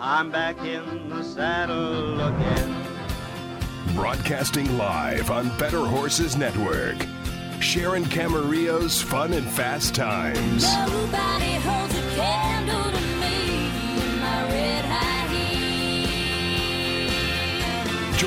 I'm 0.00 0.30
back 0.30 0.58
in 0.58 1.08
the 1.08 1.24
saddle 1.24 2.20
again. 2.20 2.84
Broadcasting 3.96 4.78
live 4.78 5.28
on 5.32 5.48
Better 5.58 5.84
Horses 5.84 6.36
Network. 6.36 6.96
Sharon 7.58 8.04
Camarillo's 8.04 9.02
Fun 9.02 9.32
and 9.32 9.50
Fast 9.50 9.96
Times. 9.96 10.62
Nobody 10.86 11.57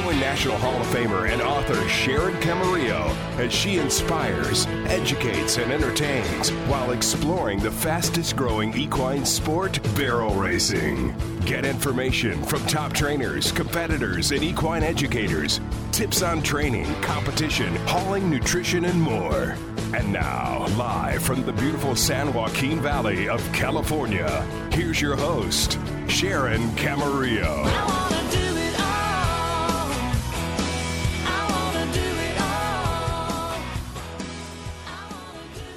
National 0.10 0.58
Hall 0.58 0.80
of 0.80 0.88
Famer 0.88 1.30
and 1.30 1.42
author 1.42 1.88
Sharon 1.88 2.34
Camarillo 2.36 3.10
as 3.38 3.54
she 3.54 3.78
inspires, 3.78 4.66
educates, 4.88 5.58
and 5.58 5.72
entertains 5.72 6.50
while 6.68 6.92
exploring 6.92 7.60
the 7.60 7.72
fastest 7.72 8.36
growing 8.36 8.74
equine 8.76 9.26
sport, 9.26 9.80
barrel 9.96 10.34
racing. 10.34 11.14
Get 11.46 11.66
information 11.66 12.42
from 12.44 12.66
top 12.66 12.94
trainers, 12.94 13.52
competitors, 13.52 14.32
and 14.32 14.44
equine 14.44 14.84
educators, 14.84 15.60
tips 15.92 16.22
on 16.22 16.42
training, 16.42 16.94
competition, 17.02 17.76
hauling, 17.88 18.30
nutrition, 18.30 18.86
and 18.86 19.02
more. 19.02 19.56
And 19.94 20.12
now, 20.12 20.68
live 20.78 21.22
from 21.22 21.46
the 21.46 21.54
beautiful 21.54 21.96
San 21.96 22.34
Joaquin 22.34 22.80
Valley 22.80 23.30
of 23.30 23.42
California, 23.54 24.42
here's 24.72 25.02
your 25.02 25.16
host, 25.16 25.78
Sharon 26.08 26.62
Camarillo. 26.72 28.01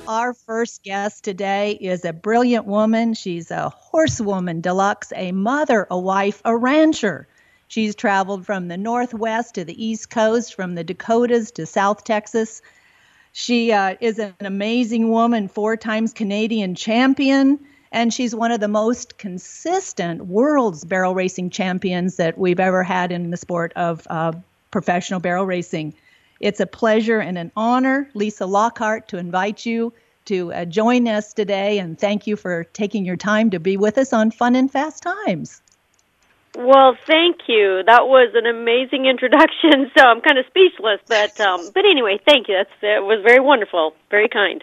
Our 0.06 0.34
first 0.34 0.82
guest 0.82 1.24
today 1.24 1.78
is 1.80 2.04
a 2.04 2.12
brilliant 2.12 2.66
woman. 2.66 3.14
She's 3.14 3.50
a 3.50 3.70
horsewoman 3.70 4.60
deluxe, 4.60 5.14
a 5.16 5.32
mother, 5.32 5.86
a 5.90 5.98
wife, 5.98 6.42
a 6.44 6.54
rancher. 6.54 7.26
She's 7.68 7.94
traveled 7.94 8.44
from 8.44 8.68
the 8.68 8.76
Northwest 8.76 9.54
to 9.54 9.64
the 9.64 9.82
East 9.82 10.10
Coast, 10.10 10.54
from 10.54 10.74
the 10.74 10.84
Dakotas 10.84 11.50
to 11.52 11.64
South 11.64 12.04
Texas. 12.04 12.60
She 13.32 13.72
uh, 13.72 13.96
is 13.98 14.18
an 14.18 14.34
amazing 14.40 15.08
woman, 15.08 15.48
four 15.48 15.74
times 15.74 16.12
Canadian 16.12 16.74
champion, 16.74 17.58
and 17.90 18.12
she's 18.12 18.34
one 18.34 18.52
of 18.52 18.60
the 18.60 18.68
most 18.68 19.16
consistent 19.16 20.26
world's 20.26 20.84
barrel 20.84 21.14
racing 21.14 21.48
champions 21.48 22.16
that 22.16 22.36
we've 22.36 22.60
ever 22.60 22.82
had 22.82 23.10
in 23.10 23.30
the 23.30 23.38
sport 23.38 23.72
of 23.74 24.06
uh, 24.10 24.32
professional 24.70 25.18
barrel 25.18 25.46
racing. 25.46 25.94
It's 26.40 26.60
a 26.60 26.66
pleasure 26.66 27.20
and 27.20 27.38
an 27.38 27.52
honor, 27.56 28.10
Lisa 28.12 28.44
Lockhart, 28.44 29.08
to 29.08 29.16
invite 29.16 29.64
you 29.64 29.94
to 30.26 30.52
uh, 30.52 30.64
join 30.64 31.08
us 31.08 31.32
today, 31.32 31.78
and 31.78 31.98
thank 31.98 32.26
you 32.26 32.36
for 32.36 32.64
taking 32.64 33.04
your 33.04 33.16
time 33.16 33.50
to 33.50 33.60
be 33.60 33.76
with 33.76 33.98
us 33.98 34.12
on 34.12 34.30
Fun 34.30 34.56
and 34.56 34.70
Fast 34.70 35.02
Times. 35.02 35.60
Well, 36.56 36.96
thank 37.06 37.48
you. 37.48 37.82
That 37.84 38.06
was 38.06 38.32
an 38.34 38.46
amazing 38.46 39.06
introduction. 39.10 39.90
So 39.96 40.04
I'm 40.04 40.20
kind 40.20 40.38
of 40.38 40.46
speechless, 40.46 41.00
but 41.08 41.40
um, 41.40 41.70
but 41.74 41.84
anyway, 41.84 42.20
thank 42.26 42.48
you. 42.48 42.56
That's 42.56 42.70
it 42.82 43.02
was 43.02 43.22
very 43.26 43.40
wonderful, 43.40 43.94
very 44.10 44.28
kind. 44.28 44.62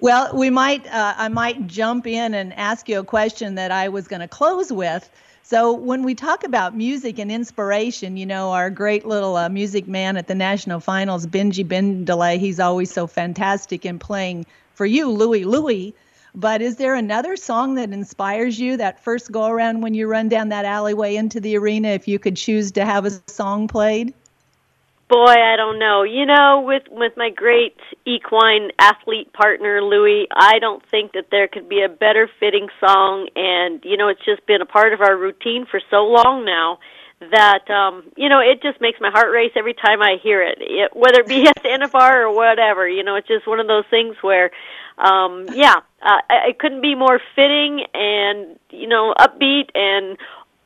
Well, 0.00 0.34
we 0.34 0.48
might 0.48 0.86
uh, 0.86 1.14
I 1.16 1.28
might 1.28 1.66
jump 1.66 2.06
in 2.06 2.32
and 2.32 2.54
ask 2.54 2.88
you 2.88 3.00
a 3.00 3.04
question 3.04 3.56
that 3.56 3.70
I 3.70 3.88
was 3.88 4.08
going 4.08 4.20
to 4.20 4.28
close 4.28 4.72
with. 4.72 5.08
So 5.50 5.72
when 5.72 6.04
we 6.04 6.14
talk 6.14 6.44
about 6.44 6.76
music 6.76 7.18
and 7.18 7.28
inspiration, 7.28 8.16
you 8.16 8.24
know, 8.24 8.52
our 8.52 8.70
great 8.70 9.04
little 9.04 9.36
uh, 9.36 9.48
music 9.48 9.88
man 9.88 10.16
at 10.16 10.28
the 10.28 10.34
national 10.36 10.78
finals, 10.78 11.26
Benji 11.26 11.66
Bendelay, 11.66 12.38
he's 12.38 12.60
always 12.60 12.92
so 12.92 13.08
fantastic 13.08 13.84
in 13.84 13.98
playing 13.98 14.46
for 14.74 14.86
you, 14.86 15.10
Louie 15.10 15.42
Louie. 15.42 15.92
But 16.36 16.62
is 16.62 16.76
there 16.76 16.94
another 16.94 17.34
song 17.34 17.74
that 17.74 17.90
inspires 17.90 18.60
you 18.60 18.76
that 18.76 19.02
first 19.02 19.32
go 19.32 19.46
around 19.46 19.80
when 19.80 19.92
you 19.92 20.06
run 20.06 20.28
down 20.28 20.50
that 20.50 20.66
alleyway 20.66 21.16
into 21.16 21.40
the 21.40 21.56
arena? 21.58 21.88
If 21.88 22.06
you 22.06 22.20
could 22.20 22.36
choose 22.36 22.70
to 22.72 22.84
have 22.84 23.04
a 23.04 23.10
song 23.26 23.66
played, 23.66 24.14
Boy, 25.10 25.26
I 25.26 25.56
don't 25.56 25.80
know. 25.80 26.04
You 26.04 26.24
know, 26.24 26.62
with 26.64 26.84
with 26.88 27.14
my 27.16 27.30
great 27.30 27.76
equine 28.06 28.70
athlete 28.78 29.32
partner 29.32 29.82
Louis, 29.82 30.28
I 30.32 30.60
don't 30.60 30.86
think 30.88 31.14
that 31.14 31.26
there 31.32 31.48
could 31.48 31.68
be 31.68 31.82
a 31.82 31.88
better 31.88 32.30
fitting 32.38 32.68
song 32.78 33.28
and 33.34 33.84
you 33.84 33.96
know, 33.96 34.06
it's 34.06 34.24
just 34.24 34.46
been 34.46 34.62
a 34.62 34.66
part 34.66 34.92
of 34.92 35.00
our 35.00 35.16
routine 35.16 35.66
for 35.68 35.80
so 35.90 36.04
long 36.04 36.44
now 36.44 36.78
that 37.32 37.68
um 37.72 38.04
you 38.16 38.28
know, 38.28 38.38
it 38.38 38.62
just 38.62 38.80
makes 38.80 39.00
my 39.00 39.10
heart 39.10 39.32
race 39.32 39.50
every 39.56 39.74
time 39.74 40.00
I 40.00 40.18
hear 40.22 40.44
it. 40.44 40.58
it 40.60 40.94
whether 40.94 41.22
it 41.22 41.26
be 41.26 41.44
at 41.48 41.60
the 41.60 41.70
NFR 41.70 42.22
or 42.22 42.32
whatever, 42.32 42.88
you 42.88 43.02
know, 43.02 43.16
it's 43.16 43.26
just 43.26 43.48
one 43.48 43.58
of 43.58 43.66
those 43.66 43.86
things 43.90 44.14
where 44.20 44.52
um 44.96 45.48
yeah, 45.52 45.74
uh, 46.02 46.20
it 46.46 46.60
couldn't 46.60 46.82
be 46.82 46.94
more 46.94 47.20
fitting 47.34 47.84
and 47.94 48.60
you 48.70 48.86
know, 48.86 49.12
upbeat 49.18 49.70
and 49.74 50.16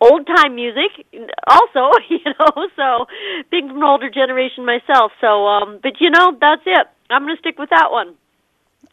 old 0.00 0.26
time 0.26 0.54
music 0.54 1.06
also 1.46 1.90
you 2.08 2.18
know 2.24 2.68
so 2.76 3.06
being 3.50 3.68
from 3.68 3.78
an 3.78 3.82
older 3.82 4.10
generation 4.10 4.64
myself 4.64 5.12
so 5.20 5.46
um 5.46 5.78
but 5.82 6.00
you 6.00 6.10
know 6.10 6.36
that's 6.40 6.62
it 6.66 6.86
i'm 7.10 7.24
going 7.24 7.34
to 7.34 7.40
stick 7.40 7.58
with 7.58 7.70
that 7.70 7.90
one 7.90 8.14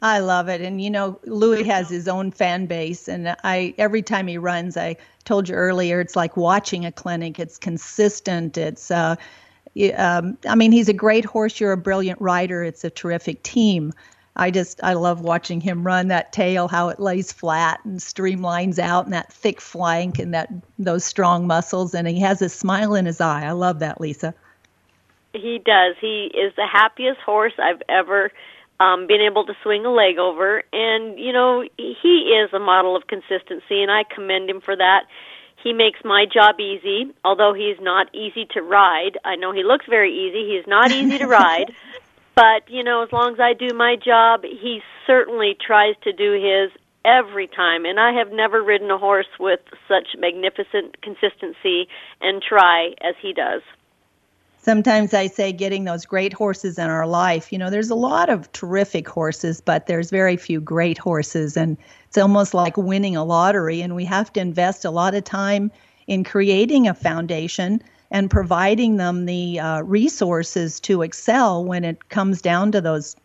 I 0.04 0.20
love 0.20 0.50
it. 0.50 0.62
And 0.62 0.82
you 0.82 0.90
know, 0.90 1.20
Louis 1.26 1.64
has 1.66 1.90
his 1.90 2.08
own 2.08 2.32
fan 2.32 2.66
base 2.66 3.08
and 3.08 3.36
I 3.44 3.76
every 3.78 4.02
time 4.02 4.28
he 4.28 4.38
runs, 4.38 4.76
I 4.76 4.98
told 5.26 5.48
you 5.48 5.56
earlier, 5.56 6.00
it's 6.00 6.16
like 6.16 6.36
watching 6.36 6.86
a 6.86 6.92
clinic. 6.92 7.40
It's 7.40 7.58
consistent. 7.58 8.58
It's 8.58 8.90
uh 8.90 9.16
um, 9.96 10.38
I 10.48 10.56
mean, 10.56 10.72
he's 10.72 10.90
a 10.90 10.94
great 10.94 11.24
horse. 11.24 11.60
You're 11.60 11.72
a 11.72 11.78
brilliant 11.78 12.20
rider. 12.20 12.64
It's 12.64 12.84
a 12.84 12.90
terrific 12.90 13.44
team. 13.44 13.94
I 14.36 14.50
just 14.50 14.80
I 14.84 14.94
love 14.94 15.22
watching 15.22 15.60
him 15.60 15.86
run 15.86 16.08
that 16.08 16.32
tail, 16.32 16.68
how 16.68 16.90
it 16.90 17.00
lays 17.00 17.32
flat 17.32 17.80
and 17.84 18.00
streamlines 18.00 18.80
out, 18.80 19.06
and 19.06 19.14
that 19.14 19.32
thick 19.32 19.60
flank 19.60 20.20
and 20.20 20.34
that 20.34 20.50
those 20.80 21.04
strong 21.04 21.48
muscles, 21.48 21.94
and 21.94 22.08
he 22.08 22.20
has 22.22 22.42
a 22.42 22.50
smile 22.50 22.96
in 22.96 23.06
his 23.06 23.20
eye. 23.20 23.46
I 23.46 23.52
love 23.52 23.80
that, 23.80 24.00
Lisa. 24.00 24.34
he 25.34 25.62
does. 25.64 25.96
He 26.00 26.32
is 26.34 26.54
the 26.56 26.66
happiest 26.66 27.20
horse 27.22 27.54
i've 27.62 27.82
ever 27.90 28.32
um 28.80 29.06
been 29.06 29.22
able 29.22 29.46
to 29.46 29.54
swing 29.64 29.86
a 29.86 29.92
leg 29.92 30.18
over. 30.18 30.64
And 30.72 31.20
you 31.20 31.34
know 31.34 31.66
he 31.78 32.34
is 32.42 32.54
a 32.54 32.60
model 32.60 32.96
of 32.96 33.08
consistency 33.08 33.82
and 33.82 33.92
i 33.92 34.04
commend 34.04 34.50
him 34.50 34.62
for 34.62 34.78
that. 34.78 35.08
He 35.62 35.74
makes 35.74 36.00
my 36.06 36.26
job 36.26 36.60
easy 36.62 37.14
although 37.26 37.54
he's 37.54 37.82
not 37.82 38.08
easy 38.16 38.46
to 38.54 38.62
ride. 38.62 39.18
I 39.26 39.36
know 39.36 39.52
he 39.52 39.64
looks 39.64 39.88
very 39.90 40.14
easy. 40.14 40.56
He's 40.56 40.68
not 40.68 40.90
easy 40.92 41.18
to 41.18 41.28
ride 41.42 41.74
but 42.36 42.70
you 42.70 42.84
know 42.84 43.04
as 43.04 43.12
long 43.12 43.34
as 43.34 43.40
i 43.40 43.54
do 43.54 43.76
my 43.76 43.96
job 43.96 44.44
he 44.44 44.82
certainly 45.08 45.56
tries 45.66 45.96
to 46.04 46.12
do 46.14 46.34
his 46.34 46.72
every 47.04 47.48
time 47.48 47.86
and 47.86 48.00
i 48.00 48.12
have 48.12 48.32
never 48.32 48.62
ridden 48.62 48.92
a 48.92 48.98
horse 48.98 49.28
with 49.40 49.60
such 49.88 50.10
magnificent 50.18 51.02
consistency 51.02 51.88
and 52.22 52.42
try 52.42 52.94
as 53.02 53.16
he 53.22 53.34
does 53.34 53.62
Sometimes 54.64 55.16
I 55.16 55.26
say 55.26 55.52
getting 55.52 55.86
those 55.86 56.06
great 56.06 56.34
horses 56.34 56.78
in 56.78 56.88
our 56.88 57.08
life. 57.08 57.52
You 57.52 57.58
know, 57.58 57.72
there's 57.72 57.90
a 57.90 57.96
lot 57.96 58.30
of 58.30 58.52
terrific 58.52 59.10
horses, 59.10 59.60
but 59.60 59.88
there's 59.88 60.12
very 60.12 60.38
few 60.38 60.62
great 60.62 61.00
horses. 61.00 61.58
And 61.58 61.78
it's 62.06 62.18
almost 62.20 62.54
like 62.54 62.78
winning 62.78 63.16
a 63.16 63.26
lottery. 63.26 63.82
And 63.82 63.96
we 63.96 64.06
have 64.06 64.32
to 64.34 64.40
invest 64.40 64.86
a 64.86 64.92
lot 64.92 65.16
of 65.16 65.24
time 65.24 65.72
in 66.06 66.24
creating 66.24 66.88
a 66.88 66.94
foundation 66.94 67.82
and 68.12 68.30
providing 68.30 68.98
them 68.98 69.26
the 69.26 69.60
uh, 69.60 69.82
resources 69.82 70.80
to 70.82 71.02
excel 71.02 71.64
when 71.64 71.84
it 71.84 72.10
comes 72.10 72.42
down 72.42 72.72
to 72.74 72.82
those 72.82 73.16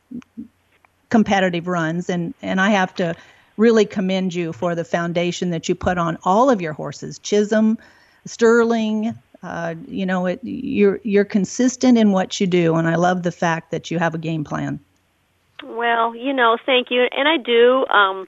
competitive 1.10 1.66
runs. 1.66 2.08
And, 2.08 2.32
and 2.40 2.60
I 2.60 2.70
have 2.70 2.94
to 2.96 3.14
really 3.56 3.84
commend 3.84 4.34
you 4.34 4.52
for 4.52 4.74
the 4.74 4.84
foundation 4.84 5.50
that 5.50 5.68
you 5.68 5.74
put 5.74 5.98
on 5.98 6.16
all 6.24 6.48
of 6.48 6.62
your 6.62 6.72
horses 6.72 7.18
Chisholm, 7.18 7.78
Sterling, 8.24 9.14
uh, 9.42 9.74
you 9.86 10.06
know, 10.06 10.26
it, 10.26 10.40
you're 10.42 11.00
you're 11.04 11.24
consistent 11.24 11.98
in 11.98 12.10
what 12.10 12.40
you 12.40 12.46
do, 12.46 12.74
and 12.74 12.88
I 12.88 12.96
love 12.96 13.22
the 13.22 13.30
fact 13.30 13.70
that 13.70 13.90
you 13.90 13.98
have 13.98 14.14
a 14.14 14.18
game 14.18 14.44
plan. 14.44 14.80
Well, 15.62 16.14
you 16.14 16.32
know, 16.32 16.58
thank 16.64 16.90
you. 16.90 17.06
And 17.12 17.28
I 17.28 17.36
do. 17.36 17.86
Um, 17.86 18.26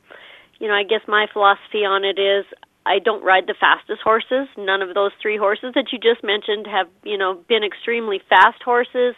you 0.61 0.69
know, 0.69 0.75
I 0.75 0.83
guess 0.83 1.01
my 1.09 1.27
philosophy 1.33 1.85
on 1.85 2.05
it 2.05 2.19
is 2.19 2.45
I 2.89 2.99
don't 2.99 3.23
ride 3.23 3.45
the 3.47 3.55
fastest 3.61 4.01
horses. 4.03 4.49
None 4.57 4.81
of 4.81 4.95
those 4.95 5.13
three 5.21 5.37
horses 5.37 5.73
that 5.75 5.93
you 5.93 5.99
just 5.99 6.25
mentioned 6.25 6.67
have, 6.67 6.89
you 7.05 7.19
know, 7.19 7.37
been 7.47 7.63
extremely 7.63 8.19
fast 8.29 8.63
horses. 8.65 9.15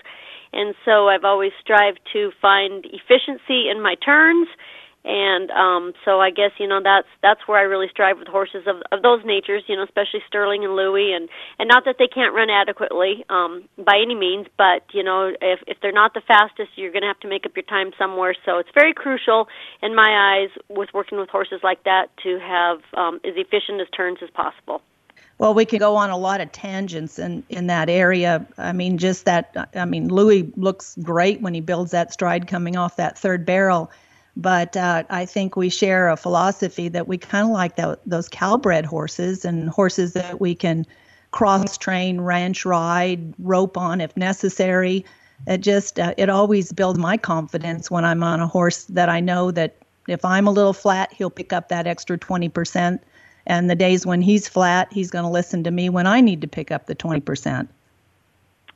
And 0.52 0.74
so 0.84 1.06
I've 1.06 1.24
always 1.24 1.52
strived 1.62 2.00
to 2.12 2.32
find 2.42 2.84
efficiency 2.84 3.70
in 3.70 3.80
my 3.80 3.94
turns. 3.94 4.48
And 5.04 5.50
um 5.50 5.92
so 6.04 6.20
I 6.20 6.30
guess, 6.30 6.50
you 6.58 6.66
know, 6.66 6.80
that's 6.82 7.08
that's 7.22 7.40
where 7.46 7.58
I 7.58 7.62
really 7.62 7.88
strive 7.90 8.18
with 8.18 8.28
horses 8.28 8.66
of 8.66 8.82
of 8.92 9.02
those 9.02 9.24
natures, 9.24 9.62
you 9.66 9.76
know, 9.76 9.84
especially 9.84 10.20
Sterling 10.26 10.64
and 10.64 10.76
Louis 10.76 11.12
and 11.12 11.28
and 11.58 11.68
not 11.68 11.84
that 11.86 11.96
they 11.98 12.06
can't 12.06 12.34
run 12.34 12.50
adequately 12.50 13.24
um 13.30 13.64
by 13.78 13.98
any 14.02 14.14
means, 14.14 14.46
but 14.58 14.82
you 14.92 15.02
know, 15.02 15.32
if 15.40 15.60
if 15.66 15.78
they're 15.80 15.92
not 15.92 16.12
the 16.12 16.20
fastest, 16.20 16.70
you're 16.76 16.92
going 16.92 17.02
to 17.02 17.08
have 17.08 17.20
to 17.20 17.28
make 17.28 17.46
up 17.46 17.56
your 17.56 17.64
time 17.64 17.92
somewhere. 17.98 18.34
So 18.44 18.58
it's 18.58 18.68
very 18.74 18.92
crucial 18.92 19.48
in 19.82 19.94
my 19.94 20.42
eyes 20.42 20.50
with 20.68 20.90
working 20.92 21.18
with 21.18 21.30
horses 21.30 21.60
like 21.62 21.82
that 21.84 22.08
to 22.24 22.38
have 22.38 22.80
um 22.94 23.20
as 23.24 23.34
efficient 23.36 23.80
as 23.80 23.88
turns 23.96 24.18
as 24.22 24.28
possible. 24.30 24.82
Well, 25.38 25.54
we 25.54 25.64
could 25.64 25.80
go 25.80 25.96
on 25.96 26.10
a 26.10 26.18
lot 26.18 26.42
of 26.42 26.52
tangents 26.52 27.18
in, 27.18 27.42
in 27.48 27.66
that 27.68 27.88
area. 27.88 28.46
I 28.58 28.72
mean, 28.72 28.98
just 28.98 29.24
that, 29.24 29.70
I 29.74 29.86
mean, 29.86 30.08
Louis 30.08 30.52
looks 30.56 30.96
great 31.02 31.40
when 31.40 31.54
he 31.54 31.62
builds 31.62 31.92
that 31.92 32.12
stride 32.12 32.46
coming 32.46 32.76
off 32.76 32.96
that 32.96 33.16
third 33.16 33.46
barrel. 33.46 33.90
But 34.36 34.76
uh, 34.76 35.04
I 35.10 35.26
think 35.26 35.56
we 35.56 35.68
share 35.68 36.08
a 36.08 36.16
philosophy 36.16 36.88
that 36.88 37.08
we 37.08 37.18
kind 37.18 37.46
of 37.46 37.52
like 37.52 37.76
that, 37.76 38.00
those 38.06 38.28
Cal-bred 38.28 38.86
horses 38.86 39.44
and 39.44 39.68
horses 39.68 40.12
that 40.14 40.40
we 40.40 40.54
can 40.54 40.86
cross 41.30 41.76
train, 41.76 42.20
ranch 42.20 42.64
ride, 42.64 43.34
rope 43.38 43.76
on 43.76 44.00
if 44.00 44.16
necessary. 44.16 45.04
It 45.46 45.58
just 45.58 45.98
uh, 45.98 46.14
it 46.16 46.28
always 46.28 46.72
builds 46.72 46.98
my 46.98 47.16
confidence 47.16 47.90
when 47.90 48.04
I'm 48.04 48.22
on 48.22 48.40
a 48.40 48.46
horse 48.46 48.84
that 48.84 49.08
I 49.08 49.20
know 49.20 49.50
that 49.50 49.76
if 50.08 50.24
I'm 50.24 50.46
a 50.46 50.50
little 50.50 50.72
flat, 50.72 51.12
he'll 51.12 51.30
pick 51.30 51.52
up 51.52 51.68
that 51.68 51.86
extra 51.86 52.18
20%. 52.18 53.00
And 53.46 53.70
the 53.70 53.74
days 53.74 54.04
when 54.04 54.22
he's 54.22 54.48
flat, 54.48 54.92
he's 54.92 55.10
going 55.10 55.24
to 55.24 55.30
listen 55.30 55.64
to 55.64 55.70
me 55.70 55.88
when 55.88 56.06
I 56.06 56.20
need 56.20 56.40
to 56.42 56.48
pick 56.48 56.70
up 56.70 56.86
the 56.86 56.94
20%. 56.94 57.68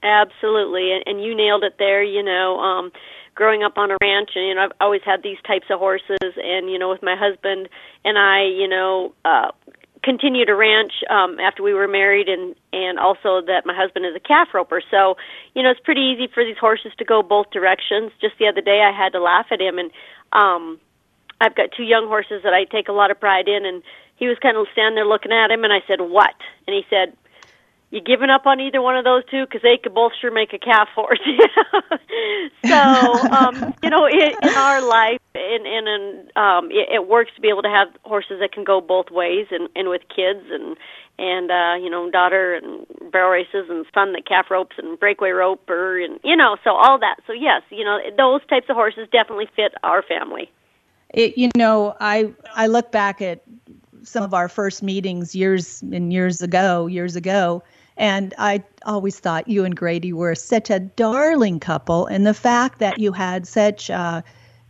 Absolutely, 0.02 0.92
and, 0.92 1.02
and 1.06 1.24
you 1.24 1.34
nailed 1.34 1.64
it 1.64 1.76
there. 1.78 2.02
You 2.02 2.22
know, 2.22 2.60
um, 2.60 2.92
growing 3.34 3.62
up 3.62 3.76
on 3.76 3.90
a 3.90 3.96
ranch, 4.00 4.30
and 4.34 4.46
you 4.46 4.54
know, 4.54 4.62
I've 4.64 4.76
always 4.80 5.02
had 5.04 5.22
these 5.22 5.38
types 5.46 5.66
of 5.70 5.78
horses, 5.78 6.18
and 6.20 6.70
you 6.70 6.78
know, 6.78 6.88
with 6.88 7.02
my 7.02 7.16
husband 7.18 7.68
and 8.04 8.18
I, 8.18 8.44
you 8.44 8.68
know, 8.68 9.14
uh, 9.24 9.50
continue 10.02 10.44
to 10.44 10.54
ranch 10.54 10.92
um, 11.10 11.40
after 11.40 11.62
we 11.62 11.74
were 11.74 11.88
married, 11.88 12.28
and 12.28 12.54
and 12.72 12.98
also 12.98 13.40
that 13.46 13.62
my 13.64 13.74
husband 13.74 14.06
is 14.06 14.14
a 14.14 14.20
calf 14.20 14.48
roper. 14.54 14.82
So, 14.90 15.16
you 15.54 15.62
know, 15.62 15.70
it's 15.70 15.80
pretty 15.80 16.02
easy 16.02 16.28
for 16.32 16.44
these 16.44 16.58
horses 16.60 16.92
to 16.98 17.04
go 17.04 17.22
both 17.22 17.50
directions. 17.50 18.12
Just 18.20 18.34
the 18.38 18.46
other 18.46 18.60
day, 18.60 18.82
I 18.82 18.92
had 18.96 19.12
to 19.12 19.20
laugh 19.20 19.46
at 19.50 19.60
him, 19.60 19.78
and 19.78 19.90
um, 20.32 20.78
I've 21.40 21.56
got 21.56 21.70
two 21.76 21.84
young 21.84 22.06
horses 22.06 22.42
that 22.44 22.52
I 22.52 22.64
take 22.64 22.88
a 22.88 22.92
lot 22.92 23.10
of 23.10 23.18
pride 23.18 23.48
in, 23.48 23.64
and 23.64 23.82
he 24.16 24.28
was 24.28 24.38
kind 24.40 24.56
of 24.56 24.66
standing 24.72 24.94
there 24.94 25.06
looking 25.06 25.32
at 25.32 25.50
him, 25.50 25.64
and 25.64 25.72
I 25.72 25.82
said, 25.88 26.00
"What?" 26.00 26.34
And 26.66 26.74
he 26.74 26.82
said, 26.88 27.16
"You 27.94 28.00
giving 28.00 28.30
up 28.30 28.46
on 28.46 28.58
either 28.60 28.82
one 28.82 28.96
of 28.96 29.04
those 29.04 29.22
two? 29.30 29.44
Because 29.46 29.62
they 29.62 29.78
could 29.82 29.94
both 29.94 30.12
sure 30.20 30.30
make 30.30 30.52
a 30.52 30.58
calf 30.58 30.88
horse." 30.94 31.20
so, 32.66 32.80
um, 33.30 33.74
you 33.82 33.90
know, 33.90 34.06
in, 34.06 34.34
in 34.42 34.54
our 34.56 34.82
life, 34.82 35.20
and 35.34 35.66
and, 35.66 35.86
and 35.88 36.36
um, 36.36 36.70
it, 36.70 36.88
it 36.90 37.08
works 37.08 37.30
to 37.36 37.40
be 37.40 37.48
able 37.48 37.62
to 37.62 37.68
have 37.68 37.88
horses 38.02 38.40
that 38.40 38.52
can 38.52 38.64
go 38.64 38.80
both 38.80 39.10
ways, 39.10 39.46
and 39.50 39.68
and 39.76 39.88
with 39.88 40.02
kids 40.14 40.44
and 40.50 40.76
and 41.16 41.48
uh 41.52 41.74
you 41.80 41.88
know 41.88 42.10
daughter 42.10 42.54
and 42.54 42.84
barrel 43.12 43.30
races 43.30 43.70
and 43.70 43.86
son 43.94 44.12
that 44.14 44.26
calf 44.26 44.50
ropes 44.50 44.74
and 44.78 44.98
breakaway 44.98 45.30
roper 45.30 45.96
and 46.02 46.18
you 46.24 46.34
know 46.34 46.56
so 46.64 46.70
all 46.70 46.98
that 46.98 47.14
so 47.24 47.32
yes 47.32 47.62
you 47.70 47.84
know 47.84 48.00
those 48.16 48.40
types 48.48 48.66
of 48.68 48.74
horses 48.74 49.06
definitely 49.12 49.46
fit 49.54 49.72
our 49.84 50.02
family 50.02 50.50
it, 51.14 51.38
you 51.38 51.48
know, 51.56 51.96
I 52.00 52.32
I 52.54 52.66
look 52.66 52.90
back 52.90 53.22
at 53.22 53.42
some 54.02 54.24
of 54.24 54.34
our 54.34 54.48
first 54.48 54.82
meetings 54.82 55.34
years 55.34 55.80
and 55.82 56.12
years 56.12 56.42
ago, 56.42 56.86
years 56.86 57.16
ago, 57.16 57.62
and 57.96 58.34
I 58.38 58.64
always 58.84 59.18
thought 59.18 59.48
you 59.48 59.64
and 59.64 59.76
Grady 59.76 60.12
were 60.12 60.34
such 60.34 60.70
a 60.70 60.80
darling 60.80 61.60
couple, 61.60 62.06
and 62.06 62.26
the 62.26 62.34
fact 62.34 62.78
that 62.80 62.98
you 62.98 63.12
had 63.12 63.46
such 63.46 63.90
uh, 63.90 64.22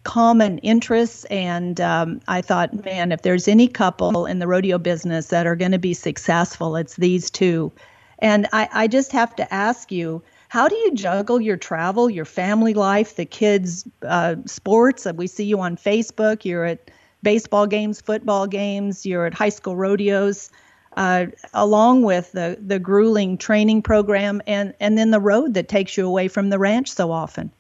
common 0.05 0.59
interests, 0.59 1.25
and 1.27 1.81
um, 1.81 2.21
I 2.29 2.43
thought, 2.43 2.85
man, 2.85 3.11
if 3.11 3.23
there's 3.23 3.49
any 3.49 3.69
couple 3.69 4.27
in 4.27 4.39
the 4.39 4.47
rodeo 4.47 4.79
business 4.79 5.29
that 5.29 5.47
are 5.47 5.57
going 5.57 5.73
to 5.73 5.79
be 5.79 5.95
successful, 5.95 6.77
it's 6.77 6.97
these 6.97 7.31
two. 7.31 7.73
And 8.19 8.47
I, 8.53 8.69
I 8.73 8.87
just 8.87 9.13
have 9.13 9.35
to 9.37 9.53
ask 9.53 9.91
you, 9.91 10.23
how 10.49 10.69
do 10.69 10.77
you 10.77 10.95
juggle 10.95 11.41
your 11.41 11.57
travel, 11.57 12.09
your 12.09 12.25
family 12.25 12.75
life, 12.75 13.17
the 13.17 13.25
kids' 13.25 13.89
uh, 14.07 14.37
sports? 14.47 15.07
We 15.17 15.27
see 15.27 15.45
you 15.45 15.59
on 15.61 15.77
Facebook. 15.77 16.45
You're 16.45 16.65
at 16.65 16.91
baseball 17.23 17.67
games, 17.67 18.01
football 18.01 18.47
games. 18.47 19.05
You're 19.05 19.27
at 19.27 19.35
high 19.35 19.49
school 19.49 19.75
rodeos, 19.75 20.51
uh, 20.97 21.27
along 21.53 22.03
with 22.03 22.33
the 22.33 22.59
the 22.61 22.79
grueling 22.79 23.39
training 23.39 23.83
program, 23.83 24.43
and 24.47 24.75
and 24.81 24.97
then 24.97 25.11
the 25.11 25.21
road 25.21 25.55
that 25.55 25.69
takes 25.69 25.97
you 25.97 26.07
away 26.07 26.29
from 26.29 26.51
the 26.51 26.59
ranch 26.59 26.91
so 26.91 27.11
often. 27.11 27.51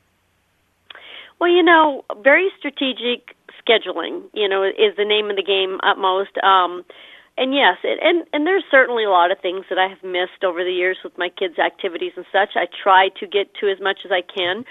Well, 1.40 1.50
you 1.50 1.62
know, 1.62 2.04
very 2.22 2.48
strategic 2.58 3.36
scheduling. 3.66 4.22
You 4.32 4.48
know, 4.48 4.62
is 4.64 4.96
the 4.96 5.04
name 5.04 5.30
of 5.30 5.36
the 5.36 5.42
game 5.42 5.80
utmost. 5.82 6.36
Um, 6.38 6.84
and 7.36 7.52
yes, 7.52 7.78
it, 7.82 7.98
and 8.02 8.24
and 8.32 8.46
there's 8.46 8.64
certainly 8.70 9.04
a 9.04 9.10
lot 9.10 9.32
of 9.32 9.38
things 9.40 9.64
that 9.68 9.78
I 9.78 9.88
have 9.88 10.02
missed 10.04 10.44
over 10.44 10.62
the 10.62 10.72
years 10.72 10.98
with 11.02 11.16
my 11.18 11.28
kids' 11.28 11.58
activities 11.58 12.12
and 12.16 12.26
such. 12.30 12.50
I 12.54 12.66
try 12.82 13.08
to 13.20 13.26
get 13.26 13.52
to 13.60 13.68
as 13.68 13.80
much 13.80 14.00
as 14.04 14.12
I 14.12 14.22
can, 14.22 14.64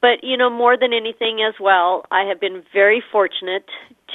but 0.00 0.24
you 0.24 0.36
know, 0.36 0.48
more 0.48 0.78
than 0.78 0.92
anything 0.92 1.42
as 1.42 1.54
well, 1.60 2.06
I 2.10 2.24
have 2.24 2.40
been 2.40 2.62
very 2.72 3.02
fortunate 3.12 3.68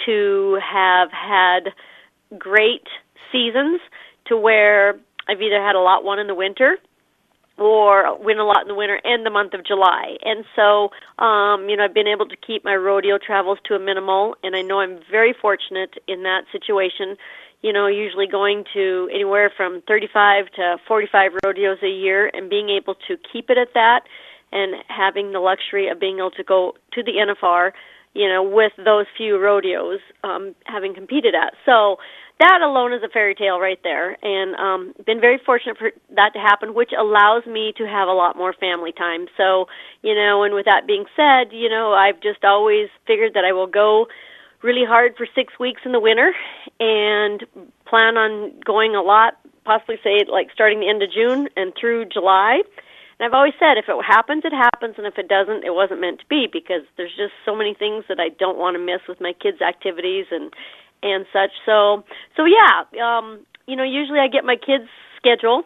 to 0.05 0.59
have 0.63 1.11
had 1.11 1.73
great 2.37 2.87
seasons 3.31 3.79
to 4.25 4.37
where 4.37 4.99
I've 5.27 5.41
either 5.41 5.61
had 5.61 5.75
a 5.75 5.79
lot 5.79 6.03
one 6.03 6.19
in 6.19 6.27
the 6.27 6.35
winter 6.35 6.77
or 7.57 8.17
win 8.19 8.39
a 8.39 8.43
lot 8.43 8.61
in 8.61 8.67
the 8.67 8.75
winter 8.75 8.99
and 9.03 9.25
the 9.25 9.29
month 9.29 9.53
of 9.53 9.65
July. 9.65 10.17
And 10.23 10.43
so, 10.55 10.89
um, 11.23 11.69
you 11.69 11.77
know, 11.77 11.85
I've 11.85 11.93
been 11.93 12.07
able 12.07 12.27
to 12.27 12.35
keep 12.35 12.65
my 12.65 12.75
rodeo 12.75 13.17
travels 13.17 13.59
to 13.65 13.75
a 13.75 13.79
minimal, 13.79 14.35
and 14.43 14.55
I 14.55 14.61
know 14.61 14.79
I'm 14.79 14.99
very 15.09 15.33
fortunate 15.39 15.95
in 16.07 16.23
that 16.23 16.45
situation. 16.51 17.15
You 17.61 17.71
know, 17.71 17.87
usually 17.87 18.27
going 18.27 18.65
to 18.73 19.09
anywhere 19.13 19.51
from 19.55 19.81
35 19.87 20.45
to 20.55 20.77
45 20.87 21.31
rodeos 21.45 21.77
a 21.83 21.89
year 21.89 22.29
and 22.33 22.49
being 22.49 22.69
able 22.69 22.95
to 23.07 23.17
keep 23.31 23.49
it 23.49 23.57
at 23.57 23.73
that 23.73 24.01
and 24.51 24.75
having 24.87 25.31
the 25.31 25.39
luxury 25.39 25.87
of 25.89 25.99
being 25.99 26.17
able 26.17 26.31
to 26.31 26.43
go 26.43 26.73
to 26.93 27.03
the 27.03 27.13
NFR, 27.13 27.71
you 28.13 28.27
know, 28.27 28.43
with 28.43 28.73
those 28.83 29.05
few 29.15 29.39
rodeos 29.39 29.99
um, 30.23 30.55
having 30.65 30.93
competed 30.93 31.35
at. 31.35 31.53
So, 31.65 31.97
that 32.39 32.61
alone 32.61 32.93
is 32.93 33.01
a 33.03 33.09
fairy 33.09 33.35
tale 33.35 33.59
right 33.59 33.79
there. 33.83 34.17
And 34.21 34.55
um 34.55 34.93
been 35.05 35.21
very 35.21 35.39
fortunate 35.45 35.77
for 35.77 35.91
that 36.15 36.33
to 36.33 36.39
happen 36.39 36.73
which 36.73 36.91
allows 36.97 37.45
me 37.45 37.73
to 37.77 37.87
have 37.87 38.07
a 38.07 38.13
lot 38.13 38.35
more 38.35 38.53
family 38.53 38.91
time. 38.91 39.27
So 39.37 39.67
you 40.01 40.15
know 40.15 40.43
and 40.43 40.53
with 40.53 40.65
that 40.65 40.85
being 40.87 41.05
said 41.15 41.51
you 41.51 41.69
know 41.69 41.93
i've 41.93 42.21
just 42.21 42.43
always 42.43 42.89
figured 43.07 43.33
that 43.33 43.43
i 43.45 43.51
will 43.51 43.67
go 43.67 44.07
really 44.61 44.85
hard 44.85 45.15
for 45.17 45.27
6 45.33 45.53
weeks 45.59 45.81
in 45.85 45.91
the 45.91 45.99
winter 45.99 46.33
and 46.79 47.43
plan 47.85 48.17
on 48.17 48.53
going 48.63 48.95
a 48.95 49.01
lot 49.01 49.39
possibly 49.65 49.97
say 50.03 50.23
like 50.29 50.49
starting 50.53 50.79
the 50.79 50.89
end 50.89 51.01
of 51.01 51.11
june 51.11 51.49
and 51.55 51.73
through 51.79 52.05
july. 52.05 52.61
And 53.19 53.27
I've 53.27 53.37
always 53.37 53.53
said 53.59 53.77
if 53.77 53.85
it 53.87 54.05
happens, 54.05 54.43
it 54.43 54.53
happens, 54.53 54.95
and 54.97 55.05
if 55.05 55.17
it 55.17 55.27
doesn't, 55.27 55.63
it 55.63 55.73
wasn't 55.73 56.01
meant 56.01 56.19
to 56.19 56.25
be 56.27 56.47
because 56.51 56.81
there's 56.97 57.15
just 57.15 57.33
so 57.45 57.55
many 57.55 57.73
things 57.73 58.05
that 58.09 58.19
I 58.19 58.29
don't 58.29 58.57
want 58.57 58.75
to 58.75 58.79
miss 58.83 59.01
with 59.07 59.21
my 59.21 59.33
kids' 59.33 59.61
activities 59.61 60.25
and 60.31 60.51
and 61.03 61.25
such. 61.31 61.51
So 61.65 62.03
so 62.35 62.45
yeah, 62.45 62.83
um, 63.03 63.45
you 63.67 63.75
know, 63.75 63.83
usually 63.83 64.19
I 64.19 64.27
get 64.27 64.45
my 64.45 64.55
kids' 64.55 64.89
schedule 65.17 65.63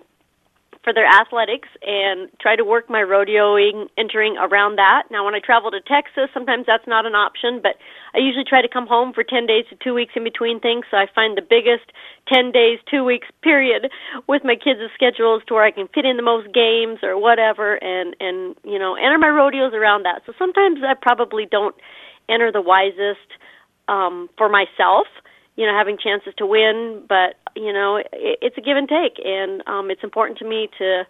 for 0.88 0.94
their 0.94 1.06
athletics 1.06 1.68
and 1.86 2.30
try 2.40 2.56
to 2.56 2.64
work 2.64 2.90
my 2.90 3.04
rodeoing 3.04 3.88
entering 3.98 4.38
around 4.38 4.78
that. 4.78 5.04
Now 5.12 5.26
when 5.26 5.36
I 5.36 5.40
travel 5.44 5.70
to 5.72 5.82
Texas, 5.82 6.32
sometimes 6.34 6.64
that's 6.66 6.88
not 6.88 7.06
an 7.06 7.12
option, 7.14 7.60
but 7.62 7.76
I 8.16 8.20
usually 8.20 8.46
try 8.48 8.62
to 8.62 8.70
come 8.72 8.88
home 8.88 9.12
for 9.12 9.22
10 9.22 9.48
days 9.48 9.66
to 9.70 9.76
2 9.84 9.94
weeks 9.94 10.14
in 10.16 10.24
between 10.24 10.62
things, 10.62 10.86
so 10.90 10.96
I 10.96 11.08
find 11.14 11.36
the 11.36 11.42
biggest 11.44 11.92
10 12.32 12.54
days, 12.54 12.80
2 12.90 13.04
weeks 13.04 13.28
period 13.44 13.92
with 14.28 14.46
my 14.46 14.56
kids' 14.56 14.80
schedules 14.96 15.44
to 15.48 15.56
where 15.56 15.64
I 15.66 15.72
can 15.72 15.90
fit 15.94 16.06
in 16.06 16.16
the 16.16 16.24
most 16.24 16.54
games 16.54 17.00
or 17.04 17.20
whatever 17.20 17.76
and 17.84 18.16
and 18.22 18.56
you 18.64 18.80
know, 18.80 18.96
enter 18.96 19.18
my 19.18 19.28
rodeos 19.28 19.74
around 19.74 20.04
that. 20.04 20.22
So 20.26 20.32
sometimes 20.40 20.80
I 20.88 20.94
probably 20.94 21.46
don't 21.52 21.76
enter 22.30 22.50
the 22.50 22.62
wisest 22.62 23.28
um 23.90 24.30
for 24.38 24.48
myself 24.48 25.08
you 25.58 25.66
know 25.66 25.76
having 25.76 25.98
chances 25.98 26.34
to 26.38 26.46
win 26.46 27.04
but 27.10 27.36
you 27.56 27.74
know 27.74 27.98
it, 27.98 28.40
it's 28.42 28.58
a 28.58 28.62
give 28.62 28.78
and 28.78 28.88
take. 28.88 29.20
And 29.26 29.62
um 29.68 29.92
it's 29.92 30.04
important 30.04 30.40
to 30.40 30.48
me 30.48 30.70
to 30.78 31.04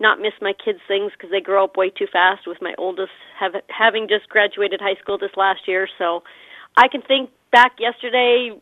not 0.00 0.20
miss 0.20 0.32
my 0.40 0.52
kids 0.52 0.78
things 0.86 1.12
because 1.12 1.30
they 1.30 1.40
grow 1.40 1.64
up 1.64 1.76
way 1.76 1.90
too 1.90 2.06
fast 2.10 2.46
with 2.46 2.58
my 2.62 2.72
oldest 2.78 3.12
have 3.38 3.52
having 3.68 4.08
just 4.08 4.28
graduated 4.30 4.80
high 4.80 4.98
school 5.02 5.18
this 5.18 5.36
last 5.36 5.68
year. 5.68 5.86
So 5.98 6.22
i 6.76 6.88
can 6.88 7.02
think 7.02 7.30
back 7.52 7.72
yesterday 7.78 8.52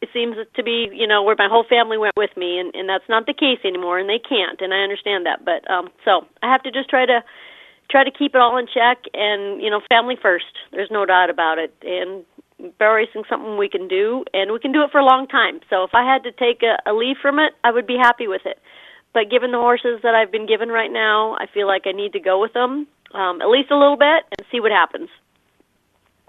it 0.00 0.08
seems 0.12 0.36
to 0.54 0.62
be 0.62 0.90
you 0.92 1.06
know 1.06 1.22
where 1.22 1.36
my 1.38 1.48
whole 1.48 1.64
family 1.64 1.96
went 1.96 2.16
with 2.16 2.36
me 2.36 2.58
and 2.58 2.74
and 2.74 2.88
that's 2.88 3.08
not 3.08 3.26
the 3.26 3.34
case 3.34 3.62
anymore 3.64 3.98
and 3.98 4.08
they 4.08 4.18
can't 4.20 4.60
and 4.60 4.74
i 4.74 4.82
understand 4.82 5.24
that. 5.24 5.44
But 5.44 5.70
um 5.70 5.88
so 6.04 6.26
i 6.42 6.50
have 6.50 6.62
to 6.64 6.70
just 6.70 6.90
try 6.90 7.06
to 7.06 7.22
try 7.90 8.04
to 8.04 8.10
keep 8.10 8.34
it 8.34 8.40
all 8.40 8.58
in 8.58 8.66
check 8.66 8.98
and 9.14 9.62
you 9.62 9.70
know 9.70 9.80
family 9.88 10.16
first. 10.20 10.52
There's 10.72 10.90
no 10.90 11.06
doubt 11.06 11.30
about 11.30 11.58
it. 11.58 11.72
And 11.82 12.24
barrel 12.78 12.96
racing 12.96 13.24
something 13.28 13.56
we 13.56 13.68
can 13.68 13.88
do, 13.88 14.24
and 14.34 14.52
we 14.52 14.58
can 14.58 14.72
do 14.72 14.82
it 14.82 14.90
for 14.90 14.98
a 14.98 15.04
long 15.04 15.26
time. 15.28 15.60
So 15.70 15.84
if 15.84 15.94
I 15.94 16.04
had 16.04 16.24
to 16.24 16.32
take 16.32 16.62
a, 16.62 16.78
a 16.90 16.92
leave 16.92 17.16
from 17.20 17.38
it, 17.38 17.52
I 17.64 17.70
would 17.70 17.86
be 17.86 17.96
happy 17.96 18.26
with 18.26 18.46
it. 18.46 18.58
But 19.14 19.30
given 19.30 19.52
the 19.52 19.58
horses 19.58 20.00
that 20.02 20.14
I've 20.14 20.30
been 20.30 20.46
given 20.46 20.68
right 20.68 20.92
now, 20.92 21.34
I 21.38 21.46
feel 21.46 21.66
like 21.66 21.86
I 21.86 21.92
need 21.92 22.12
to 22.12 22.20
go 22.20 22.40
with 22.40 22.52
them 22.52 22.86
um, 23.14 23.40
at 23.40 23.48
least 23.48 23.70
a 23.70 23.78
little 23.78 23.96
bit 23.96 24.24
and 24.36 24.46
see 24.50 24.60
what 24.60 24.70
happens. 24.70 25.08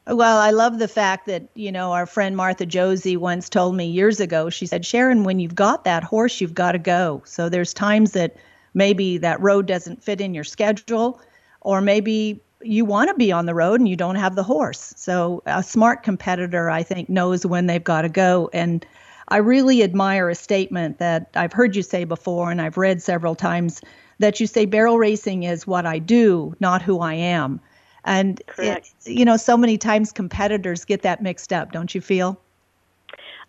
Well, 0.08 0.40
I 0.40 0.52
love 0.52 0.80
the 0.80 0.88
fact 0.88 1.28
that, 1.28 1.44
you 1.54 1.72
know, 1.72 1.92
our 1.92 2.06
friend 2.06 2.36
Martha 2.36 2.66
Josey 2.66 3.16
once 3.16 3.48
told 3.48 3.76
me 3.76 3.86
years 3.86 4.20
ago, 4.20 4.50
she 4.50 4.66
said, 4.66 4.86
Sharon, 4.86 5.24
when 5.24 5.40
you've 5.40 5.56
got 5.56 5.84
that 5.84 6.04
horse, 6.04 6.42
you've 6.42 6.56
got 6.56 6.72
to 6.72 6.80
go. 6.80 7.22
So 7.26 7.48
there's 7.48 7.74
times 7.74 8.14
that 8.14 8.36
maybe 8.74 9.18
that 9.20 9.40
road 9.40 9.68
doesn't 9.68 10.02
fit 10.02 10.20
in 10.20 10.34
your 10.34 10.44
schedule, 10.44 11.22
or 11.62 11.82
maybe 11.82 12.42
you 12.62 12.86
want 12.86 13.10
to 13.10 13.14
be 13.14 13.32
on 13.32 13.46
the 13.46 13.56
road 13.56 13.80
and 13.80 13.88
you 13.88 13.96
don't 13.96 14.16
have 14.16 14.36
the 14.36 14.44
horse. 14.44 14.94
So 14.98 15.42
a 15.46 15.64
smart 15.64 16.04
competitor, 16.04 16.70
I 16.70 16.84
think, 16.84 17.10
knows 17.10 17.46
when 17.46 17.68
they've 17.68 17.84
got 17.84 18.02
to 18.02 18.10
go. 18.10 18.50
And 18.54 18.86
I 19.30 19.38
really 19.38 19.84
admire 19.84 20.30
a 20.30 20.36
statement 20.36 21.00
that 21.00 21.30
I've 21.36 21.54
heard 21.54 21.76
you 21.76 21.84
say 21.84 22.04
before 22.04 22.52
and 22.52 22.62
I've 22.62 22.78
read 22.78 23.02
several 23.02 23.36
times 23.36 23.82
that 24.20 24.40
you 24.40 24.48
say 24.48 24.66
barrel 24.66 24.98
racing 24.98 25.44
is 25.44 25.66
what 25.66 25.86
I 25.86 26.00
do, 26.00 26.56
not 26.60 26.82
who 26.82 27.00
I 27.00 27.14
am. 27.14 27.62
And 28.04 28.42
eh, 28.58 28.76
It, 28.76 28.94
you 29.06 29.26
know, 29.26 29.38
so 29.38 29.56
many 29.56 29.78
times 29.78 30.12
competitors 30.12 30.86
get 30.86 31.04
that 31.04 31.22
mixed 31.22 31.54
up, 31.54 31.72
don't 31.72 31.94
you 31.94 32.02
feel? 32.02 32.40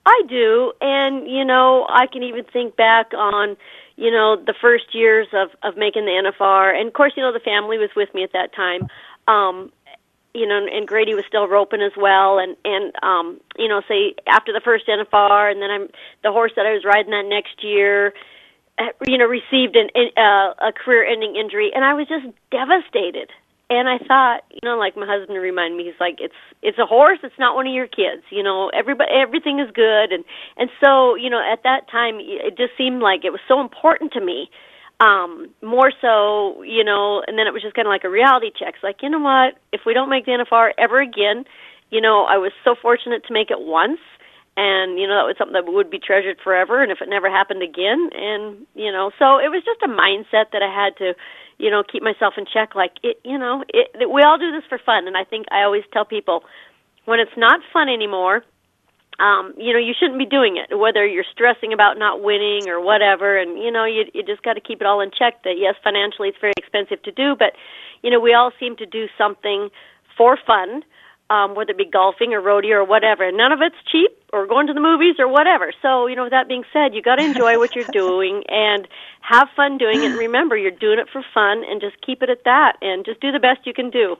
I 0.06 0.22
do, 0.28 0.72
and 0.80 1.28
you 1.28 1.44
know, 1.44 1.86
I 1.88 2.06
can 2.06 2.22
even 2.22 2.44
think 2.44 2.74
back 2.74 3.12
on, 3.12 3.56
you 4.00 4.10
know, 4.10 4.34
the 4.34 4.54
first 4.58 4.94
years 4.94 5.28
of 5.34 5.50
of 5.62 5.76
making 5.76 6.06
the 6.06 6.32
NFR, 6.32 6.74
and 6.74 6.88
of 6.88 6.94
course, 6.94 7.12
you 7.16 7.22
know, 7.22 7.34
the 7.34 7.38
family 7.38 7.76
was 7.76 7.90
with 7.94 8.12
me 8.14 8.24
at 8.24 8.32
that 8.32 8.54
time. 8.54 8.88
Um, 9.28 9.70
you 10.32 10.46
know, 10.46 10.66
and 10.66 10.88
Grady 10.88 11.14
was 11.14 11.24
still 11.28 11.46
roping 11.46 11.82
as 11.82 11.92
well, 11.98 12.38
and 12.38 12.56
and 12.64 12.94
um, 13.02 13.40
you 13.58 13.68
know, 13.68 13.82
say 13.86 14.14
after 14.26 14.54
the 14.54 14.60
first 14.64 14.86
NFR, 14.86 15.52
and 15.52 15.60
then 15.60 15.70
I'm 15.70 15.88
the 16.24 16.32
horse 16.32 16.52
that 16.56 16.64
I 16.64 16.72
was 16.72 16.82
riding 16.82 17.10
that 17.10 17.26
next 17.26 17.62
year, 17.62 18.14
uh, 18.78 18.84
you 19.06 19.18
know, 19.18 19.26
received 19.26 19.76
an 19.76 19.90
uh, 20.16 20.54
a 20.68 20.72
career-ending 20.72 21.36
injury, 21.36 21.70
and 21.74 21.84
I 21.84 21.92
was 21.92 22.08
just 22.08 22.24
devastated. 22.50 23.28
And 23.70 23.88
I 23.88 23.98
thought, 23.98 24.42
you 24.50 24.58
know, 24.64 24.76
like 24.76 24.96
my 24.96 25.06
husband 25.06 25.38
reminded 25.38 25.78
me, 25.78 25.84
he's 25.84 26.00
like, 26.00 26.18
it's 26.18 26.34
it's 26.60 26.78
a 26.78 26.86
horse, 26.86 27.20
it's 27.22 27.38
not 27.38 27.54
one 27.54 27.68
of 27.68 27.72
your 27.72 27.86
kids. 27.86 28.26
You 28.30 28.42
know, 28.42 28.68
everybody 28.74 29.10
everything 29.14 29.60
is 29.60 29.70
good, 29.72 30.10
and 30.10 30.24
and 30.58 30.68
so 30.82 31.14
you 31.14 31.30
know, 31.30 31.40
at 31.40 31.62
that 31.62 31.86
time, 31.90 32.18
it 32.18 32.58
just 32.58 32.74
seemed 32.76 33.00
like 33.00 33.24
it 33.24 33.30
was 33.30 33.40
so 33.46 33.60
important 33.60 34.12
to 34.14 34.20
me 34.20 34.50
um 35.00 35.48
more 35.62 35.90
so 36.00 36.62
you 36.62 36.84
know 36.84 37.22
and 37.26 37.38
then 37.38 37.46
it 37.46 37.54
was 37.56 37.62
just 37.62 37.74
kind 37.74 37.88
of 37.88 37.90
like 37.90 38.04
a 38.04 38.10
reality 38.10 38.52
check 38.52 38.74
it's 38.76 38.84
like 38.84 39.00
you 39.00 39.08
know 39.08 39.18
what 39.18 39.56
if 39.72 39.80
we 39.86 39.94
don't 39.94 40.10
make 40.10 40.26
the 40.26 40.32
nfr 40.32 40.70
ever 40.76 41.00
again 41.00 41.44
you 41.88 42.00
know 42.00 42.24
i 42.28 42.36
was 42.36 42.52
so 42.64 42.74
fortunate 42.80 43.24
to 43.24 43.32
make 43.32 43.50
it 43.50 43.60
once 43.60 44.00
and 44.58 45.00
you 45.00 45.08
know 45.08 45.16
that 45.16 45.24
was 45.24 45.36
something 45.38 45.56
that 45.56 45.64
would 45.64 45.90
be 45.90 45.98
treasured 45.98 46.36
forever 46.44 46.82
and 46.82 46.92
if 46.92 47.00
it 47.00 47.08
never 47.08 47.30
happened 47.30 47.62
again 47.62 48.10
and 48.12 48.66
you 48.74 48.92
know 48.92 49.10
so 49.18 49.40
it 49.40 49.48
was 49.48 49.64
just 49.64 49.80
a 49.80 49.88
mindset 49.88 50.52
that 50.52 50.60
i 50.60 50.68
had 50.68 50.92
to 50.98 51.14
you 51.60 51.70
know 51.70 51.82
keep 51.82 52.02
myself 52.02 52.34
in 52.36 52.44
check 52.52 52.74
like 52.74 52.92
it 53.02 53.20
you 53.24 53.38
know 53.38 53.62
it, 53.68 53.88
it 53.94 54.10
we 54.10 54.22
all 54.22 54.38
do 54.38 54.50
this 54.50 54.64
for 54.68 54.78
fun 54.78 55.06
and 55.06 55.16
i 55.16 55.24
think 55.24 55.46
i 55.50 55.62
always 55.62 55.84
tell 55.92 56.04
people 56.04 56.42
when 57.04 57.20
it's 57.20 57.36
not 57.36 57.60
fun 57.72 57.88
anymore 57.88 58.42
um, 59.20 59.52
you 59.58 59.74
know, 59.74 59.78
you 59.78 59.92
shouldn't 59.92 60.18
be 60.18 60.24
doing 60.24 60.56
it, 60.56 60.74
whether 60.74 61.06
you're 61.06 61.28
stressing 61.30 61.74
about 61.74 61.98
not 61.98 62.22
winning 62.22 62.68
or 62.68 62.80
whatever. 62.80 63.36
And 63.36 63.62
you 63.62 63.70
know, 63.70 63.84
you 63.84 64.04
you 64.14 64.22
just 64.22 64.42
got 64.42 64.54
to 64.54 64.60
keep 64.60 64.80
it 64.80 64.86
all 64.86 65.00
in 65.02 65.10
check. 65.10 65.44
That 65.44 65.58
yes, 65.58 65.74
financially 65.84 66.30
it's 66.30 66.40
very 66.40 66.54
expensive 66.56 67.02
to 67.02 67.12
do, 67.12 67.36
but 67.38 67.52
you 68.02 68.10
know, 68.10 68.18
we 68.18 68.32
all 68.32 68.50
seem 68.58 68.76
to 68.76 68.86
do 68.86 69.06
something 69.18 69.68
for 70.16 70.38
fun, 70.46 70.82
um, 71.30 71.54
whether 71.54 71.70
it 71.70 71.78
be 71.78 71.84
golfing 71.84 72.34
or 72.34 72.40
rodeo 72.40 72.78
or 72.78 72.84
whatever. 72.84 73.26
And 73.26 73.36
none 73.36 73.52
of 73.52 73.60
it's 73.62 73.76
cheap 73.90 74.10
or 74.32 74.46
going 74.46 74.66
to 74.66 74.74
the 74.74 74.80
movies 74.80 75.14
or 75.18 75.28
whatever. 75.28 75.72
So 75.80 76.08
you 76.08 76.16
know, 76.16 76.24
with 76.24 76.32
that 76.32 76.48
being 76.48 76.64
said, 76.72 76.94
you 76.94 77.00
got 77.00 77.16
to 77.16 77.24
enjoy 77.24 77.58
what 77.58 77.74
you're 77.74 77.84
doing 77.92 78.42
and 78.48 78.86
have 79.20 79.48
fun 79.54 79.78
doing 79.78 80.02
it. 80.02 80.10
And 80.10 80.16
remember, 80.16 80.56
you're 80.56 80.72
doing 80.72 80.98
it 80.98 81.08
for 81.10 81.24
fun, 81.32 81.64
and 81.64 81.80
just 81.80 82.00
keep 82.04 82.22
it 82.22 82.28
at 82.28 82.44
that, 82.44 82.76
and 82.82 83.04
just 83.04 83.20
do 83.20 83.30
the 83.30 83.38
best 83.38 83.66
you 83.66 83.72
can 83.72 83.90
do. 83.90 84.16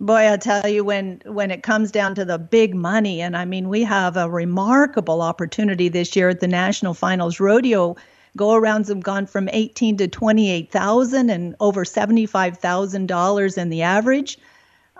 Boy, 0.00 0.32
I 0.32 0.38
tell 0.38 0.66
you, 0.66 0.82
when 0.82 1.20
when 1.26 1.50
it 1.50 1.62
comes 1.62 1.92
down 1.92 2.14
to 2.14 2.24
the 2.24 2.38
big 2.38 2.74
money, 2.74 3.20
and 3.20 3.36
I 3.36 3.44
mean, 3.44 3.68
we 3.68 3.82
have 3.82 4.16
a 4.16 4.30
remarkable 4.30 5.20
opportunity 5.20 5.90
this 5.90 6.16
year 6.16 6.30
at 6.30 6.40
the 6.40 6.48
national 6.48 6.94
finals 6.94 7.38
rodeo. 7.38 7.96
Go 8.36 8.48
arounds 8.48 8.88
have 8.88 9.02
gone 9.02 9.26
from 9.26 9.50
eighteen 9.52 9.98
to 9.98 10.08
twenty 10.08 10.50
eight 10.50 10.70
thousand, 10.70 11.28
and 11.28 11.54
over 11.60 11.84
seventy 11.84 12.24
five 12.24 12.56
thousand 12.56 13.08
dollars 13.08 13.58
in 13.58 13.68
the 13.68 13.82
average. 13.82 14.38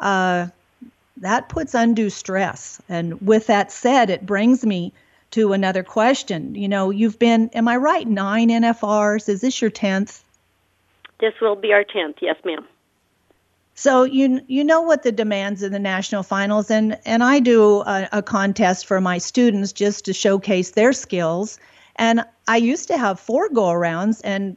Uh, 0.01 0.49
that 1.19 1.49
puts 1.49 1.75
undue 1.75 2.11
stress. 2.11 2.81
And 2.89 3.21
with 3.21 3.47
that 3.47 3.71
said, 3.71 4.11
it 4.11 4.25
brings 4.25 4.65
me 4.65 4.93
to 5.33 5.53
another 5.53 5.83
question. 5.83 6.55
You 6.55 6.69
know, 6.69 6.91
you've 6.91 7.19
been, 7.19 7.51
am 7.51 7.69
I 7.69 7.77
right, 7.77 8.07
nine 8.07 8.49
NFRs? 8.49 9.29
Is 9.29 9.41
this 9.41 9.61
your 9.61 9.71
tenth? 9.71 10.25
This 11.21 11.35
will 11.41 11.57
be 11.57 11.73
our 11.73 11.85
tenth. 11.85 12.17
Yes, 12.21 12.37
ma'am. 12.45 12.67
So 13.75 14.03
you 14.05 14.43
you 14.47 14.63
know 14.63 14.83
what 14.83 15.05
the 15.05 15.13
demands 15.13 15.63
of 15.63 15.73
the 15.73 15.79
national 15.79 16.23
finals 16.23 16.71
and 16.71 16.99
and 17.07 17.25
I 17.25 17.41
do 17.41 17.81
a, 17.81 18.09
a, 18.13 18.23
contest 18.23 18.85
for 18.85 19.01
my 19.01 19.17
students 19.17 19.73
just 19.73 20.05
to 20.05 20.13
showcase 20.13 20.73
their 20.73 20.93
skills. 20.93 21.59
And 21.97 22.23
I 22.47 22.59
used 22.59 22.89
to 22.89 22.99
have 22.99 23.19
four 23.19 23.49
go 23.49 23.63
arounds 23.69 24.21
and 24.23 24.57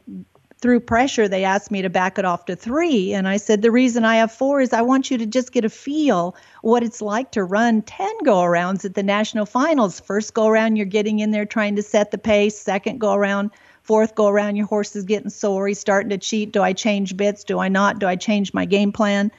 through 0.64 0.80
pressure 0.80 1.28
they 1.28 1.44
asked 1.44 1.70
me 1.70 1.82
to 1.82 1.90
back 1.90 2.18
it 2.18 2.24
off 2.24 2.46
to 2.46 2.56
three 2.56 3.12
and 3.12 3.28
I 3.28 3.36
said 3.36 3.60
the 3.60 3.70
reason 3.70 4.02
I 4.02 4.16
have 4.16 4.32
four 4.32 4.62
is 4.62 4.72
I 4.72 4.80
want 4.80 5.10
you 5.10 5.18
to 5.18 5.26
just 5.26 5.52
get 5.52 5.66
a 5.66 5.68
feel 5.68 6.34
what 6.62 6.82
it's 6.82 7.02
like 7.02 7.32
to 7.32 7.44
run 7.44 7.82
10 7.82 8.24
go 8.24 8.36
arounds 8.36 8.86
at 8.86 8.94
the 8.94 9.02
national 9.02 9.44
finals. 9.44 10.00
First 10.00 10.32
go 10.32 10.46
around 10.46 10.76
you're 10.76 10.86
getting 10.86 11.18
in 11.18 11.32
there 11.32 11.44
trying 11.44 11.76
to 11.76 11.82
set 11.82 12.12
the 12.12 12.16
pace, 12.16 12.58
second 12.58 12.98
go 12.98 13.12
around 13.12 13.50
fourth 13.82 14.14
go 14.14 14.26
around, 14.26 14.56
your 14.56 14.66
horse 14.66 14.96
is 14.96 15.04
getting 15.04 15.28
sore, 15.28 15.68
he's 15.68 15.78
starting 15.78 16.08
to 16.08 16.16
cheat. 16.16 16.50
Do 16.50 16.62
I 16.62 16.72
change 16.72 17.14
bits? 17.14 17.44
Do 17.44 17.58
I 17.58 17.68
not? 17.68 17.98
Do 17.98 18.06
I 18.06 18.16
change 18.16 18.54
my 18.54 18.64
game 18.64 18.90
plan? 18.90 19.30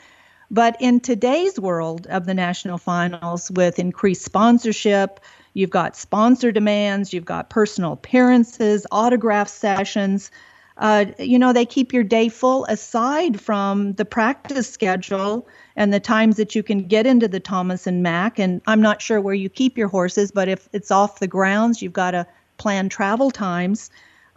But 0.52 0.78
in 0.80 1.00
today's 1.00 1.60
world 1.60 2.06
of 2.06 2.28
the 2.28 2.36
national 2.36 2.78
finals, 2.78 3.50
with 3.50 3.80
increased 3.80 4.22
sponsorship, 4.22 5.20
you've 5.56 5.72
got 5.72 5.98
sponsor 5.98 6.52
demands, 6.52 7.12
you've 7.12 7.26
got 7.26 7.50
personal 7.50 7.94
appearances, 7.94 8.86
autograph 8.92 9.50
sessions. 9.50 10.30
Uh, 10.78 11.06
you 11.18 11.40
know, 11.40 11.54
they 11.54 11.66
keep 11.66 11.94
your 11.94 12.04
day 12.04 12.28
full 12.28 12.66
aside 12.66 13.40
from 13.40 13.94
the 13.94 14.06
practice 14.06 14.70
schedule 14.70 15.48
and 15.76 15.94
the 15.94 16.00
times 16.00 16.36
that 16.38 16.54
you 16.54 16.64
can 16.64 16.88
get 16.88 17.06
into 17.06 17.28
the 17.28 17.40
Thomas 17.40 17.88
and 17.88 18.04
Mack. 18.04 18.40
And 18.40 18.62
I'm 18.68 18.82
not 18.82 19.02
sure 19.02 19.22
where 19.22 19.34
you 19.34 19.50
keep 19.50 19.78
your 19.78 19.88
horses, 19.88 20.32
but 20.32 20.50
if 20.50 20.68
it's 20.74 20.92
off 20.92 21.20
the 21.20 21.28
grounds, 21.28 21.82
you've 21.82 21.94
got 21.94 22.12
to 22.12 22.28
plan 22.58 22.90
travel 22.90 23.32
times. 23.32 23.90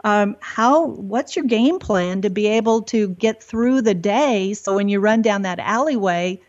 Um, 0.05 0.37
how 0.39 0.85
what's 0.85 1.35
your 1.35 1.45
game 1.45 1.77
plan 1.77 2.21
to 2.21 2.29
be 2.29 2.47
able 2.47 2.83
to 2.83 3.09
get 3.09 3.43
through 3.43 3.81
the 3.81 3.93
day? 3.93 4.53
So 4.53 4.75
when 4.75 4.87
you 4.87 5.01
run 5.01 5.21
down 5.21 5.41
that 5.41 5.59
alleyway 5.59 6.39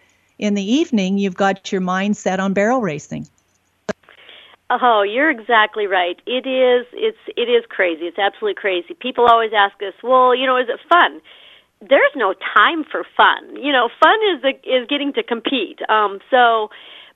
in 0.41 0.55
the 0.55 0.73
evening 0.73 1.19
you've 1.19 1.37
got 1.37 1.71
your 1.71 1.83
mind 1.83 2.17
set 2.17 2.41
on 2.41 2.55
barrel 2.55 2.81
racing 2.81 3.29
oh 4.71 5.03
you're 5.03 5.31
exactly 5.31 5.87
right. 5.87 6.21
It 6.27 6.47
is 6.47 6.87
it's 6.93 7.19
it 7.37 7.49
is 7.51 7.65
crazy. 7.69 8.05
It's 8.05 8.19
absolutely 8.19 8.61
crazy. 8.61 8.95
People 8.99 9.27
always 9.27 9.51
ask 9.57 9.75
us 9.83 9.95
well 10.03 10.35
you 10.35 10.47
know 10.47 10.57
is 10.57 10.69
it 10.69 10.81
fun? 10.89 11.21
There's 11.81 12.13
no 12.15 12.35
time 12.57 12.85
for 12.91 13.05
fun. 13.17 13.57
You 13.57 13.73
know 13.73 13.89
fun 14.03 14.19
is 14.35 14.43
the, 14.43 14.53
is 14.69 14.87
getting 14.89 15.13
to 15.15 15.23
compete. 15.23 15.81
Um 15.89 16.21
so 16.31 16.69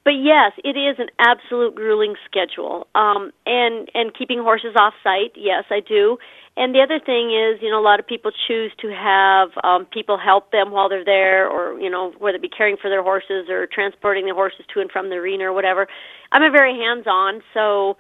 but 0.05 0.21
yes, 0.21 0.53
it 0.63 0.77
is 0.77 0.97
an 0.99 1.09
absolute 1.19 1.75
grueling 1.75 2.15
schedule. 2.27 2.87
Um, 2.95 3.33
and 3.47 3.89
and 3.95 4.15
keeping 4.15 4.39
horses 4.39 4.77
off 4.79 4.93
site, 5.03 5.33
yes, 5.35 5.65
I 5.71 5.81
do. 5.81 6.19
And 6.57 6.73
the 6.73 6.81
other 6.81 7.01
thing 7.01 7.35
is, 7.35 7.61
you 7.61 7.69
know, 7.69 7.81
a 7.81 7.83
lot 7.83 7.99
of 7.99 8.07
people 8.07 8.31
choose 8.47 8.71
to 8.81 8.89
have 8.95 9.51
um, 9.65 9.87
people 9.87 10.17
help 10.17 10.53
them 10.53 10.71
while 10.71 10.89
they're 10.89 11.05
there, 11.05 11.49
or 11.49 11.81
you 11.81 11.91
know, 11.91 12.13
whether 12.19 12.37
it 12.37 12.43
be 12.43 12.49
caring 12.49 12.77
for 12.77 12.89
their 12.89 13.03
horses 13.03 13.49
or 13.49 13.67
transporting 13.67 14.27
the 14.27 14.35
horses 14.35 14.65
to 14.73 14.81
and 14.81 14.91
from 14.91 15.09
the 15.09 15.17
arena 15.17 15.45
or 15.45 15.53
whatever. 15.53 15.89
I'm 16.31 16.45
a 16.45 16.51
very 16.51 16.79
hands-on, 16.79 17.43
so 17.53 17.97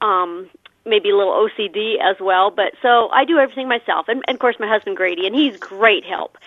um, 0.00 0.50
maybe 0.84 1.10
a 1.10 1.16
little 1.16 1.32
OCD 1.32 1.94
as 2.02 2.16
well. 2.20 2.50
But 2.50 2.72
so 2.82 3.08
I 3.10 3.24
do 3.24 3.38
everything 3.38 3.68
myself, 3.68 4.06
and, 4.08 4.22
and 4.26 4.34
of 4.34 4.40
course 4.40 4.56
my 4.58 4.68
husband 4.68 4.96
Grady, 4.96 5.26
and 5.26 5.36
he's 5.36 5.56
great 5.56 6.04
help. 6.04 6.38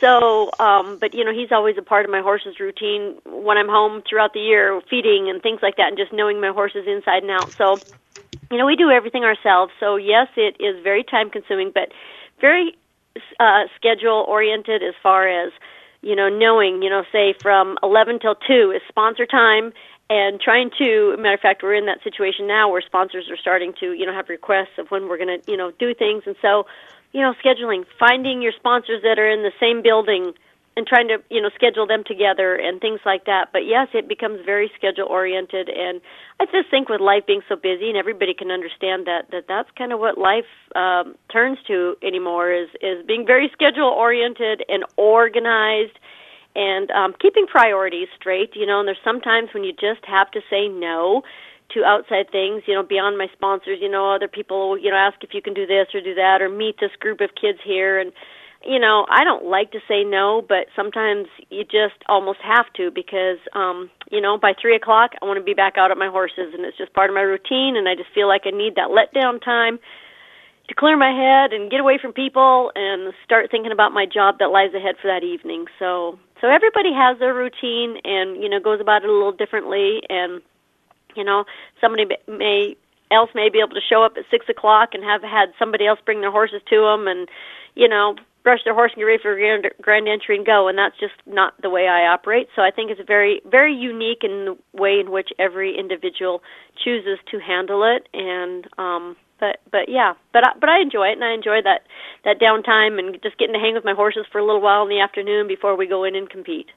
So, 0.00 0.50
um, 0.58 0.98
but 0.98 1.14
you 1.14 1.24
know, 1.24 1.32
he's 1.32 1.52
always 1.52 1.76
a 1.76 1.82
part 1.82 2.04
of 2.04 2.10
my 2.10 2.20
horse's 2.20 2.58
routine 2.58 3.16
when 3.26 3.58
I'm 3.58 3.68
home 3.68 4.02
throughout 4.08 4.32
the 4.32 4.40
year, 4.40 4.80
feeding 4.88 5.28
and 5.28 5.42
things 5.42 5.60
like 5.62 5.76
that, 5.76 5.88
and 5.88 5.96
just 5.96 6.12
knowing 6.12 6.40
my 6.40 6.48
horses 6.48 6.86
inside 6.88 7.22
and 7.22 7.30
out. 7.30 7.52
So, 7.52 7.78
you 8.50 8.58
know, 8.58 8.66
we 8.66 8.76
do 8.76 8.90
everything 8.90 9.24
ourselves. 9.24 9.72
So, 9.80 9.96
yes, 9.96 10.28
it 10.36 10.56
is 10.60 10.82
very 10.82 11.04
time 11.04 11.30
consuming, 11.30 11.70
but 11.72 11.92
very 12.40 12.76
uh, 13.38 13.64
schedule 13.76 14.24
oriented 14.28 14.82
as 14.82 14.94
far 15.02 15.28
as 15.28 15.52
you 16.02 16.16
know, 16.16 16.30
knowing, 16.30 16.80
you 16.82 16.88
know, 16.88 17.04
say 17.12 17.34
from 17.42 17.76
11 17.82 18.20
till 18.20 18.34
2 18.34 18.72
is 18.74 18.80
sponsor 18.88 19.26
time 19.26 19.70
and 20.08 20.40
trying 20.40 20.70
to 20.78 21.14
matter 21.18 21.34
of 21.34 21.40
fact 21.40 21.62
we're 21.62 21.74
in 21.74 21.84
that 21.84 22.02
situation 22.02 22.46
now 22.46 22.70
where 22.70 22.80
sponsors 22.80 23.28
are 23.28 23.36
starting 23.36 23.74
to 23.78 23.92
you 23.92 24.06
know 24.06 24.12
have 24.14 24.30
requests 24.30 24.78
of 24.78 24.90
when 24.90 25.08
we're 25.08 25.18
going 25.18 25.40
to 25.40 25.50
you 25.50 25.58
know 25.58 25.70
do 25.78 25.94
things 25.94 26.22
and 26.24 26.36
so 26.40 26.64
you 27.12 27.20
know, 27.20 27.34
scheduling, 27.44 27.84
finding 27.98 28.40
your 28.42 28.52
sponsors 28.52 29.02
that 29.02 29.18
are 29.18 29.28
in 29.28 29.42
the 29.42 29.52
same 29.58 29.82
building 29.82 30.32
and 30.80 30.86
trying 30.88 31.08
to, 31.08 31.18
you 31.28 31.42
know, 31.42 31.50
schedule 31.54 31.86
them 31.86 32.02
together 32.06 32.56
and 32.56 32.80
things 32.80 33.00
like 33.04 33.26
that. 33.26 33.52
But 33.52 33.68
yes, 33.68 33.88
it 33.92 34.08
becomes 34.08 34.40
very 34.46 34.72
schedule 34.74 35.04
oriented. 35.04 35.68
And 35.68 36.00
I 36.40 36.46
just 36.46 36.70
think 36.70 36.88
with 36.88 37.02
life 37.02 37.26
being 37.26 37.42
so 37.50 37.54
busy 37.54 37.90
and 37.92 37.98
everybody 37.98 38.32
can 38.32 38.50
understand 38.50 39.04
that 39.04 39.28
that 39.30 39.44
that's 39.46 39.68
kind 39.76 39.92
of 39.92 40.00
what 40.00 40.16
life 40.16 40.48
um 40.74 41.16
turns 41.30 41.58
to 41.68 41.96
anymore 42.02 42.50
is 42.50 42.68
is 42.80 43.04
being 43.04 43.26
very 43.26 43.50
schedule 43.52 43.92
oriented 43.92 44.64
and 44.72 44.84
organized 44.96 46.00
and 46.56 46.90
um 46.92 47.12
keeping 47.20 47.46
priorities 47.46 48.08
straight, 48.16 48.56
you 48.56 48.64
know, 48.64 48.80
and 48.80 48.88
there's 48.88 49.04
sometimes 49.04 49.50
when 49.52 49.64
you 49.64 49.72
just 49.72 50.00
have 50.08 50.30
to 50.30 50.40
say 50.48 50.66
no 50.66 51.20
to 51.74 51.84
outside 51.84 52.32
things, 52.32 52.62
you 52.66 52.74
know, 52.74 52.82
beyond 52.82 53.18
my 53.18 53.28
sponsors, 53.36 53.78
you 53.80 53.88
know, 53.88 54.10
other 54.16 54.28
people, 54.28 54.78
you 54.78 54.90
know, 54.90 54.96
ask 54.96 55.22
if 55.22 55.34
you 55.34 55.42
can 55.42 55.52
do 55.52 55.66
this 55.66 55.88
or 55.92 56.00
do 56.00 56.14
that 56.14 56.40
or 56.40 56.48
meet 56.48 56.80
this 56.80 56.90
group 56.98 57.20
of 57.20 57.30
kids 57.38 57.58
here. 57.62 58.00
And 58.00 58.12
you 58.64 58.78
know, 58.78 59.06
I 59.08 59.24
don't 59.24 59.46
like 59.46 59.72
to 59.72 59.80
say 59.88 60.04
no, 60.04 60.44
but 60.46 60.66
sometimes 60.76 61.26
you 61.48 61.64
just 61.64 61.96
almost 62.08 62.40
have 62.42 62.66
to 62.76 62.90
because 62.90 63.38
um, 63.54 63.90
you 64.10 64.20
know, 64.20 64.36
by 64.36 64.52
three 64.60 64.76
o'clock 64.76 65.12
I 65.20 65.24
want 65.24 65.38
to 65.38 65.44
be 65.44 65.54
back 65.54 65.78
out 65.78 65.90
at 65.90 65.96
my 65.96 66.08
horses 66.08 66.52
and 66.52 66.64
it's 66.64 66.76
just 66.76 66.92
part 66.92 67.10
of 67.10 67.14
my 67.14 67.22
routine 67.22 67.76
and 67.76 67.88
I 67.88 67.94
just 67.94 68.12
feel 68.14 68.28
like 68.28 68.42
I 68.44 68.50
need 68.50 68.74
that 68.76 68.90
let 68.90 69.14
down 69.14 69.40
time 69.40 69.78
to 70.68 70.74
clear 70.74 70.96
my 70.96 71.10
head 71.10 71.52
and 71.52 71.70
get 71.70 71.80
away 71.80 71.98
from 72.00 72.12
people 72.12 72.70
and 72.76 73.12
start 73.24 73.50
thinking 73.50 73.72
about 73.72 73.92
my 73.92 74.06
job 74.06 74.36
that 74.38 74.52
lies 74.52 74.72
ahead 74.74 74.94
for 75.00 75.08
that 75.08 75.24
evening. 75.24 75.64
So 75.78 76.18
so 76.40 76.48
everybody 76.48 76.92
has 76.92 77.18
their 77.18 77.34
routine 77.34 77.96
and 78.04 78.42
you 78.42 78.48
know 78.48 78.60
goes 78.60 78.80
about 78.80 79.02
it 79.04 79.08
a 79.08 79.12
little 79.12 79.32
differently 79.32 80.00
and 80.08 80.42
you 81.16 81.24
know 81.24 81.44
somebody 81.80 82.04
may 82.28 82.76
else 83.10 83.30
may 83.34 83.48
be 83.48 83.58
able 83.58 83.74
to 83.74 83.88
show 83.88 84.04
up 84.04 84.12
at 84.16 84.24
six 84.30 84.46
o'clock 84.48 84.90
and 84.92 85.02
have 85.02 85.22
had 85.22 85.48
somebody 85.58 85.86
else 85.86 85.98
bring 86.04 86.20
their 86.20 86.30
horses 86.30 86.62
to 86.68 86.76
them 86.76 87.08
and 87.08 87.28
you 87.74 87.88
know 87.88 88.14
brush 88.42 88.60
their 88.64 88.74
horse 88.74 88.92
and 88.92 89.00
get 89.00 89.04
ready 89.04 89.22
for 89.22 89.34
grand, 89.34 89.66
grand 89.80 90.08
entry 90.08 90.36
and 90.36 90.46
go 90.46 90.68
and 90.68 90.78
that's 90.78 90.98
just 90.98 91.14
not 91.26 91.60
the 91.62 91.70
way 91.70 91.88
I 91.88 92.06
operate. 92.06 92.48
So 92.56 92.62
I 92.62 92.70
think 92.70 92.90
it's 92.90 93.00
very 93.06 93.40
very 93.44 93.74
unique 93.74 94.22
in 94.22 94.44
the 94.44 94.58
way 94.78 94.98
in 95.00 95.10
which 95.10 95.30
every 95.38 95.78
individual 95.78 96.42
chooses 96.82 97.18
to 97.30 97.38
handle 97.38 97.84
it. 97.84 98.08
And 98.14 98.66
um 98.78 99.16
but 99.38 99.60
but 99.70 99.88
yeah 99.88 100.14
but 100.32 100.46
I, 100.46 100.52
but 100.58 100.68
I 100.68 100.80
enjoy 100.80 101.08
it 101.08 101.12
and 101.12 101.24
I 101.24 101.32
enjoy 101.32 101.62
that 101.62 101.82
that 102.24 102.40
downtime 102.40 102.98
and 102.98 103.20
just 103.22 103.38
getting 103.38 103.54
to 103.54 103.60
hang 103.60 103.74
with 103.74 103.84
my 103.84 103.94
horses 103.94 104.26
for 104.30 104.38
a 104.38 104.44
little 104.44 104.60
while 104.60 104.82
in 104.82 104.88
the 104.88 105.00
afternoon 105.00 105.48
before 105.48 105.76
we 105.76 105.86
go 105.86 106.04
in 106.04 106.14
and 106.14 106.28
compete. 106.28 106.68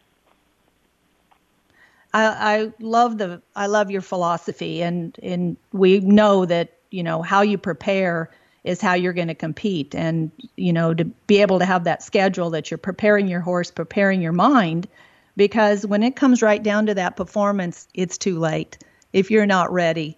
I, 2.13 2.25
I 2.55 2.73
love 2.79 3.17
the 3.17 3.41
I 3.55 3.67
love 3.67 3.89
your 3.89 4.01
philosophy 4.01 4.83
and 4.83 5.17
and 5.23 5.57
we 5.71 5.99
know 5.99 6.45
that 6.45 6.77
you 6.91 7.03
know 7.03 7.21
how 7.21 7.41
you 7.41 7.57
prepare 7.57 8.29
is 8.63 8.79
how 8.79 8.93
you're 8.93 9.13
going 9.13 9.27
to 9.27 9.35
compete 9.35 9.93
and 9.93 10.31
you 10.55 10.73
know 10.73 10.93
to 10.93 11.05
be 11.05 11.41
able 11.41 11.59
to 11.59 11.65
have 11.65 11.83
that 11.83 12.01
schedule 12.03 12.49
that 12.51 12.71
you're 12.71 12.77
preparing 12.77 13.27
your 13.27 13.41
horse 13.41 13.71
preparing 13.71 14.21
your 14.21 14.31
mind 14.31 14.87
because 15.35 15.85
when 15.85 16.03
it 16.03 16.15
comes 16.15 16.41
right 16.41 16.63
down 16.63 16.85
to 16.85 16.93
that 16.93 17.15
performance 17.15 17.87
it's 17.93 18.17
too 18.17 18.39
late 18.39 18.77
if 19.11 19.31
you're 19.31 19.45
not 19.45 19.71
ready 19.71 20.17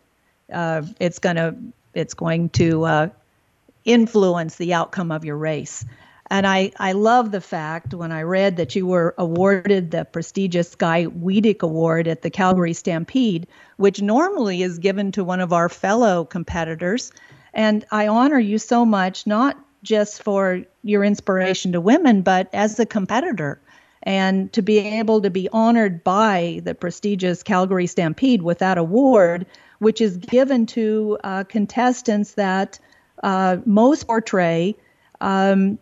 uh, 0.53 0.81
it's 0.99 1.19
going 1.19 1.35
to 1.35 1.55
it's 1.93 2.13
going 2.13 2.49
to 2.49 2.83
uh, 2.83 3.09
influence 3.83 4.55
the 4.55 4.73
outcome 4.73 5.11
of 5.11 5.25
your 5.25 5.37
race 5.37 5.85
and 6.31 6.47
I, 6.47 6.71
I 6.77 6.93
love 6.93 7.31
the 7.31 7.41
fact 7.41 7.93
when 7.93 8.11
I 8.11 8.23
read 8.23 8.57
that 8.57 8.75
you 8.75 8.87
were 8.87 9.13
awarded 9.17 9.91
the 9.91 10.05
prestigious 10.05 10.73
Guy 10.73 11.05
Weadick 11.05 11.61
Award 11.61 12.07
at 12.07 12.23
the 12.23 12.31
Calgary 12.31 12.73
Stampede, 12.73 13.47
which 13.77 14.01
normally 14.01 14.63
is 14.63 14.79
given 14.79 15.11
to 15.11 15.23
one 15.23 15.39
of 15.39 15.53
our 15.53 15.69
fellow 15.69 16.25
competitors. 16.25 17.11
And 17.55 17.85
I 17.89 18.07
honor 18.07 18.37
you 18.37 18.57
so 18.57 18.85
much, 18.85 19.25
not 19.25 19.57
just 19.81 20.21
for 20.21 20.61
your 20.83 21.03
inspiration 21.03 21.71
to 21.71 21.81
women, 21.81 22.21
but 22.21 22.49
as 22.53 22.79
a 22.79 22.85
competitor. 22.85 23.59
And 24.03 24.51
to 24.53 24.61
be 24.61 24.77
able 24.77 25.21
to 25.21 25.29
be 25.31 25.49
honored 25.51 26.03
by 26.03 26.61
the 26.63 26.75
prestigious 26.75 27.41
Calgary 27.41 27.87
Stampede 27.87 28.43
with 28.43 28.59
that 28.59 28.77
award, 28.77 29.47
which 29.79 30.01
is 30.01 30.17
given 30.17 30.65
to 30.67 31.17
uh, 31.23 31.43
contestants 31.45 32.33
that 32.33 32.77
uh, 33.23 33.57
most 33.65 34.05
portray 34.05 34.75
um, 35.21 35.79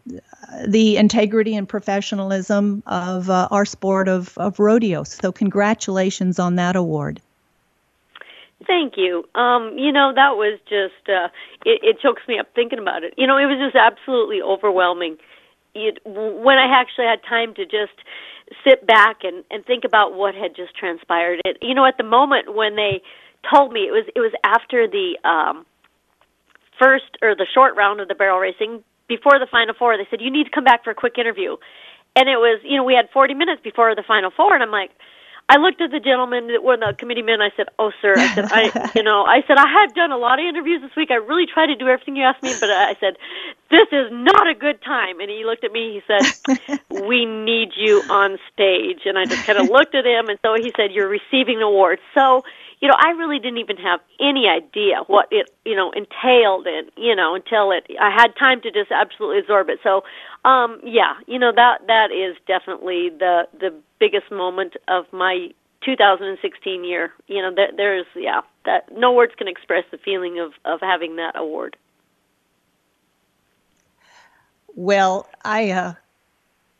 the 0.66 0.96
integrity 0.98 1.56
and 1.56 1.68
professionalism 1.68 2.84
of 2.86 3.30
uh, 3.30 3.48
our 3.52 3.66
sport 3.66 4.08
of, 4.08 4.38
of 4.38 4.60
rodeo. 4.60 5.04
So, 5.04 5.32
congratulations 5.32 6.40
on 6.40 6.56
that 6.56 6.76
award. 6.76 7.20
Thank 8.68 8.94
you. 8.98 9.26
Um, 9.36 9.78
you 9.78 9.92
know, 9.92 10.12
that 10.16 10.36
was 10.36 10.60
just, 10.70 11.10
uh, 11.10 11.28
it, 11.66 11.82
it 11.84 12.00
chokes 12.02 12.22
me 12.28 12.40
up 12.40 12.48
thinking 12.56 12.80
about 12.80 13.04
it. 13.04 13.14
You 13.18 13.28
know, 13.28 13.38
it 13.38 13.46
was 13.46 13.58
just 13.60 13.76
absolutely 13.76 14.42
overwhelming. 14.42 15.18
It, 15.76 16.00
when 16.06 16.58
I 16.58 16.68
actually 16.70 17.06
had 17.06 17.20
time 17.28 17.56
to 17.56 17.66
just 17.66 17.98
sit 18.64 18.86
back 18.86 19.24
and, 19.24 19.44
and 19.50 19.66
think 19.66 19.84
about 19.84 20.14
what 20.14 20.36
had 20.36 20.56
just 20.56 20.76
transpired. 20.78 21.42
It, 21.46 21.58
you 21.62 21.74
know, 21.74 21.86
at 21.86 21.98
the 21.98 22.04
moment 22.04 22.54
when 22.54 22.76
they 22.76 23.02
told 23.52 23.74
me 23.74 23.82
it 23.82 23.92
was, 23.92 24.06
it 24.16 24.20
was 24.20 24.32
after 24.44 24.88
the, 24.88 25.18
um, 25.28 25.66
first 26.80 27.18
or 27.22 27.36
the 27.36 27.48
short 27.54 27.76
round 27.76 28.02
of 28.02 28.08
the 28.08 28.16
barrel 28.16 28.40
racing 28.40 28.84
before 29.08 29.40
the 29.40 29.48
final 29.50 29.74
four. 29.78 29.98
They 29.98 30.08
said 30.10 30.22
you 30.22 30.32
need 30.32 30.46
to 30.46 30.50
come 30.50 30.64
back 30.64 30.84
for 30.84 30.92
a 30.92 30.96
quick 30.96 31.18
interview, 31.18 31.58
and 32.16 32.30
it 32.30 32.38
was 32.38 32.60
you 32.64 32.78
know 32.78 32.84
we 32.84 32.94
had 32.96 33.10
40 33.14 33.34
minutes 33.34 33.62
before 33.64 33.96
the 33.96 34.04
final 34.08 34.32
four, 34.36 34.54
and 34.54 34.64
I'm 34.64 34.72
like. 34.72 34.92
I 35.50 35.58
looked 35.58 35.82
at 35.82 35.92
the 35.92 36.00
gentleman, 36.00 36.50
one 36.62 36.82
of 36.82 36.96
the 36.96 36.98
committee 36.98 37.22
men. 37.22 37.42
I 37.42 37.50
said, 37.56 37.68
"Oh, 37.78 37.92
sir," 38.02 38.16
I 38.18 38.28
said, 38.34 38.46
"I, 38.52 38.92
you 38.96 39.04
know, 39.04 39.26
I 39.26 39.44
said 39.46 39.58
I 39.58 39.68
have 39.68 39.94
done 39.94 40.12
a 40.12 40.18
lot 40.18 40.40
of 40.40 40.46
interviews 40.46 40.82
this 40.82 40.96
week. 40.96 41.12
I 41.12 41.16
really 41.16 41.46
tried 41.46 41.68
to 41.68 41.76
do 41.76 41.88
everything 41.88 42.16
you 42.16 42.24
asked 42.24 42.42
me, 42.42 42.54
but 42.60 42.70
I 42.70 42.96
said, 43.00 43.18
this 43.70 43.88
is 43.92 44.10
not 44.12 44.48
a 44.48 44.56
good 44.56 44.82
time." 44.82 45.20
And 45.20 45.30
he 45.30 45.44
looked 45.46 45.64
at 45.64 45.72
me. 45.72 46.00
He 46.00 46.02
said, 46.08 46.80
"We 46.90 47.26
need 47.26 47.74
you 47.76 48.04
on 48.10 48.38
stage." 48.54 49.02
And 49.06 49.18
I 49.18 49.26
just 49.26 49.46
kind 49.46 49.60
of 49.60 49.70
looked 49.70 49.96
at 49.96 50.06
him, 50.06 50.30
and 50.30 50.40
so 50.42 50.56
he 50.56 50.72
said, 50.76 50.92
"You're 50.92 51.10
receiving 51.10 51.58
an 51.58 51.64
award." 51.64 52.00
So 52.14 52.44
you 52.84 52.90
know, 52.90 52.96
I 53.00 53.12
really 53.12 53.40
didn't 53.40 53.60
even 53.60 53.78
have 53.78 54.02
any 54.20 54.50
idea 54.50 55.04
what 55.08 55.30
it, 55.32 55.50
you 55.64 55.74
know, 55.74 55.94
entailed 55.94 56.68
and, 56.68 56.92
you 56.98 57.16
know, 57.16 57.34
until 57.34 57.72
it 57.72 57.88
I 57.98 58.12
had 58.12 58.36
time 58.38 58.60
to 58.60 58.72
just 58.72 58.92
absolutely 58.92 59.40
absorb 59.40 59.70
it. 59.70 59.80
So, 59.82 60.02
um 60.44 60.82
yeah, 60.84 61.14
you 61.26 61.40
know, 61.40 61.54
that 61.56 61.88
that 61.88 62.12
is 62.12 62.36
definitely 62.46 63.08
the 63.08 63.48
the 63.58 63.74
biggest 64.02 64.30
moment 64.30 64.74
of 64.90 65.06
my 65.14 65.48
2016 65.86 66.84
year. 66.84 67.14
You 67.28 67.44
know, 67.44 67.56
there, 67.56 67.70
there's 67.74 68.06
yeah, 68.18 68.42
that 68.66 68.90
no 68.92 69.14
words 69.14 69.32
can 69.38 69.48
express 69.48 69.86
the 69.90 69.98
feeling 69.98 70.42
of 70.42 70.52
of 70.66 70.82
having 70.82 71.16
that 71.16 71.38
award. 71.38 71.78
Well, 74.76 75.30
I 75.46 75.72
uh 75.72 75.94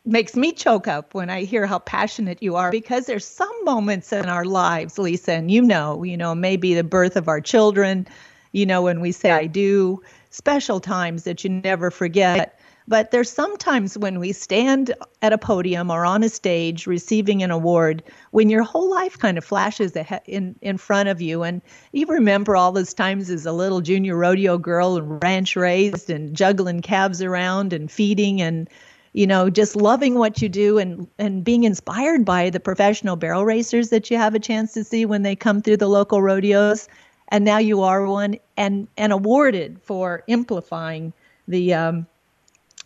makes 0.04 0.36
me 0.36 0.52
choke 0.52 0.86
up 0.86 1.14
when 1.14 1.30
I 1.30 1.44
hear 1.44 1.66
how 1.66 1.78
passionate 1.78 2.42
you 2.42 2.56
are 2.56 2.70
because 2.70 3.06
there's 3.06 3.26
some 3.26 3.64
moments 3.64 4.12
in 4.12 4.26
our 4.26 4.44
lives, 4.44 4.98
Lisa, 4.98 5.32
and 5.32 5.50
you 5.50 5.62
know, 5.62 6.02
you 6.02 6.16
know, 6.16 6.34
maybe 6.34 6.74
the 6.74 6.84
birth 6.84 7.16
of 7.16 7.28
our 7.28 7.40
children, 7.40 8.06
you 8.52 8.66
know, 8.66 8.82
when 8.82 9.00
we 9.00 9.12
say 9.12 9.30
I 9.30 9.46
do, 9.46 10.02
special 10.30 10.80
times 10.80 11.24
that 11.24 11.42
you 11.42 11.50
never 11.50 11.90
forget. 11.90 12.60
But 12.86 13.12
there's 13.12 13.30
sometimes 13.30 13.96
when 13.96 14.18
we 14.18 14.32
stand 14.32 14.94
at 15.22 15.32
a 15.32 15.38
podium 15.38 15.90
or 15.90 16.04
on 16.04 16.22
a 16.22 16.28
stage 16.28 16.86
receiving 16.86 17.42
an 17.42 17.50
award 17.50 18.02
when 18.32 18.50
your 18.50 18.62
whole 18.62 18.90
life 18.90 19.18
kind 19.18 19.38
of 19.38 19.44
flashes 19.44 19.96
in, 20.26 20.54
in 20.60 20.76
front 20.76 21.08
of 21.08 21.22
you. 21.22 21.42
And 21.42 21.62
you 21.92 22.04
remember 22.06 22.56
all 22.56 22.72
those 22.72 22.92
times 22.92 23.30
as 23.30 23.46
a 23.46 23.52
little 23.52 23.80
junior 23.80 24.16
rodeo 24.16 24.58
girl 24.58 24.98
and 24.98 25.22
ranch 25.22 25.56
raised 25.56 26.10
and 26.10 26.36
juggling 26.36 26.82
calves 26.82 27.22
around 27.22 27.72
and 27.72 27.90
feeding 27.90 28.42
and 28.42 28.68
you 29.14 29.28
know, 29.28 29.48
just 29.48 29.76
loving 29.76 30.16
what 30.16 30.42
you 30.42 30.48
do 30.48 30.76
and 30.76 31.06
and 31.18 31.44
being 31.44 31.64
inspired 31.64 32.24
by 32.24 32.50
the 32.50 32.60
professional 32.60 33.16
barrel 33.16 33.44
racers 33.44 33.88
that 33.90 34.10
you 34.10 34.18
have 34.18 34.34
a 34.34 34.40
chance 34.40 34.74
to 34.74 34.84
see 34.84 35.06
when 35.06 35.22
they 35.22 35.36
come 35.36 35.62
through 35.62 35.78
the 35.78 35.88
local 35.88 36.20
rodeos. 36.20 36.88
And 37.28 37.44
now 37.44 37.58
you 37.58 37.82
are 37.82 38.06
one 38.06 38.36
and 38.56 38.88
and 38.98 39.12
awarded 39.12 39.80
for 39.82 40.24
amplifying 40.28 41.12
the 41.46 41.72
um, 41.74 42.06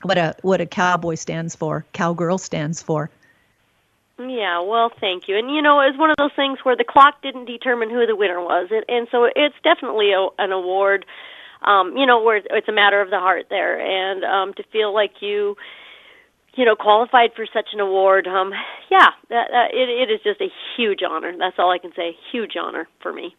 what 0.02 0.18
a 0.18 0.36
what 0.42 0.60
a 0.60 0.66
cowboy 0.66 1.14
stands 1.14 1.56
for, 1.56 1.84
cowgirl 1.94 2.38
stands 2.38 2.82
for. 2.82 3.10
Yeah, 4.18 4.60
well, 4.60 4.90
thank 5.00 5.28
you. 5.28 5.38
And 5.38 5.50
you 5.50 5.62
know, 5.62 5.80
it's 5.80 5.98
one 5.98 6.10
of 6.10 6.16
those 6.18 6.32
things 6.36 6.58
where 6.62 6.76
the 6.76 6.84
clock 6.84 7.22
didn't 7.22 7.46
determine 7.46 7.88
who 7.88 8.04
the 8.06 8.16
winner 8.16 8.40
was, 8.40 8.68
and, 8.70 8.84
and 8.88 9.08
so 9.10 9.24
it's 9.34 9.54
definitely 9.64 10.12
a, 10.12 10.28
an 10.38 10.52
award. 10.52 11.06
Um, 11.60 11.96
you 11.96 12.06
know, 12.06 12.22
where 12.22 12.36
it's 12.36 12.68
a 12.68 12.72
matter 12.72 13.00
of 13.00 13.10
the 13.10 13.18
heart 13.18 13.46
there, 13.50 13.80
and 13.80 14.22
um, 14.22 14.54
to 14.54 14.62
feel 14.70 14.94
like 14.94 15.20
you 15.20 15.56
you 16.54 16.64
know, 16.64 16.74
qualified 16.74 17.30
for 17.34 17.46
such 17.52 17.68
an 17.72 17.80
award. 17.80 18.26
Um, 18.26 18.52
yeah, 18.90 19.10
that, 19.30 19.48
that, 19.50 19.74
it, 19.74 19.88
it 19.88 20.12
is 20.12 20.20
just 20.22 20.40
a 20.40 20.48
huge 20.76 21.00
honor. 21.08 21.32
That's 21.38 21.58
all 21.58 21.70
I 21.70 21.78
can 21.78 21.92
say. 21.94 22.16
Huge 22.32 22.56
honor 22.60 22.88
for 23.00 23.12
me. 23.12 23.36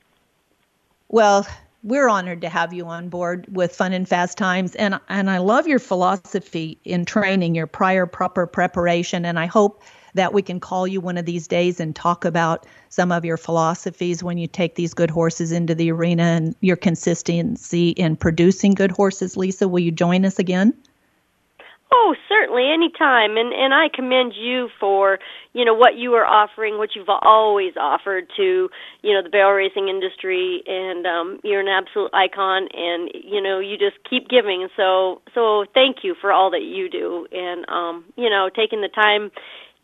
Well, 1.09 1.47
we're 1.83 2.09
honored 2.09 2.41
to 2.41 2.49
have 2.49 2.73
you 2.73 2.85
on 2.85 3.09
board 3.09 3.45
with 3.51 3.75
Fun 3.75 3.93
and 3.93 4.07
Fast 4.07 4.37
Times, 4.37 4.75
and 4.75 4.99
and 5.07 5.29
I 5.29 5.37
love 5.37 5.65
your 5.67 5.79
philosophy 5.79 6.77
in 6.83 7.05
training, 7.05 7.55
your 7.55 7.67
prior 7.67 8.05
proper 8.05 8.45
preparation, 8.45 9.25
and 9.25 9.39
I 9.39 9.45
hope 9.45 9.81
that 10.13 10.33
we 10.33 10.41
can 10.41 10.59
call 10.59 10.87
you 10.87 10.99
one 10.99 11.17
of 11.17 11.25
these 11.25 11.47
days 11.47 11.79
and 11.79 11.95
talk 11.95 12.25
about 12.25 12.65
some 12.89 13.11
of 13.11 13.23
your 13.23 13.37
philosophies 13.37 14.23
when 14.23 14.37
you 14.37 14.47
take 14.47 14.75
these 14.75 14.93
good 14.93 15.09
horses 15.09 15.51
into 15.51 15.75
the 15.75 15.91
arena 15.91 16.23
and 16.23 16.55
your 16.61 16.75
consistency 16.75 17.89
in 17.89 18.15
producing 18.15 18.73
good 18.73 18.91
horses. 18.91 19.37
Lisa, 19.37 19.67
will 19.67 19.79
you 19.79 19.91
join 19.91 20.25
us 20.25 20.39
again? 20.39 20.73
Oh, 21.91 22.15
certainly, 22.27 22.71
anytime. 22.71 23.35
And 23.37 23.51
and 23.51 23.73
I 23.73 23.89
commend 23.93 24.33
you 24.37 24.69
for 24.79 25.17
you 25.53 25.65
know 25.65 25.73
what 25.73 25.95
you 25.97 26.13
are 26.13 26.25
offering, 26.25 26.77
what 26.77 26.89
you've 26.95 27.09
always 27.09 27.73
offered 27.79 28.25
to 28.37 28.69
you 29.01 29.13
know 29.13 29.23
the 29.23 29.29
barrel 29.29 29.53
racing 29.53 29.89
industry, 29.89 30.61
and 30.67 31.05
um, 31.07 31.39
you're 31.43 31.61
an 31.61 31.67
absolute 31.67 32.11
icon. 32.13 32.67
And 32.73 33.09
you 33.13 33.41
know 33.41 33.59
you 33.59 33.77
just 33.77 33.97
keep 34.07 34.29
giving. 34.29 34.67
So 34.77 35.21
so 35.33 35.65
thank 35.73 35.97
you 36.03 36.15
for 36.21 36.31
all 36.31 36.51
that 36.51 36.61
you 36.61 36.89
do, 36.89 37.27
and 37.31 37.67
um, 37.69 38.05
you 38.15 38.29
know 38.29 38.49
taking 38.55 38.81
the 38.81 38.89
time 38.89 39.31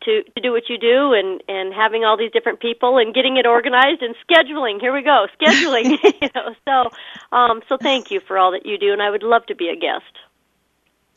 to 0.04 0.22
to 0.22 0.40
do 0.40 0.52
what 0.52 0.68
you 0.68 0.78
do 0.78 1.12
and 1.12 1.42
and 1.48 1.74
having 1.74 2.04
all 2.04 2.16
these 2.16 2.30
different 2.32 2.60
people 2.60 2.98
and 2.98 3.14
getting 3.14 3.36
it 3.36 3.46
organized 3.46 4.02
and 4.02 4.14
scheduling 4.28 4.80
here 4.80 4.92
we 4.92 5.02
go 5.02 5.26
scheduling 5.40 5.96
you 6.20 6.28
know 6.34 6.54
so 6.68 7.36
um 7.36 7.62
so 7.68 7.76
thank 7.80 8.10
you 8.10 8.20
for 8.26 8.36
all 8.38 8.52
that 8.52 8.66
you 8.66 8.78
do 8.78 8.92
and 8.92 9.00
i 9.02 9.10
would 9.10 9.22
love 9.22 9.44
to 9.46 9.54
be 9.54 9.68
a 9.68 9.76
guest 9.76 10.12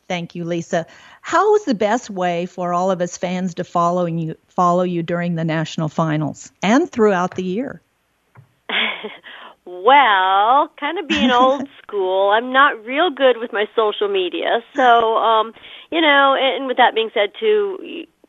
Thank 0.10 0.36
you, 0.36 0.44
Lisa. 0.44 0.88
How 1.22 1.56
is 1.56 1.66
the 1.66 1.76
best 1.76 2.10
way 2.10 2.48
for 2.48 2.74
all 2.74 2.90
of 2.90 3.00
us 3.00 3.16
fans 3.16 3.54
to 3.54 3.64
follow 3.64 4.06
you 4.06 4.36
follow 4.48 4.84
you 4.84 5.04
during 5.04 5.36
the 5.36 5.46
national 5.46 5.88
finals 5.88 6.52
and 6.62 6.92
throughout 6.92 7.36
the 7.36 7.44
year? 7.44 7.82
Well, 9.72 10.72
kind 10.80 10.98
of 10.98 11.08
being 11.08 11.30
old 11.30 11.68
school. 11.84 12.32
I'm 12.32 12.52
not 12.52 12.84
real 12.84 13.12
good 13.12 13.38
with 13.38 13.54
my 13.54 13.66
social 13.76 14.10
media. 14.10 14.62
So, 14.76 15.18
um, 15.18 15.54
you 15.92 16.02
know, 16.02 16.36
and 16.40 16.66
with 16.66 16.78
that 16.78 16.96
being 16.96 17.12
said 17.14 17.34
too, 17.40 17.78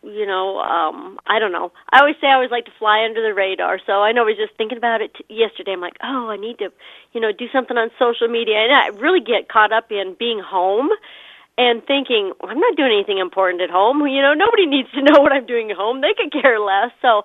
you, 0.02 0.26
know, 0.26 0.58
um, 0.58 1.18
I 1.26 1.38
don't 1.38 1.50
know. 1.50 1.72
I 1.90 2.00
always 2.00 2.16
say 2.20 2.26
I 2.26 2.34
always 2.34 2.50
like 2.50 2.66
to 2.66 2.70
fly 2.78 3.04
under 3.04 3.22
the 3.22 3.32
radar. 3.32 3.78
So 3.86 4.02
I 4.02 4.12
know 4.12 4.22
I 4.22 4.26
was 4.26 4.36
just 4.36 4.56
thinking 4.58 4.76
about 4.76 5.00
it 5.00 5.14
t- 5.14 5.34
yesterday. 5.34 5.72
I'm 5.72 5.80
like, 5.80 5.96
"Oh, 6.02 6.28
I 6.28 6.36
need 6.36 6.58
to, 6.58 6.72
you 7.12 7.20
know, 7.20 7.32
do 7.32 7.46
something 7.52 7.76
on 7.76 7.90
social 7.98 8.28
media." 8.28 8.56
And 8.56 8.72
I 8.72 8.88
really 9.00 9.20
get 9.20 9.48
caught 9.48 9.72
up 9.72 9.90
in 9.90 10.16
being 10.18 10.40
home 10.40 10.90
and 11.60 11.84
thinking, 11.84 12.32
well, 12.40 12.50
"I'm 12.50 12.58
not 12.58 12.76
doing 12.76 12.92
anything 12.96 13.18
important 13.18 13.60
at 13.60 13.68
home." 13.68 14.00
You 14.08 14.22
know, 14.24 14.32
nobody 14.32 14.64
needs 14.74 14.88
to 14.96 15.02
know 15.04 15.20
what 15.20 15.32
I'm 15.32 15.44
doing 15.44 15.70
at 15.70 15.76
home. 15.76 16.00
They 16.00 16.16
could 16.16 16.32
care 16.32 16.58
less. 16.58 16.90
So 17.04 17.22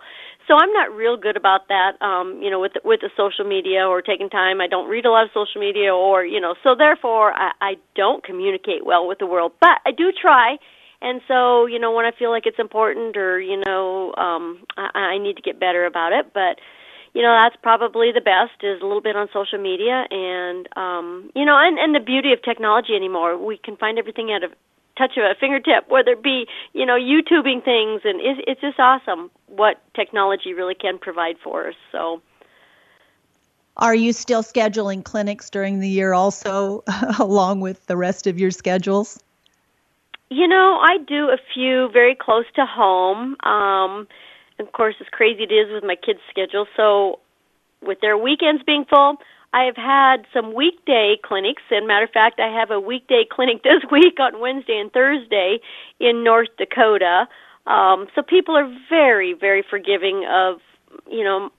so 0.48 0.54
I'm 0.56 0.72
not 0.74 0.94
real 0.94 1.18
good 1.18 1.38
about 1.38 1.70
that, 1.70 2.00
um, 2.02 2.40
you 2.42 2.52
know, 2.52 2.60
with 2.60 2.74
the, 2.74 2.82
with 2.84 3.02
the 3.02 3.10
social 3.18 3.46
media 3.46 3.88
or 3.88 4.02
taking 4.02 4.30
time. 4.30 4.62
I 4.62 4.68
don't 4.68 4.88
read 4.88 5.06
a 5.06 5.12
lot 5.12 5.24
of 5.24 5.32
social 5.34 5.60
media, 5.60 5.94
or 5.94 6.26
you 6.26 6.40
know, 6.40 6.56
so 6.64 6.76
therefore 6.78 7.34
I, 7.34 7.52
I 7.62 7.74
don't 7.96 8.24
communicate 8.24 8.86
well 8.86 9.08
with 9.08 9.20
the 9.20 9.26
world. 9.26 9.54
But 9.60 9.82
I 9.86 9.92
do 9.92 10.12
try, 10.12 10.58
and 11.02 11.22
so 11.28 11.66
you 11.66 11.80
know, 11.80 11.94
when 11.94 12.06
I 12.06 12.12
feel 12.12 12.30
like 12.30 12.46
it's 12.46 12.60
important, 12.60 13.18
or 13.18 13.40
you 13.40 13.62
know, 13.66 14.14
um, 14.18 14.64
I, 14.78 15.16
I 15.16 15.18
need 15.18 15.36
to 15.38 15.42
get 15.42 15.60
better 15.60 15.86
about 15.86 16.14
it. 16.14 16.32
But 16.34 16.60
you 17.16 17.22
know, 17.22 17.32
that's 17.42 17.56
probably 17.64 18.12
the 18.12 18.20
best 18.20 18.62
is 18.62 18.82
a 18.82 18.86
little 18.86 19.02
bit 19.02 19.16
on 19.16 19.30
social 19.32 19.58
media, 19.58 20.06
and 20.12 20.68
um, 20.76 21.32
you 21.34 21.46
know, 21.46 21.58
and 21.58 21.80
and 21.80 21.96
the 21.96 22.02
beauty 22.02 22.34
of 22.34 22.44
technology 22.44 22.94
anymore, 22.94 23.38
we 23.38 23.58
can 23.58 23.78
find 23.78 23.98
everything 23.98 24.34
at 24.34 24.44
a 24.44 24.50
touch 24.98 25.16
of 25.18 25.24
a 25.24 25.34
fingertip, 25.40 25.90
whether 25.90 26.12
it 26.12 26.22
be 26.22 26.46
you 26.74 26.86
know 26.86 26.96
YouTubing 26.96 27.64
things, 27.64 28.02
and 28.04 28.20
it's, 28.20 28.42
it's 28.46 28.60
just 28.60 28.78
awesome 28.82 29.32
what 29.48 29.82
technology 29.96 30.54
really 30.54 30.76
can 30.76 31.00
provide 31.00 31.38
for 31.42 31.70
us. 31.70 31.76
So. 31.94 32.22
Are 33.78 33.96
you 33.96 34.14
still 34.14 34.42
scheduling 34.44 35.04
clinics 35.04 35.50
during 35.50 35.80
the 35.80 35.90
year 35.90 36.14
also, 36.14 36.84
along 37.20 37.62
with 37.62 37.86
the 37.88 37.98
rest 37.98 38.28
of 38.28 38.40
your 38.40 38.52
schedules? 38.52 39.20
You 40.30 40.48
know, 40.48 40.80
I 40.82 40.98
do 40.98 41.30
a 41.30 41.38
few 41.54 41.90
very 41.94 42.16
close 42.16 42.46
to 42.56 42.66
home. 42.66 43.36
Um, 43.44 44.08
of 44.60 44.72
course, 44.72 44.96
as 45.02 45.08
crazy 45.12 45.44
it 45.44 45.54
is 45.54 45.72
with 45.72 45.84
my 45.84 45.96
kids' 45.96 46.20
schedule, 46.30 46.66
so 46.76 47.20
with 47.82 48.00
their 48.02 48.18
weekends 48.18 48.64
being 48.64 48.86
full, 48.90 49.18
I 49.54 49.64
have 49.64 49.78
had 49.78 50.26
some 50.34 50.54
weekday 50.54 51.16
clinics, 51.24 51.64
and 51.72 51.88
matter 51.88 52.06
of 52.06 52.12
fact, 52.12 52.40
I 52.40 52.48
have 52.60 52.72
a 52.72 52.80
weekday 52.80 53.24
clinic 53.32 53.64
this 53.64 53.84
week 53.92 54.20
on 54.20 54.40
Wednesday 54.40 54.78
and 54.80 54.92
Thursday 54.92 55.60
in 56.00 56.24
North 56.24 56.50
Dakota. 56.58 57.28
Um, 57.66 58.08
so 58.14 58.22
people 58.22 58.56
are 58.56 58.70
very, 58.90 59.34
very 59.34 59.64
forgiving 59.70 60.26
of 60.30 60.60
you 61.10 61.24
know 61.24 61.50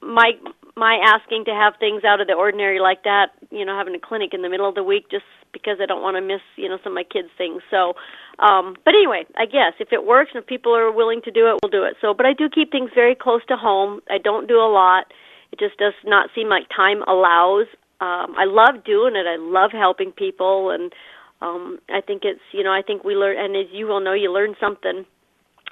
my 0.00 0.32
my 0.76 0.98
asking 1.04 1.44
to 1.44 1.50
have 1.50 1.74
things 1.78 2.04
out 2.04 2.20
of 2.20 2.26
the 2.26 2.34
ordinary 2.34 2.80
like 2.80 3.04
that. 3.04 3.32
You 3.50 3.64
know, 3.64 3.76
having 3.76 3.94
a 3.94 4.00
clinic 4.00 4.32
in 4.32 4.42
the 4.42 4.48
middle 4.48 4.68
of 4.68 4.74
the 4.74 4.84
week 4.84 5.10
just 5.10 5.24
because 5.52 5.78
I 5.82 5.86
don't 5.86 6.02
want 6.02 6.16
to 6.16 6.22
miss 6.22 6.42
you 6.56 6.68
know 6.68 6.78
some 6.82 6.92
of 6.92 6.96
my 6.96 7.04
kids' 7.04 7.28
things. 7.36 7.62
So, 7.70 7.94
um, 8.38 8.76
but 8.84 8.94
anyway, 8.94 9.24
I 9.36 9.46
guess 9.46 9.74
if 9.80 9.92
it 9.92 10.06
works 10.06 10.30
and 10.34 10.42
if 10.42 10.46
people 10.46 10.74
are 10.74 10.90
willing 10.90 11.20
to 11.24 11.30
do 11.30 11.48
it, 11.48 11.58
we'll 11.62 11.70
do 11.70 11.84
it. 11.84 11.94
So, 12.00 12.14
but 12.14 12.26
I 12.26 12.32
do 12.32 12.48
keep 12.48 12.70
things 12.70 12.90
very 12.94 13.14
close 13.14 13.42
to 13.48 13.56
home. 13.56 14.00
I 14.08 14.18
don't 14.18 14.46
do 14.46 14.56
a 14.56 14.70
lot 14.70 15.06
it 15.52 15.58
just 15.58 15.78
does 15.78 15.94
not 16.04 16.30
seem 16.34 16.48
like 16.48 16.64
time 16.74 17.02
allows. 17.06 17.66
Um, 18.00 18.34
I 18.38 18.44
love 18.46 18.84
doing 18.84 19.14
it. 19.16 19.26
I 19.26 19.36
love 19.36 19.70
helping 19.72 20.12
people, 20.12 20.70
and 20.70 20.92
um, 21.42 21.78
I 21.88 22.00
think 22.00 22.22
it's 22.24 22.40
you 22.52 22.62
know 22.62 22.72
I 22.72 22.82
think 22.82 23.04
we 23.04 23.14
learn, 23.14 23.36
and 23.38 23.56
as 23.56 23.66
you 23.72 23.86
will 23.86 24.00
know, 24.00 24.12
you 24.12 24.32
learn 24.32 24.54
something 24.60 25.04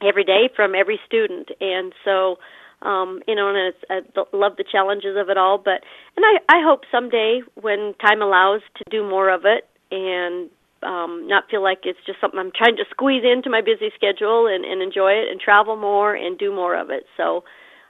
every 0.06 0.24
day 0.24 0.50
from 0.54 0.74
every 0.74 1.00
student, 1.06 1.48
and 1.60 1.92
so 2.04 2.36
um, 2.82 3.20
you 3.26 3.34
know, 3.34 3.48
and 3.48 3.74
I 3.90 4.00
love 4.32 4.52
the 4.56 4.64
challenges 4.70 5.16
of 5.18 5.28
it 5.28 5.36
all. 5.36 5.58
But 5.58 5.82
and 6.16 6.24
I 6.24 6.38
I 6.48 6.62
hope 6.62 6.82
someday 6.90 7.40
when 7.60 7.94
time 8.00 8.22
allows 8.22 8.60
to 8.76 8.84
do 8.90 9.08
more 9.08 9.30
of 9.30 9.42
it 9.44 9.68
and 9.90 10.50
um, 10.82 11.26
not 11.26 11.44
feel 11.50 11.62
like 11.62 11.80
it's 11.84 11.98
just 12.06 12.20
something 12.20 12.38
I'm 12.38 12.52
trying 12.54 12.76
to 12.76 12.84
squeeze 12.90 13.24
into 13.24 13.50
my 13.50 13.60
busy 13.60 13.90
schedule 13.94 14.46
and, 14.46 14.64
and 14.64 14.82
enjoy 14.82 15.12
it 15.12 15.28
and 15.30 15.40
travel 15.40 15.76
more 15.76 16.14
and 16.14 16.38
do 16.38 16.54
more 16.54 16.76
of 16.76 16.90
it. 16.90 17.04
So 17.16 17.44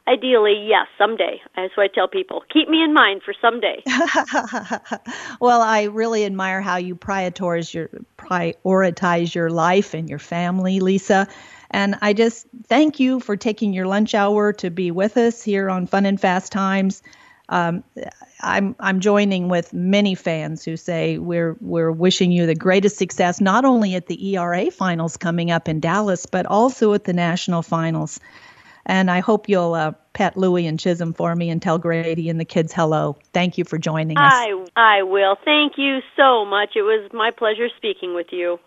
Ideally, 0.09 0.65
yes, 0.67 0.87
someday. 0.97 1.43
That's 1.55 1.77
what 1.77 1.85
I 1.85 1.95
tell 1.95 2.09
people. 2.09 2.43
Keep 2.51 2.71
me 2.71 2.83
in 2.83 2.95
mind 2.95 3.21
for 3.23 3.35
someday. 3.43 3.83
well, 5.41 5.61
I 5.61 5.83
really 5.85 6.25
admire 6.25 6.63
how 6.63 6.77
you 6.77 6.97
prioritize 6.97 7.75
your 7.75 7.91
prioritize 8.17 9.35
your 9.35 9.51
life 9.51 9.93
and 9.93 10.09
your 10.09 10.19
family, 10.19 10.81
Lisa. 10.81 11.29
And 11.71 11.97
I 12.01 12.15
just 12.15 12.47
thank 12.65 12.99
you 12.99 13.21
for 13.21 13.37
taking 13.37 13.75
your 13.75 13.87
lunch 13.87 14.15
hour 14.15 14.55
to 14.55 14.71
be 14.71 14.91
with 14.91 15.19
us 15.19 15.43
here 15.43 15.69
on 15.69 15.87
Fun 15.87 16.07
and 16.07 16.19
Fast 16.19 16.53
Times. 16.53 17.03
Um, 17.51 17.85
I'm 18.41 18.77
I'm 18.81 19.01
joining 19.01 19.49
with 19.49 19.75
many 19.75 20.15
fans 20.15 20.65
who 20.65 20.79
say 20.79 21.19
we're 21.19 21.57
we're 21.61 21.93
wishing 21.93 22.33
you 22.33 22.47
the 22.47 22.55
greatest 22.55 22.97
success, 22.97 23.43
not 23.43 23.67
only 23.67 23.95
at 23.95 24.07
the 24.07 24.37
ERA 24.37 24.71
finals 24.71 25.19
coming 25.19 25.51
up 25.51 25.69
in 25.69 25.81
Dallas, 25.81 26.25
but 26.25 26.47
also 26.47 26.95
at 26.95 27.05
the 27.05 27.13
national 27.13 27.61
finals. 27.61 28.21
And 28.89 29.11
I 29.11 29.21
hope 29.21 29.51
you'll 29.51 29.75
uh, 29.75 29.93
pet 30.15 30.37
Louie 30.37 30.67
and 30.67 30.81
Chisholm 30.81 31.13
for 31.13 31.37
me 31.37 31.51
and 31.51 31.61
tell 31.61 31.79
Grady 31.79 32.31
and 32.31 32.41
the 32.41 32.45
kids 32.47 32.73
hello. 32.73 33.19
Thank 33.35 33.59
you 33.59 33.65
for 33.65 33.77
joining 33.77 34.17
us. 34.17 34.33
I, 34.33 34.65
I 34.77 35.03
will. 35.03 35.37
Thank 35.45 35.75
you 35.77 35.99
so 36.17 36.47
much. 36.47 36.71
It 36.75 36.83
was 36.83 37.11
my 37.13 37.31
pleasure 37.31 37.69
speaking 37.77 38.15
with 38.15 38.29
you. 38.33 38.59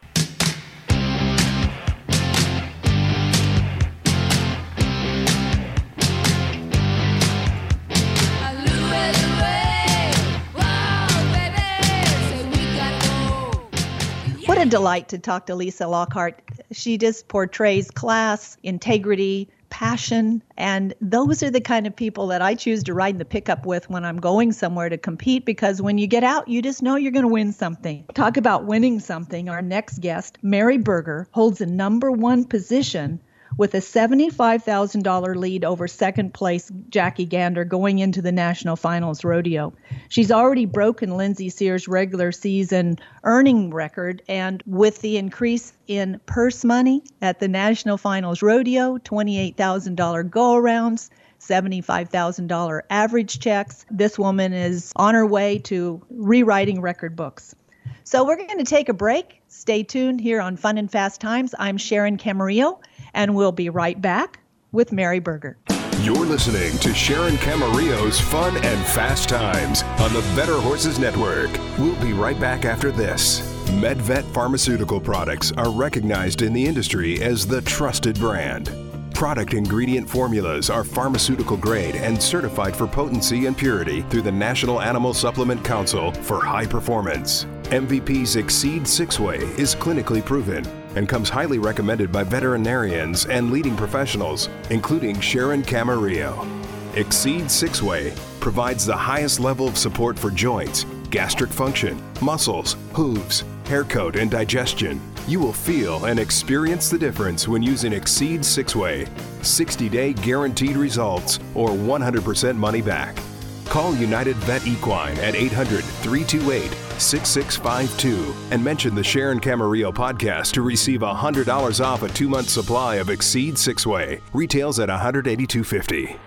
What 14.45 14.61
a 14.61 14.65
delight 14.65 15.07
to 15.09 15.17
talk 15.17 15.45
to 15.47 15.55
Lisa 15.55 15.87
Lockhart. 15.87 16.41
She 16.71 16.97
just 16.97 17.29
portrays 17.29 17.89
class, 17.89 18.57
integrity, 18.63 19.49
passion. 19.71 20.43
And 20.57 20.93
those 21.01 21.41
are 21.41 21.49
the 21.49 21.61
kind 21.61 21.87
of 21.87 21.95
people 21.95 22.27
that 22.27 22.43
I 22.43 22.53
choose 22.53 22.83
to 22.83 22.93
ride 22.93 23.15
in 23.15 23.19
the 23.19 23.25
pickup 23.25 23.65
with 23.65 23.89
when 23.89 24.05
I'm 24.05 24.19
going 24.19 24.51
somewhere 24.51 24.89
to 24.89 24.97
compete 24.97 25.45
because 25.45 25.81
when 25.81 25.97
you 25.97 26.05
get 26.05 26.23
out, 26.23 26.47
you 26.47 26.61
just 26.61 26.83
know 26.83 26.95
you're 26.95 27.11
going 27.11 27.25
to 27.25 27.27
win 27.27 27.51
something. 27.53 28.05
Talk 28.13 28.37
about 28.37 28.65
winning 28.65 28.99
something. 28.99 29.49
Our 29.49 29.63
next 29.63 29.99
guest, 29.99 30.37
Mary 30.43 30.77
Burger, 30.77 31.27
holds 31.31 31.61
a 31.61 31.65
number 31.65 32.11
one 32.11 32.45
position 32.45 33.19
with 33.57 33.73
a 33.73 33.79
$75,000 33.79 35.35
lead 35.35 35.65
over 35.65 35.87
second 35.87 36.33
place 36.33 36.71
Jackie 36.89 37.27
Ganter 37.27 37.67
going 37.67 37.99
into 37.99 38.21
the 38.21 38.31
national 38.31 38.75
finals 38.75 39.23
rodeo. 39.23 39.73
She's 40.09 40.31
already 40.31 40.65
broken 40.65 41.17
Lindsay 41.17 41.49
Sears' 41.49 41.87
regular 41.87 42.31
season 42.31 42.97
earning 43.23 43.73
record, 43.73 44.21
and 44.27 44.63
with 44.65 45.01
the 45.01 45.17
increase 45.17 45.73
in 45.87 46.19
purse 46.25 46.63
money 46.63 47.03
at 47.21 47.39
the 47.39 47.47
national 47.47 47.97
finals 47.97 48.41
rodeo, 48.41 48.97
$28,000 48.97 50.29
go 50.29 50.55
arounds. 50.55 51.09
$75,000 51.39 52.81
average 52.91 53.39
checks. 53.39 53.83
This 53.89 54.19
woman 54.19 54.53
is 54.53 54.93
on 54.95 55.15
her 55.15 55.25
way 55.25 55.57
to 55.57 55.99
rewriting 56.11 56.81
record 56.81 57.15
books. 57.15 57.55
So 58.03 58.25
we're 58.25 58.35
going 58.35 58.59
to 58.59 58.63
take 58.63 58.89
a 58.89 58.93
break. 58.93 59.41
Stay 59.47 59.83
tuned 59.83 60.21
here 60.21 60.39
on 60.39 60.55
Fun 60.55 60.77
and 60.77 60.91
Fast 60.91 61.19
Times. 61.19 61.55
I'm 61.57 61.77
Sharon 61.77 62.17
Camarillo 62.17 62.79
and 63.13 63.35
we'll 63.35 63.51
be 63.51 63.69
right 63.69 64.01
back 64.01 64.39
with 64.71 64.91
Mary 64.91 65.19
Burger. 65.19 65.57
You're 66.01 66.25
listening 66.25 66.77
to 66.79 66.95
Sharon 66.95 67.35
Camarillo's 67.35 68.19
Fun 68.19 68.57
and 68.57 68.85
Fast 68.87 69.29
Times 69.29 69.83
on 69.83 70.11
the 70.13 70.21
Better 70.35 70.59
Horses 70.59 70.97
Network. 70.97 71.51
We'll 71.77 71.95
be 72.01 72.11
right 72.11 72.39
back 72.39 72.65
after 72.65 72.91
this. 72.91 73.41
MedVet 73.69 74.23
pharmaceutical 74.33 74.99
products 74.99 75.51
are 75.51 75.69
recognized 75.69 76.41
in 76.41 76.53
the 76.53 76.65
industry 76.65 77.21
as 77.21 77.45
the 77.45 77.61
trusted 77.61 78.17
brand. 78.17 78.71
Product 79.13 79.53
ingredient 79.53 80.09
formulas 80.09 80.71
are 80.71 80.83
pharmaceutical 80.83 81.55
grade 81.55 81.95
and 81.95 82.19
certified 82.19 82.75
for 82.75 82.87
potency 82.87 83.45
and 83.45 83.55
purity 83.55 84.01
through 84.09 84.23
the 84.23 84.31
National 84.31 84.81
Animal 84.81 85.13
Supplement 85.13 85.63
Council 85.63 86.11
for 86.11 86.43
high 86.43 86.65
performance. 86.65 87.45
MVP's 87.65 88.37
Exceed 88.37 88.87
Six 88.87 89.19
Way 89.19 89.37
is 89.57 89.75
clinically 89.75 90.25
proven 90.25 90.65
and 90.95 91.07
comes 91.07 91.29
highly 91.29 91.59
recommended 91.59 92.11
by 92.11 92.23
veterinarians 92.23 93.25
and 93.25 93.51
leading 93.51 93.75
professionals, 93.75 94.49
including 94.69 95.19
Sharon 95.19 95.63
Camarillo. 95.63 96.47
Exceed 96.95 97.49
Six 97.49 97.81
Way 97.81 98.13
provides 98.39 98.85
the 98.85 98.95
highest 98.95 99.39
level 99.39 99.67
of 99.67 99.77
support 99.77 100.19
for 100.19 100.29
joints, 100.31 100.85
gastric 101.09 101.51
function, 101.51 102.01
muscles, 102.21 102.75
hooves, 102.93 103.43
hair 103.65 103.83
coat, 103.83 104.15
and 104.15 104.29
digestion. 104.29 104.99
You 105.27 105.39
will 105.39 105.53
feel 105.53 106.05
and 106.05 106.19
experience 106.19 106.89
the 106.89 106.97
difference 106.97 107.47
when 107.47 107.61
using 107.63 107.93
Exceed 107.93 108.43
Six 108.43 108.75
Way. 108.75 109.07
60 109.41 109.87
day 109.89 110.13
guaranteed 110.13 110.75
results 110.75 111.39
or 111.55 111.69
100% 111.69 112.57
money 112.57 112.81
back. 112.81 113.17
Call 113.65 113.95
United 113.95 114.35
Vet 114.37 114.67
Equine 114.67 115.17
at 115.19 115.35
800 115.35 115.83
328 115.83 116.75
6652 117.01 118.33
and 118.51 118.63
mention 118.63 118.95
the 118.95 119.03
Sharon 119.03 119.39
Camarillo 119.39 119.93
podcast 119.93 120.53
to 120.53 120.61
receive 120.61 121.01
$100 121.01 121.83
off 121.83 122.03
a 122.03 122.09
two 122.09 122.29
month 122.29 122.49
supply 122.49 122.95
of 122.95 123.09
Exceed 123.09 123.57
Six 123.57 123.85
Way. 123.85 124.21
Retails 124.33 124.79
at 124.79 124.89
$182.50. 124.89 126.17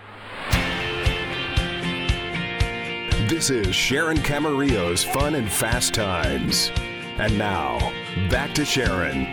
This 3.27 3.49
is 3.49 3.75
Sharon 3.75 4.17
Camarillo's 4.17 5.03
Fun 5.03 5.33
and 5.33 5.51
Fast 5.51 5.95
Times. 5.95 6.71
And 7.17 7.37
now, 7.37 7.79
back 8.29 8.53
to 8.53 8.63
Sharon. 8.63 9.25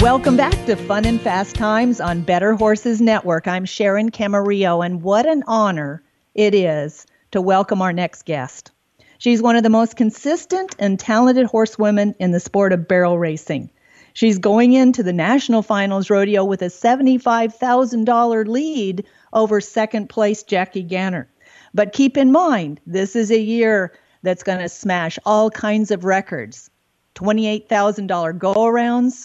Welcome 0.00 0.36
back 0.36 0.52
to 0.66 0.76
Fun 0.76 1.04
and 1.06 1.20
Fast 1.20 1.54
Times 1.54 2.00
on 2.00 2.20
Better 2.22 2.52
Horses 2.52 3.00
Network. 3.00 3.48
I'm 3.48 3.64
Sharon 3.64 4.10
Camarillo, 4.10 4.84
and 4.84 5.02
what 5.02 5.24
an 5.24 5.44
honor 5.46 6.02
it 6.34 6.54
is 6.54 7.06
to 7.30 7.40
welcome 7.40 7.80
our 7.80 7.92
next 7.92 8.26
guest. 8.26 8.70
She's 9.24 9.40
one 9.40 9.56
of 9.56 9.62
the 9.62 9.70
most 9.70 9.96
consistent 9.96 10.76
and 10.78 11.00
talented 11.00 11.46
horsewomen 11.46 12.14
in 12.18 12.32
the 12.32 12.40
sport 12.40 12.74
of 12.74 12.86
barrel 12.86 13.18
racing. 13.18 13.70
She's 14.12 14.38
going 14.38 14.74
into 14.74 15.02
the 15.02 15.14
national 15.14 15.62
finals 15.62 16.10
rodeo 16.10 16.44
with 16.44 16.60
a 16.60 16.66
$75,000 16.66 18.46
lead 18.46 19.06
over 19.32 19.62
second 19.62 20.10
place 20.10 20.42
Jackie 20.42 20.84
Ganter. 20.84 21.24
But 21.72 21.94
keep 21.94 22.18
in 22.18 22.32
mind, 22.32 22.82
this 22.86 23.16
is 23.16 23.30
a 23.30 23.40
year 23.40 23.94
that's 24.22 24.42
going 24.42 24.58
to 24.58 24.68
smash 24.68 25.18
all 25.24 25.48
kinds 25.48 25.90
of 25.90 26.04
records 26.04 26.68
$28,000 27.14 28.38
go 28.38 28.52
arounds, 28.52 29.24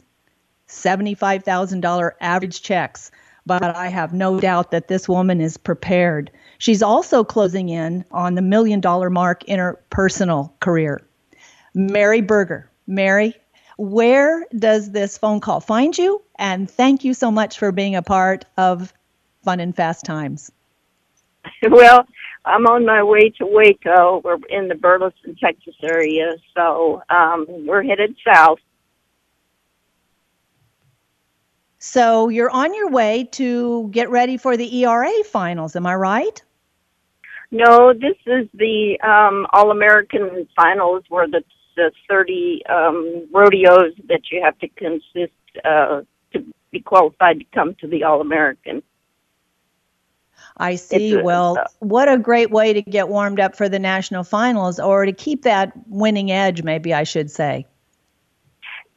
$75,000 0.69 2.11
average 2.21 2.61
checks. 2.61 3.11
But 3.45 3.75
I 3.75 3.89
have 3.89 4.13
no 4.13 4.39
doubt 4.39 4.71
that 4.71 4.87
this 4.87 5.09
woman 5.09 5.41
is 5.41 5.57
prepared. 5.57 6.31
She's 6.59 6.83
also 6.83 7.23
closing 7.23 7.69
in 7.69 8.05
on 8.11 8.35
the 8.35 8.41
million 8.41 8.81
dollar 8.81 9.09
mark 9.09 9.43
in 9.45 9.59
her 9.59 9.81
personal 9.89 10.53
career. 10.59 11.01
Mary 11.73 12.21
Burger. 12.21 12.69
Mary, 12.85 13.33
where 13.77 14.45
does 14.57 14.91
this 14.91 15.17
phone 15.17 15.39
call 15.39 15.61
find 15.61 15.97
you? 15.97 16.21
And 16.37 16.69
thank 16.69 17.05
you 17.05 17.13
so 17.13 17.31
much 17.31 17.57
for 17.57 17.71
being 17.71 17.95
a 17.95 18.01
part 18.01 18.45
of 18.57 18.93
Fun 19.43 19.59
and 19.59 19.75
Fast 19.75 20.05
Times. 20.05 20.51
Well, 21.63 22.05
I'm 22.45 22.65
on 22.67 22.85
my 22.85 23.03
way 23.03 23.29
to 23.37 23.45
Waco. 23.45 24.21
We're 24.23 24.37
in 24.49 24.67
the 24.67 24.75
Burleson, 24.75 25.35
Texas 25.41 25.75
area, 25.81 26.35
so 26.55 27.01
um, 27.09 27.45
we're 27.49 27.83
headed 27.83 28.15
south. 28.25 28.59
So 31.79 32.29
you're 32.29 32.49
on 32.49 32.73
your 32.73 32.89
way 32.89 33.29
to 33.33 33.89
get 33.91 34.09
ready 34.09 34.37
for 34.37 34.57
the 34.57 34.83
ERA 34.83 35.11
finals, 35.25 35.75
am 35.75 35.85
I 35.85 35.95
right? 35.95 36.41
No, 37.51 37.93
this 37.93 38.17
is 38.25 38.47
the 38.53 38.99
um, 39.03 39.47
All 39.53 39.71
American 39.71 40.47
finals, 40.55 41.03
where 41.09 41.27
the 41.27 41.43
the 41.75 41.91
30 42.09 42.61
um, 42.67 43.27
rodeos 43.33 43.93
that 44.09 44.21
you 44.31 44.41
have 44.43 44.57
to 44.59 44.67
consist 44.69 45.31
uh, 45.63 46.01
to 46.33 46.45
be 46.71 46.81
qualified 46.81 47.39
to 47.39 47.45
come 47.53 47.73
to 47.75 47.87
the 47.87 48.03
All 48.03 48.19
American. 48.19 48.83
I 50.57 50.75
see. 50.75 51.13
It's 51.13 51.23
well, 51.23 51.57
uh, 51.57 51.63
what 51.79 52.11
a 52.11 52.17
great 52.17 52.51
way 52.51 52.73
to 52.73 52.81
get 52.81 53.07
warmed 53.07 53.39
up 53.39 53.55
for 53.55 53.69
the 53.69 53.79
national 53.79 54.23
finals 54.23 54.79
or 54.79 55.05
to 55.05 55.13
keep 55.13 55.43
that 55.43 55.71
winning 55.87 56.31
edge, 56.31 56.63
maybe 56.63 56.93
I 56.93 57.03
should 57.03 57.31
say. 57.31 57.65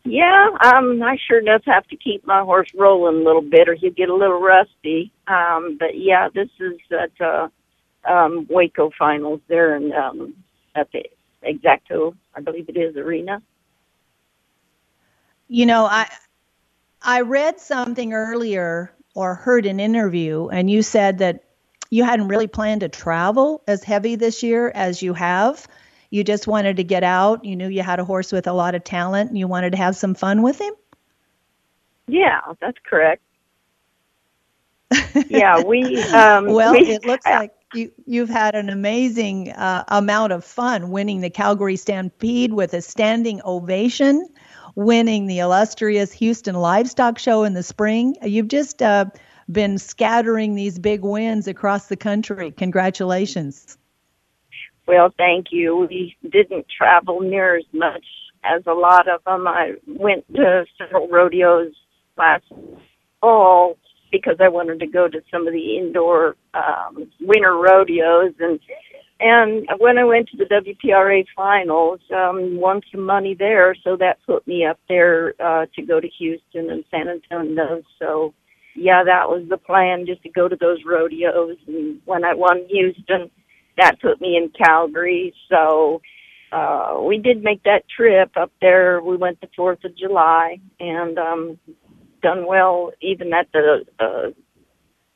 Yeah, 0.04 0.48
um, 0.64 1.00
I 1.02 1.16
sure 1.28 1.40
does 1.40 1.62
have 1.66 1.86
to 1.86 1.96
keep 1.96 2.26
my 2.26 2.40
horse 2.40 2.68
rolling 2.74 3.22
a 3.22 3.24
little 3.24 3.42
bit, 3.42 3.68
or 3.68 3.74
he'll 3.74 3.92
get 3.92 4.08
a 4.08 4.14
little 4.14 4.40
rusty. 4.40 5.12
Um, 5.28 5.76
but 5.78 5.96
yeah, 5.96 6.28
this 6.34 6.48
is 6.58 6.78
at 6.90 7.24
uh, 7.24 7.48
um, 8.08 8.46
Waco 8.50 8.90
finals 8.98 9.40
there, 9.48 9.76
and 9.76 9.92
um, 9.92 10.34
at 10.74 10.88
the 10.92 11.04
Extraco, 11.44 12.14
I 12.34 12.40
believe 12.40 12.68
it 12.68 12.76
is 12.76 12.96
arena. 12.96 13.42
You 15.48 15.66
know, 15.66 15.84
I 15.84 16.08
I 17.02 17.22
read 17.22 17.60
something 17.60 18.12
earlier 18.12 18.92
or 19.14 19.34
heard 19.34 19.66
an 19.66 19.80
interview 19.80 20.48
and 20.48 20.70
you 20.70 20.82
said 20.82 21.18
that 21.18 21.44
you 21.90 22.04
hadn't 22.04 22.28
really 22.28 22.46
planned 22.46 22.80
to 22.80 22.88
travel 22.88 23.62
as 23.68 23.84
heavy 23.84 24.16
this 24.16 24.42
year 24.42 24.72
as 24.74 25.02
you 25.02 25.12
have. 25.12 25.68
You 26.10 26.24
just 26.24 26.46
wanted 26.46 26.76
to 26.78 26.84
get 26.84 27.04
out. 27.04 27.44
You 27.44 27.56
knew 27.56 27.68
you 27.68 27.82
had 27.82 28.00
a 28.00 28.04
horse 28.04 28.32
with 28.32 28.46
a 28.46 28.52
lot 28.52 28.74
of 28.74 28.84
talent 28.84 29.28
and 29.28 29.38
you 29.38 29.46
wanted 29.46 29.72
to 29.72 29.78
have 29.78 29.96
some 29.96 30.14
fun 30.14 30.42
with 30.42 30.58
him. 30.58 30.72
Yeah, 32.06 32.40
that's 32.60 32.78
correct. 32.88 33.22
yeah, 35.28 35.60
we. 35.60 35.96
Um, 36.02 36.46
well, 36.46 36.72
we, 36.72 36.80
it 36.80 37.04
looks 37.04 37.26
like 37.26 37.52
you 37.74 37.92
you've 38.06 38.28
had 38.28 38.54
an 38.54 38.68
amazing 38.68 39.50
uh, 39.50 39.84
amount 39.88 40.32
of 40.32 40.44
fun 40.44 40.90
winning 40.90 41.20
the 41.20 41.30
Calgary 41.30 41.76
Stampede 41.76 42.52
with 42.52 42.74
a 42.74 42.82
standing 42.82 43.40
ovation, 43.44 44.28
winning 44.74 45.26
the 45.26 45.38
illustrious 45.38 46.12
Houston 46.12 46.54
Livestock 46.54 47.18
Show 47.18 47.44
in 47.44 47.54
the 47.54 47.62
spring. 47.62 48.16
You've 48.22 48.48
just 48.48 48.82
uh, 48.82 49.06
been 49.50 49.78
scattering 49.78 50.54
these 50.54 50.78
big 50.78 51.02
wins 51.02 51.48
across 51.48 51.86
the 51.86 51.96
country. 51.96 52.50
Congratulations. 52.50 53.76
Well, 54.86 55.12
thank 55.16 55.46
you. 55.50 55.86
We 55.88 56.16
didn't 56.28 56.66
travel 56.76 57.20
near 57.20 57.56
as 57.56 57.64
much 57.72 58.04
as 58.44 58.62
a 58.66 58.72
lot 58.72 59.08
of 59.08 59.22
them. 59.24 59.46
I 59.46 59.74
went 59.86 60.24
to 60.34 60.64
several 60.76 61.08
rodeos 61.08 61.72
last 62.16 62.44
fall 63.20 63.78
because 64.12 64.36
I 64.38 64.48
wanted 64.48 64.78
to 64.80 64.86
go 64.86 65.08
to 65.08 65.20
some 65.30 65.48
of 65.48 65.52
the 65.52 65.78
indoor 65.78 66.36
um, 66.54 67.10
winter 67.20 67.56
rodeos 67.56 68.34
and 68.38 68.60
and 69.24 69.68
when 69.78 69.98
I 69.98 70.04
went 70.04 70.28
to 70.30 70.36
the 70.36 70.46
WPRA 70.46 71.24
finals, 71.36 72.00
um, 72.12 72.58
won 72.58 72.80
some 72.90 73.06
money 73.06 73.36
there, 73.38 73.72
so 73.84 73.96
that 73.98 74.18
put 74.26 74.44
me 74.48 74.66
up 74.66 74.80
there 74.88 75.34
uh, 75.38 75.66
to 75.76 75.82
go 75.82 76.00
to 76.00 76.08
Houston 76.18 76.70
and 76.70 76.84
San 76.90 77.08
Antonio. 77.08 77.82
So, 78.00 78.34
yeah, 78.74 79.04
that 79.04 79.28
was 79.28 79.44
the 79.48 79.58
plan, 79.58 80.06
just 80.06 80.24
to 80.24 80.28
go 80.28 80.48
to 80.48 80.56
those 80.56 80.78
rodeos. 80.84 81.56
And 81.68 82.00
when 82.04 82.24
I 82.24 82.34
won 82.34 82.66
Houston, 82.68 83.30
that 83.78 84.00
put 84.00 84.20
me 84.20 84.36
in 84.36 84.50
Calgary. 84.58 85.32
So, 85.48 86.02
uh, 86.50 86.98
we 87.00 87.18
did 87.18 87.44
make 87.44 87.62
that 87.62 87.84
trip 87.88 88.32
up 88.36 88.50
there. 88.60 89.00
We 89.02 89.16
went 89.16 89.40
the 89.40 89.48
Fourth 89.54 89.84
of 89.84 89.96
July 89.96 90.58
and 90.80 91.16
um, 91.16 91.58
done 92.22 92.46
well 92.46 92.92
even 93.00 93.32
at 93.32 93.48
the 93.52 93.84
uh, 94.00 94.30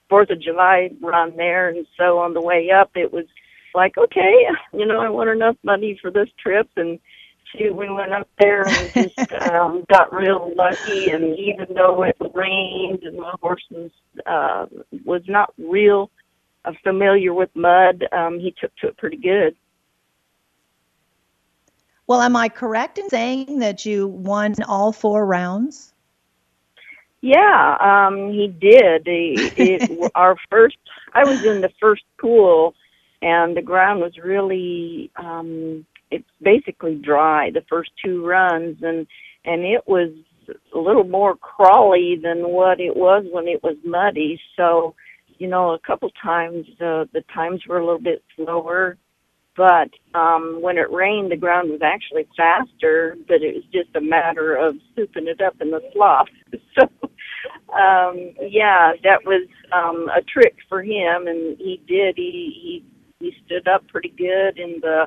Fourth 0.08 0.30
of 0.30 0.40
July 0.40 0.90
run 1.00 1.36
there. 1.36 1.68
And 1.68 1.86
so 1.96 2.18
on 2.18 2.34
the 2.34 2.40
way 2.40 2.70
up, 2.70 2.90
it 2.94 3.12
was 3.12 3.26
like, 3.74 3.98
okay, 3.98 4.46
you 4.72 4.86
know, 4.86 5.00
I 5.00 5.08
won 5.08 5.28
enough 5.28 5.56
money 5.62 5.98
for 6.00 6.10
this 6.10 6.28
trip 6.38 6.68
and. 6.76 6.98
Shoot, 7.56 7.76
we 7.76 7.88
went 7.88 8.12
up 8.12 8.28
there 8.40 8.66
and 8.66 8.92
just 8.92 9.32
um, 9.52 9.84
got 9.88 10.12
real 10.12 10.52
lucky. 10.56 11.10
And 11.10 11.38
even 11.38 11.66
though 11.76 12.02
it 12.02 12.16
rained 12.34 13.04
and 13.04 13.18
my 13.18 13.32
horse 13.40 13.62
was 13.70 13.92
uh, 14.26 14.66
was 15.04 15.22
not 15.28 15.54
real 15.56 16.10
uh, 16.64 16.72
familiar 16.82 17.32
with 17.32 17.50
mud, 17.54 18.04
um, 18.10 18.40
he 18.40 18.52
took 18.60 18.74
to 18.78 18.88
it 18.88 18.96
pretty 18.96 19.16
good. 19.16 19.54
Well, 22.06 22.20
am 22.20 22.36
I 22.36 22.48
correct 22.48 22.98
in 22.98 23.08
saying 23.08 23.58
that 23.58 23.84
you 23.84 24.06
won 24.06 24.54
all 24.66 24.92
four 24.92 25.26
rounds? 25.26 25.92
Yeah, 27.22 27.76
um, 27.80 28.30
he 28.30 28.48
did. 28.48 29.02
He, 29.06 29.52
it, 29.56 30.10
our 30.14 30.36
first, 30.50 30.76
I 31.14 31.24
was 31.24 31.44
in 31.44 31.60
the 31.60 31.70
first 31.80 32.04
pool, 32.20 32.74
and 33.22 33.56
the 33.56 33.62
ground 33.62 34.00
was 34.00 34.12
really, 34.22 35.10
um, 35.16 35.86
it's 36.10 36.28
basically 36.42 36.96
dry. 36.96 37.50
The 37.50 37.64
first 37.68 37.90
two 38.04 38.24
runs, 38.26 38.78
and 38.82 39.06
and 39.44 39.62
it 39.64 39.82
was 39.86 40.10
a 40.74 40.78
little 40.78 41.04
more 41.04 41.36
crawly 41.36 42.18
than 42.22 42.48
what 42.50 42.80
it 42.80 42.96
was 42.96 43.24
when 43.32 43.48
it 43.48 43.62
was 43.64 43.76
muddy. 43.84 44.40
So, 44.56 44.94
you 45.38 45.48
know, 45.48 45.72
a 45.72 45.78
couple 45.80 46.10
times 46.22 46.66
uh, 46.80 47.06
the 47.12 47.24
times 47.34 47.62
were 47.68 47.78
a 47.78 47.84
little 47.84 48.00
bit 48.00 48.22
slower, 48.36 48.96
but 49.56 49.90
um, 50.14 50.58
when 50.62 50.78
it 50.78 50.90
rained, 50.92 51.32
the 51.32 51.36
ground 51.36 51.70
was 51.70 51.80
actually 51.82 52.26
faster. 52.36 53.16
But 53.28 53.42
it 53.42 53.54
was 53.54 53.64
just 53.72 53.94
a 53.96 54.00
matter 54.00 54.56
of 54.56 54.76
souping 54.96 55.26
it 55.28 55.40
up 55.40 55.56
in 55.60 55.70
the 55.70 55.82
slough. 55.92 56.28
So, 56.78 57.05
um, 57.78 58.32
yeah, 58.40 58.92
that 59.02 59.24
was 59.24 59.46
um, 59.72 60.08
a 60.08 60.22
trick 60.22 60.56
for 60.68 60.82
him, 60.82 61.26
and 61.26 61.56
he 61.58 61.80
did. 61.86 62.16
He 62.16 62.32
he 62.62 62.84
he 63.20 63.36
stood 63.44 63.68
up 63.68 63.86
pretty 63.88 64.12
good 64.16 64.58
in 64.58 64.80
the 64.80 65.06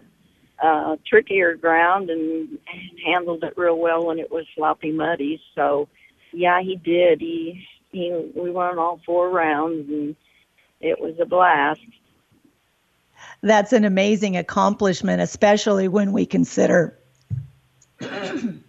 uh, 0.62 0.98
trickier 1.08 1.56
ground 1.56 2.10
and, 2.10 2.50
and 2.50 3.00
handled 3.06 3.44
it 3.44 3.54
real 3.58 3.78
well 3.78 4.06
when 4.06 4.20
it 4.20 4.32
was 4.32 4.46
sloppy 4.56 4.92
muddy. 4.92 5.42
So, 5.56 5.88
yeah, 6.32 6.62
he 6.62 6.76
did. 6.76 7.22
He 7.22 7.66
he 7.92 8.32
we 8.36 8.52
won 8.52 8.78
all 8.78 9.00
four 9.06 9.30
rounds, 9.30 9.90
and 9.90 10.16
it 10.80 11.00
was 11.00 11.16
a 11.20 11.26
blast. 11.26 11.82
That's 13.42 13.74
an 13.74 13.86
amazing 13.86 14.38
accomplishment, 14.38 15.22
especially 15.22 15.88
when 15.88 16.12
we 16.12 16.26
consider, 16.26 16.98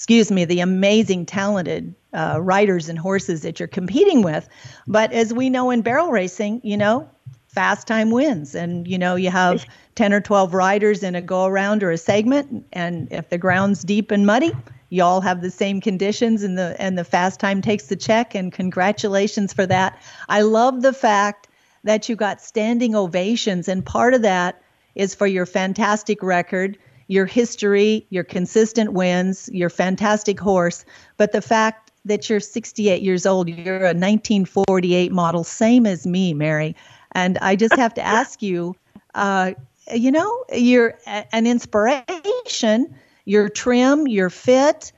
excuse 0.00 0.32
me, 0.32 0.46
the 0.46 0.60
amazing 0.60 1.26
talented 1.26 1.94
uh, 2.14 2.38
riders 2.40 2.88
and 2.88 2.98
horses 2.98 3.42
that 3.42 3.60
you're 3.60 3.68
competing 3.68 4.22
with. 4.22 4.48
But 4.86 5.12
as 5.12 5.30
we 5.30 5.50
know 5.50 5.70
in 5.70 5.82
barrel 5.82 6.10
racing, 6.10 6.62
you 6.64 6.78
know, 6.78 7.10
fast 7.48 7.86
time 7.86 8.10
wins. 8.10 8.54
And, 8.54 8.88
you 8.88 8.96
know, 8.96 9.16
you 9.16 9.28
have 9.28 9.66
10 9.96 10.14
or 10.14 10.22
12 10.22 10.54
riders 10.54 11.02
in 11.02 11.16
a 11.16 11.20
go 11.20 11.44
around 11.44 11.82
or 11.82 11.90
a 11.90 11.98
segment. 11.98 12.64
And 12.72 13.08
if 13.12 13.28
the 13.28 13.36
ground's 13.36 13.84
deep 13.84 14.10
and 14.10 14.24
muddy, 14.24 14.52
you 14.88 15.02
all 15.02 15.20
have 15.20 15.42
the 15.42 15.50
same 15.50 15.82
conditions 15.82 16.44
and 16.44 16.56
the 16.56 16.74
and 16.78 16.96
the 16.96 17.04
fast 17.04 17.38
time 17.38 17.60
takes 17.60 17.88
the 17.88 17.96
check 17.96 18.34
and 18.34 18.50
congratulations 18.50 19.52
for 19.52 19.66
that. 19.66 20.00
I 20.30 20.40
love 20.40 20.80
the 20.80 20.94
fact 20.94 21.46
that 21.84 22.08
you 22.08 22.16
got 22.16 22.40
standing 22.40 22.94
ovations 22.94 23.68
and 23.68 23.84
part 23.84 24.14
of 24.14 24.22
that 24.22 24.62
is 24.94 25.14
for 25.14 25.26
your 25.26 25.44
fantastic 25.44 26.22
record, 26.22 26.78
your 27.10 27.26
history, 27.26 28.06
your 28.10 28.22
consistent 28.22 28.92
wins, 28.92 29.50
your 29.52 29.68
fantastic 29.68 30.38
horse, 30.38 30.84
but 31.16 31.32
the 31.32 31.42
fact 31.42 31.90
that 32.04 32.30
you're 32.30 32.38
68 32.38 33.02
years 33.02 33.26
old, 33.26 33.48
you're 33.48 33.78
a 33.78 33.92
1948 33.92 35.10
model, 35.10 35.42
same 35.42 35.86
as 35.86 36.06
me, 36.06 36.32
Mary. 36.32 36.76
And 37.10 37.36
I 37.38 37.56
just 37.56 37.74
have 37.74 37.94
to 37.94 38.00
ask 38.00 38.40
you, 38.42 38.76
uh, 39.16 39.54
you 39.92 40.12
know, 40.12 40.44
you're 40.54 40.94
a- 41.08 41.26
an 41.34 41.48
inspiration. 41.48 42.94
You're 43.24 43.48
trim, 43.48 44.06
you're 44.06 44.30
fit. 44.30 44.92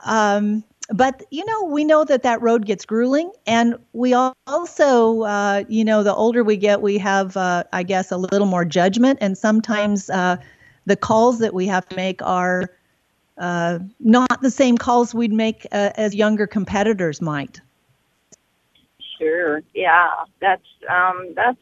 Um, 0.00 0.64
but 0.92 1.22
you 1.30 1.46
know, 1.46 1.64
we 1.64 1.82
know 1.82 2.04
that 2.04 2.24
that 2.24 2.42
road 2.42 2.66
gets 2.66 2.84
grueling, 2.84 3.32
and 3.46 3.76
we 3.94 4.12
also, 4.12 5.22
uh, 5.22 5.64
you 5.66 5.82
know, 5.82 6.02
the 6.02 6.14
older 6.14 6.44
we 6.44 6.58
get, 6.58 6.82
we 6.82 6.98
have, 6.98 7.38
uh, 7.38 7.64
I 7.72 7.84
guess, 7.84 8.10
a 8.10 8.18
little 8.18 8.46
more 8.46 8.66
judgment, 8.66 9.18
and 9.22 9.38
sometimes 9.38 10.10
uh, 10.10 10.36
the 10.86 10.96
calls 10.96 11.38
that 11.38 11.54
we 11.54 11.66
have 11.66 11.88
to 11.88 11.96
make 11.96 12.22
are 12.22 12.70
uh, 13.38 13.78
not 14.00 14.40
the 14.42 14.50
same 14.50 14.78
calls 14.78 15.14
we'd 15.14 15.32
make 15.32 15.66
uh, 15.72 15.90
as 15.96 16.14
younger 16.14 16.46
competitors 16.46 17.20
might. 17.20 17.60
Sure. 19.18 19.62
Yeah. 19.74 20.10
That's 20.40 20.66
um 20.90 21.32
that's 21.34 21.58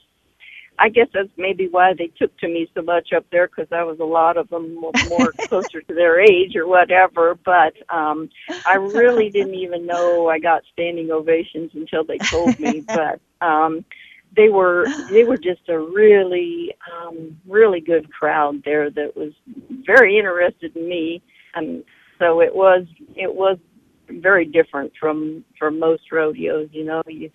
I 0.79 0.89
guess 0.89 1.09
that's 1.13 1.29
maybe 1.37 1.69
why 1.69 1.93
they 1.97 2.09
took 2.19 2.37
to 2.39 2.49
me 2.49 2.67
so 2.75 2.83
much 2.83 3.13
up 3.13 3.27
there 3.31 3.47
because 3.47 3.71
I 3.71 3.85
was 3.85 4.01
a 4.01 4.05
lot 4.05 4.37
of 4.37 4.49
them 4.49 4.75
mo- 4.81 4.93
more 5.09 5.33
closer 5.49 5.83
to 5.83 5.95
their 5.95 6.21
age 6.21 6.57
or 6.57 6.67
whatever. 6.67 7.39
But 7.45 7.75
um 7.95 8.31
I 8.65 8.75
really 8.75 9.31
didn't 9.35 9.55
even 9.55 9.87
know 9.87 10.29
I 10.29 10.39
got 10.39 10.63
standing 10.73 11.11
ovations 11.11 11.71
until 11.75 12.05
they 12.05 12.19
told 12.31 12.59
me. 12.59 12.85
But 12.93 13.21
um 13.41 13.85
they 14.37 14.49
were 14.49 14.87
they 15.11 15.25
were 15.25 15.37
just 15.51 15.69
a 15.69 15.79
really 15.79 16.75
um 16.93 17.39
really 17.47 17.81
good 17.81 18.11
crowd 18.13 18.63
there 18.65 18.91
that 18.91 19.17
was 19.17 19.33
very 19.87 20.19
interested 20.19 20.75
in 20.77 20.89
me. 20.89 21.23
And 21.55 21.85
so 22.19 22.41
it 22.41 22.55
was 22.55 22.87
it 23.15 23.33
was 23.35 23.59
very 24.09 24.45
different 24.45 24.93
from 24.99 25.45
from 25.59 25.79
most 25.79 26.13
rodeos 26.13 26.69
you 26.73 26.85
know. 26.85 27.03
You 27.07 27.31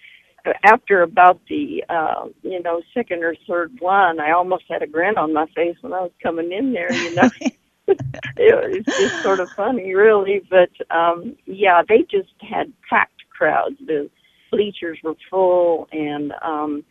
after 0.64 1.02
about 1.02 1.42
the 1.50 1.84
uh 1.90 2.28
you 2.42 2.62
know 2.62 2.82
second 2.94 3.22
or 3.24 3.36
third 3.48 3.72
one 3.80 4.20
i 4.22 4.32
almost 4.32 4.64
had 4.70 4.82
a 4.82 4.88
grin 4.88 5.18
on 5.18 5.34
my 5.34 5.46
face 5.56 5.76
when 5.82 5.92
i 5.92 6.00
was 6.00 6.12
coming 6.24 6.52
in 6.54 6.72
there 6.72 6.92
you 6.94 7.16
know. 7.16 7.30
It 8.40 8.86
was 8.86 8.86
just 8.86 9.24
sort 9.24 9.40
of 9.40 9.50
funny 9.56 9.94
really. 9.94 10.42
But 10.50 10.70
um 10.96 11.36
yeah 11.46 11.82
they 11.88 12.04
just 12.10 12.34
had 12.42 12.72
packed 12.90 13.22
crowds. 13.30 13.78
The 13.86 14.10
bleachers 14.52 14.98
were 15.04 15.16
full 15.30 15.88
and 15.92 16.34
um 16.44 16.84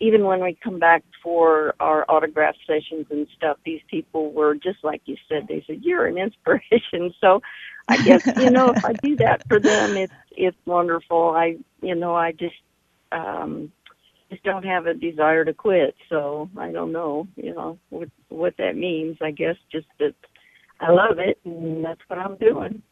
even 0.00 0.24
when 0.24 0.42
we 0.42 0.58
come 0.62 0.78
back 0.78 1.02
for 1.22 1.74
our 1.80 2.04
autograph 2.08 2.54
sessions 2.66 3.06
and 3.10 3.26
stuff 3.36 3.56
these 3.64 3.80
people 3.88 4.32
were 4.32 4.54
just 4.54 4.78
like 4.82 5.02
you 5.06 5.16
said 5.28 5.46
they 5.48 5.62
said 5.66 5.82
you're 5.82 6.06
an 6.06 6.18
inspiration. 6.18 7.12
So 7.20 7.40
i 7.88 7.96
guess 7.98 8.22
you 8.38 8.50
know 8.50 8.70
if 8.70 8.84
i 8.84 8.92
do 8.94 9.16
that 9.16 9.46
for 9.48 9.60
them 9.60 9.96
it's 9.96 10.12
it's 10.36 10.56
wonderful. 10.66 11.30
I 11.30 11.56
you 11.82 11.94
know 11.94 12.14
i 12.14 12.32
just 12.32 12.54
um 13.12 13.70
just 14.30 14.42
don't 14.42 14.64
have 14.64 14.86
a 14.86 14.94
desire 14.94 15.44
to 15.44 15.54
quit. 15.54 15.94
So 16.08 16.50
i 16.58 16.72
don't 16.72 16.92
know 16.92 17.28
you 17.36 17.54
know 17.54 17.78
what 17.90 18.08
what 18.28 18.56
that 18.58 18.76
means. 18.76 19.18
I 19.22 19.30
guess 19.30 19.56
just 19.70 19.86
that 20.00 20.14
i 20.80 20.90
love 20.90 21.18
it 21.18 21.38
and 21.44 21.84
that's 21.84 22.00
what 22.08 22.18
i'm 22.18 22.36
doing 22.36 22.82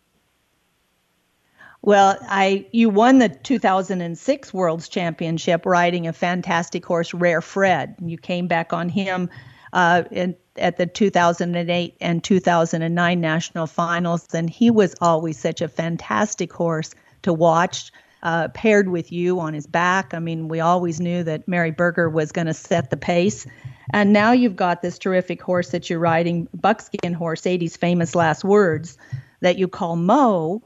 Well, 1.84 2.16
I 2.22 2.66
you 2.70 2.90
won 2.90 3.18
the 3.18 3.28
2006 3.28 4.54
World's 4.54 4.88
Championship 4.88 5.66
riding 5.66 6.06
a 6.06 6.12
fantastic 6.12 6.86
horse, 6.86 7.12
Rare 7.12 7.40
Fred. 7.40 7.96
You 8.00 8.16
came 8.16 8.46
back 8.46 8.72
on 8.72 8.88
him 8.88 9.28
uh, 9.72 10.04
in, 10.12 10.36
at 10.56 10.76
the 10.76 10.86
2008 10.86 11.96
and 12.00 12.22
2009 12.22 13.20
national 13.20 13.66
finals, 13.66 14.32
and 14.32 14.48
he 14.48 14.70
was 14.70 14.94
always 15.00 15.38
such 15.38 15.60
a 15.60 15.68
fantastic 15.68 16.52
horse 16.52 16.94
to 17.22 17.32
watch. 17.32 17.92
Uh, 18.24 18.46
paired 18.46 18.88
with 18.88 19.10
you 19.10 19.40
on 19.40 19.52
his 19.52 19.66
back. 19.66 20.14
I 20.14 20.20
mean, 20.20 20.46
we 20.46 20.60
always 20.60 21.00
knew 21.00 21.24
that 21.24 21.48
Mary 21.48 21.72
Burger 21.72 22.08
was 22.08 22.30
going 22.30 22.46
to 22.46 22.54
set 22.54 22.88
the 22.88 22.96
pace. 22.96 23.48
And 23.92 24.12
now 24.12 24.30
you've 24.30 24.54
got 24.54 24.80
this 24.80 24.96
terrific 24.96 25.42
horse 25.42 25.70
that 25.70 25.90
you're 25.90 25.98
riding, 25.98 26.46
buckskin 26.54 27.14
horse, 27.14 27.42
Sadie's 27.42 27.76
Famous 27.76 28.14
Last 28.14 28.44
Words, 28.44 28.96
that 29.40 29.58
you 29.58 29.66
call 29.66 29.96
Mo. 29.96 30.62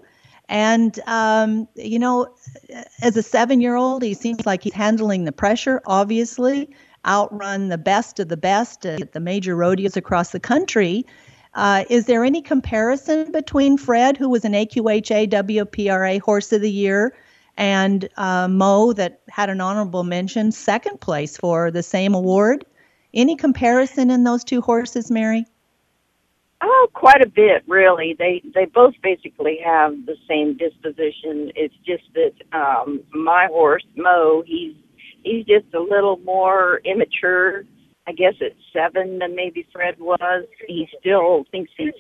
And, 0.49 0.99
um, 1.07 1.67
you 1.75 1.99
know, 1.99 2.35
as 3.03 3.17
a 3.17 3.23
seven 3.23 3.61
year 3.61 3.75
old, 3.75 4.03
he 4.03 4.15
seems 4.15 4.47
like 4.47 4.63
he's 4.63 4.73
handling 4.73 5.25
the 5.25 5.33
pressure, 5.33 5.81
obviously, 5.87 6.71
outrun 7.05 7.69
the 7.69 7.79
best 7.79 8.21
of 8.21 8.29
the 8.29 8.37
best 8.37 8.87
at 8.87 9.13
the 9.13 9.21
major 9.21 9.57
rodeos 9.57 9.97
across 9.97 10.31
the 10.31 10.41
country. 10.41 11.05
Uh, 11.55 11.85
is 11.89 12.07
there 12.07 12.25
any 12.25 12.43
comparison 12.43 13.33
between 13.33 13.79
Fred, 13.79 14.17
who 14.17 14.29
was 14.29 14.45
an 14.45 14.53
AQHA 14.53 15.29
WPRA 15.31 16.21
Horse 16.21 16.53
of 16.53 16.61
the 16.61 16.71
Year, 16.71 17.15
and 17.57 18.09
uh, 18.17 18.47
Mo, 18.47 18.93
that 18.93 19.23
had 19.29 19.49
an 19.49 19.61
honorable 19.61 20.05
mention, 20.05 20.53
second 20.53 21.01
place 21.01 21.37
for 21.37 21.71
the 21.71 21.83
same 21.83 22.15
award? 22.15 22.67
Any 23.15 23.37
comparison 23.37 24.11
in 24.11 24.25
those 24.25 24.45
two 24.45 24.61
horses, 24.61 25.11
Mary? 25.11 25.47
Oh, 26.63 26.89
quite 26.95 27.23
a 27.23 27.29
bit, 27.29 27.65
really. 27.67 28.17
They 28.19 28.43
they 28.55 28.65
both 28.65 28.95
basically 29.03 29.59
have 29.65 30.07
the 30.07 30.17
same 30.29 30.57
disposition. 30.57 31.53
It's 31.55 31.75
just 31.85 32.05
that 32.15 32.59
um 32.59 33.03
my 33.13 33.47
horse 33.51 33.85
Mo, 33.97 34.43
he's 34.47 34.75
he's 35.23 35.45
just 35.45 35.67
a 35.75 35.81
little 35.81 36.19
more 36.19 36.81
immature. 36.85 37.65
I 38.07 38.13
guess 38.13 38.35
at 38.41 38.53
seven 38.73 39.19
than 39.19 39.35
maybe 39.35 39.67
Fred 39.73 39.99
was. 39.99 40.45
He 40.67 40.89
still 41.01 41.45
thinks 41.51 41.73
he's 41.77 41.93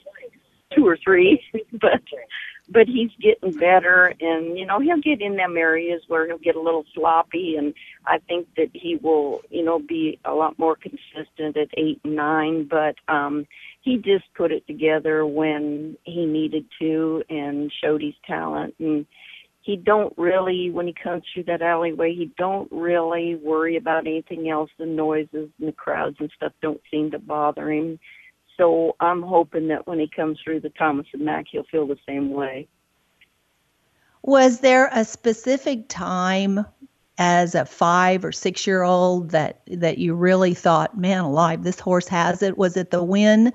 two 0.75 0.87
or 0.87 0.97
three, 1.05 1.42
but 1.73 2.01
but 2.69 2.87
he's 2.87 3.11
getting 3.21 3.53
better 3.53 4.12
and 4.21 4.59
you 4.59 4.66
know 4.66 4.81
he'll 4.81 5.01
get 5.01 5.21
in 5.21 5.37
them 5.37 5.57
areas 5.57 6.03
where 6.09 6.27
he'll 6.27 6.38
get 6.38 6.57
a 6.57 6.61
little 6.61 6.85
sloppy 6.95 7.57
and 7.57 7.75
i 8.07 8.19
think 8.19 8.47
that 8.57 8.69
he 8.73 8.97
will 8.97 9.40
you 9.51 9.64
know 9.64 9.79
be 9.79 10.19
a 10.25 10.33
lot 10.33 10.59
more 10.59 10.77
consistent 10.77 11.57
at 11.57 11.69
eight 11.77 12.01
and 12.05 12.16
nine 12.16 12.64
but 12.64 12.97
um 13.09 13.47
he 13.87 13.96
just 13.96 14.25
put 14.35 14.53
it 14.53 14.66
together 14.66 15.25
when 15.25 15.96
he 16.03 16.27
needed 16.27 16.66
to 16.79 17.22
and 17.31 17.72
showed 17.83 18.03
his 18.03 18.14
talent 18.27 18.75
and 18.79 19.07
he 19.62 19.77
don't 19.77 20.12
really 20.16 20.70
when 20.70 20.87
he 20.87 20.94
comes 21.03 21.22
through 21.33 21.44
that 21.44 21.62
alleyway 21.62 22.12
he 22.12 22.31
don't 22.37 22.70
really 22.70 23.37
worry 23.37 23.77
about 23.77 24.07
anything 24.07 24.51
else 24.51 24.70
the 24.79 24.85
noises 24.85 25.49
and 25.59 25.68
the 25.68 25.72
crowds 25.72 26.16
and 26.20 26.31
stuff 26.37 26.53
don't 26.61 26.81
seem 26.90 27.11
to 27.11 27.18
bother 27.18 27.70
him 27.70 27.99
so 28.57 28.96
I'm 29.01 29.22
hoping 29.22 29.68
that 29.68 29.87
when 29.87 29.99
he 29.99 30.09
comes 30.09 30.38
through 30.42 30.61
the 30.61 30.70
Thomas 30.70 31.07
and 31.12 31.25
Mack, 31.25 31.46
he'll 31.51 31.64
feel 31.64 31.87
the 31.87 31.99
same 32.07 32.31
way. 32.31 32.68
Was 34.22 34.61
there 34.61 34.88
a 34.92 35.05
specific 35.05 35.88
time 35.88 36.64
as 37.18 37.55
a 37.55 37.64
five 37.64 38.25
or 38.25 38.33
six 38.33 38.66
year 38.66 38.83
old 38.83 39.31
that 39.31 39.61
that 39.68 39.99
you 39.99 40.14
really 40.14 40.55
thought, 40.55 40.99
man 40.99 41.25
alive, 41.25 41.62
this 41.62 41.79
horse 41.79 42.09
has 42.09 42.42
it? 42.42 42.59
Was 42.59 42.77
it 42.77 42.90
the 42.90 43.05
win 43.05 43.53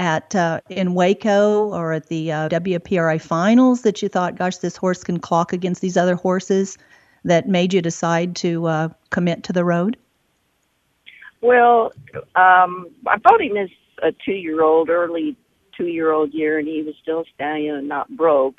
at 0.00 0.34
uh, 0.34 0.60
in 0.70 0.94
Waco 0.94 1.68
or 1.74 1.92
at 1.92 2.06
the 2.06 2.32
uh, 2.32 2.48
WPRA 2.48 3.20
finals 3.20 3.82
that 3.82 4.00
you 4.00 4.08
thought, 4.08 4.34
gosh, 4.34 4.56
this 4.56 4.74
horse 4.74 5.04
can 5.04 5.20
clock 5.20 5.52
against 5.52 5.82
these 5.82 5.96
other 5.96 6.14
horses 6.14 6.78
that 7.24 7.46
made 7.46 7.74
you 7.74 7.82
decide 7.82 8.34
to 8.36 8.66
uh, 8.66 8.88
commit 9.10 9.44
to 9.44 9.52
the 9.52 9.62
road? 9.62 9.98
Well, 11.42 11.92
um, 12.34 12.88
I 13.06 13.18
bought 13.22 13.42
him 13.42 13.58
as 13.58 13.68
a 14.02 14.12
two-year-old, 14.24 14.88
early 14.88 15.36
two-year-old 15.76 16.32
year, 16.32 16.58
and 16.58 16.66
he 16.66 16.82
was 16.82 16.94
still 17.02 17.24
stallion 17.34 17.76
and 17.76 17.88
not 17.88 18.08
broke. 18.16 18.56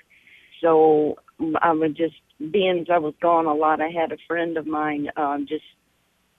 So 0.61 1.17
I 1.59 1.71
was 1.71 1.93
just 1.93 2.15
being 2.51 2.85
I 2.91 2.99
was 2.99 3.15
gone 3.19 3.47
a 3.47 3.53
lot. 3.55 3.81
I 3.81 3.89
had 3.89 4.11
a 4.11 4.17
friend 4.27 4.57
of 4.57 4.67
mine 4.67 5.09
um, 5.17 5.47
just 5.49 5.63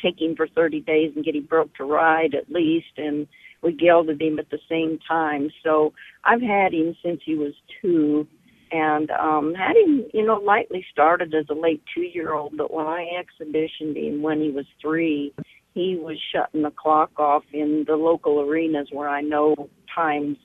take 0.01 0.21
him 0.21 0.37
for 0.37 0.47
30 0.47 0.81
days 0.81 1.13
and 1.17 1.25
get 1.25 1.35
him 1.35 1.47
broke 1.47 1.75
to 1.75 1.85
ride 1.85 2.37
at 2.37 2.51
least, 2.53 2.99
and 2.99 3.27
we 3.63 3.73
gelded 3.73 4.21
him 4.21 4.39
at 4.39 4.51
the 4.51 4.59
same 4.69 4.99
time. 5.07 5.51
So 5.63 5.93
I've 6.25 6.43
had 6.43 6.73
him 6.73 6.97
since 7.05 7.21
he 7.25 7.35
was 7.35 7.53
two, 7.81 8.27
and 8.71 9.11
um, 9.11 9.55
had 9.55 9.77
him, 9.77 10.07
you 10.13 10.25
know, 10.25 10.37
lightly 10.37 10.85
started 10.91 11.35
as 11.35 11.45
a 11.51 11.55
late 11.55 11.83
two-year-old. 11.95 12.57
But 12.57 12.73
when 12.73 12.87
I 12.87 13.07
exhibitioned 13.19 13.97
him 13.97 14.23
when 14.23 14.41
he 14.41 14.51
was 14.51 14.67
three, 14.81 15.35
he 15.75 15.97
was 15.97 16.17
shutting 16.33 16.63
the 16.63 16.71
clock 16.71 17.19
off 17.19 17.45
in 17.53 17.85
the 17.87 17.97
local 17.97 18.41
arenas 18.41 18.89
where 18.93 19.09
I 19.09 19.21
know 19.21 19.55
times 19.95 20.37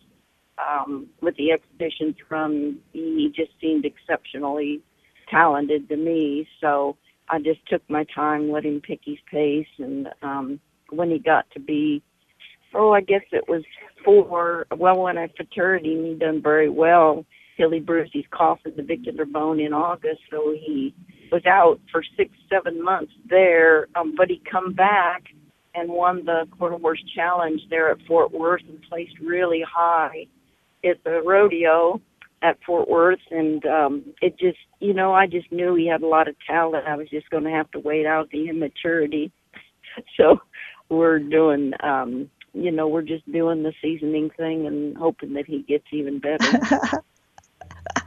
um, 0.58 1.08
with 1.22 1.36
the 1.38 1.52
exhibitions 1.52 2.16
from. 2.28 2.80
He 2.94 3.32
just 3.36 3.52
seemed 3.62 3.86
exceptionally 3.86 4.82
talented 5.30 5.90
to 5.90 5.98
me. 5.98 6.48
So 6.62 6.98
I 7.30 7.40
just 7.40 7.60
took 7.68 7.82
my 7.90 8.06
time, 8.16 8.52
let 8.52 8.66
him 8.66 8.82
pick 8.82 9.02
his 9.04 9.18
pace, 9.30 9.68
and 9.80 10.08
um, 10.22 10.60
when 10.90 11.10
he 11.12 11.20
got 11.20 11.46
to 11.52 11.60
be, 11.60 12.02
oh, 12.74 12.92
I 12.92 13.02
guess 13.02 13.24
it 13.32 13.48
was 13.48 13.64
four. 14.04 14.68
Well, 14.76 15.02
when 15.02 15.18
I 15.18 15.30
fraternity, 15.36 15.96
he 15.96 16.16
done 16.16 16.42
very 16.42 16.70
well 16.70 17.26
till 17.58 17.72
he 17.72 17.80
bruised 17.80 18.14
his 18.14 18.26
and 18.32 18.76
the 18.76 18.84
vestibular 18.84 19.32
bone 19.32 19.60
in 19.60 19.74
August, 19.74 20.22
so 20.30 20.54
he 20.54 20.94
was 21.32 21.46
out 21.46 21.80
for 21.92 22.04
six, 22.16 22.32
seven 22.50 22.84
months 22.84 23.12
there. 23.30 23.88
Um, 23.96 24.14
but 24.16 24.30
he 24.30 24.42
come 24.50 24.74
back 24.74 25.24
and 25.78 25.90
won 25.90 26.26
the 26.26 26.48
quarter 26.58 26.78
horse 26.78 27.04
challenge 27.16 27.62
there 27.70 27.92
at 27.92 27.98
Fort 28.08 28.32
Worth 28.32 28.62
and 28.68 28.82
placed 28.90 29.18
really 29.20 29.64
high 29.68 30.28
at 30.84 31.04
the 31.04 31.22
rodeo 31.26 32.02
at 32.42 32.58
Fort 32.66 32.88
Worth 32.88 33.20
and 33.32 33.66
um 33.66 34.04
it 34.22 34.38
just 34.40 34.60
you 34.80 34.94
know 34.94 35.14
I 35.14 35.26
just 35.26 35.52
knew 35.52 35.76
he 35.76 35.88
had 35.88 36.04
a 36.04 36.08
lot 36.08 36.28
of 36.28 36.36
talent 36.48 36.86
I 36.88 36.96
was 36.96 37.10
just 37.10 37.30
going 37.30 37.44
to 37.44 37.50
have 37.50 37.70
to 37.72 37.80
wait 37.80 38.06
out 38.06 38.30
the 38.30 38.48
immaturity 38.50 39.32
so 40.18 40.40
we're 40.90 41.20
doing 41.20 41.74
um 41.82 42.30
you 42.64 42.72
know 42.72 42.88
we're 42.88 43.02
just 43.02 43.30
doing 43.32 43.64
the 43.64 43.74
seasoning 43.82 44.30
thing 44.32 44.66
and 44.66 44.98
hoping 44.98 45.34
that 45.34 45.46
he 45.46 45.62
gets 45.64 45.86
even 45.92 46.20
better 46.20 46.46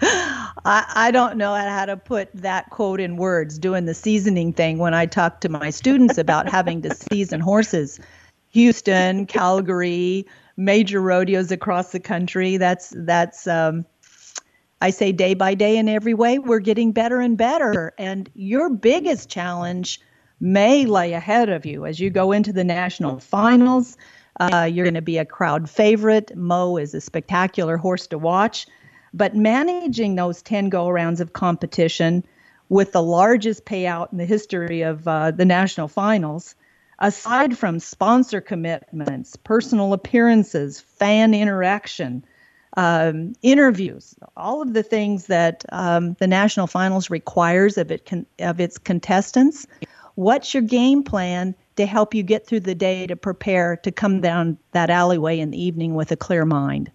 I, 0.03 0.85
I 0.95 1.11
don't 1.11 1.37
know 1.37 1.55
how 1.55 1.87
to 1.87 1.97
put 1.97 2.31
that 2.35 2.71
quote 2.71 3.01
in 3.01 3.17
words 3.17 3.59
doing 3.59 3.87
the 3.87 3.95
seasoning 3.95 4.53
thing 4.53 4.79
when 4.79 4.95
I 4.95 5.07
talk 5.07 5.41
to 5.41 5.49
my 5.49 5.71
students 5.71 6.19
about 6.19 6.49
having 6.49 6.83
to 6.83 6.95
season 6.95 7.41
horses 7.41 7.99
Houston 8.51 9.27
Calgary 9.27 10.27
major 10.57 11.01
rodeos 11.01 11.51
across 11.51 11.93
the 11.93 12.01
country 12.01 12.57
that's 12.57 12.93
that's 12.97 13.47
um 13.47 13.85
I 14.81 14.91
say 14.91 15.13
day 15.13 15.35
by 15.35 15.55
day 15.55 15.77
in 15.77 15.89
every 15.89 16.15
way, 16.15 16.39
we're 16.39 16.61
getting 16.61 16.93
better 16.93 17.21
and 17.21 17.37
better. 17.37 17.93
And 17.99 18.31
your 18.35 18.71
biggest 18.71 19.29
challenge 19.29 20.01
may 20.41 20.87
lay 20.87 21.13
ahead 21.13 21.51
of 21.51 21.67
you 21.67 21.85
as 21.85 22.01
you 22.01 22.09
go 22.09 22.33
into 22.33 22.53
the 22.53 22.65
national 22.65 23.21
finals. 23.21 23.99
Uh, 24.41 24.65
you're 24.65 24.87
going 24.87 24.95
to 24.95 25.03
be 25.03 25.19
a 25.19 25.25
crowd 25.25 25.69
favorite. 25.69 26.35
Mo 26.35 26.79
is 26.79 26.95
a 26.95 27.01
spectacular 27.01 27.77
horse 27.77 28.07
to 28.09 28.19
watch. 28.19 28.67
But 29.13 29.37
managing 29.37 30.15
those 30.15 30.41
10 30.43 30.71
go 30.71 30.89
rounds 30.89 31.21
of 31.21 31.35
competition 31.35 32.25
with 32.71 32.93
the 32.93 33.03
largest 33.03 33.67
payout 33.67 34.13
in 34.13 34.19
the 34.19 34.25
history 34.25 34.83
of 34.83 35.07
uh, 35.07 35.33
the 35.33 35.45
national 35.45 35.89
finals, 35.89 36.55
aside 36.99 37.59
from 37.59 37.81
sponsor 37.81 38.41
commitments, 38.41 39.37
personal 39.37 39.93
appearances, 39.93 40.81
fan 40.81 41.35
interaction, 41.35 42.25
um, 42.77 43.35
interviews, 43.43 44.15
all 44.37 44.63
of 44.63 44.73
the 44.73 44.85
things 44.85 45.27
that 45.27 45.65
um, 45.71 46.15
the 46.15 46.29
national 46.29 46.69
finals 46.69 47.11
requires 47.11 47.77
of 47.77 47.91
it 47.91 48.07
con- 48.07 48.27
of 48.39 48.61
its 48.61 48.79
contestants. 48.79 49.67
What's 50.15 50.55
your 50.55 50.63
game 50.63 51.03
plan 51.03 51.57
to 51.81 51.87
help 51.87 52.15
you 52.15 52.23
get 52.23 52.47
through 52.47 52.61
the 52.61 52.75
day 52.75 53.07
to 53.07 53.17
prepare 53.17 53.75
to 53.79 53.91
come 53.91 54.21
down 54.21 54.59
that 54.73 54.91
alleyway 54.91 55.39
in 55.39 55.51
the 55.51 55.63
evening 55.63 55.95
with 55.95 56.13
a 56.13 56.17
clear 56.17 56.45
mind? 56.45 56.91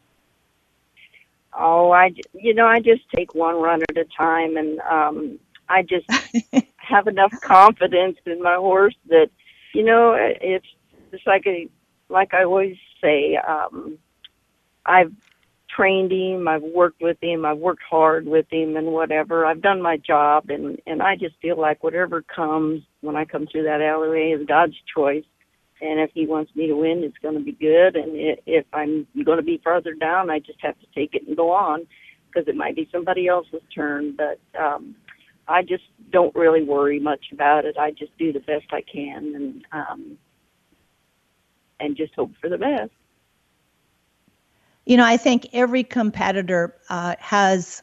Oh, 1.57 1.89
I 1.91 2.13
you 2.33 2.53
know 2.53 2.67
I 2.67 2.79
just 2.81 3.01
take 3.15 3.33
one 3.33 3.55
run 3.55 3.81
at 3.81 3.97
a 3.97 4.05
time, 4.15 4.57
and 4.57 4.79
um, 4.81 5.39
I 5.69 5.81
just 5.81 6.05
have 6.77 7.07
enough 7.07 7.33
confidence 7.41 8.17
in 8.27 8.43
my 8.43 8.55
horse 8.55 8.95
that 9.07 9.29
you 9.73 9.83
know 9.83 10.13
it's 10.19 10.67
just 11.11 11.25
like 11.25 11.47
a 11.47 11.67
like 12.09 12.33
I 12.33 12.43
always 12.43 12.77
say. 13.01 13.37
Um, 13.37 13.97
I've 14.85 15.13
trained 15.75 16.11
him, 16.11 16.47
I've 16.47 16.63
worked 16.63 17.01
with 17.01 17.17
him, 17.21 17.45
I've 17.45 17.57
worked 17.57 17.83
hard 17.89 18.25
with 18.25 18.45
him 18.51 18.75
and 18.75 18.87
whatever. 18.87 19.45
I've 19.45 19.61
done 19.61 19.81
my 19.81 19.97
job 19.97 20.49
and 20.49 20.79
and 20.85 21.01
I 21.01 21.15
just 21.15 21.35
feel 21.41 21.59
like 21.59 21.83
whatever 21.83 22.21
comes 22.21 22.83
when 23.01 23.15
I 23.15 23.25
come 23.25 23.47
through 23.51 23.63
that 23.63 23.81
alleyway 23.81 24.31
is 24.39 24.47
God's 24.47 24.75
choice. 24.93 25.25
And 25.81 25.99
if 25.99 26.11
he 26.13 26.25
wants 26.25 26.55
me 26.55 26.67
to 26.67 26.75
win, 26.75 27.03
it's 27.03 27.17
going 27.21 27.35
to 27.35 27.43
be 27.43 27.51
good. 27.51 27.95
And 27.95 28.37
if 28.45 28.65
I'm 28.71 29.05
going 29.25 29.37
to 29.37 29.43
be 29.43 29.59
farther 29.63 29.93
down, 29.93 30.29
I 30.29 30.39
just 30.39 30.59
have 30.61 30.79
to 30.79 30.85
take 30.95 31.13
it 31.13 31.27
and 31.27 31.35
go 31.35 31.51
on 31.51 31.85
because 32.27 32.47
it 32.47 32.55
might 32.55 32.75
be 32.75 32.87
somebody 32.91 33.27
else's 33.27 33.61
turn. 33.73 34.15
But 34.17 34.39
um, 34.57 34.95
I 35.47 35.61
just 35.61 35.83
don't 36.11 36.33
really 36.33 36.63
worry 36.63 36.99
much 36.99 37.25
about 37.33 37.65
it. 37.65 37.77
I 37.77 37.91
just 37.91 38.17
do 38.17 38.31
the 38.31 38.39
best 38.39 38.65
I 38.71 38.81
can 38.81 39.33
and 39.35 39.65
um, 39.71 40.17
and 41.79 41.97
just 41.97 42.15
hope 42.15 42.31
for 42.41 42.49
the 42.49 42.57
best. 42.57 42.91
You 44.85 44.97
know, 44.97 45.05
I 45.05 45.17
think 45.17 45.47
every 45.53 45.83
competitor 45.83 46.75
uh, 46.89 47.15
has 47.19 47.81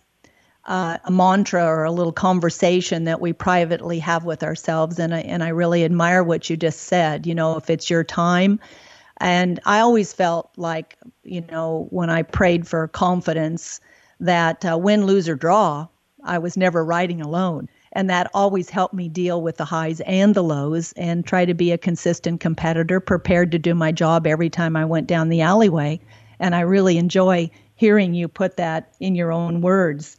uh, 0.66 0.98
a 1.05 1.11
mantra 1.11 1.64
or 1.64 1.82
a 1.82 1.90
little 1.90 2.12
conversation 2.12 3.05
that 3.05 3.20
we 3.20 3.32
privately 3.32 3.98
have 3.98 4.24
with 4.24 4.44
ourselves, 4.44 4.98
and 4.98 5.12
I 5.14 5.20
and 5.20 5.42
I 5.42 5.48
really 5.48 5.84
admire 5.84 6.22
what 6.22 6.48
you 6.48 6.57
just 6.57 6.82
said. 6.82 7.26
You 7.26 7.34
know, 7.34 7.57
if 7.57 7.68
it's 7.68 7.90
your 7.90 8.05
time, 8.05 8.61
and 9.16 9.59
I 9.66 9.80
always 9.80 10.12
felt 10.12 10.50
like, 10.57 10.96
you 11.24 11.40
know, 11.50 11.88
when 11.90 12.09
I 12.11 12.22
prayed 12.22 12.68
for 12.68 12.86
confidence, 12.88 13.80
that 14.20 14.64
uh, 14.64 14.78
win, 14.78 15.05
lose 15.05 15.28
or 15.28 15.34
draw, 15.34 15.88
I 16.22 16.38
was 16.38 16.57
never 16.57 16.84
riding 16.84 17.20
alone. 17.20 17.68
And 17.94 18.09
that 18.09 18.30
always 18.32 18.70
helped 18.70 18.94
me 18.94 19.09
deal 19.09 19.42
with 19.42 19.59
the 19.59 19.64
highs 19.64 20.00
and 20.03 20.34
the 20.34 20.42
lows 20.42 20.92
and 20.92 21.26
try 21.26 21.44
to 21.44 21.53
be 21.53 21.72
a 21.72 21.78
consistent 21.78 22.40
competitor, 22.40 23.00
prepared 23.00 23.53
to 23.53 23.59
do 23.59 23.74
my 23.74 23.92
job 23.92 24.26
every 24.26 24.48
time 24.48 24.76
I 24.76 24.84
went 24.84 25.09
down 25.09 25.28
the 25.28 25.42
alleyway 25.42 26.00
and 26.43 26.55
I 26.55 26.61
really 26.61 26.99
enjoy 26.99 27.51
hearing 27.76 28.12
you 28.12 28.28
put 28.28 28.57
that 28.59 28.93
in 29.01 29.14
your 29.14 29.32
own 29.32 29.62
words. 29.62 30.18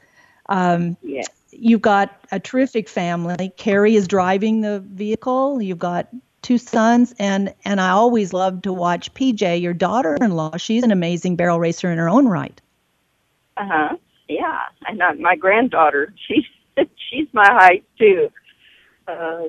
Um, 0.50 0.98
yeah. 1.04 1.24
You've 1.52 1.82
got 1.82 2.26
a 2.32 2.40
terrific 2.40 2.90
family. 2.90 3.54
Carrie 3.58 3.96
is 3.96 4.08
driving 4.08 4.62
the 4.62 4.80
vehicle. 4.80 5.62
You've 5.62 5.78
got 5.78 6.08
two 6.42 6.58
sons, 6.58 7.14
and 7.20 7.54
and 7.64 7.80
I 7.80 7.90
always 7.90 8.34
love 8.34 8.64
to 8.64 8.74
watch 8.74 9.14
PJ, 9.14 9.62
your 9.62 9.74
daughter-in-law. 9.74 10.58
She's 10.58 10.84
an 10.84 10.92
amazing 10.92 11.36
barrel 11.36 11.60
racer 11.60 11.92
in 11.92 12.00
her 12.00 12.10
own 12.10 12.28
right. 12.28 12.60
Uh 13.58 13.68
huh. 13.68 13.98
Yeah, 14.28 14.62
and 14.88 15.02
uh, 15.02 15.14
my 15.20 15.36
granddaughter, 15.36 16.14
she's 16.28 16.46
she's 17.10 17.28
my 17.34 17.48
height 17.52 17.84
too. 18.00 18.32
Uh, 19.08 19.44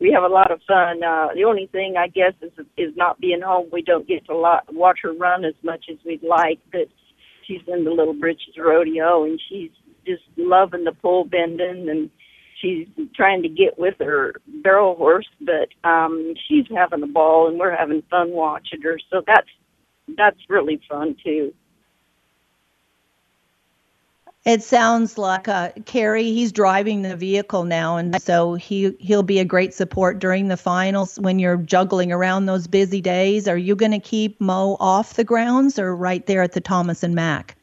we 0.00 0.12
have 0.12 0.24
a 0.24 0.32
lot 0.32 0.50
of 0.50 0.60
fun. 0.66 1.02
Uh, 1.02 1.28
the 1.34 1.44
only 1.44 1.68
thing 1.72 1.94
I 1.98 2.08
guess 2.08 2.32
is 2.42 2.52
is 2.76 2.96
not 2.96 3.20
being 3.20 3.40
home. 3.40 3.68
We 3.72 3.82
don't 3.82 4.06
get 4.06 4.26
to 4.26 4.36
lot, 4.36 4.64
watch 4.72 5.00
her 5.02 5.12
run 5.12 5.44
as 5.44 5.54
much 5.62 5.86
as 5.90 5.96
we'd 6.04 6.22
like. 6.22 6.60
But 6.70 6.88
she's 7.46 7.62
in 7.66 7.84
the 7.84 7.90
Little 7.90 8.14
Britches 8.14 8.56
Rodeo, 8.58 9.24
and 9.24 9.40
she's 9.48 9.70
just 10.06 10.22
loving 10.36 10.84
the 10.84 10.92
pole 10.92 11.24
bending, 11.24 11.88
and 11.88 12.10
she's 12.60 12.86
trying 13.14 13.42
to 13.42 13.48
get 13.48 13.78
with 13.78 13.94
her 14.00 14.34
barrel 14.62 14.96
horse. 14.96 15.28
But 15.40 15.68
um, 15.88 16.34
she's 16.46 16.66
having 16.74 17.02
a 17.02 17.06
ball, 17.06 17.48
and 17.48 17.58
we're 17.58 17.76
having 17.76 18.02
fun 18.10 18.32
watching 18.32 18.82
her. 18.82 18.98
So 19.10 19.22
that's 19.26 19.48
that's 20.16 20.38
really 20.48 20.80
fun 20.88 21.16
too. 21.24 21.52
It 24.46 24.62
sounds 24.62 25.18
like 25.18 25.48
uh, 25.48 25.70
Carrie. 25.86 26.30
He's 26.30 26.52
driving 26.52 27.02
the 27.02 27.16
vehicle 27.16 27.64
now, 27.64 27.96
and 27.96 28.22
so 28.22 28.54
he 28.54 28.94
he'll 29.00 29.24
be 29.24 29.40
a 29.40 29.44
great 29.44 29.74
support 29.74 30.20
during 30.20 30.46
the 30.46 30.56
finals 30.56 31.18
when 31.18 31.40
you're 31.40 31.56
juggling 31.56 32.12
around 32.12 32.46
those 32.46 32.68
busy 32.68 33.00
days. 33.00 33.48
Are 33.48 33.56
you 33.56 33.74
going 33.74 33.90
to 33.90 33.98
keep 33.98 34.40
Mo 34.40 34.76
off 34.78 35.14
the 35.14 35.24
grounds 35.24 35.80
or 35.80 35.96
right 35.96 36.24
there 36.26 36.42
at 36.42 36.52
the 36.52 36.60
Thomas 36.60 37.02
and 37.02 37.12
Mack? 37.12 37.56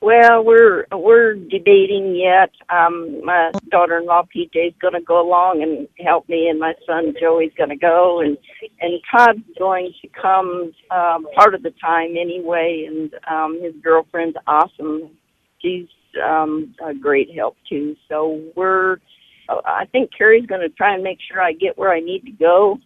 Well, 0.00 0.44
we're 0.44 0.86
we're 0.92 1.34
debating 1.34 2.14
yet. 2.14 2.52
Um, 2.70 3.24
my 3.24 3.50
daughter-in-law 3.72 4.26
PJ 4.32 4.68
is 4.68 4.74
going 4.80 4.94
to 4.94 5.00
go 5.00 5.20
along 5.20 5.64
and 5.64 5.88
help 6.06 6.28
me, 6.28 6.46
and 6.46 6.60
my 6.60 6.74
son 6.86 7.14
Joey's 7.20 7.52
going 7.58 7.70
to 7.70 7.76
go, 7.76 8.20
and 8.20 8.38
and 8.80 9.00
Todd's 9.10 9.42
going 9.58 9.92
to 10.02 10.08
come 10.08 10.72
um, 10.92 11.26
part 11.34 11.56
of 11.56 11.64
the 11.64 11.72
time 11.80 12.10
anyway. 12.16 12.86
And 12.86 13.12
um, 13.28 13.60
his 13.60 13.74
girlfriend's 13.82 14.36
awesome 14.46 15.10
she's 15.64 15.88
um, 16.22 16.74
a 16.84 16.94
great 16.94 17.34
help 17.34 17.56
too. 17.68 17.96
So 18.08 18.42
we're, 18.56 18.98
I 19.48 19.86
think 19.92 20.10
Carrie's 20.16 20.46
going 20.46 20.62
to 20.62 20.68
try 20.70 20.94
and 20.94 21.02
make 21.02 21.18
sure 21.28 21.42
I 21.42 21.52
get 21.52 21.78
where 21.78 21.92
I 21.92 22.00
need 22.00 22.24
to 22.26 22.32
go 22.32 22.78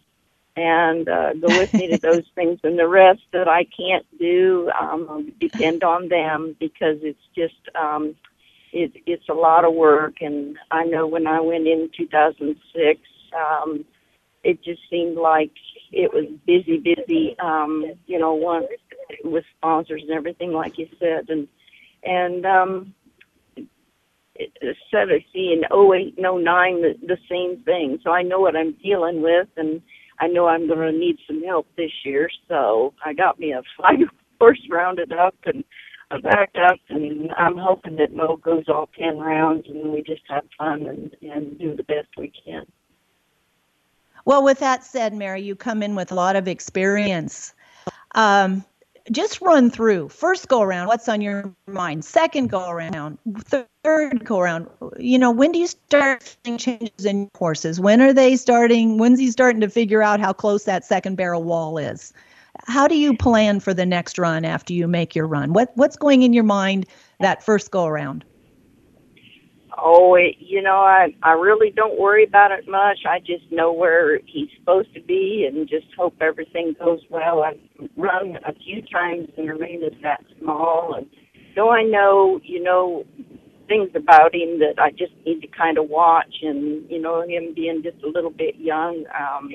and 0.57 1.07
uh, 1.09 1.33
go 1.33 1.47
with 1.59 1.73
me 1.73 1.89
to 1.89 1.97
those 2.01 2.25
things. 2.35 2.59
And 2.63 2.79
the 2.79 2.87
rest 2.87 3.21
that 3.33 3.47
I 3.47 3.65
can't 3.65 4.05
do, 4.19 4.71
um, 4.79 5.33
depend 5.39 5.83
on 5.83 6.09
them 6.09 6.55
because 6.59 6.97
it's 7.01 7.19
just, 7.35 7.55
um, 7.79 8.15
it, 8.73 8.93
it's 9.05 9.29
a 9.29 9.33
lot 9.33 9.65
of 9.65 9.73
work. 9.73 10.15
And 10.21 10.57
I 10.71 10.85
know 10.85 11.07
when 11.07 11.27
I 11.27 11.41
went 11.41 11.67
in 11.67 11.89
2006, 11.97 13.01
um, 13.37 13.85
it 14.43 14.63
just 14.63 14.81
seemed 14.89 15.17
like 15.17 15.51
it 15.91 16.13
was 16.13 16.25
busy, 16.45 16.77
busy, 16.77 17.35
um, 17.39 17.85
you 18.07 18.19
know, 18.19 18.33
one 18.33 18.65
with 19.23 19.43
sponsors 19.57 20.01
and 20.03 20.11
everything, 20.11 20.53
like 20.53 20.77
you 20.77 20.87
said. 20.99 21.29
And 21.29 21.47
and 22.03 22.45
um, 22.45 22.93
instead 24.35 25.09
of 25.09 25.21
seeing 25.33 25.63
08 25.71 26.17
and 26.17 26.43
09 26.43 26.81
the, 26.81 26.93
the 27.05 27.17
same 27.29 27.63
thing. 27.63 27.99
So 28.03 28.11
I 28.11 28.23
know 28.23 28.39
what 28.39 28.55
I'm 28.55 28.75
dealing 28.83 29.21
with, 29.21 29.47
and 29.57 29.81
I 30.19 30.27
know 30.27 30.47
I'm 30.47 30.67
going 30.67 30.91
to 30.91 30.97
need 30.97 31.17
some 31.27 31.43
help 31.43 31.67
this 31.77 31.91
year. 32.05 32.29
So 32.47 32.93
I 33.03 33.13
got 33.13 33.39
me 33.39 33.51
a 33.51 33.61
five 33.81 33.99
horse 34.39 34.61
rounded 34.69 35.11
up 35.11 35.35
and 35.45 35.63
a 36.11 36.19
backed 36.19 36.57
up, 36.57 36.79
and 36.89 37.31
I'm 37.37 37.57
hoping 37.57 37.95
that 37.97 38.13
Mo 38.13 38.37
goes 38.37 38.63
all 38.67 38.89
10 38.97 39.19
rounds 39.19 39.65
and 39.67 39.91
we 39.91 40.01
just 40.01 40.23
have 40.27 40.43
fun 40.57 40.87
and, 40.87 41.15
and 41.21 41.59
do 41.59 41.75
the 41.75 41.83
best 41.83 42.07
we 42.17 42.31
can. 42.45 42.65
Well, 44.25 44.43
with 44.43 44.59
that 44.59 44.83
said, 44.83 45.13
Mary, 45.13 45.41
you 45.41 45.55
come 45.55 45.83
in 45.83 45.95
with 45.95 46.11
a 46.11 46.15
lot 46.15 46.35
of 46.35 46.47
experience. 46.47 47.53
Um, 48.15 48.65
just 49.11 49.41
run 49.41 49.69
through. 49.69 50.09
First 50.09 50.47
go 50.47 50.61
around 50.61 50.87
what's 50.87 51.07
on 51.09 51.21
your 51.21 51.53
mind? 51.67 52.05
Second 52.05 52.49
go 52.49 52.69
around. 52.69 53.17
Third 53.83 54.25
go 54.25 54.39
around. 54.39 54.67
You 54.97 55.19
know 55.19 55.31
when 55.31 55.51
do 55.51 55.59
you 55.59 55.67
start 55.67 56.35
seeing 56.43 56.57
changes 56.57 57.05
in 57.05 57.29
horses 57.35 57.79
when 57.79 58.01
are 58.01 58.13
they 58.13 58.35
starting? 58.35 58.97
When's 58.97 59.19
he 59.19 59.31
starting 59.31 59.61
to 59.61 59.69
figure 59.69 60.03
out 60.03 60.19
how 60.19 60.33
close 60.33 60.65
that 60.65 60.85
second 60.85 61.15
barrel 61.15 61.43
wall 61.43 61.77
is? 61.77 62.13
How 62.65 62.87
do 62.87 62.97
you 62.97 63.15
plan 63.15 63.59
for 63.59 63.73
the 63.73 63.85
next 63.85 64.17
run 64.17 64.43
after 64.45 64.73
you 64.73 64.87
make 64.87 65.15
your 65.15 65.27
run? 65.27 65.53
What 65.53 65.71
what's 65.75 65.97
going 65.97 66.23
in 66.23 66.33
your 66.33 66.43
mind 66.43 66.85
that 67.19 67.43
first 67.43 67.71
go 67.71 67.85
around 67.85 68.25
Oh, 69.81 70.15
it, 70.15 70.35
you 70.39 70.61
know, 70.61 70.77
I 70.77 71.07
I 71.23 71.31
really 71.33 71.71
don't 71.71 71.99
worry 71.99 72.23
about 72.23 72.51
it 72.51 72.67
much. 72.67 72.99
I 73.09 73.19
just 73.19 73.51
know 73.51 73.71
where 73.71 74.19
he's 74.25 74.49
supposed 74.59 74.93
to 74.93 75.01
be 75.01 75.47
and 75.51 75.67
just 75.67 75.87
hope 75.97 76.15
everything 76.21 76.75
goes 76.79 76.99
well. 77.09 77.43
I've 77.43 77.59
run 77.97 78.37
a 78.47 78.53
few 78.53 78.81
times 78.91 79.29
and 79.37 79.49
arenas 79.49 79.93
that 80.03 80.23
small, 80.39 80.95
and 80.95 81.07
so 81.55 81.69
I 81.69 81.83
know, 81.83 82.39
you 82.43 82.63
know, 82.63 83.05
things 83.69 83.91
about 83.95 84.35
him 84.35 84.59
that 84.59 84.75
I 84.79 84.91
just 84.91 85.13
need 85.25 85.41
to 85.43 85.47
kind 85.47 85.79
of 85.79 85.89
watch. 85.89 86.35
And 86.43 86.89
you 86.91 87.01
know, 87.01 87.23
him 87.23 87.53
being 87.55 87.83
just 87.83 88.03
a 88.03 88.09
little 88.09 88.31
bit 88.31 88.57
young, 88.57 89.05
um, 89.19 89.49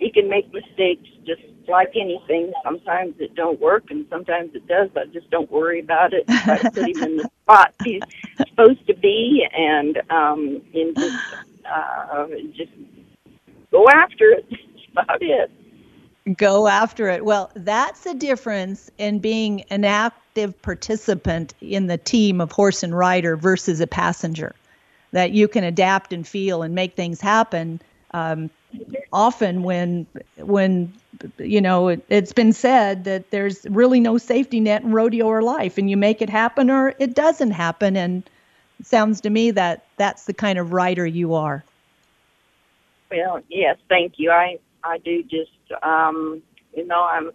he 0.00 0.10
can 0.12 0.30
make 0.30 0.52
mistakes 0.54 1.08
just 1.26 1.42
like 1.68 1.92
anything. 1.96 2.52
Sometimes 2.64 3.16
it 3.20 3.36
don't 3.36 3.60
work, 3.60 3.86
and 3.90 4.06
sometimes 4.10 4.52
it 4.54 4.66
does. 4.68 4.90
But 4.94 5.04
I 5.04 5.12
just 5.12 5.30
don't 5.30 5.52
worry 5.52 5.80
about 5.80 6.14
it. 6.14 6.26
To 6.28 6.70
put 6.74 6.88
him 6.88 7.04
in 7.04 7.16
the 7.18 7.30
spot 7.44 7.74
he's 7.84 8.02
supposed 8.38 8.86
to 8.88 8.94
be, 8.96 9.46
and 9.52 9.98
um, 10.10 10.62
and 10.74 10.96
just 10.96 11.18
uh, 11.70 12.26
just 12.56 12.72
go 13.72 13.86
after 13.90 14.30
it. 14.32 14.46
That's 14.50 15.08
about 15.08 15.22
it. 15.22 15.50
Go 16.34 16.66
after 16.66 17.08
it. 17.08 17.24
Well, 17.24 17.50
that's 17.54 18.00
the 18.00 18.14
difference 18.14 18.90
in 18.98 19.18
being 19.18 19.62
an 19.70 19.84
active 19.84 20.60
participant 20.62 21.54
in 21.60 21.86
the 21.86 21.98
team 21.98 22.40
of 22.40 22.52
horse 22.52 22.82
and 22.82 22.96
rider 22.96 23.36
versus 23.36 23.80
a 23.80 23.86
passenger. 23.86 24.54
That 25.12 25.30
you 25.30 25.48
can 25.48 25.64
adapt 25.64 26.12
and 26.12 26.26
feel 26.26 26.62
and 26.62 26.74
make 26.74 26.94
things 26.94 27.20
happen. 27.20 27.80
Um, 28.10 28.50
often, 29.12 29.62
when 29.62 30.06
when 30.36 30.92
you 31.38 31.60
know 31.60 31.88
it, 31.88 32.04
it's 32.08 32.32
been 32.32 32.52
said 32.52 33.04
that 33.04 33.30
there's 33.30 33.64
really 33.70 34.00
no 34.00 34.18
safety 34.18 34.60
net 34.60 34.82
in 34.82 34.92
rodeo 34.92 35.26
or 35.26 35.42
life, 35.42 35.78
and 35.78 35.88
you 35.88 35.96
make 35.96 36.20
it 36.20 36.28
happen 36.28 36.70
or 36.70 36.94
it 36.98 37.14
doesn't 37.14 37.52
happen. 37.52 37.96
And 37.96 38.28
sounds 38.82 39.20
to 39.22 39.30
me 39.30 39.52
that 39.52 39.84
that's 39.96 40.24
the 40.24 40.34
kind 40.34 40.58
of 40.58 40.72
rider 40.72 41.06
you 41.06 41.34
are. 41.34 41.64
Well, 43.10 43.40
yes, 43.48 43.78
thank 43.88 44.14
you. 44.18 44.30
I 44.32 44.58
I 44.82 44.98
do 44.98 45.22
just 45.22 45.50
um 45.82 46.42
you 46.74 46.86
know, 46.86 47.02
I'm 47.02 47.30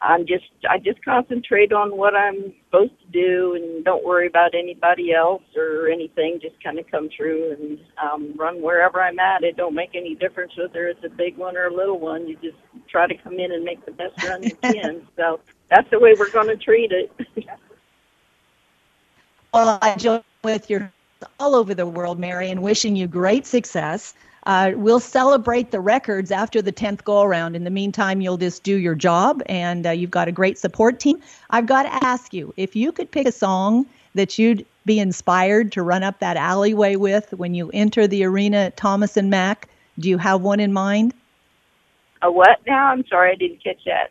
I'm 0.00 0.26
just 0.26 0.44
I 0.68 0.78
just 0.78 1.04
concentrate 1.04 1.72
on 1.72 1.96
what 1.96 2.14
I'm 2.14 2.52
supposed 2.66 2.92
to 3.00 3.06
do 3.12 3.54
and 3.54 3.84
don't 3.84 4.04
worry 4.04 4.26
about 4.26 4.54
anybody 4.54 5.12
else 5.12 5.42
or 5.56 5.88
anything. 5.88 6.40
Just 6.42 6.62
kind 6.62 6.78
of 6.78 6.90
come 6.90 7.08
through 7.16 7.52
and 7.52 7.78
um 8.02 8.34
run 8.36 8.60
wherever 8.60 9.00
I'm 9.00 9.18
at. 9.18 9.44
It 9.44 9.56
don't 9.56 9.74
make 9.74 9.94
any 9.94 10.14
difference 10.14 10.52
whether 10.58 10.88
it's 10.88 11.04
a 11.04 11.08
big 11.08 11.36
one 11.36 11.56
or 11.56 11.66
a 11.66 11.74
little 11.74 12.00
one. 12.00 12.26
You 12.26 12.36
just 12.42 12.58
try 12.90 13.06
to 13.06 13.14
come 13.14 13.34
in 13.38 13.52
and 13.52 13.64
make 13.64 13.84
the 13.86 13.92
best 13.92 14.14
run 14.22 14.44
you 14.44 14.56
can. 14.62 15.06
so 15.16 15.40
that's 15.70 15.88
the 15.90 15.98
way 16.00 16.14
we're 16.18 16.30
going 16.30 16.48
to 16.48 16.56
treat 16.56 16.92
it. 16.92 17.12
Well, 19.54 19.78
I 19.82 19.96
join 19.96 20.22
with 20.42 20.70
your 20.70 20.90
all 21.38 21.54
over 21.54 21.74
the 21.74 21.86
world, 21.86 22.18
Mary, 22.18 22.50
and 22.50 22.62
wishing 22.62 22.96
you 22.96 23.06
great 23.06 23.46
success. 23.46 24.14
Uh, 24.44 24.72
we'll 24.74 25.00
celebrate 25.00 25.70
the 25.70 25.80
records 25.80 26.30
after 26.32 26.60
the 26.60 26.72
10th 26.72 27.04
go 27.04 27.22
around. 27.22 27.54
In 27.54 27.64
the 27.64 27.70
meantime, 27.70 28.20
you'll 28.20 28.36
just 28.38 28.62
do 28.64 28.76
your 28.76 28.94
job, 28.96 29.42
and 29.46 29.86
uh, 29.86 29.90
you've 29.90 30.10
got 30.10 30.26
a 30.28 30.32
great 30.32 30.58
support 30.58 30.98
team. 30.98 31.22
I've 31.50 31.66
got 31.66 31.84
to 31.84 32.04
ask 32.04 32.34
you 32.34 32.52
if 32.56 32.74
you 32.74 32.90
could 32.92 33.10
pick 33.10 33.26
a 33.26 33.32
song 33.32 33.86
that 34.14 34.38
you'd 34.38 34.66
be 34.84 34.98
inspired 34.98 35.70
to 35.72 35.82
run 35.82 36.02
up 36.02 36.18
that 36.18 36.36
alleyway 36.36 36.96
with 36.96 37.32
when 37.34 37.54
you 37.54 37.70
enter 37.72 38.06
the 38.08 38.24
arena 38.24 38.56
at 38.58 38.76
Thomas 38.76 39.16
and 39.16 39.30
Mack. 39.30 39.68
Do 39.98 40.08
you 40.08 40.18
have 40.18 40.40
one 40.42 40.58
in 40.60 40.72
mind? 40.72 41.14
a 42.22 42.30
what 42.30 42.60
now? 42.66 42.86
I'm 42.86 43.04
sorry, 43.06 43.32
I 43.32 43.34
didn't 43.34 43.62
catch 43.62 43.84
that. 43.86 44.10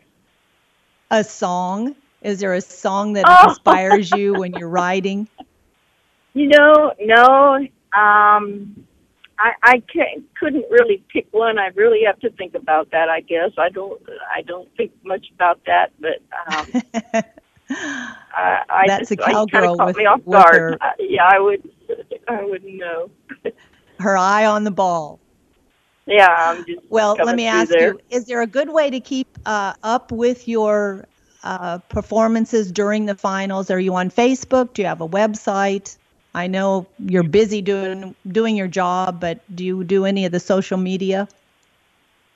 A 1.11 1.23
song? 1.23 1.95
Is 2.21 2.39
there 2.39 2.53
a 2.53 2.61
song 2.61 3.13
that 3.13 3.25
Oh. 3.27 3.49
inspires 3.49 4.11
you 4.11 4.33
when 4.33 4.53
you're 4.53 4.69
riding? 4.69 5.27
You 6.33 6.47
know, 6.47 6.93
no. 7.01 7.67
Um, 7.91 8.85
I 9.43 9.51
I 9.63 9.83
can't, 9.93 10.23
couldn't 10.39 10.65
really 10.69 11.03
pick 11.11 11.27
one. 11.31 11.57
I 11.57 11.67
really 11.75 12.01
have 12.05 12.19
to 12.19 12.29
think 12.31 12.53
about 12.55 12.91
that. 12.91 13.09
I 13.09 13.21
guess 13.21 13.51
I 13.57 13.69
don't. 13.69 14.01
I 14.35 14.41
don't 14.43 14.69
think 14.77 14.91
much 15.03 15.25
about 15.35 15.59
that, 15.65 15.91
but 15.99 16.21
um, 16.53 16.81
I, 17.69 18.63
I 18.69 18.83
That's 18.87 19.09
just, 19.09 19.11
a 19.13 19.17
cowgirl 19.17 19.77
caught 19.77 19.87
with- 19.87 19.97
me 19.97 20.05
off 20.05 20.21
with 20.25 20.33
guard. 20.33 20.55
her- 20.55 20.77
I, 20.81 20.91
yeah, 20.99 21.27
I 21.31 21.39
would. 21.39 21.69
I 22.27 22.43
wouldn't 22.43 22.75
know. 22.75 23.09
Her 23.99 24.17
eye 24.17 24.45
on 24.45 24.63
the 24.63 24.71
ball. 24.71 25.19
Yeah, 26.07 26.27
I'm 26.27 26.65
just. 26.65 26.79
Well, 26.89 27.15
let 27.23 27.35
me 27.35 27.45
ask 27.45 27.69
there. 27.69 27.93
you: 27.93 27.99
Is 28.09 28.25
there 28.25 28.41
a 28.41 28.47
good 28.47 28.69
way 28.69 28.89
to 28.89 28.99
keep 28.99 29.37
uh, 29.45 29.73
up 29.83 30.11
with 30.11 30.47
your 30.47 31.05
uh, 31.43 31.77
performances 31.89 32.71
during 32.71 33.05
the 33.05 33.15
finals? 33.15 33.69
Are 33.69 33.79
you 33.79 33.93
on 33.95 34.09
Facebook? 34.09 34.73
Do 34.73 34.81
you 34.81 34.87
have 34.87 35.01
a 35.01 35.07
website? 35.07 35.97
I 36.33 36.47
know 36.47 36.87
you're 36.99 37.23
busy 37.23 37.61
doing 37.61 38.15
doing 38.27 38.55
your 38.55 38.67
job, 38.67 39.19
but 39.19 39.39
do 39.53 39.65
you 39.65 39.83
do 39.83 40.05
any 40.05 40.25
of 40.25 40.31
the 40.31 40.39
social 40.39 40.77
media? 40.77 41.27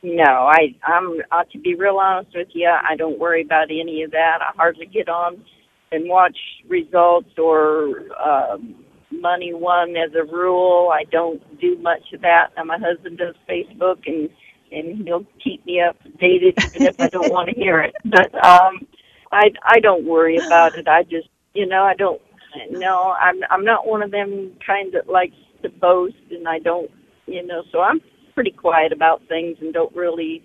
No, 0.04 0.24
I 0.24 0.76
I'm 0.84 1.20
uh, 1.32 1.44
to 1.52 1.60
be 1.60 1.76
real 1.76 1.98
honest 1.98 2.36
with 2.36 2.50
you, 2.54 2.70
I 2.70 2.96
don't 2.96 3.18
worry 3.20 3.42
about 3.42 3.72
any 3.72 4.04
of 4.04 4.12
that. 4.12 4.40
I 4.42 4.56
hardly 4.56 4.86
get 4.86 5.10
on 5.10 5.44
and 5.92 6.10
watch 6.10 6.38
results 6.68 7.30
or 7.38 8.02
um, 8.24 8.76
money 9.12 9.54
won 9.54 9.96
as 9.96 10.14
a 10.14 10.24
rule. 10.24 10.92
I 10.94 11.06
don't 11.06 11.42
do 11.60 11.78
much 11.78 12.14
of 12.14 12.22
that. 12.22 12.50
Now 12.58 12.66
my 12.66 12.78
husband 12.78 13.18
does 13.18 13.36
Facebook 13.50 14.00
and 14.06 14.30
and 14.72 15.08
he'll 15.08 15.26
keep 15.44 15.66
me 15.66 15.82
updated 15.82 16.58
even 16.66 16.86
if 16.86 17.00
I 17.00 17.10
don't 17.10 17.32
want 17.32 17.50
to 17.50 17.56
hear 17.56 17.82
it. 17.82 17.96
But 18.04 18.34
um 18.44 18.86
I 19.32 19.52
I 19.64 19.80
don't 19.80 20.06
worry 20.06 20.38
about 20.38 20.78
it. 20.78 20.88
I 20.88 21.04
just 21.04 21.30
you 21.54 21.66
know, 21.66 21.84
I 21.84 21.96
don't 21.96 22.22
no, 22.70 23.16
I'm 23.20 23.42
I'm 23.50 23.66
not 23.66 23.88
one 23.88 24.02
of 24.02 24.12
them 24.12 24.54
kind 24.66 24.94
that 24.94 25.10
likes 25.10 25.36
to 25.64 25.70
boast 25.70 26.16
and 26.32 26.48
I 26.48 26.60
don't 26.60 26.92
you 27.28 27.46
know, 27.46 27.64
so 27.72 27.82
I'm 27.82 28.02
pretty 28.34 28.52
quiet 28.52 28.92
about 28.92 29.22
things 29.28 29.58
and 29.62 29.74
don't 29.74 29.96
really 29.96 30.44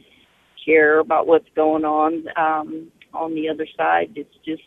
care 0.64 0.98
about 0.98 1.26
what's 1.26 1.48
going 1.54 1.84
on 1.84 2.24
um 2.36 2.90
on 3.12 3.34
the 3.34 3.48
other 3.48 3.66
side. 3.76 4.11
It's 4.14 4.34
just 4.44 4.62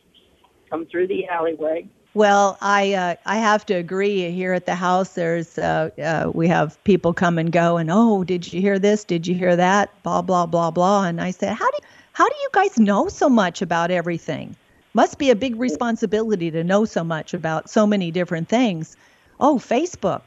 come 0.70 0.86
through 0.88 1.08
the 1.08 1.28
alleyway. 1.28 1.88
Well, 2.16 2.58
I 2.62 2.94
uh, 2.94 3.16
I 3.26 3.38
have 3.38 3.66
to 3.68 3.74
agree. 3.74 4.30
Here 4.30 4.54
at 4.54 4.68
the 4.68 4.76
house, 4.76 5.16
there's 5.16 5.58
uh, 5.58 5.90
uh, 5.98 6.32
we 6.32 6.48
have 6.48 6.82
people 6.84 7.12
come 7.14 7.40
and 7.40 7.52
go, 7.52 7.78
and 7.78 7.90
oh, 7.92 8.24
did 8.24 8.54
you 8.54 8.62
hear 8.62 8.78
this? 8.78 9.04
Did 9.04 9.26
you 9.26 9.34
hear 9.34 9.56
that? 9.56 9.90
Blah 10.04 10.22
blah 10.22 10.46
blah 10.46 10.70
blah. 10.70 11.06
And 11.06 11.20
I 11.20 11.32
said, 11.32 11.54
how 11.54 11.70
do 11.72 11.78
you, 11.82 11.88
how 12.12 12.30
do 12.30 12.36
you 12.42 12.50
guys 12.54 12.78
know 12.78 13.08
so 13.08 13.30
much 13.30 13.64
about 13.64 13.90
everything? 13.90 14.56
Must 14.94 15.18
be 15.18 15.32
a 15.32 15.36
big 15.36 15.56
responsibility 15.56 16.52
to 16.52 16.64
know 16.64 16.86
so 16.86 17.04
much 17.04 17.34
about 17.34 17.70
so 17.70 17.88
many 17.88 18.12
different 18.12 18.48
things. 18.48 18.96
Oh, 19.40 19.58
Facebook. 19.58 20.22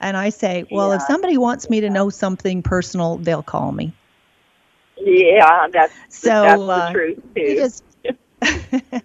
And 0.00 0.16
I 0.16 0.28
say, 0.30 0.64
well, 0.70 0.92
if 0.92 1.02
somebody 1.02 1.36
wants 1.36 1.68
me 1.68 1.80
to 1.80 1.90
know 1.90 2.08
something 2.08 2.62
personal, 2.62 3.16
they'll 3.16 3.42
call 3.42 3.72
me. 3.72 3.92
Yeah, 4.96 5.66
that's 5.72 5.92
So 6.10 6.30
that's 6.32 6.62
uh, 6.70 6.92
truth 6.92 7.18
too. 7.34 7.56
just 7.56 7.82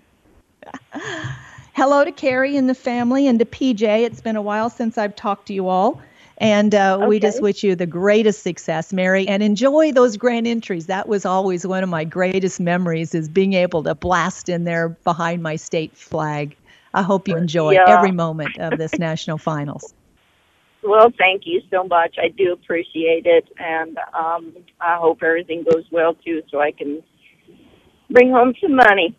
hello 1.74 2.04
to 2.04 2.12
Carrie 2.12 2.56
and 2.56 2.70
the 2.70 2.76
family 2.76 3.28
and 3.28 3.39
to 3.39 3.46
PJ. 3.46 3.82
It's 3.82 4.22
been 4.22 4.36
a 4.36 4.41
while 4.41 4.70
since 4.70 4.98
I've 4.98 5.16
talked 5.16 5.48
to 5.48 5.54
you 5.54 5.68
all. 5.68 6.02
And 6.40 6.74
uh, 6.74 7.00
we 7.08 7.20
just 7.20 7.42
wish 7.42 7.64
you 7.64 7.76
the 7.76 7.86
greatest 7.86 8.44
success, 8.44 8.92
Mary, 8.92 9.28
and 9.28 9.44
enjoy 9.44 9.92
those 9.92 10.18
grand 10.18 10.48
entries. 10.48 10.88
That 10.88 11.08
was 11.08 11.26
always 11.26 11.66
one 11.66 11.84
of 11.84 11.90
my 11.90 12.04
greatest 12.04 12.60
memories 12.60 13.14
is 13.14 13.30
being 13.30 13.54
able 13.54 13.84
to 13.84 13.96
blast 13.96 14.50
in 14.50 14.64
there 14.64 14.90
behind 15.04 15.44
my 15.44 15.56
state 15.56 15.96
flag. 15.96 16.56
I 16.94 17.02
hope 17.04 17.28
you 17.28 17.36
enjoy 17.38 17.76
Yeah. 17.76 17.86
every 17.86 18.12
moment 18.12 18.58
of 18.58 18.78
this 18.78 18.98
national 19.00 19.38
finals. 19.38 19.94
Well, 20.84 21.12
thank 21.18 21.44
you 21.46 21.62
so 21.72 21.86
much. 21.86 22.18
I 22.22 22.28
do 22.28 22.52
appreciate 22.52 23.26
it, 23.26 23.48
and 23.58 23.98
um, 24.14 24.54
I 24.82 24.98
hope 24.98 25.24
everything 25.24 25.64
goes 25.64 25.86
well 25.92 26.14
too, 26.14 26.44
so 26.52 26.60
I 26.60 26.72
can 26.72 27.02
bring 28.10 28.32
home 28.32 28.54
some 28.62 28.76
money. 28.76 29.16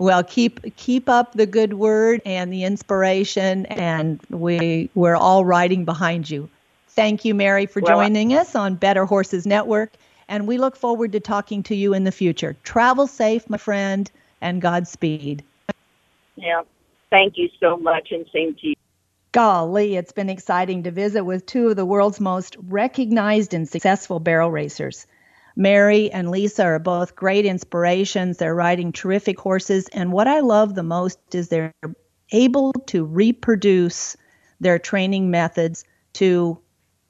Well, 0.00 0.24
keep 0.24 0.76
keep 0.76 1.10
up 1.10 1.34
the 1.34 1.44
good 1.44 1.74
word 1.74 2.22
and 2.24 2.50
the 2.50 2.64
inspiration, 2.64 3.66
and 3.66 4.18
we 4.30 4.88
we're 4.94 5.14
all 5.14 5.44
riding 5.44 5.84
behind 5.84 6.30
you. 6.30 6.48
Thank 6.88 7.26
you, 7.26 7.34
Mary, 7.34 7.66
for 7.66 7.82
Well, 7.82 7.96
joining 7.96 8.32
us 8.32 8.54
on 8.54 8.76
Better 8.76 9.04
Horses 9.04 9.46
Network, 9.46 9.92
and 10.26 10.46
we 10.46 10.56
look 10.56 10.74
forward 10.74 11.12
to 11.12 11.20
talking 11.20 11.62
to 11.64 11.74
you 11.74 11.92
in 11.92 12.04
the 12.04 12.12
future. 12.12 12.56
Travel 12.62 13.06
safe, 13.06 13.50
my 13.50 13.58
friend, 13.58 14.10
and 14.40 14.62
Godspeed. 14.62 15.44
Yeah, 16.36 16.62
thank 17.10 17.36
you 17.36 17.50
so 17.60 17.76
much, 17.76 18.08
and 18.10 18.24
same 18.32 18.54
to 18.54 18.68
you. 18.68 18.74
Golly, 19.32 19.96
it's 19.96 20.12
been 20.12 20.30
exciting 20.30 20.84
to 20.84 20.90
visit 20.90 21.24
with 21.24 21.44
two 21.44 21.68
of 21.68 21.76
the 21.76 21.84
world's 21.84 22.20
most 22.20 22.56
recognized 22.68 23.52
and 23.52 23.68
successful 23.68 24.18
barrel 24.18 24.50
racers. 24.50 25.06
Mary 25.60 26.10
and 26.10 26.30
Lisa 26.30 26.64
are 26.64 26.78
both 26.78 27.14
great 27.14 27.44
inspirations. 27.44 28.38
They're 28.38 28.54
riding 28.54 28.92
terrific 28.92 29.38
horses. 29.38 29.88
And 29.88 30.10
what 30.10 30.26
I 30.26 30.40
love 30.40 30.74
the 30.74 30.82
most 30.82 31.18
is 31.34 31.50
they're 31.50 31.74
able 32.32 32.72
to 32.86 33.04
reproduce 33.04 34.16
their 34.58 34.78
training 34.78 35.30
methods 35.30 35.84
to 36.14 36.58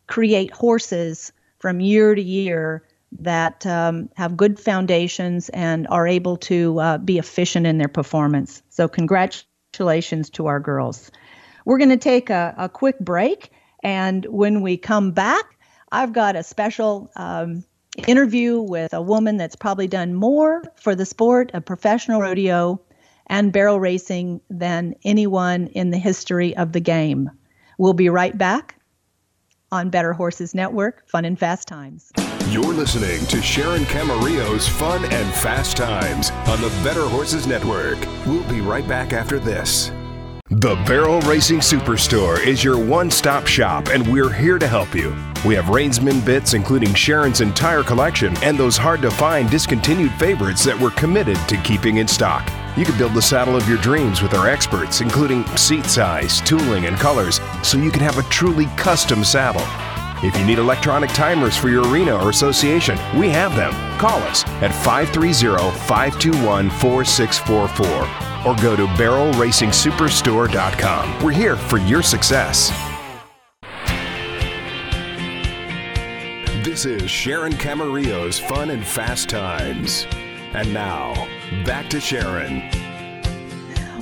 create 0.08 0.50
horses 0.50 1.32
from 1.60 1.78
year 1.78 2.12
to 2.12 2.20
year 2.20 2.82
that 3.20 3.64
um, 3.66 4.10
have 4.16 4.36
good 4.36 4.58
foundations 4.58 5.48
and 5.50 5.86
are 5.86 6.08
able 6.08 6.36
to 6.38 6.80
uh, 6.80 6.98
be 6.98 7.18
efficient 7.18 7.68
in 7.68 7.78
their 7.78 7.86
performance. 7.86 8.64
So, 8.68 8.88
congratulations 8.88 10.28
to 10.30 10.48
our 10.48 10.58
girls. 10.58 11.12
We're 11.64 11.78
going 11.78 11.90
to 11.90 11.96
take 11.96 12.30
a, 12.30 12.52
a, 12.58 12.68
quick 12.68 12.98
break, 12.98 13.52
and 13.84 14.24
when 14.26 14.60
we 14.60 14.76
come 14.76 15.12
back, 15.12 15.44
I've 15.92 16.12
got 16.12 16.34
a 16.34 16.42
special 16.42 17.10
um, 17.14 17.64
interview 18.06 18.60
with 18.60 18.92
a 18.94 19.02
woman 19.02 19.36
that's 19.36 19.56
probably 19.56 19.88
done 19.88 20.14
more 20.14 20.62
for 20.76 20.94
the 20.94 21.06
sport 21.06 21.50
of 21.54 21.64
professional 21.64 22.20
rodeo 22.20 22.80
and 23.26 23.52
barrel 23.52 23.80
racing 23.80 24.40
than 24.50 24.94
anyone 25.04 25.68
in 25.68 25.90
the 25.90 25.98
history 25.98 26.56
of 26.56 26.72
the 26.72 26.80
game. 26.80 27.30
We'll 27.78 27.92
be 27.92 28.08
right 28.08 28.36
back 28.36 28.76
on 29.72 29.90
Better 29.90 30.12
Horses 30.12 30.54
Network, 30.54 31.08
Fun 31.08 31.24
and 31.24 31.38
Fast 31.38 31.68
Times. 31.68 32.12
You're 32.48 32.74
listening 32.74 33.24
to 33.26 33.40
Sharon 33.40 33.84
Camarillo's 33.84 34.68
Fun 34.68 35.04
and 35.04 35.34
Fast 35.34 35.76
Times 35.76 36.30
on 36.48 36.60
the 36.60 36.68
Better 36.82 37.08
Horses 37.08 37.46
Network. 37.46 37.98
We'll 38.26 38.48
be 38.48 38.60
right 38.60 38.86
back 38.88 39.12
after 39.12 39.38
this. 39.38 39.92
The 40.52 40.74
Barrel 40.84 41.20
Racing 41.20 41.60
Superstore 41.60 42.44
is 42.44 42.64
your 42.64 42.76
one 42.76 43.08
stop 43.08 43.46
shop, 43.46 43.86
and 43.86 44.04
we're 44.12 44.32
here 44.32 44.58
to 44.58 44.66
help 44.66 44.96
you. 44.96 45.10
We 45.46 45.54
have 45.54 45.66
Reinsman 45.66 46.26
bits, 46.26 46.54
including 46.54 46.92
Sharon's 46.92 47.40
entire 47.40 47.84
collection, 47.84 48.36
and 48.42 48.58
those 48.58 48.76
hard 48.76 49.00
to 49.02 49.12
find 49.12 49.48
discontinued 49.48 50.10
favorites 50.14 50.64
that 50.64 50.76
we're 50.76 50.90
committed 50.90 51.36
to 51.46 51.56
keeping 51.58 51.98
in 51.98 52.08
stock. 52.08 52.50
You 52.76 52.84
can 52.84 52.98
build 52.98 53.14
the 53.14 53.22
saddle 53.22 53.54
of 53.54 53.68
your 53.68 53.78
dreams 53.78 54.22
with 54.22 54.34
our 54.34 54.48
experts, 54.48 55.00
including 55.00 55.46
seat 55.56 55.86
size, 55.86 56.40
tooling, 56.40 56.86
and 56.86 56.96
colors, 56.96 57.40
so 57.62 57.78
you 57.78 57.92
can 57.92 58.02
have 58.02 58.18
a 58.18 58.28
truly 58.28 58.66
custom 58.76 59.22
saddle. 59.22 59.62
If 60.26 60.36
you 60.36 60.44
need 60.44 60.58
electronic 60.58 61.10
timers 61.10 61.56
for 61.56 61.68
your 61.68 61.88
arena 61.88 62.16
or 62.16 62.30
association, 62.30 62.98
we 63.16 63.28
have 63.28 63.54
them. 63.54 63.70
Call 64.00 64.18
us 64.24 64.44
at 64.62 64.74
530 64.84 65.70
521 65.86 66.70
4644 66.70 68.29
or 68.46 68.54
go 68.56 68.76
to 68.76 68.86
barrelracingsuperstore.com. 68.86 71.24
We're 71.24 71.32
here 71.32 71.56
for 71.56 71.78
your 71.78 72.02
success. 72.02 72.70
This 76.64 76.84
is 76.84 77.10
Sharon 77.10 77.54
Camarillo's 77.54 78.38
Fun 78.38 78.70
and 78.70 78.86
Fast 78.86 79.28
Times. 79.28 80.06
And 80.52 80.72
now, 80.74 81.14
back 81.64 81.88
to 81.90 82.00
Sharon. 82.00 82.62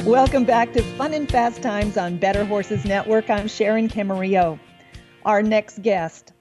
Welcome 0.05 0.45
back 0.45 0.73
to 0.73 0.83
Fun 0.83 1.15
and 1.15 1.31
Fast 1.31 1.63
Times 1.63 1.97
on 1.97 2.19
Better 2.19 2.45
Horses 2.45 2.85
Network. 2.85 3.31
I'm 3.31 3.49
Sharon 3.49 3.89
Camarillo. 3.89 4.59
Our 5.25 5.43
next 5.43 5.83
guest, 5.83 6.33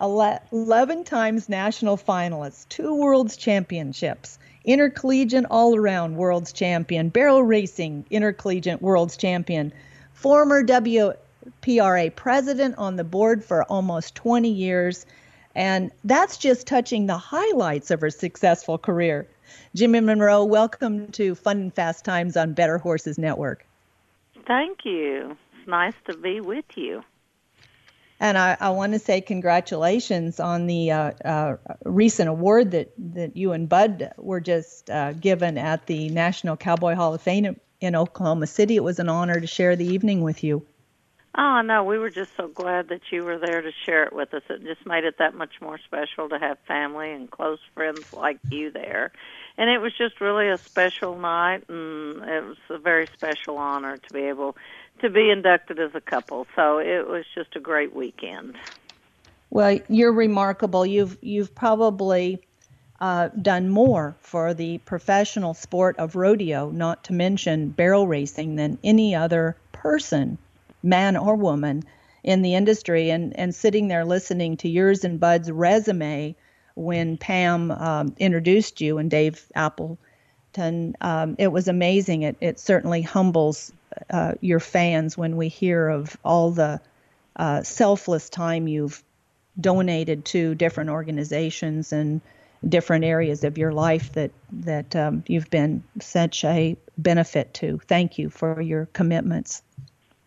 11 0.00 1.04
times 1.04 1.48
national 1.48 1.96
finalist, 1.96 2.68
two 2.68 2.94
world's 2.94 3.36
championships, 3.36 4.38
intercollegiate 4.64 5.44
all 5.50 5.76
around 5.76 6.16
world's 6.16 6.52
champion, 6.52 7.08
barrel 7.08 7.42
racing 7.42 8.04
intercollegiate 8.10 8.80
world's 8.80 9.16
champion, 9.16 9.72
former 10.12 10.64
WPRA 10.64 12.14
president 12.16 12.74
on 12.78 12.96
the 12.96 13.04
board 13.04 13.44
for 13.44 13.64
almost 13.64 14.14
20 14.14 14.50
years. 14.50 15.06
And 15.54 15.90
that's 16.02 16.36
just 16.36 16.66
touching 16.66 17.06
the 17.06 17.18
highlights 17.18 17.90
of 17.90 18.00
her 18.00 18.10
successful 18.10 18.78
career. 18.78 19.28
Jimmie 19.74 20.00
Munroe, 20.00 20.44
welcome 20.44 21.08
to 21.12 21.34
Fun 21.34 21.58
and 21.58 21.74
Fast 21.74 22.04
Times 22.04 22.36
on 22.36 22.54
Better 22.54 22.78
Horses 22.78 23.18
Network. 23.18 23.64
Thank 24.46 24.84
you. 24.84 25.36
It's 25.58 25.68
nice 25.68 25.94
to 26.06 26.16
be 26.16 26.40
with 26.40 26.64
you. 26.76 27.04
And 28.24 28.38
I, 28.38 28.56
I 28.58 28.70
want 28.70 28.94
to 28.94 28.98
say 28.98 29.20
congratulations 29.20 30.40
on 30.40 30.66
the 30.66 30.90
uh, 30.90 31.10
uh, 31.26 31.56
recent 31.84 32.30
award 32.30 32.70
that, 32.70 32.90
that 33.12 33.36
you 33.36 33.52
and 33.52 33.68
Bud 33.68 34.14
were 34.16 34.40
just 34.40 34.88
uh, 34.88 35.12
given 35.12 35.58
at 35.58 35.84
the 35.84 36.08
National 36.08 36.56
Cowboy 36.56 36.94
Hall 36.94 37.12
of 37.12 37.20
Fame 37.20 37.60
in 37.82 37.94
Oklahoma 37.94 38.46
City. 38.46 38.76
It 38.76 38.82
was 38.82 38.98
an 38.98 39.10
honor 39.10 39.38
to 39.38 39.46
share 39.46 39.76
the 39.76 39.84
evening 39.84 40.22
with 40.22 40.42
you. 40.42 40.64
Oh, 41.36 41.60
no, 41.60 41.84
we 41.84 41.98
were 41.98 42.08
just 42.08 42.30
so 42.34 42.48
glad 42.48 42.88
that 42.88 43.02
you 43.10 43.24
were 43.24 43.38
there 43.38 43.60
to 43.60 43.72
share 43.84 44.04
it 44.04 44.14
with 44.14 44.32
us. 44.32 44.42
It 44.48 44.62
just 44.62 44.86
made 44.86 45.04
it 45.04 45.18
that 45.18 45.34
much 45.34 45.60
more 45.60 45.76
special 45.76 46.30
to 46.30 46.38
have 46.38 46.58
family 46.60 47.12
and 47.12 47.30
close 47.30 47.58
friends 47.74 48.10
like 48.14 48.38
you 48.50 48.70
there. 48.70 49.12
And 49.58 49.68
it 49.68 49.78
was 49.78 49.92
just 49.98 50.22
really 50.22 50.48
a 50.48 50.56
special 50.56 51.18
night, 51.18 51.64
and 51.68 52.22
it 52.22 52.44
was 52.44 52.56
a 52.70 52.78
very 52.78 53.06
special 53.08 53.58
honor 53.58 53.98
to 53.98 54.12
be 54.14 54.20
able 54.20 54.56
to 55.00 55.10
be 55.10 55.30
inducted 55.30 55.78
as 55.78 55.94
a 55.94 56.00
couple. 56.00 56.46
So 56.56 56.78
it 56.78 57.06
was 57.08 57.24
just 57.34 57.56
a 57.56 57.60
great 57.60 57.94
weekend. 57.94 58.56
Well, 59.50 59.78
you're 59.88 60.12
remarkable. 60.12 60.84
You've 60.84 61.16
you've 61.20 61.54
probably 61.54 62.40
uh, 63.00 63.28
done 63.40 63.68
more 63.68 64.16
for 64.20 64.54
the 64.54 64.78
professional 64.78 65.54
sport 65.54 65.96
of 65.98 66.16
rodeo, 66.16 66.70
not 66.70 67.04
to 67.04 67.12
mention 67.12 67.68
barrel 67.68 68.06
racing, 68.06 68.56
than 68.56 68.78
any 68.82 69.14
other 69.14 69.56
person, 69.72 70.38
man 70.82 71.16
or 71.16 71.36
woman, 71.36 71.84
in 72.22 72.42
the 72.42 72.54
industry. 72.54 73.10
And 73.10 73.38
and 73.38 73.54
sitting 73.54 73.88
there 73.88 74.04
listening 74.04 74.56
to 74.58 74.68
yours 74.68 75.04
and 75.04 75.20
Bud's 75.20 75.50
resume 75.50 76.34
when 76.74 77.16
Pam 77.16 77.70
um, 77.70 78.14
introduced 78.18 78.80
you 78.80 78.98
and 78.98 79.08
Dave 79.08 79.46
Appleton, 79.54 80.96
um, 81.00 81.36
it 81.38 81.52
was 81.52 81.68
amazing. 81.68 82.22
It 82.22 82.36
it 82.40 82.58
certainly 82.58 83.02
humbles 83.02 83.72
uh, 84.10 84.32
your 84.40 84.60
fans 84.60 85.16
when 85.16 85.36
we 85.36 85.48
hear 85.48 85.88
of 85.88 86.16
all 86.24 86.50
the 86.50 86.80
uh, 87.36 87.62
selfless 87.62 88.28
time 88.28 88.68
you've 88.68 89.02
donated 89.60 90.24
to 90.24 90.54
different 90.54 90.90
organizations 90.90 91.92
and 91.92 92.20
different 92.68 93.04
areas 93.04 93.44
of 93.44 93.58
your 93.58 93.72
life 93.72 94.12
that 94.12 94.30
that 94.50 94.96
um, 94.96 95.22
you've 95.26 95.50
been 95.50 95.82
such 96.00 96.44
a 96.44 96.76
benefit 96.96 97.52
to. 97.54 97.78
Thank 97.86 98.18
you 98.18 98.30
for 98.30 98.60
your 98.60 98.86
commitments. 98.86 99.62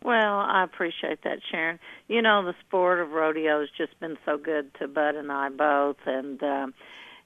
Well, 0.03 0.39
I 0.39 0.63
appreciate 0.63 1.23
that, 1.23 1.39
Sharon. 1.51 1.79
You 2.07 2.21
know, 2.21 2.45
the 2.45 2.55
sport 2.65 2.99
of 2.99 3.11
rodeo 3.11 3.59
has 3.59 3.69
just 3.77 3.99
been 3.99 4.17
so 4.25 4.37
good 4.37 4.73
to 4.75 4.87
Bud 4.87 5.15
and 5.15 5.31
I 5.31 5.49
both, 5.49 5.97
and 6.05 6.41
um, 6.43 6.73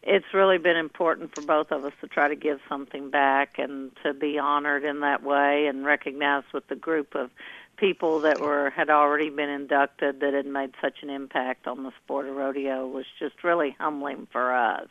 it's 0.04 0.34
really 0.34 0.58
been 0.58 0.78
important 0.78 1.36
for 1.36 1.42
both 1.42 1.72
of 1.72 1.86
us 1.86 1.94
to 2.02 2.08
try 2.08 2.28
to 2.28 2.36
give 2.36 2.60
something 2.68 3.10
back 3.10 3.60
and 3.60 3.92
to 4.04 4.14
be 4.14 4.40
honored 4.40 4.84
in 4.84 5.02
that 5.02 5.24
way 5.24 5.68
and 5.68 5.86
recognized 5.86 6.48
with 6.54 6.68
the 6.68 6.76
group 6.76 7.16
of 7.16 7.30
people 7.78 8.22
that 8.22 8.40
were 8.40 8.70
had 8.70 8.90
already 8.90 9.30
been 9.30 9.50
inducted 9.50 10.20
that 10.20 10.34
had 10.34 10.46
made 10.46 10.72
such 10.82 11.02
an 11.02 11.10
impact 11.10 11.68
on 11.68 11.84
the 11.84 11.92
sport 12.04 12.28
of 12.28 12.36
rodeo 12.36 12.88
was 12.88 13.06
just 13.20 13.44
really 13.44 13.76
humbling 13.80 14.28
for 14.32 14.54
us. 14.54 14.88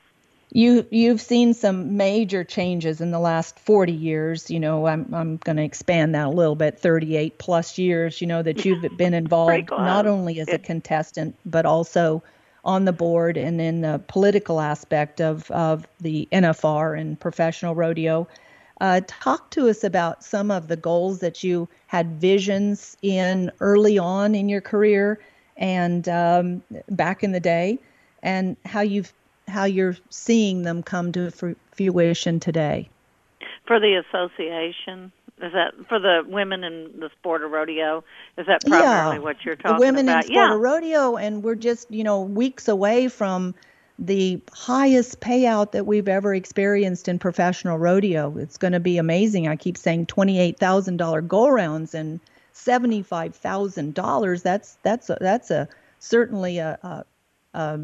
You 0.53 0.85
you've 0.91 1.21
seen 1.21 1.55
some 1.55 1.97
major 1.97 2.43
changes 2.43 3.01
in 3.01 3.13
the 3.13 3.21
last 3.21 3.61
40 3.61 3.93
years. 3.93 4.51
You 4.51 4.59
know, 4.59 4.87
I'm 4.87 5.15
I'm 5.15 5.37
going 5.37 5.57
to 5.57 5.63
expand 5.63 6.17
that 6.17 6.27
a 6.27 6.31
little 6.31 6.57
bit. 6.57 6.81
38 6.81 7.39
plus 7.39 7.79
years. 7.79 8.21
You 8.21 8.27
know 8.27 8.43
that 8.43 8.65
you've 8.65 8.85
been 8.97 9.15
involved 9.15 9.71
not 9.71 10.07
only 10.07 10.41
as 10.41 10.49
a 10.49 10.59
contestant 10.59 11.37
but 11.47 11.67
also 11.67 12.25
on 12.65 12.85
the 12.85 12.93
board 12.93 13.37
and 13.37 13.61
in 13.61 13.81
the 13.81 14.01
political 14.09 14.61
aspect 14.61 15.21
of, 15.21 15.51
of 15.51 15.87
the 16.01 16.29
NFR 16.33 16.99
and 16.99 17.19
professional 17.19 17.75
rodeo. 17.75 18.29
Uh, 18.81 19.01
talk 19.07 19.51
to 19.51 19.69
us 19.69 19.85
about 19.85 20.25
some 20.25 20.51
of 20.51 20.69
the 20.69 20.77
goals 20.77 21.21
that 21.21 21.45
you 21.45 21.69
had 21.87 22.21
visions 22.21 22.97
in 23.03 23.51
early 23.61 23.99
on 23.99 24.35
in 24.35 24.49
your 24.49 24.63
career 24.63 25.21
and 25.57 26.09
um, 26.09 26.63
back 26.89 27.23
in 27.23 27.33
the 27.33 27.41
day, 27.41 27.79
and 28.23 28.57
how 28.65 28.81
you've 28.81 29.13
how 29.47 29.65
you're 29.65 29.97
seeing 30.09 30.63
them 30.63 30.83
come 30.83 31.13
to 31.13 31.31
fruition 31.73 32.41
today. 32.41 32.89
For 33.67 33.79
the 33.79 33.95
association, 33.95 35.13
is 35.43 35.53
that 35.53 35.75
for 35.89 35.99
the 35.99 36.23
women 36.27 36.65
in 36.65 37.01
the 37.01 37.11
sport 37.19 37.43
of 37.43 37.51
rodeo? 37.51 38.05
Is 38.37 38.47
that 38.47 38.65
primarily 38.65 39.17
yeah, 39.17 39.23
what 39.23 39.45
you're 39.45 39.57
talking 39.57 39.71
about? 39.71 39.81
the 39.81 39.87
women 39.87 40.09
about? 40.09 40.25
in 40.25 40.31
sport 40.31 40.49
yeah. 40.49 40.55
of 40.55 40.61
rodeo, 40.61 41.17
and 41.17 41.43
we're 41.43 41.55
just 41.55 41.91
you 41.91 42.05
know 42.05 42.21
weeks 42.21 42.69
away 42.69 43.09
from 43.09 43.55
the 43.99 44.41
highest 44.53 45.21
payout 45.21 45.73
that 45.73 45.87
we've 45.87 46.09
ever 46.09 46.35
experienced 46.35 47.09
in 47.09 47.19
professional 47.19 47.79
rodeo. 47.79 48.37
It's 48.39 48.57
going 48.57 48.73
to 48.73 48.81
be 48.81 48.99
amazing. 48.99 49.49
I 49.49 49.57
keep 49.57 49.77
saying 49.77 50.07
twenty-eight 50.07 50.59
thousand 50.59 50.97
dollar 50.99 51.21
go 51.21 51.49
rounds 51.49 51.95
and 51.95 52.21
seventy-five 52.53 53.35
thousand 53.35 53.95
dollars. 53.95 54.43
That's 54.43 54.79
that's 54.83 55.11
a, 55.11 55.19
that's 55.21 55.51
a 55.51 55.69
certainly 55.99 56.59
a, 56.59 56.79
a, 56.83 57.05
a 57.59 57.81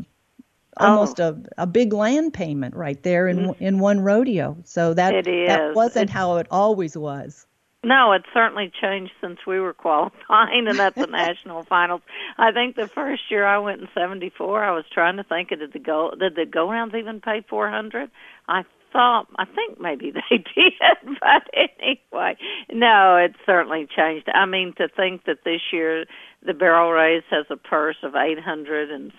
almost 0.78 1.20
oh. 1.20 1.42
a, 1.58 1.62
a 1.62 1.66
big 1.66 1.92
land 1.92 2.32
payment 2.32 2.74
right 2.74 3.02
there 3.02 3.28
in 3.28 3.38
mm-hmm. 3.38 3.62
in 3.62 3.78
one 3.78 4.00
rodeo. 4.00 4.56
So 4.64 4.94
that 4.94 5.24
that 5.24 5.74
wasn't 5.74 6.10
how 6.10 6.36
it 6.36 6.46
always 6.50 6.96
was. 6.96 7.46
No, 7.86 8.10
it's 8.10 8.26
certainly 8.34 8.72
changed 8.80 9.12
since 9.20 9.38
we 9.46 9.60
were 9.60 9.72
qualifying 9.72 10.66
and 10.66 10.80
at 10.80 10.96
the 10.96 11.06
national 11.10 11.62
finals. 11.62 12.00
I 12.36 12.50
think 12.50 12.74
the 12.74 12.88
first 12.88 13.30
year 13.30 13.46
I 13.46 13.58
went 13.58 13.80
in 13.80 13.88
'74, 13.94 14.64
I 14.64 14.72
was 14.72 14.84
trying 14.92 15.18
to 15.18 15.24
think, 15.24 15.50
did 15.50 15.72
the 15.72 15.78
go 15.78 16.12
did 16.18 16.34
the 16.34 16.46
go 16.46 16.68
rounds 16.68 16.94
even 16.94 17.20
pay 17.20 17.44
400? 17.48 18.10
I 18.48 18.64
thought, 18.92 19.26
I 19.38 19.44
think 19.44 19.80
maybe 19.80 20.10
they 20.30 20.38
did, 20.38 21.18
but 21.20 21.48
anyway, 21.54 22.36
no, 22.72 23.16
it's 23.16 23.38
certainly 23.44 23.86
changed. 23.94 24.28
I 24.34 24.46
mean, 24.46 24.74
to 24.78 24.88
think 24.88 25.24
that 25.26 25.44
this 25.44 25.60
year 25.72 26.06
the 26.44 26.54
barrel 26.54 26.90
race 26.90 27.24
has 27.30 27.46
a 27.50 27.56
purse 27.56 27.98
of 28.02 28.16
eight 28.16 28.40
hundred 28.40 28.90
and 28.90 29.12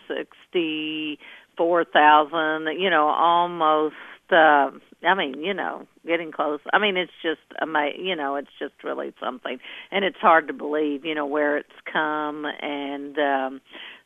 sixty-four 1.57 1.85
thousand, 1.85 2.79
you 2.79 2.89
know, 2.89 3.07
almost. 3.07 3.95
uh 4.31 4.71
I 5.03 5.13
mean, 5.15 5.43
you 5.43 5.53
know, 5.53 5.87
getting 6.07 6.31
close. 6.31 6.59
I 6.73 6.79
mean, 6.79 6.97
it's 6.97 7.11
just 7.21 7.41
amazing. 7.61 8.05
You 8.05 8.15
know, 8.15 8.35
it's 8.35 8.49
just 8.59 8.73
really 8.83 9.13
something, 9.23 9.59
and 9.91 10.03
it's 10.03 10.17
hard 10.17 10.47
to 10.47 10.53
believe, 10.53 11.05
you 11.05 11.15
know, 11.15 11.25
where 11.25 11.57
it's 11.57 11.69
come 11.91 12.45
and. 12.61 13.17
um 13.17 13.61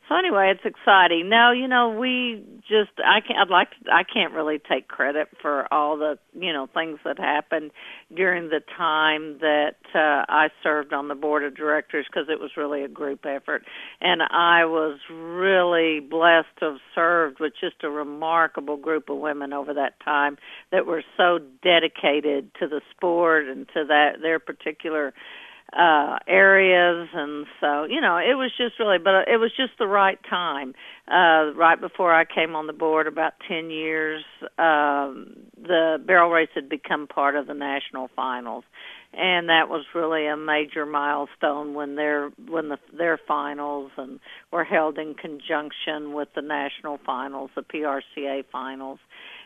so 0.08 0.16
anyway, 0.16 0.52
it's 0.54 0.64
exciting. 0.64 1.28
Now, 1.28 1.52
you 1.52 1.68
know, 1.68 1.90
we 1.90 2.42
just 2.68 2.90
I 2.98 3.20
can't 3.20 3.38
I'd 3.38 3.50
like 3.50 3.70
to, 3.70 3.90
I 3.92 4.02
can't 4.02 4.32
really 4.32 4.58
take 4.58 4.88
credit 4.88 5.28
for 5.40 5.72
all 5.72 5.96
the, 5.96 6.18
you 6.34 6.52
know, 6.52 6.68
things 6.74 6.98
that 7.04 7.18
happened 7.18 7.70
during 8.14 8.48
the 8.48 8.60
time 8.76 9.38
that 9.38 9.76
uh 9.94 10.26
I 10.28 10.48
served 10.62 10.92
on 10.92 11.06
the 11.06 11.14
board 11.14 11.44
of 11.44 11.54
directors 11.54 12.06
because 12.10 12.28
it 12.28 12.40
was 12.40 12.50
really 12.56 12.82
a 12.82 12.88
group 12.88 13.24
effort 13.24 13.62
and 14.00 14.22
I 14.22 14.64
was 14.64 14.98
really 15.10 16.00
blessed 16.00 16.48
to 16.58 16.72
have 16.72 16.80
served 16.94 17.38
with 17.38 17.52
just 17.60 17.84
a 17.84 17.90
remarkable 17.90 18.76
group 18.76 19.08
of 19.08 19.18
women 19.18 19.52
over 19.52 19.72
that 19.74 20.00
time 20.04 20.36
that 20.72 20.84
were 20.84 21.04
so 21.16 21.38
dedicated 21.62 22.50
to 22.58 22.66
the 22.66 22.80
sport 22.90 23.46
and 23.46 23.68
to 23.68 23.84
that 23.86 24.20
their 24.20 24.40
particular 24.40 25.14
uh 25.72 26.18
areas 26.26 27.08
and 27.14 27.46
so 27.60 27.84
you 27.84 28.00
know 28.00 28.16
it 28.16 28.34
was 28.34 28.50
just 28.56 28.78
really 28.78 28.98
but 28.98 29.26
it 29.28 29.38
was 29.38 29.50
just 29.56 29.72
the 29.78 29.86
right 29.86 30.18
time 30.28 30.74
uh 31.08 31.52
right 31.54 31.80
before 31.80 32.12
I 32.12 32.24
came 32.24 32.54
on 32.54 32.66
the 32.66 32.72
board 32.72 33.06
about 33.06 33.34
10 33.48 33.70
years 33.70 34.22
um 34.58 35.34
the 35.56 35.98
barrel 36.04 36.30
race 36.30 36.50
had 36.54 36.68
become 36.68 37.06
part 37.06 37.36
of 37.36 37.46
the 37.46 37.54
national 37.54 38.10
finals 38.14 38.64
and 39.14 39.48
that 39.50 39.68
was 39.68 39.84
really 39.94 40.26
a 40.26 40.36
major 40.36 40.86
milestone 40.86 41.74
when 41.74 41.96
their 41.96 42.30
when 42.48 42.68
the 42.68 42.78
their 42.96 43.18
finals 43.28 43.90
and 43.96 44.20
were 44.50 44.64
held 44.64 44.98
in 44.98 45.14
conjunction 45.14 46.14
with 46.14 46.28
the 46.34 46.40
national 46.40 46.98
finals 47.04 47.50
the 47.54 47.62
PRCA 47.62 48.44
finals. 48.50 48.98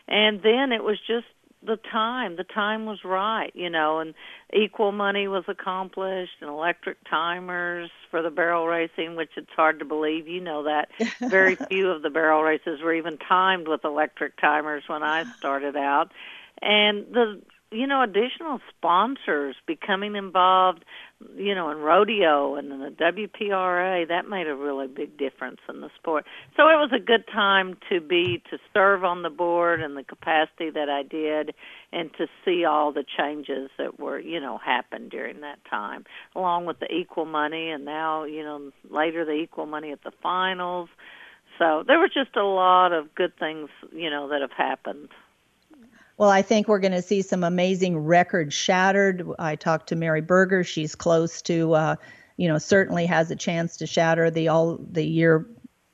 And 0.07 0.41
then 0.41 0.71
it 0.71 0.83
was 0.83 0.97
just 1.05 1.25
the 1.67 1.77
time. 1.91 2.35
The 2.35 2.43
time 2.43 2.85
was 2.85 2.99
right 3.03 3.51
you 3.53 3.69
know 3.69 3.99
and 3.99 4.13
equal 4.53 4.91
money 4.91 5.27
was 5.27 5.43
accomplished 5.47 6.33
and 6.41 6.49
electric 6.49 6.97
timers 7.09 7.89
for 8.09 8.21
the 8.21 8.31
barrel 8.31 8.65
racing 8.67 9.15
which 9.15 9.31
it's 9.37 9.51
hard 9.55 9.79
to 9.79 9.85
believe. 9.85 10.27
You 10.27 10.41
know 10.41 10.63
that. 10.63 10.89
Very 11.29 11.55
few 11.55 11.89
of 11.89 12.01
the 12.01 12.09
barrel 12.09 12.41
races 12.43 12.81
were 12.81 12.93
even 12.93 13.17
timed 13.17 13.67
with 13.67 13.83
electric 13.83 14.39
timers 14.39 14.83
when 14.87 15.03
I 15.03 15.25
started 15.37 15.75
out. 15.75 16.11
And 16.61 17.05
the 17.13 17.41
you 17.71 17.85
know 17.85 18.01
additional 18.01 18.59
sponsors 18.69 19.55
becoming 19.65 20.15
involved 20.15 20.85
you 21.35 21.53
know 21.53 21.69
in 21.69 21.77
rodeo 21.77 22.55
and 22.55 22.71
in 22.71 22.79
the 22.79 22.89
WPRA 22.89 24.07
that 24.07 24.29
made 24.29 24.47
a 24.47 24.55
really 24.55 24.87
big 24.87 25.17
difference 25.17 25.59
in 25.67 25.81
the 25.81 25.89
sport. 25.95 26.25
So 26.55 26.63
it 26.63 26.75
was 26.75 26.91
a 26.95 26.99
good 26.99 27.25
time 27.27 27.77
to 27.89 27.99
be 27.99 28.41
to 28.49 28.57
serve 28.73 29.03
on 29.03 29.23
the 29.23 29.29
board 29.29 29.81
in 29.81 29.95
the 29.95 30.03
capacity 30.03 30.69
that 30.69 30.89
I 30.89 31.03
did 31.03 31.53
and 31.91 32.11
to 32.17 32.27
see 32.45 32.63
all 32.65 32.93
the 32.93 33.03
changes 33.17 33.69
that 33.77 33.99
were 33.99 34.19
you 34.19 34.39
know 34.39 34.57
happened 34.57 35.11
during 35.11 35.41
that 35.41 35.59
time 35.69 36.05
along 36.35 36.65
with 36.65 36.79
the 36.79 36.91
equal 36.91 37.25
money 37.25 37.69
and 37.69 37.83
now 37.83 38.23
you 38.23 38.43
know 38.43 38.71
later 38.89 39.25
the 39.25 39.33
equal 39.33 39.65
money 39.65 39.91
at 39.91 40.03
the 40.03 40.11
finals. 40.23 40.89
So 41.59 41.83
there 41.85 41.97
was 41.97 42.11
just 42.13 42.35
a 42.35 42.45
lot 42.45 42.93
of 42.93 43.13
good 43.15 43.37
things 43.37 43.69
you 43.91 44.09
know 44.09 44.29
that 44.29 44.41
have 44.41 44.51
happened 44.51 45.09
Well, 46.17 46.29
I 46.29 46.41
think 46.41 46.67
we're 46.67 46.79
going 46.79 46.93
to 46.93 47.01
see 47.01 47.21
some 47.21 47.43
amazing 47.43 47.97
records 47.97 48.53
shattered. 48.53 49.27
I 49.37 49.55
talked 49.55 49.89
to 49.89 49.95
Mary 49.95 50.21
Burger. 50.21 50.63
She's 50.63 50.95
close 50.95 51.43
to, 51.43 51.73
uh, 51.73 51.95
you 52.37 52.47
know, 52.47 52.57
certainly 52.57 53.05
has 53.05 53.29
a 53.29 53.35
chance 53.35 53.77
to 53.77 53.87
shatter 53.87 54.31
the 54.31 54.47
all 54.47 54.77
the 54.77 55.05
year 55.05 55.45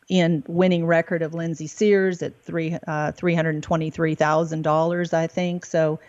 in 0.07 0.43
winning 0.47 0.85
record 0.85 1.23
of 1.23 1.33
Lindsay 1.33 1.67
Sears 1.67 2.21
at 2.21 2.39
three 2.41 2.77
uh, 2.87 3.11
three 3.11 3.35
hundred 3.35 3.61
twenty 3.63 3.89
three 3.89 4.15
thousand 4.15 4.61
dollars, 4.61 5.13
I 5.13 5.27
think. 5.27 5.65
So 5.65 5.99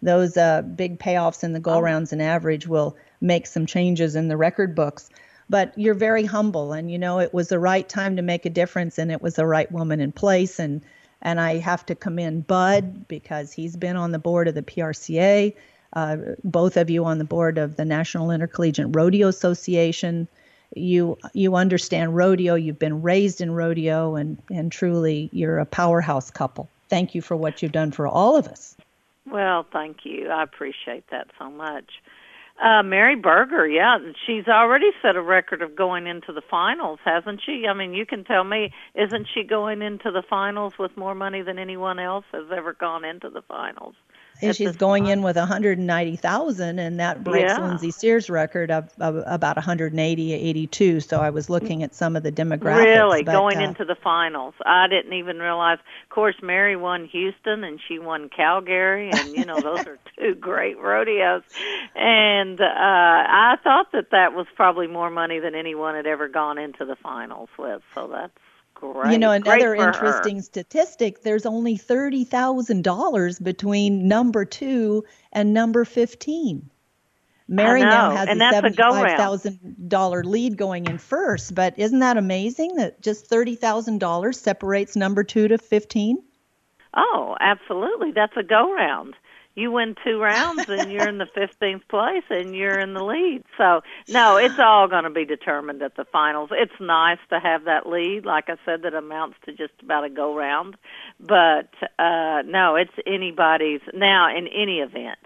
those 0.00 0.36
uh, 0.38 0.62
big 0.62 0.98
payoffs 0.98 1.44
in 1.44 1.52
the 1.52 1.60
go 1.60 1.78
rounds 1.78 2.12
and 2.12 2.22
average 2.22 2.66
will 2.66 2.96
make 3.20 3.46
some 3.46 3.66
changes 3.66 4.16
in 4.16 4.28
the 4.28 4.36
record 4.36 4.74
books. 4.74 5.10
But 5.50 5.76
you're 5.78 5.94
very 5.94 6.24
humble, 6.24 6.72
and 6.72 6.90
you 6.90 6.98
know 6.98 7.20
it 7.20 7.34
was 7.34 7.48
the 7.48 7.58
right 7.58 7.86
time 7.88 8.16
to 8.16 8.22
make 8.22 8.46
a 8.46 8.50
difference, 8.50 8.98
and 8.98 9.10
it 9.10 9.20
was 9.20 9.34
the 9.34 9.46
right 9.46 9.70
woman 9.72 10.00
in 10.00 10.12
place, 10.12 10.58
and 10.58 10.82
and 11.22 11.40
I 11.40 11.56
have 11.58 11.84
to 11.86 11.94
commend 11.94 12.46
Bud 12.46 13.08
because 13.08 13.52
he's 13.52 13.76
been 13.76 13.96
on 13.96 14.12
the 14.12 14.18
board 14.18 14.48
of 14.48 14.54
the 14.54 14.62
PRCA, 14.62 15.54
uh, 15.92 16.16
both 16.44 16.76
of 16.76 16.90
you 16.90 17.04
on 17.04 17.18
the 17.18 17.24
board 17.24 17.58
of 17.58 17.76
the 17.76 17.84
National 17.84 18.30
Intercollegiate 18.30 18.94
Rodeo 18.94 19.28
Association. 19.28 20.28
You 20.76 21.16
you 21.32 21.56
understand 21.56 22.14
rodeo. 22.14 22.54
You've 22.54 22.78
been 22.78 23.00
raised 23.00 23.40
in 23.40 23.52
rodeo, 23.52 24.16
and 24.16 24.36
and 24.50 24.70
truly 24.70 25.30
you're 25.32 25.58
a 25.58 25.66
powerhouse 25.66 26.30
couple. 26.30 26.68
Thank 26.88 27.14
you 27.14 27.22
for 27.22 27.36
what 27.36 27.62
you've 27.62 27.72
done 27.72 27.90
for 27.90 28.06
all 28.06 28.36
of 28.36 28.46
us. 28.46 28.76
Well, 29.26 29.66
thank 29.72 30.04
you. 30.04 30.28
I 30.28 30.42
appreciate 30.42 31.04
that 31.10 31.28
so 31.38 31.50
much. 31.50 31.90
Uh, 32.62 32.82
Mary 32.82 33.14
Burger, 33.14 33.68
yeah, 33.68 33.98
she's 34.26 34.48
already 34.48 34.90
set 35.00 35.14
a 35.14 35.22
record 35.22 35.62
of 35.62 35.76
going 35.76 36.08
into 36.08 36.32
the 36.32 36.42
finals, 36.50 36.98
hasn't 37.04 37.40
she? 37.44 37.66
I 37.70 37.72
mean, 37.72 37.94
you 37.94 38.04
can 38.04 38.24
tell 38.24 38.42
me, 38.42 38.72
isn't 38.96 39.28
she 39.32 39.44
going 39.44 39.80
into 39.80 40.10
the 40.10 40.24
finals 40.28 40.72
with 40.76 40.96
more 40.96 41.14
money 41.14 41.42
than 41.42 41.58
anyone 41.58 42.00
else 42.00 42.24
has 42.32 42.46
ever 42.50 42.72
gone 42.72 43.04
into 43.04 43.30
the 43.30 43.42
finals? 43.42 43.94
And 44.40 44.54
she's 44.54 44.76
going 44.76 45.06
in 45.06 45.22
with 45.22 45.36
190,000, 45.36 46.78
and 46.78 47.00
that 47.00 47.24
breaks 47.24 47.52
Yeah. 47.52 47.66
Lindsay 47.66 47.90
Sears' 47.90 48.30
record 48.30 48.70
of, 48.70 48.88
of 49.00 49.22
about 49.26 49.56
180, 49.56 50.32
82. 50.32 51.00
So 51.00 51.20
I 51.20 51.30
was 51.30 51.50
looking 51.50 51.82
at 51.82 51.94
some 51.94 52.16
of 52.16 52.22
the 52.22 52.32
demographics. 52.32 52.84
Really, 52.84 53.22
but, 53.22 53.32
going 53.32 53.58
uh, 53.58 53.62
into 53.62 53.84
the 53.84 53.96
finals. 53.96 54.54
I 54.64 54.86
didn't 54.88 55.12
even 55.14 55.38
realize. 55.38 55.78
Of 56.04 56.14
course, 56.14 56.36
Mary 56.42 56.76
won 56.76 57.06
Houston 57.06 57.64
and 57.64 57.80
she 57.86 57.98
won 57.98 58.28
Calgary, 58.28 59.10
and 59.10 59.36
you 59.36 59.44
know 59.44 59.60
those 59.60 59.86
are 59.86 59.98
two 60.18 60.34
great 60.40 60.78
rodeos. 60.78 61.42
And 61.94 62.60
uh 62.60 62.64
I 62.64 63.56
thought 63.62 63.92
that 63.92 64.10
that 64.10 64.32
was 64.34 64.46
probably 64.54 64.86
more 64.86 65.10
money 65.10 65.38
than 65.38 65.54
anyone 65.54 65.94
had 65.94 66.06
ever 66.06 66.28
gone 66.28 66.58
into 66.58 66.84
the 66.84 66.96
finals 66.96 67.48
with. 67.58 67.82
So 67.94 68.08
that's 68.08 68.32
great. 68.80 69.12
You 69.12 69.18
know, 69.18 69.30
another 69.30 69.76
for 69.76 69.82
her. 69.82 69.88
interesting 69.88 70.42
statistic 70.42 71.22
there's 71.22 71.46
only 71.46 71.76
$30,000 71.76 73.42
between 73.42 74.08
number 74.08 74.44
two 74.44 75.04
and 75.32 75.52
number 75.52 75.84
15. 75.84 76.70
Mary 77.50 77.80
now 77.80 78.10
has 78.10 78.28
and 78.28 78.36
a 78.42 78.50
that's 78.50 78.74
a 78.74 78.76
go-round. 78.76 79.40
$75,000 79.40 80.24
lead 80.24 80.58
going 80.58 80.86
in 80.86 80.98
first, 80.98 81.54
but 81.54 81.78
isn't 81.78 82.00
that 82.00 82.18
amazing 82.18 82.74
that 82.76 83.00
just 83.00 83.30
$30,000 83.30 84.34
separates 84.34 84.96
number 84.96 85.24
two 85.24 85.48
to 85.48 85.56
15? 85.56 86.22
Oh, 86.94 87.36
absolutely. 87.40 88.12
That's 88.12 88.36
a 88.36 88.42
go 88.42 88.72
round. 88.74 89.14
You 89.58 89.72
win 89.72 89.96
two 90.04 90.20
rounds 90.20 90.68
and 90.68 90.92
you're 90.92 91.08
in 91.08 91.18
the 91.18 91.26
15th 91.26 91.88
place 91.88 92.22
and 92.30 92.54
you're 92.54 92.78
in 92.78 92.94
the 92.94 93.02
lead. 93.02 93.42
So, 93.56 93.80
no, 94.08 94.36
it's 94.36 94.60
all 94.60 94.86
going 94.86 95.02
to 95.02 95.10
be 95.10 95.24
determined 95.24 95.82
at 95.82 95.96
the 95.96 96.04
finals. 96.04 96.50
It's 96.52 96.80
nice 96.80 97.18
to 97.30 97.40
have 97.40 97.64
that 97.64 97.84
lead, 97.84 98.24
like 98.24 98.44
I 98.48 98.54
said, 98.64 98.82
that 98.82 98.94
amounts 98.94 99.36
to 99.46 99.52
just 99.52 99.72
about 99.82 100.04
a 100.04 100.10
go 100.10 100.36
round. 100.36 100.76
But, 101.18 101.70
uh, 101.98 102.42
no, 102.46 102.76
it's 102.76 102.92
anybody's, 103.04 103.80
now 103.92 104.28
in 104.30 104.46
any 104.46 104.78
event, 104.78 105.18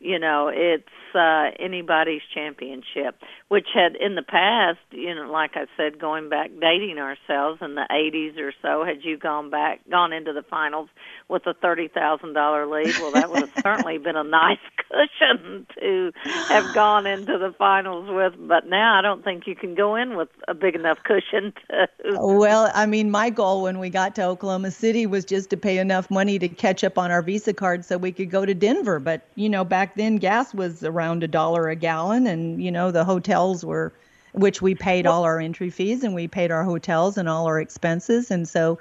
you 0.00 0.18
know, 0.18 0.50
it's, 0.52 0.84
uh, 1.14 1.52
anybody's 1.58 2.20
championship, 2.34 3.22
which 3.48 3.68
had 3.74 3.96
in 3.96 4.14
the 4.14 4.22
past, 4.22 4.78
you 4.90 5.14
know, 5.14 5.30
like 5.30 5.52
I 5.54 5.66
said, 5.76 5.98
going 5.98 6.28
back 6.28 6.50
dating 6.60 6.98
ourselves 6.98 7.60
in 7.62 7.74
the 7.74 7.86
80s 7.90 8.38
or 8.38 8.52
so, 8.60 8.84
had 8.84 9.02
you 9.02 9.16
gone 9.16 9.48
back, 9.50 9.80
gone 9.90 10.12
into 10.12 10.32
the 10.32 10.42
finals 10.42 10.88
with 11.28 11.46
a 11.46 11.54
thirty 11.54 11.88
thousand 11.88 12.34
dollar 12.34 12.66
lead, 12.66 12.94
well, 12.98 13.12
that 13.12 13.30
would 13.30 13.40
have 13.40 13.52
certainly 13.62 13.98
been 13.98 14.16
a 14.16 14.24
nice 14.24 14.58
cushion 14.90 15.66
to 15.78 16.12
have 16.48 16.74
gone 16.74 17.06
into 17.06 17.38
the 17.38 17.54
finals 17.58 18.08
with. 18.10 18.34
But 18.48 18.66
now 18.66 18.98
I 18.98 19.02
don't 19.02 19.24
think 19.24 19.46
you 19.46 19.54
can 19.54 19.74
go 19.74 19.94
in 19.94 20.16
with 20.16 20.28
a 20.46 20.54
big 20.54 20.74
enough 20.74 20.98
cushion 21.04 21.52
to. 21.70 21.88
Well, 22.20 22.70
I 22.74 22.86
mean, 22.86 23.10
my 23.10 23.30
goal 23.30 23.62
when 23.62 23.78
we 23.78 23.90
got 23.90 24.14
to 24.16 24.24
Oklahoma 24.24 24.70
City 24.70 25.06
was 25.06 25.24
just 25.24 25.50
to 25.50 25.56
pay 25.56 25.78
enough 25.78 26.10
money 26.10 26.38
to 26.38 26.48
catch 26.48 26.84
up 26.84 26.98
on 26.98 27.10
our 27.10 27.22
Visa 27.22 27.52
card 27.52 27.84
so 27.84 27.98
we 27.98 28.12
could 28.12 28.30
go 28.30 28.44
to 28.44 28.54
Denver. 28.54 28.98
But, 28.98 29.26
you 29.34 29.48
know, 29.48 29.64
back 29.64 29.96
then 29.96 30.16
gas 30.16 30.54
was 30.54 30.82
around 30.82 31.22
a 31.22 31.28
dollar 31.28 31.68
a 31.68 31.76
gallon, 31.76 32.26
and, 32.26 32.62
you 32.62 32.70
know, 32.70 32.90
the 32.90 33.04
hotels 33.38 33.64
were, 33.64 33.92
which 34.32 34.60
we 34.60 34.74
paid 34.74 35.06
all 35.06 35.24
our 35.24 35.38
entry 35.38 35.70
fees 35.70 36.02
and 36.02 36.14
we 36.14 36.26
paid 36.28 36.50
our 36.50 36.64
hotels 36.64 37.16
and 37.16 37.28
all 37.28 37.46
our 37.46 37.60
expenses. 37.60 38.30
And 38.30 38.48
so 38.48 38.78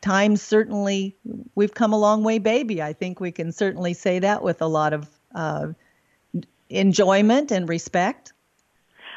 times 0.00 0.40
certainly, 0.40 1.16
we've 1.54 1.74
come 1.74 1.92
a 1.92 1.98
long 1.98 2.22
way, 2.22 2.38
baby. 2.38 2.80
I 2.80 2.92
think 2.92 3.20
we 3.20 3.32
can 3.32 3.50
certainly 3.52 3.94
say 3.94 4.20
that 4.20 4.42
with 4.42 4.62
a 4.62 4.66
lot 4.66 4.92
of 4.92 5.08
uh, 5.34 5.68
enjoyment 6.70 7.50
and 7.50 7.68
respect? 7.68 8.32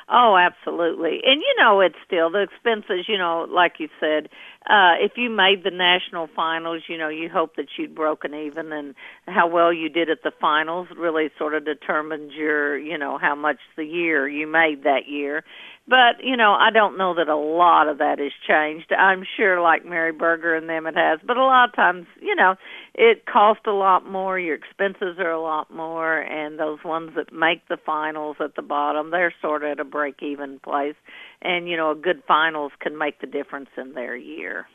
Oh, 0.10 0.36
absolutely. 0.36 1.22
And 1.24 1.42
you 1.42 1.56
know, 1.58 1.80
it's 1.80 1.96
still 2.06 2.30
the 2.32 2.42
expenses, 2.42 3.06
you 3.08 3.18
know, 3.18 3.48
like 3.50 3.74
you 3.80 3.88
said, 4.00 4.30
uh 4.70 4.93
if 4.99 5.14
you 5.18 5.30
made 5.30 5.64
the 5.64 5.72
national 5.72 6.28
finals, 6.36 6.84
you 6.88 6.97
know, 6.97 7.09
you 7.09 7.30
hope 7.30 7.55
that 7.55 7.66
you'd 7.78 7.95
broken 7.95 8.34
even 8.34 8.72
and 8.72 8.93
how 9.28 9.47
well 9.47 9.74
you 9.74 9.89
did 9.89 10.09
at 10.09 10.24
the 10.24 10.32
finals 10.39 10.88
really 10.95 11.30
sort 11.38 11.55
of 11.55 11.66
determines 11.66 12.34
your, 12.34 12.78
you 12.78 12.97
know, 12.97 13.18
how 13.18 13.36
much 13.36 13.57
the 13.76 13.84
year 13.86 14.28
you 14.28 14.45
made 14.47 14.84
that 14.84 15.07
year. 15.07 15.43
But, 15.88 16.24
you 16.24 16.38
know, 16.38 16.54
I 16.54 16.70
don't 16.72 16.98
know 16.98 17.16
that 17.16 17.28
a 17.28 17.36
lot 17.36 17.90
of 17.90 17.98
that 17.98 18.20
has 18.20 18.32
changed. 18.48 18.94
I'm 18.94 19.26
sure 19.36 19.62
like 19.62 19.84
Mary 19.84 20.14
Burger 20.14 20.56
and 20.56 20.70
them 20.70 20.88
it 20.88 20.96
has, 20.96 21.20
but 21.26 21.38
a 21.38 21.44
lot 21.44 21.70
of 21.70 21.76
times, 21.76 22.06
you 22.22 22.36
know, 22.36 22.56
it 22.94 23.26
costs 23.26 23.64
a 23.66 23.72
lot 23.72 24.10
more, 24.10 24.40
your 24.40 24.56
expenses 24.56 25.18
are 25.18 25.32
a 25.32 25.42
lot 25.42 25.74
more, 25.74 26.20
and 26.20 26.60
those 26.60 26.80
ones 26.86 27.12
that 27.16 27.34
make 27.34 27.68
the 27.68 27.78
finals 27.78 28.38
at 28.40 28.56
the 28.56 28.62
bottom, 28.62 29.10
they're 29.10 29.34
sort 29.42 29.64
of 29.64 29.72
at 29.72 29.80
a 29.80 29.84
break 29.84 30.22
even 30.22 30.60
place. 30.60 30.96
And, 31.42 31.68
you 31.68 31.76
know, 31.76 31.92
a 31.92 31.96
good 31.96 32.24
finals 32.28 32.72
can 32.80 32.98
make 32.98 33.20
the 33.20 33.28
difference 33.28 33.70
in 33.76 33.94
their 33.94 34.16
year. 34.16 34.68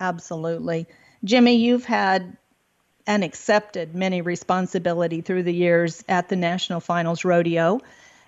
Absolutely. 0.00 0.86
Jimmie, 1.24 1.56
you've 1.56 1.84
had 1.84 2.36
and 3.06 3.22
accepted 3.22 3.94
many 3.94 4.20
responsibility 4.20 5.20
through 5.20 5.42
the 5.42 5.54
years 5.54 6.02
at 6.08 6.28
the 6.28 6.36
National 6.36 6.80
Finals 6.80 7.24
Rodeo. 7.24 7.80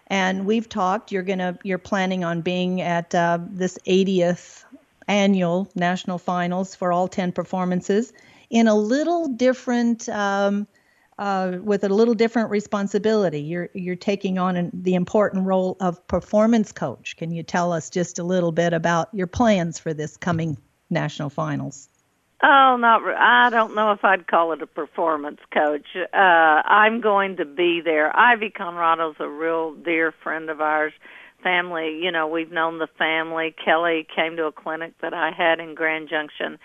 And 0.08 0.46
we've 0.46 0.68
talked. 0.68 1.12
You're 1.12 1.22
gonna. 1.22 1.58
You're 1.62 1.78
planning 1.78 2.24
on 2.24 2.40
being 2.40 2.80
at 2.80 3.14
uh, 3.14 3.38
this 3.48 3.78
80th 3.86 4.64
annual 5.06 5.70
national 5.74 6.18
finals 6.18 6.74
for 6.74 6.92
all 6.92 7.08
10 7.08 7.32
performances 7.32 8.12
in 8.50 8.68
a 8.68 8.74
little 8.74 9.28
different. 9.28 10.08
Um, 10.08 10.66
uh, 11.18 11.58
with 11.62 11.82
a 11.82 11.88
little 11.88 12.14
different 12.14 12.50
responsibility. 12.50 13.40
You're 13.40 13.70
you're 13.74 13.96
taking 13.96 14.38
on 14.38 14.56
an, 14.56 14.70
the 14.72 14.94
important 14.94 15.46
role 15.46 15.76
of 15.80 16.06
performance 16.06 16.70
coach. 16.70 17.16
Can 17.16 17.32
you 17.32 17.42
tell 17.42 17.72
us 17.72 17.90
just 17.90 18.20
a 18.20 18.22
little 18.22 18.52
bit 18.52 18.72
about 18.72 19.08
your 19.12 19.26
plans 19.26 19.80
for 19.80 19.92
this 19.92 20.16
coming 20.16 20.56
national 20.90 21.30
finals? 21.30 21.88
Oh, 22.42 22.76
not. 22.78 23.02
re- 23.02 23.14
I 23.18 23.50
don't 23.50 23.74
know 23.74 23.90
if 23.92 24.04
I'd 24.04 24.26
call 24.28 24.52
it 24.52 24.62
a 24.62 24.66
performance 24.66 25.40
coach. 25.52 25.86
Uh, 25.96 26.16
I'm 26.16 27.00
going 27.00 27.36
to 27.38 27.44
be 27.44 27.80
there. 27.84 28.16
Ivy 28.16 28.50
Conrado's 28.50 29.16
a 29.18 29.28
real 29.28 29.74
dear 29.74 30.12
friend 30.22 30.48
of 30.50 30.60
ours. 30.60 30.92
Family, 31.42 32.00
you 32.02 32.10
know, 32.10 32.26
we've 32.26 32.50
known 32.50 32.78
the 32.78 32.88
family. 32.98 33.54
Kelly 33.64 34.06
came 34.14 34.36
to 34.36 34.46
a 34.46 34.52
clinic 34.52 34.94
that 35.02 35.14
I 35.14 35.30
had 35.36 35.60
in 35.60 35.74
Grand 35.76 36.08
Junction. 36.08 36.58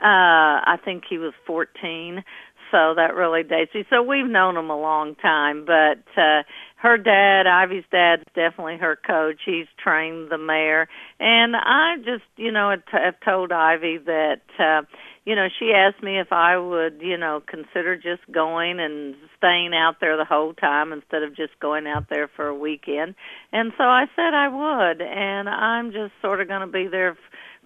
Uh, 0.00 0.62
I 0.64 0.76
think 0.84 1.02
he 1.10 1.18
was 1.18 1.32
14, 1.46 2.22
so 2.70 2.94
that 2.94 3.14
really 3.16 3.42
dates 3.42 3.74
me. 3.74 3.84
So 3.90 4.02
we've 4.02 4.26
known 4.28 4.56
him 4.56 4.70
a 4.70 4.80
long 4.80 5.16
time, 5.16 5.64
but 5.66 6.04
uh 6.16 6.42
her 6.76 6.96
dad, 6.96 7.46
Ivy's 7.46 7.84
dad's 7.92 8.22
definitely 8.34 8.78
her 8.78 8.96
coach. 8.96 9.40
He's 9.44 9.66
trained 9.82 10.30
the 10.30 10.38
mayor, 10.38 10.88
and 11.18 11.54
I 11.54 11.96
just, 11.98 12.24
you 12.36 12.50
know, 12.52 12.74
have 12.90 13.20
told 13.22 13.52
Ivy 13.52 13.98
that, 14.06 14.40
uh, 14.58 14.82
you 15.30 15.36
know, 15.36 15.46
she 15.60 15.70
asked 15.72 16.02
me 16.02 16.18
if 16.18 16.32
I 16.32 16.58
would, 16.58 17.00
you 17.00 17.16
know, 17.16 17.40
consider 17.46 17.94
just 17.94 18.22
going 18.32 18.80
and 18.80 19.14
staying 19.38 19.70
out 19.72 20.00
there 20.00 20.16
the 20.16 20.24
whole 20.24 20.54
time 20.54 20.92
instead 20.92 21.22
of 21.22 21.36
just 21.36 21.52
going 21.60 21.86
out 21.86 22.08
there 22.10 22.28
for 22.34 22.48
a 22.48 22.54
weekend, 22.54 23.14
and 23.52 23.70
so 23.78 23.84
I 23.84 24.06
said 24.16 24.34
I 24.34 24.48
would, 24.48 25.00
and 25.00 25.48
I'm 25.48 25.92
just 25.92 26.12
sort 26.20 26.40
of 26.40 26.48
going 26.48 26.62
to 26.62 26.66
be 26.66 26.88
there. 26.90 27.10
F- 27.10 27.16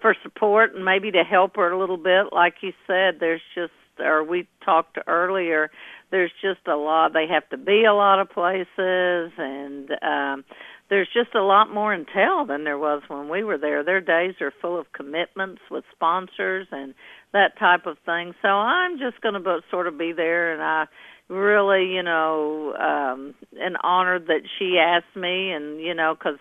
for 0.01 0.15
support 0.23 0.75
and 0.75 0.83
maybe 0.83 1.09
to 1.09 1.23
help 1.23 1.55
her 1.55 1.71
a 1.71 1.79
little 1.79 1.97
bit 1.97 2.25
like 2.33 2.55
you 2.61 2.73
said 2.85 3.15
there's 3.21 3.41
just 3.55 3.71
or 3.97 4.23
we 4.23 4.45
talked 4.63 4.97
earlier 5.07 5.71
there's 6.11 6.33
just 6.41 6.67
a 6.67 6.75
lot 6.75 7.13
they 7.13 7.25
have 7.27 7.47
to 7.49 7.57
be 7.57 7.85
a 7.85 7.93
lot 7.93 8.19
of 8.19 8.29
places 8.29 9.31
and 9.37 9.89
um 10.03 10.43
there's 10.89 11.09
just 11.11 11.33
a 11.33 11.41
lot 11.41 11.73
more 11.73 11.93
entail 11.93 12.45
than 12.45 12.63
there 12.63 12.77
was 12.77 13.01
when 13.07 13.29
we 13.29 13.43
were 13.43 13.57
there 13.57 13.83
their 13.83 14.01
days 14.01 14.35
are 14.41 14.53
full 14.61 14.79
of 14.79 14.91
commitments 14.93 15.61
with 15.71 15.83
sponsors 15.91 16.67
and 16.71 16.93
that 17.35 17.59
type 17.59 17.85
of 17.85 17.97
thing 18.05 18.33
so 18.41 18.47
i'm 18.47 18.97
just 18.97 19.19
going 19.21 19.35
to 19.35 19.59
sort 19.69 19.87
of 19.87 19.97
be 19.97 20.13
there 20.13 20.53
and 20.53 20.63
i 20.63 20.85
really 21.27 21.93
you 21.93 22.01
know 22.01 22.73
um 22.75 23.35
and 23.59 23.75
honored 23.83 24.27
that 24.27 24.41
she 24.57 24.77
asked 24.79 25.15
me 25.15 25.51
and 25.51 25.81
you 25.81 25.93
know 25.93 26.15
cuz 26.15 26.37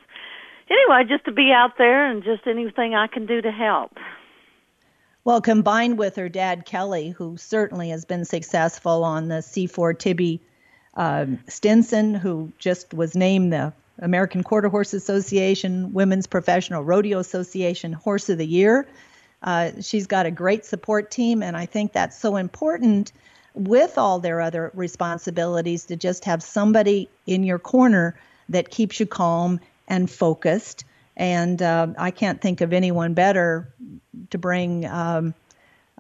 anyway 0.71 1.03
just 1.09 1.25
to 1.25 1.33
be 1.33 1.51
out 1.53 1.73
there 1.79 2.07
and 2.07 2.23
just 2.23 2.47
anything 2.47 2.95
i 2.95 3.07
can 3.07 3.27
do 3.27 3.41
to 3.43 3.51
help 3.51 3.93
Well, 5.25 5.41
combined 5.41 5.97
with 5.97 6.17
her 6.17 6.29
dad, 6.29 6.67
Kelly, 6.67 7.09
who 7.09 7.39
certainly 7.39 7.89
has 7.89 8.05
been 8.05 8.27
successful 8.27 9.05
on 9.05 9.29
the 9.29 9.41
C4 9.41 9.99
Tibby 9.99 10.39
um, 10.97 11.39
Stinson, 11.49 12.15
who 12.15 12.53
just 12.59 12.93
was 12.93 13.17
named 13.17 13.51
the 13.51 13.73
American 14.01 14.43
Quarter 14.43 14.69
Horse 14.69 14.93
Association, 14.93 15.95
Women's 15.95 16.27
Professional 16.27 16.85
Rodeo 16.85 17.19
Association 17.21 17.95
Horse 17.95 18.29
of 18.29 18.37
the 18.37 18.47
Year. 18.47 18.87
Uh, 19.45 19.73
she's 19.81 20.07
got 20.07 20.25
a 20.25 20.31
great 20.31 20.65
support 20.65 21.11
team, 21.11 21.43
and 21.43 21.57
I 21.57 21.67
think 21.67 21.93
that's 21.93 22.19
so 22.19 22.37
important 22.37 23.13
with 23.55 23.99
all 23.99 24.19
their 24.19 24.41
other 24.41 24.71
responsibilities 24.75 25.85
to 25.85 25.97
just 25.97 26.25
have 26.25 26.43
somebody 26.43 27.09
in 27.27 27.45
your 27.45 27.59
corner 27.59 28.19
that 28.49 28.71
keeps 28.71 28.99
you 28.99 29.07
calm 29.07 29.61
and 29.87 30.11
focused. 30.11 30.85
And 31.17 31.63
uh, 31.63 31.89
I 31.99 32.11
can't 32.11 32.41
think 32.41 32.63
of 32.63 32.73
anyone 32.73 33.15
better 33.15 33.73
to 34.31 34.39
bring 34.39 34.87
um, 34.87 35.35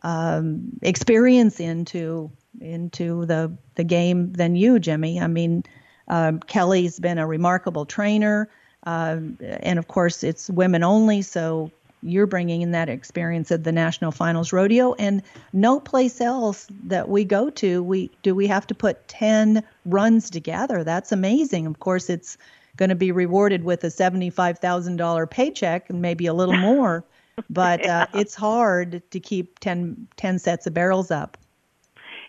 um, 0.03 0.79
experience 0.83 1.61
into 1.61 2.31
into 2.61 3.27
the 3.27 3.53
the 3.75 3.85
game 3.85 4.33
than 4.33 4.57
you, 4.57 4.79
Jimmie. 4.79 5.21
I 5.21 5.27
mean, 5.27 5.65
um, 6.09 6.41
Kelly's 6.41 6.99
been 6.99 7.19
a 7.19 7.27
remarkable 7.27 7.85
trainer, 7.85 8.49
um, 8.85 9.39
and 9.41 9.79
of 9.79 9.87
course, 9.87 10.25
it's 10.25 10.49
women 10.51 10.83
only. 10.83 11.23
So 11.23 11.71
you're 12.05 12.27
bringing 12.27 12.63
in 12.63 12.73
that 12.73 12.89
experience 12.89 13.51
at 13.51 13.65
the 13.65 13.73
National 13.73 14.13
Finals 14.13 14.53
Rodeo, 14.53 14.95
and 14.95 15.23
no 15.53 15.81
place 15.81 16.21
else 16.21 16.67
that 16.85 17.09
we 17.09 17.25
go 17.25 17.51
to, 17.51 17.83
we 17.83 18.11
do 18.23 18.35
we 18.35 18.47
have 18.47 18.67
to 18.69 18.75
put 18.75 19.09
ten 19.09 19.65
runs 19.85 20.31
together. 20.31 20.85
That's 20.85 21.13
amazing. 21.13 21.67
Of 21.67 21.81
course, 21.81 22.11
it's 22.11 22.37
going 22.77 22.91
to 22.91 22.95
be 22.95 23.13
rewarded 23.13 23.65
with 23.65 23.83
a 23.85 23.91
seventy-five 23.91 24.59
thousand 24.59 24.97
dollar 24.97 25.27
paycheck 25.27 25.91
and 25.91 26.03
maybe 26.03 26.27
a 26.27 26.35
little 26.35 26.57
more. 26.59 27.05
But 27.51 27.87
uh, 27.87 28.07
it's 28.15 28.35
hard 28.35 29.03
to 29.11 29.21
keep 29.21 29.59
10, 29.59 30.07
10 30.17 30.39
sets 30.39 30.67
of 30.67 30.75
barrels 30.75 31.11
up. 31.11 31.37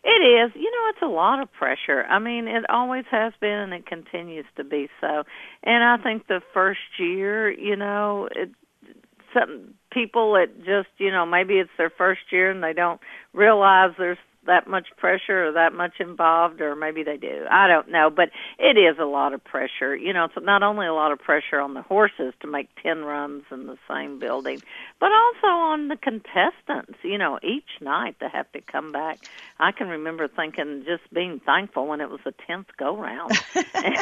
It 0.04 0.22
is. 0.22 0.52
You 0.56 0.72
know, 0.72 0.90
it's 0.90 1.02
a 1.02 1.08
lot 1.08 1.42
of 1.42 1.52
pressure. 1.52 2.04
I 2.04 2.20
mean, 2.20 2.48
it 2.48 2.64
always 2.70 3.06
has 3.10 3.34
been 3.40 3.50
and 3.50 3.74
it 3.74 3.88
continues 3.88 4.46
to 4.56 4.64
be 4.64 4.88
so. 5.02 5.24
And 5.64 5.84
I 5.84 5.98
think 5.98 6.28
the 6.28 6.42
first 6.54 6.80
year, 7.00 7.50
you 7.50 7.76
know, 7.76 8.30
it 8.32 8.52
some 9.38 9.74
people 9.92 10.34
that 10.34 10.58
just, 10.66 10.90
you 10.98 11.12
know, 11.12 11.26
maybe 11.26 11.56
it's 11.56 11.70
their 11.78 11.90
first 11.90 12.22
year 12.32 12.50
and 12.50 12.64
they 12.64 12.74
don't 12.74 13.02
realize 13.34 13.92
there's 13.98 14.18
that 14.46 14.68
much 14.68 14.88
pressure 14.98 15.48
or 15.48 15.52
that 15.54 15.74
much 15.74 15.94
involved 16.00 16.62
or 16.62 16.76
maybe 16.76 17.04
they 17.04 17.18
do. 17.18 17.46
I 17.50 17.68
don't 17.68 17.90
know, 17.90 18.10
but 18.10 18.30
it 18.60 18.78
is 18.78 18.98
a 19.00 19.06
lot 19.06 19.34
of 19.34 19.44
pressure. 19.44 19.96
You 19.96 20.14
know, 20.14 20.26
it's 20.26 20.36
not 20.42 20.64
only 20.64 20.88
a 20.88 20.94
lot 20.94 21.12
of 21.12 21.20
pressure 21.20 21.60
on 21.60 21.74
the 21.74 21.82
horses 21.82 22.34
to 22.42 22.48
make 22.48 22.70
10 22.82 23.04
runs 23.04 23.44
in 23.52 23.68
the 23.68 23.78
same 23.90 24.20
building, 24.20 24.62
but 25.00 25.10
also 25.12 25.48
on 25.48 25.88
the 25.88 25.98
contestants, 25.98 26.98
you 27.04 27.18
know, 27.18 27.40
each 27.44 27.82
night 27.82 28.20
to 28.20 28.30
have 28.30 28.52
to 28.54 28.62
come 28.62 28.92
back. 28.92 29.20
I 29.60 29.72
can 29.72 29.88
remember 29.88 30.28
thinking 30.28 30.84
just 30.86 31.12
being 31.14 31.40
thankful 31.40 31.88
when 31.88 32.02
it 32.02 32.10
was 32.10 32.20
the 32.24 32.34
10th 32.48 32.66
go 32.78 32.98
round. 32.98 33.32
and 33.56 33.96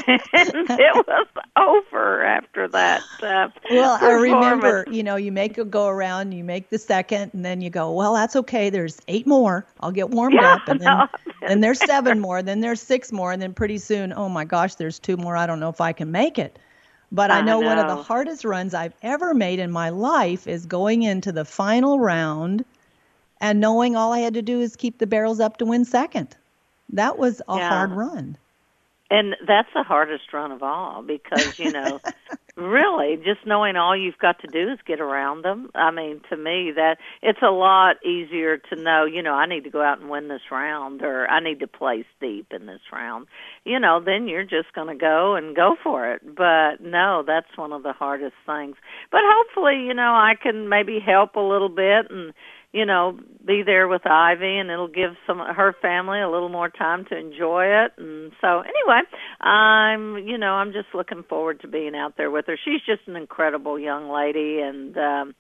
it 0.70 1.08
was 1.08 1.28
over 1.58 2.24
after 2.24 2.68
that. 2.70 3.02
Uh, 3.22 3.50
Well, 3.70 3.98
I 4.02 4.12
remember, 4.12 4.86
you 4.90 5.04
know, 5.04 5.16
you 5.16 5.32
make 5.32 5.58
a 5.58 5.66
go 5.66 5.88
around, 5.88 6.32
you 6.32 6.44
make 6.44 6.70
the 6.70 6.78
second, 6.78 7.32
and 7.34 7.44
then 7.46 7.62
you 7.62 7.70
go, 7.70 7.92
well, 7.92 8.14
that's 8.14 8.36
okay. 8.36 8.70
There's 8.70 9.00
eight 9.08 9.28
more. 9.28 9.66
I'll 9.80 9.92
get 9.92 10.10
Yeah, 10.34 10.42
up, 10.42 10.68
and 10.68 10.80
then 10.82 11.04
no. 11.04 11.08
then 11.46 11.62
there's 11.62 11.80
seven 11.82 12.20
more, 12.20 12.42
then 12.42 12.60
there's 12.62 12.82
six 12.82 13.12
more, 13.12 13.32
and 13.32 13.42
then 13.42 13.54
pretty 13.54 13.78
soon, 13.78 14.14
oh 14.14 14.30
my 14.30 14.46
gosh, 14.46 14.76
there's 14.76 15.00
two 15.00 15.18
more. 15.18 15.36
I 15.36 15.46
don't 15.48 15.60
know 15.60 15.70
if 15.70 15.82
I 15.82 15.94
can 15.94 16.12
make 16.12 16.38
it. 16.40 16.60
But 17.12 17.32
I 17.32 17.42
I 17.42 17.42
know, 17.42 17.60
one 17.60 17.78
of 17.80 17.88
the 17.88 17.96
hardest 17.96 18.44
runs 18.46 18.74
I've 18.74 18.96
ever 19.02 19.34
made 19.34 19.60
in 19.60 19.72
my 19.72 19.90
life 19.90 20.48
is 20.48 20.66
going 20.66 21.04
into 21.04 21.32
the 21.32 21.46
final 21.46 22.00
round 22.00 22.66
and 23.40 23.60
knowing 23.60 23.96
all 23.96 24.12
I 24.14 24.20
had 24.20 24.34
to 24.36 24.42
do 24.42 24.60
is 24.62 24.76
keep 24.76 24.98
the 25.00 25.08
barrels 25.08 25.40
up 25.40 25.58
to 25.58 25.66
win 25.66 25.86
second. 25.86 26.36
That 26.90 27.18
was 27.18 27.42
a 27.48 27.58
Yeah. 27.58 27.60
hard 27.60 27.92
run. 27.94 28.38
And 29.14 29.36
that's 29.46 29.70
the 29.76 29.84
hardest 29.84 30.34
run 30.34 30.52
of 30.52 30.64
all 30.64 31.04
because, 31.04 31.60
you 31.60 31.72
know, 31.72 32.00
really 32.56 33.16
just 33.18 33.46
knowing 33.46 33.76
all 33.76 33.96
you've 33.96 34.18
got 34.18 34.40
to 34.40 34.48
do 34.48 34.72
is 34.72 34.80
get 34.88 35.00
around 35.00 35.44
them. 35.44 35.70
I 35.76 35.92
mean, 35.92 36.22
to 36.32 36.36
me 36.36 36.72
that 36.76 36.98
it's 37.22 37.44
a 37.44 37.52
lot 37.52 38.04
easier 38.04 38.58
to 38.58 38.76
know, 38.76 39.06
you 39.06 39.22
know, 39.22 39.36
I 39.36 39.46
need 39.46 39.66
to 39.66 39.70
go 39.70 39.84
out 39.84 40.00
and 40.00 40.10
win 40.10 40.30
this 40.30 40.42
round 40.52 41.04
or 41.04 41.28
I 41.28 41.42
need 41.42 41.60
to 41.60 41.68
place 41.68 42.08
deep 42.20 42.48
in 42.50 42.66
this 42.66 42.82
round. 42.92 43.28
You 43.66 43.80
know, 43.80 44.02
then 44.04 44.28
you're 44.28 44.46
just 44.46 44.74
going 44.74 44.88
to 44.88 45.00
go 45.00 45.36
and 45.36 45.56
go 45.56 45.76
for 45.84 46.12
it. 46.12 46.36
But 46.36 46.82
no, 46.82 47.24
that's 47.26 47.56
one 47.56 47.72
of 47.72 47.84
the 47.84 47.94
hardest 47.94 48.36
things. 48.48 48.78
But 49.12 49.22
hopefully, 49.24 49.86
you 49.86 49.94
know, 49.94 50.12
I 50.16 50.34
can 50.42 50.70
maybe 50.70 50.98
help 51.00 51.36
a 51.36 51.40
little 51.40 51.70
bit 51.70 52.10
and 52.10 52.34
you 52.74 52.88
know, 52.88 53.20
be 53.46 53.62
there 53.64 53.88
with 53.88 54.06
Ivy, 54.06 54.58
and 54.58 54.72
it'll 54.72 54.88
give 54.88 55.12
some 55.28 55.38
her 55.38 55.76
family 55.80 56.20
a 56.20 56.30
little 56.30 56.50
more 56.50 56.70
time 56.70 57.06
to 57.06 57.18
enjoy 57.18 57.66
it. 57.66 57.92
And 57.98 58.32
so, 58.42 58.62
anyway, 58.62 59.02
I'm, 59.40 60.18
you 60.28 60.40
know, 60.40 60.54
I'm 60.54 60.74
just 60.74 60.88
looking 60.94 61.24
forward 61.24 61.62
to 61.62 61.68
being 61.68 61.96
out 61.96 62.18
there 62.18 62.32
with 62.32 62.46
her. 62.48 62.58
She's 62.66 62.82
just 62.86 63.08
an 63.08 63.16
incredible 63.16 63.78
young 63.78 64.10
lady, 64.10 64.60
and 64.60 64.98
um, 64.98 65.36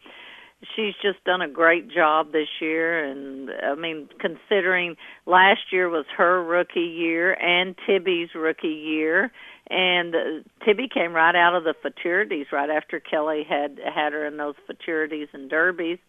she's 0.75 0.93
just 1.01 1.23
done 1.25 1.41
a 1.41 1.49
great 1.49 1.89
job 1.89 2.31
this 2.31 2.49
year. 2.61 3.03
And 3.03 3.49
I 3.49 3.73
mean, 3.73 4.09
considering 4.19 4.95
last 5.25 5.71
year 5.71 5.89
was 5.89 6.05
her 6.15 6.43
rookie 6.43 6.81
year 6.81 7.33
and 7.33 7.75
Tibby's 7.87 8.29
rookie 8.35 8.67
year. 8.67 9.31
And 9.69 10.13
uh, 10.13 10.19
Tibby 10.65 10.87
came 10.93 11.13
right 11.13 11.35
out 11.35 11.55
of 11.55 11.63
the 11.63 11.73
futurities 11.81 12.51
right 12.51 12.69
after 12.69 12.99
Kelly 12.99 13.43
had 13.47 13.79
had 13.79 14.13
her 14.13 14.25
in 14.25 14.37
those 14.37 14.55
futurities 14.67 15.29
and 15.33 15.49
derbies 15.49 15.99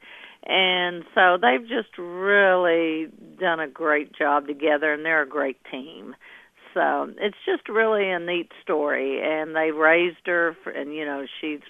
and 0.46 1.04
so 1.14 1.38
they've 1.40 1.66
just 1.68 1.96
really 1.98 3.08
done 3.40 3.60
a 3.60 3.68
great 3.68 4.12
job 4.16 4.46
together 4.46 4.92
and 4.92 5.04
they're 5.04 5.22
a 5.22 5.28
great 5.28 5.58
team 5.70 6.14
so 6.72 7.12
it's 7.18 7.36
just 7.46 7.68
really 7.68 8.10
a 8.10 8.18
neat 8.18 8.50
story 8.62 9.20
and 9.22 9.54
they 9.54 9.70
raised 9.70 10.26
her 10.26 10.56
for, 10.62 10.70
and 10.70 10.94
you 10.94 11.04
know 11.04 11.24
she's 11.40 11.60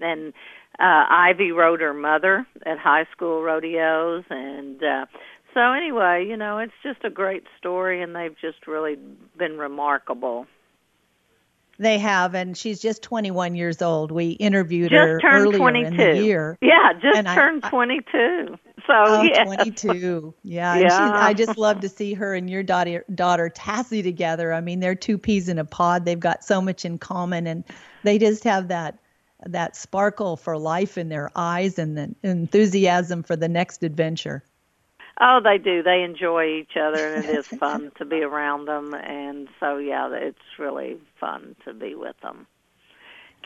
and 0.00 0.32
uh 0.78 1.04
Ivy 1.08 1.52
rode 1.52 1.80
her 1.80 1.94
mother 1.94 2.46
at 2.66 2.78
high 2.78 3.06
school 3.12 3.42
rodeos 3.42 4.24
and 4.30 4.82
uh 4.82 5.06
so 5.54 5.72
anyway, 5.72 6.26
you 6.28 6.36
know, 6.36 6.58
it's 6.58 6.72
just 6.82 7.04
a 7.04 7.10
great 7.10 7.44
story 7.58 8.02
and 8.02 8.14
they've 8.14 8.34
just 8.40 8.66
really 8.66 8.96
been 9.38 9.56
remarkable. 9.56 10.46
They 11.78 11.98
have, 11.98 12.34
and 12.34 12.56
she's 12.56 12.80
just 12.80 13.02
21 13.02 13.54
years 13.54 13.82
old. 13.82 14.12
We 14.12 14.30
interviewed 14.30 14.90
just 14.90 14.98
her 15.00 15.20
turned 15.20 15.46
earlier 15.46 15.58
22. 15.58 15.88
in 15.88 15.96
the 15.96 16.22
year. 16.22 16.58
Yeah, 16.60 16.92
just 17.00 17.26
turned 17.26 17.64
I- 17.64 17.70
22. 17.70 18.58
So 18.86 18.92
Oh, 18.92 19.22
yeah. 19.22 19.44
22. 19.44 20.34
Yeah. 20.42 20.76
Yeah. 20.76 21.10
I 21.14 21.32
just 21.32 21.56
love 21.56 21.80
to 21.80 21.88
see 21.88 22.12
her 22.14 22.34
and 22.34 22.50
your 22.50 22.62
daughter, 22.62 23.04
daughter 23.14 23.50
Tassie 23.54 24.02
together. 24.02 24.52
I 24.52 24.60
mean, 24.60 24.80
they're 24.80 24.94
two 24.94 25.16
peas 25.16 25.48
in 25.48 25.58
a 25.58 25.64
pod. 25.64 26.04
They've 26.04 26.20
got 26.20 26.44
so 26.44 26.60
much 26.60 26.84
in 26.84 26.98
common, 26.98 27.46
and 27.46 27.64
they 28.02 28.18
just 28.18 28.44
have 28.44 28.68
that 28.68 28.98
that 29.46 29.76
sparkle 29.76 30.36
for 30.36 30.56
life 30.56 30.96
in 30.96 31.08
their 31.10 31.30
eyes 31.36 31.78
and 31.78 31.98
the 31.98 32.14
enthusiasm 32.22 33.22
for 33.22 33.36
the 33.36 33.48
next 33.48 33.82
adventure. 33.82 34.42
Oh, 35.20 35.40
they 35.42 35.58
do. 35.58 35.82
They 35.82 36.02
enjoy 36.02 36.46
each 36.60 36.76
other, 36.76 37.14
and 37.14 37.24
it 37.24 37.36
is 37.36 37.46
fun 37.46 37.92
to 37.98 38.04
be 38.04 38.22
around 38.22 38.64
them. 38.66 38.94
And 38.94 39.48
so, 39.60 39.76
yeah, 39.76 40.08
it's 40.12 40.38
really 40.58 40.96
fun 41.24 41.56
to 41.64 41.72
be 41.72 41.94
with 41.94 42.16
them. 42.22 42.46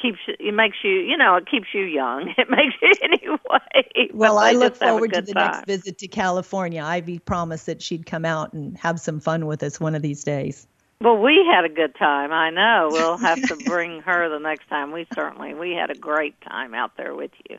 Keeps 0.01 0.18
you, 0.29 0.35
it 0.39 0.55
makes 0.55 0.76
you, 0.85 0.91
you 0.91 1.16
know, 1.16 1.37
it 1.37 1.49
keeps 1.51 1.66
you 1.72 1.83
young. 1.83 2.33
It 2.39 2.49
makes 2.51 2.74
you 2.81 2.93
anyway. 3.03 4.11
Well, 4.14 4.39
I 4.39 4.53
look 4.53 4.74
just 4.74 4.83
have 4.83 4.91
a 4.91 4.93
forward 4.93 5.12
to 5.14 5.22
the 5.22 5.33
time. 5.33 5.53
next 5.53 5.66
visit 5.66 5.99
to 5.99 6.09
California. 6.09 6.83
Ivy 6.83 7.18
promised 7.18 7.66
that 7.66 7.83
she'd 7.83 8.07
come 8.07 8.24
out 8.24 8.53
and 8.53 8.76
have 8.79 9.01
some 9.01 9.18
fun 9.20 9.47
with 9.47 9.62
us 9.62 9.81
one 9.81 9.95
of 9.95 10.03
these 10.03 10.22
days. 10.22 10.66
Well, 11.01 11.18
we 11.18 11.47
had 11.53 11.64
a 11.64 11.68
good 11.68 11.95
time. 11.97 12.33
I 12.33 12.51
know. 12.51 12.89
We'll 12.91 13.16
have 13.18 13.41
to 13.49 13.57
bring 13.57 14.01
her 14.07 14.29
the 14.29 14.39
next 14.39 14.68
time. 14.68 14.93
We 14.93 15.07
certainly 15.14 15.55
we 15.55 15.72
had 15.72 15.91
a 15.91 15.95
great 15.95 16.41
time 16.41 16.74
out 16.74 16.97
there 16.97 17.14
with 17.14 17.31
you. 17.49 17.59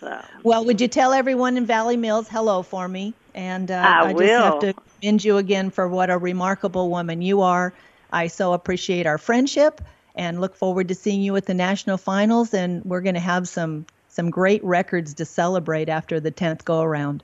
So 0.00 0.22
Well, 0.42 0.64
would 0.64 0.80
you 0.80 0.88
tell 0.88 1.12
everyone 1.12 1.56
in 1.56 1.66
Valley 1.66 1.96
Mills 1.96 2.28
hello 2.28 2.62
for 2.62 2.88
me? 2.88 3.14
And 3.34 3.70
uh, 3.70 4.02
I 4.04 4.12
just 4.12 4.32
have 4.32 4.60
to 4.60 4.74
commend 5.00 5.24
you 5.24 5.36
again 5.36 5.70
for 5.70 5.86
what 5.86 6.10
a 6.10 6.18
remarkable 6.18 6.90
woman 6.90 7.22
you 7.22 7.42
are. 7.42 7.72
I 8.12 8.26
so 8.28 8.52
appreciate 8.52 9.06
our 9.06 9.18
friendship 9.18 9.80
and 10.14 10.40
look 10.40 10.56
forward 10.56 10.88
to 10.88 10.94
seeing 10.94 11.22
you 11.22 11.36
at 11.36 11.46
the 11.46 11.54
national 11.54 11.96
finals. 11.96 12.54
And 12.54 12.84
we're 12.84 13.00
going 13.00 13.14
to 13.14 13.20
have 13.20 13.48
some 13.48 13.86
some 14.08 14.30
great 14.30 14.62
records 14.64 15.14
to 15.14 15.24
celebrate 15.24 15.88
after 15.88 16.18
the 16.18 16.30
tenth 16.30 16.64
go 16.64 16.82
around. 16.82 17.22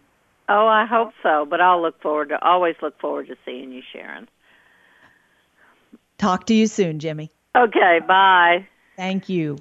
Oh, 0.48 0.66
I 0.66 0.86
hope 0.86 1.12
so. 1.22 1.44
But 1.48 1.60
I'll 1.60 1.82
look 1.82 2.00
forward 2.00 2.28
to 2.28 2.42
always 2.44 2.76
look 2.80 2.98
forward 3.00 3.26
to 3.28 3.36
seeing 3.44 3.72
you, 3.72 3.82
Sharon. 3.92 4.28
Talk 6.18 6.46
to 6.46 6.54
you 6.54 6.66
soon, 6.66 6.98
Jimmie. 6.98 7.30
Okay, 7.56 8.00
bye. 8.06 8.66
Thank 8.96 9.28
you. 9.28 9.58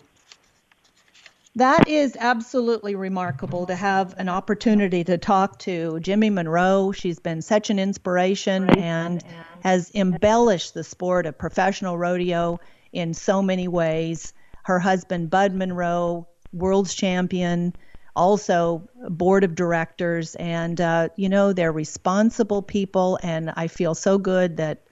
That 1.57 1.87
is 1.87 2.17
absolutely 2.19 2.95
remarkable 2.95 3.65
to 3.67 3.75
have 3.75 4.13
an 4.17 4.27
opportunity 4.27 5.05
to 5.05 5.17
talk 5.17 5.57
to 5.59 6.01
Jimmie 6.01 6.29
Munroe. 6.29 6.91
She's 6.91 7.19
been 7.19 7.41
such 7.41 7.69
an 7.69 7.79
inspiration 7.79 8.69
and 8.69 9.23
has 9.63 9.89
embellished 9.95 10.73
the 10.73 10.83
sport 10.83 11.25
of 11.25 11.37
professional 11.37 11.97
rodeo 11.97 12.59
in 12.91 13.13
so 13.13 13.41
many 13.41 13.69
ways. 13.69 14.33
Her 14.65 14.79
husband, 14.79 15.29
Bud 15.29 15.53
Munroe, 15.53 16.27
world's 16.51 16.93
champion, 16.93 17.73
also 18.17 18.89
board 19.07 19.45
of 19.45 19.55
directors, 19.55 20.35
and 20.35 20.81
uh, 20.81 21.09
you 21.15 21.29
know 21.29 21.53
they're 21.53 21.71
responsible 21.71 22.63
people. 22.63 23.17
And 23.23 23.49
I 23.55 23.67
feel 23.67 23.95
so 23.95 24.17
good 24.17 24.57
that 24.57 24.83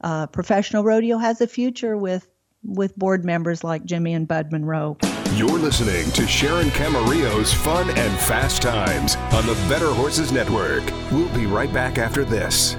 uh, 0.00 0.26
professional 0.26 0.82
rodeo 0.82 1.18
has 1.18 1.40
a 1.40 1.46
future 1.46 1.96
with 1.96 2.26
with 2.64 2.96
board 2.96 3.24
members 3.24 3.64
like 3.64 3.84
Jimmie 3.84 4.14
and 4.14 4.26
Bud 4.26 4.52
Munroe. 4.52 4.96
You're 5.34 5.58
listening 5.58 6.10
to 6.12 6.26
Sharon 6.26 6.68
Camarillo's 6.70 7.52
Fun 7.52 7.90
and 7.90 8.18
Fast 8.20 8.62
Times 8.62 9.16
on 9.32 9.46
the 9.46 9.54
Better 9.68 9.92
Horses 9.92 10.32
Network. 10.32 10.82
We'll 11.12 11.28
be 11.34 11.46
right 11.46 11.72
back 11.72 11.98
after 11.98 12.24
this. 12.24 12.74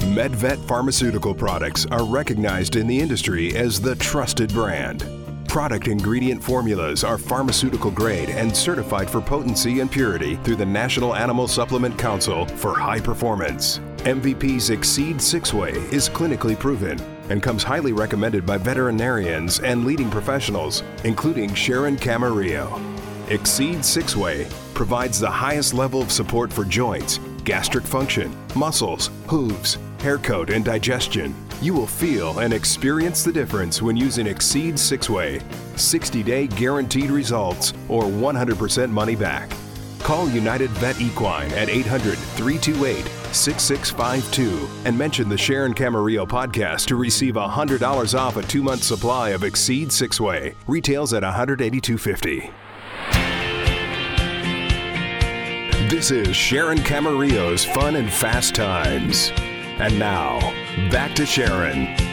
MedVet 0.00 0.66
Pharmaceutical 0.66 1.34
products 1.34 1.86
are 1.86 2.04
recognized 2.04 2.76
in 2.76 2.86
the 2.86 2.98
industry 2.98 3.56
as 3.56 3.80
the 3.80 3.94
trusted 3.96 4.52
brand. 4.52 5.06
Product 5.48 5.88
ingredient 5.88 6.42
formulas 6.42 7.04
are 7.04 7.18
pharmaceutical 7.18 7.90
grade 7.90 8.30
and 8.30 8.54
certified 8.56 9.08
for 9.08 9.20
potency 9.20 9.80
and 9.80 9.90
purity 9.90 10.36
through 10.36 10.56
the 10.56 10.66
National 10.66 11.14
Animal 11.14 11.46
Supplement 11.46 11.98
Council 11.98 12.46
for 12.46 12.78
high 12.78 13.00
performance. 13.00 13.78
MVP's 13.98 14.70
Exceed 14.70 15.20
Six 15.20 15.52
Way 15.54 15.72
is 15.90 16.08
clinically 16.08 16.58
proven 16.58 16.98
and 17.30 17.42
comes 17.42 17.62
highly 17.62 17.92
recommended 17.92 18.44
by 18.44 18.56
veterinarians 18.58 19.60
and 19.60 19.84
leading 19.84 20.10
professionals, 20.10 20.82
including 21.04 21.54
Sharon 21.54 21.96
Camarillo. 21.96 22.80
Exceed 23.30 23.84
Six 23.84 24.16
Way 24.16 24.48
provides 24.74 25.18
the 25.18 25.30
highest 25.30 25.74
level 25.74 26.02
of 26.02 26.12
support 26.12 26.52
for 26.52 26.64
joints, 26.64 27.18
gastric 27.44 27.84
function, 27.84 28.36
muscles, 28.54 29.10
hooves, 29.26 29.78
hair 30.00 30.18
coat, 30.18 30.50
and 30.50 30.64
digestion. 30.64 31.34
You 31.60 31.74
will 31.74 31.86
feel 31.86 32.40
and 32.40 32.52
experience 32.52 33.22
the 33.22 33.32
difference 33.32 33.80
when 33.80 33.96
using 33.96 34.26
Exceed 34.26 34.78
Six 34.78 35.08
Way. 35.08 35.40
60 35.76 36.22
day 36.22 36.46
guaranteed 36.48 37.10
results 37.10 37.72
or 37.88 38.02
100% 38.02 38.90
money 38.90 39.16
back. 39.16 39.50
Call 40.00 40.28
United 40.28 40.70
Vet 40.70 41.00
Equine 41.00 41.52
at 41.52 41.68
800 41.68 42.18
328 42.18 43.21
6652 43.34 44.68
and 44.84 44.96
mention 44.96 45.28
the 45.28 45.38
Sharon 45.38 45.74
Camarillo 45.74 46.26
podcast 46.26 46.86
to 46.86 46.96
receive 46.96 47.34
$100 47.34 48.18
off 48.18 48.36
a 48.36 48.42
two 48.42 48.62
month 48.62 48.82
supply 48.82 49.30
of 49.30 49.44
Exceed 49.44 49.90
Six 49.92 50.20
Way. 50.20 50.54
Retails 50.66 51.12
at 51.14 51.22
$182.50. 51.22 52.52
This 55.88 56.10
is 56.10 56.34
Sharon 56.34 56.78
Camarillo's 56.78 57.64
Fun 57.64 57.96
and 57.96 58.10
Fast 58.10 58.54
Times. 58.54 59.30
And 59.78 59.98
now, 59.98 60.40
back 60.90 61.14
to 61.16 61.26
Sharon. 61.26 62.11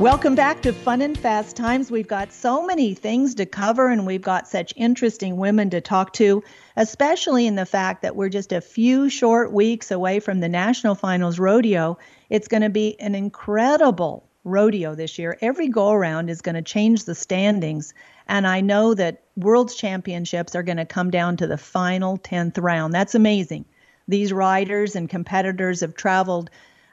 Welcome 0.00 0.34
back 0.34 0.62
to 0.62 0.72
Fun 0.72 1.02
and 1.02 1.18
Fast 1.18 1.56
Times. 1.56 1.90
We've 1.90 2.08
got 2.08 2.32
so 2.32 2.64
many 2.64 2.94
things 2.94 3.34
to 3.34 3.44
cover, 3.44 3.88
and 3.88 4.06
we've 4.06 4.22
got 4.22 4.48
such 4.48 4.72
interesting 4.74 5.36
women 5.36 5.68
to 5.68 5.82
talk 5.82 6.14
to, 6.14 6.42
especially 6.74 7.46
in 7.46 7.54
the 7.54 7.66
fact 7.66 8.00
that 8.00 8.16
we're 8.16 8.30
just 8.30 8.50
a 8.50 8.62
few 8.62 9.10
short 9.10 9.52
weeks 9.52 9.90
away 9.90 10.18
from 10.18 10.40
the 10.40 10.48
National 10.48 10.94
Finals 10.94 11.38
Rodeo. 11.38 11.98
It's 12.30 12.48
going 12.48 12.62
to 12.62 12.70
be 12.70 12.98
an 12.98 13.14
incredible 13.14 14.26
rodeo 14.42 14.94
this 14.94 15.18
year. 15.18 15.36
Every 15.42 15.68
go 15.68 15.90
around 15.90 16.30
is 16.30 16.40
going 16.40 16.54
to 16.54 16.62
change 16.62 17.04
the 17.04 17.14
standings, 17.14 17.92
and 18.26 18.46
I 18.46 18.62
know 18.62 18.94
that 18.94 19.24
World 19.36 19.70
Championships 19.70 20.56
are 20.56 20.62
going 20.62 20.78
to 20.78 20.86
come 20.86 21.10
down 21.10 21.36
to 21.36 21.46
the 21.46 21.58
final 21.58 22.16
10th 22.16 22.56
round. 22.58 22.94
That's 22.94 23.14
amazing. 23.14 23.66
These 24.08 24.32
riders 24.32 24.96
and 24.96 25.10
competitors 25.10 25.82
have 25.82 25.94
traveled 25.94 26.48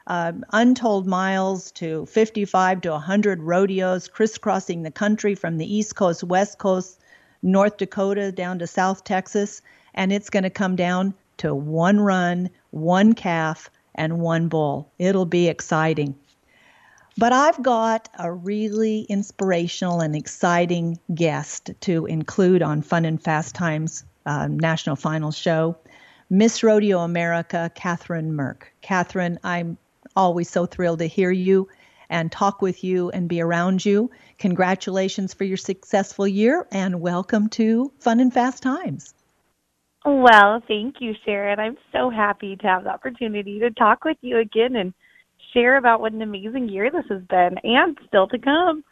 um, 0.08 0.42
untold 0.54 1.06
miles 1.06 1.70
to 1.72 2.06
55 2.06 2.80
to 2.80 2.90
100 2.90 3.42
rodeos 3.42 4.08
crisscrossing 4.08 4.82
the 4.82 4.90
country 4.90 5.34
from 5.34 5.58
the 5.58 5.76
East 5.76 5.94
Coast, 5.94 6.24
West 6.24 6.58
Coast, 6.58 6.98
North 7.42 7.76
Dakota 7.76 8.32
down 8.32 8.58
to 8.58 8.66
South 8.66 9.04
Texas. 9.04 9.60
And 9.94 10.10
it's 10.10 10.30
going 10.30 10.44
to 10.44 10.50
come 10.50 10.76
down 10.76 11.14
to 11.36 11.54
one 11.54 12.00
run, 12.00 12.48
one 12.70 13.12
calf, 13.12 13.70
and 13.94 14.18
one 14.18 14.48
bull. 14.48 14.90
It'll 14.98 15.26
be 15.26 15.48
exciting. 15.48 16.14
But 17.18 17.32
I've 17.32 17.62
got 17.62 18.08
a 18.18 18.32
really 18.32 19.00
inspirational 19.02 20.00
and 20.00 20.16
exciting 20.16 20.98
guest 21.14 21.72
to 21.80 22.06
include 22.06 22.62
on 22.62 22.80
Fun 22.80 23.04
and 23.04 23.22
Fast 23.22 23.54
Times 23.54 24.04
um, 24.24 24.58
National 24.58 24.96
Finals 24.96 25.36
show. 25.36 25.76
Miss 26.30 26.62
Rodeo 26.62 27.00
America, 27.00 27.70
Kathryn 27.74 28.30
Merck. 28.30 28.62
Kathryn, 28.82 29.38
I'm 29.42 29.78
always 30.18 30.50
so 30.50 30.66
thrilled 30.66 30.98
to 30.98 31.06
hear 31.06 31.30
you 31.30 31.68
and 32.10 32.32
talk 32.32 32.60
with 32.60 32.82
you 32.82 33.08
and 33.10 33.28
be 33.28 33.40
around 33.40 33.84
you. 33.84 34.10
Congratulations 34.38 35.32
for 35.32 35.44
your 35.44 35.56
successful 35.56 36.26
year 36.26 36.66
and 36.72 37.00
welcome 37.00 37.48
to 37.50 37.92
Fun 38.00 38.18
and 38.18 38.34
Fast 38.34 38.62
Times. 38.62 39.14
Well, 40.04 40.60
thank 40.66 40.96
you, 41.00 41.14
Sharon. 41.24 41.60
I'm 41.60 41.76
so 41.92 42.10
happy 42.10 42.56
to 42.56 42.66
have 42.66 42.84
the 42.84 42.90
opportunity 42.90 43.60
to 43.60 43.70
talk 43.70 44.04
with 44.04 44.16
you 44.20 44.38
again 44.38 44.74
and 44.74 44.92
share 45.52 45.76
about 45.76 46.00
what 46.00 46.12
an 46.12 46.22
amazing 46.22 46.68
year 46.68 46.90
this 46.90 47.04
has 47.08 47.22
been 47.22 47.56
and 47.62 47.96
still 48.08 48.26
to 48.28 48.38
come. 48.38 48.82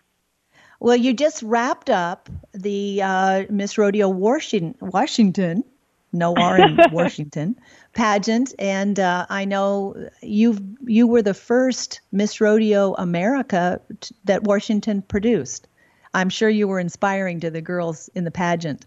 Well, 0.79 0.97
you 0.97 1.12
just 1.12 1.43
wrapped 1.43 1.91
up 1.91 2.29
the 2.53 3.03
uh, 3.03 3.45
Miss 3.51 3.79
Rodeo 3.79 4.09
Washington, 4.09 4.77
Washington, 4.81 5.64
no 6.12 6.35
R 6.37 6.61
in 6.61 6.79
Washington 6.93 7.57
pageant, 7.97 8.55
and 8.59 9.01
uh, 9.01 9.27
I 9.29 9.45
know 9.45 10.09
you 10.23 10.57
you 10.85 11.09
were 11.09 11.23
the 11.23 11.35
first 11.35 12.01
Miss 12.13 12.41
Rodeo 12.41 12.95
America 12.95 13.81
t- 14.01 14.15
that 14.25 14.45
Washington 14.45 15.03
produced. 15.03 15.67
I'm 16.15 16.29
sure 16.29 16.49
you 16.49 16.69
were 16.69 16.79
inspiring 16.79 17.41
to 17.41 17.51
the 17.51 17.61
girls 17.61 18.09
in 18.15 18.25
the 18.25 18.31
pageant. 18.31 18.87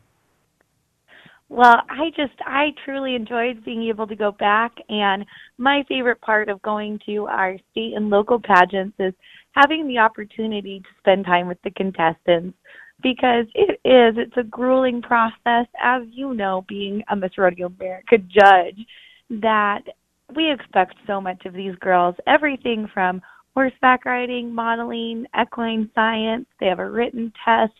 Well, 1.49 1.81
I 1.89 2.11
just, 2.15 2.39
I 2.45 2.75
truly 2.85 3.15
enjoyed 3.15 3.65
being 3.65 3.83
able 3.89 4.05
to 4.07 4.15
go 4.15 4.31
back. 4.31 4.71
And 4.87 5.25
my 5.57 5.83
favorite 5.89 6.21
part 6.21 6.47
of 6.47 6.61
going 6.61 6.99
to 7.07 7.25
our 7.25 7.57
state 7.71 7.93
and 7.95 8.11
local 8.11 8.39
pageants 8.39 8.95
is 8.99 9.13
having 9.53 9.87
the 9.87 9.97
opportunity 9.97 10.79
to 10.79 10.89
spend 10.99 11.25
time 11.25 11.47
with 11.47 11.61
the 11.63 11.71
contestants 11.71 12.55
because 13.01 13.45
it 13.55 13.79
is, 13.85 14.15
it's 14.17 14.37
a 14.37 14.43
grueling 14.43 15.01
process, 15.01 15.67
as 15.81 16.03
you 16.11 16.33
know, 16.33 16.65
being 16.67 17.03
a 17.09 17.15
Miss 17.15 17.37
Rodeo 17.37 17.67
America 17.67 18.17
judge, 18.17 18.79
that 19.29 19.81
we 20.35 20.51
expect 20.51 20.95
so 21.07 21.19
much 21.19 21.45
of 21.45 21.53
these 21.53 21.75
girls. 21.75 22.15
Everything 22.27 22.87
from 22.93 23.21
horseback 23.55 24.05
riding, 24.05 24.53
modeling, 24.53 25.25
equine 25.39 25.89
science, 25.95 26.45
they 26.59 26.67
have 26.67 26.79
a 26.79 26.89
written 26.89 27.31
test 27.43 27.73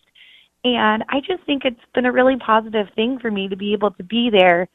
and 0.64 1.04
I 1.08 1.20
just 1.20 1.44
think 1.46 1.62
it's 1.64 1.80
been 1.94 2.06
a 2.06 2.12
really 2.12 2.36
positive 2.36 2.86
thing 2.94 3.18
for 3.20 3.30
me 3.30 3.48
to 3.48 3.56
be 3.56 3.72
able 3.72 3.92
to 3.92 4.02
be 4.02 4.28
there 4.30 4.68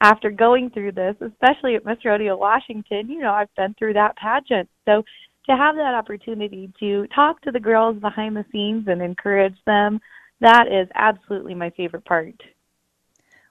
after 0.00 0.30
going 0.30 0.70
through 0.70 0.92
this, 0.92 1.16
especially 1.20 1.74
at 1.74 1.84
Miss 1.84 1.98
Rodeo 2.04 2.36
Washington. 2.36 3.08
You 3.08 3.20
know, 3.20 3.32
I've 3.32 3.54
been 3.56 3.74
through 3.78 3.94
that 3.94 4.16
pageant. 4.16 4.68
So 4.86 5.02
to 5.46 5.56
have 5.56 5.76
that 5.76 5.94
opportunity 5.94 6.72
to 6.80 7.06
talk 7.14 7.40
to 7.42 7.50
the 7.50 7.60
girls 7.60 7.98
behind 7.98 8.36
the 8.36 8.44
scenes 8.52 8.86
and 8.86 9.02
encourage 9.02 9.56
them, 9.66 10.00
that 10.40 10.66
is 10.68 10.88
absolutely 10.94 11.54
my 11.54 11.70
favorite 11.70 12.04
part. 12.04 12.42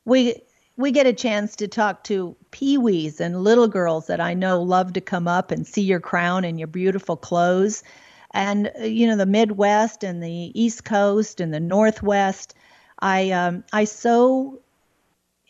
We 0.05 0.41
we 0.77 0.91
get 0.91 1.05
a 1.05 1.13
chance 1.13 1.55
to 1.57 1.67
talk 1.67 2.03
to 2.05 2.35
peewees 2.51 3.19
and 3.19 3.43
little 3.43 3.67
girls 3.67 4.07
that 4.07 4.19
I 4.19 4.33
know 4.33 4.61
love 4.61 4.93
to 4.93 5.01
come 5.01 5.27
up 5.27 5.51
and 5.51 5.67
see 5.67 5.81
your 5.81 5.99
crown 5.99 6.43
and 6.43 6.57
your 6.57 6.67
beautiful 6.67 7.17
clothes 7.17 7.83
and 8.33 8.71
uh, 8.79 8.85
you 8.85 9.07
know 9.07 9.17
the 9.17 9.25
Midwest 9.25 10.03
and 10.03 10.23
the 10.23 10.51
East 10.59 10.85
Coast 10.85 11.39
and 11.39 11.53
the 11.53 11.59
Northwest. 11.59 12.55
I 12.99 13.31
um, 13.31 13.63
I 13.73 13.83
so 13.83 14.60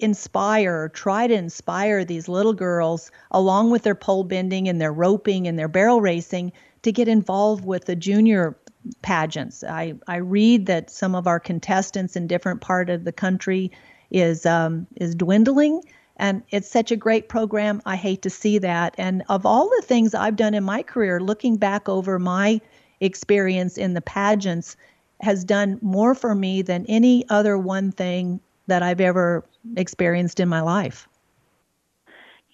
inspire, 0.02 0.90
try 0.90 1.28
to 1.28 1.34
inspire 1.34 2.04
these 2.04 2.28
little 2.28 2.54
girls 2.54 3.12
along 3.32 3.72
with 3.72 3.84
their 3.84 3.96
pole 3.96 4.24
bending 4.24 4.68
and 4.68 4.82
their 4.82 4.94
roping 4.94 5.48
and 5.48 5.58
their 5.58 5.68
barrel 5.68 6.02
racing 6.02 6.52
to 6.82 6.92
get 6.92 7.08
involved 7.08 7.66
with 7.66 7.86
the 7.86 7.96
junior 7.96 8.58
pageants. 9.02 9.64
I, 9.64 9.94
I 10.08 10.18
read 10.18 10.66
that 10.66 10.90
some 10.90 11.16
of 11.16 11.28
our 11.28 11.40
contestants 11.40 12.16
in 12.16 12.28
different 12.28 12.62
part 12.62 12.90
of 12.90 13.04
the 13.04 13.12
country 13.12 13.72
is 14.10 14.46
um, 14.46 14.88
is 14.96 15.16
dwindling 15.16 15.82
and 16.18 16.44
it's 16.50 16.70
such 16.70 16.92
a 16.92 16.96
great 16.96 17.30
program. 17.30 17.82
I 17.86 17.96
hate 17.96 18.22
to 18.24 18.30
see 18.30 18.58
that. 18.60 18.94
And 18.98 19.24
of 19.30 19.46
all 19.46 19.70
the 19.70 19.84
things 19.86 20.14
I've 20.14 20.36
done 20.36 20.54
in 20.54 20.64
my 20.64 20.84
career, 20.84 21.20
looking 21.20 21.58
back 21.58 21.90
over 21.90 22.20
my 22.20 22.62
experience 23.00 23.78
in 23.78 23.94
the 23.94 24.02
pageants 24.02 24.76
has 25.22 25.44
done 25.44 25.80
more 25.82 26.14
for 26.14 26.36
me 26.36 26.62
than 26.62 26.86
any 26.88 27.28
other 27.30 27.58
one 27.58 27.92
thing 27.92 28.40
that 28.72 28.82
I've 28.82 29.02
ever 29.02 29.44
experienced 29.76 30.40
in 30.40 30.48
my 30.48 30.62
life. 30.62 31.06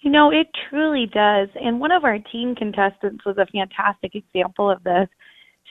You 0.00 0.10
know, 0.10 0.32
it 0.32 0.48
truly 0.68 1.06
does. 1.06 1.48
And 1.54 1.78
one 1.78 1.92
of 1.92 2.02
our 2.02 2.18
teen 2.32 2.56
contestants 2.56 3.24
was 3.24 3.38
a 3.38 3.46
fantastic 3.46 4.16
example 4.16 4.68
of 4.68 4.82
this. 4.82 5.08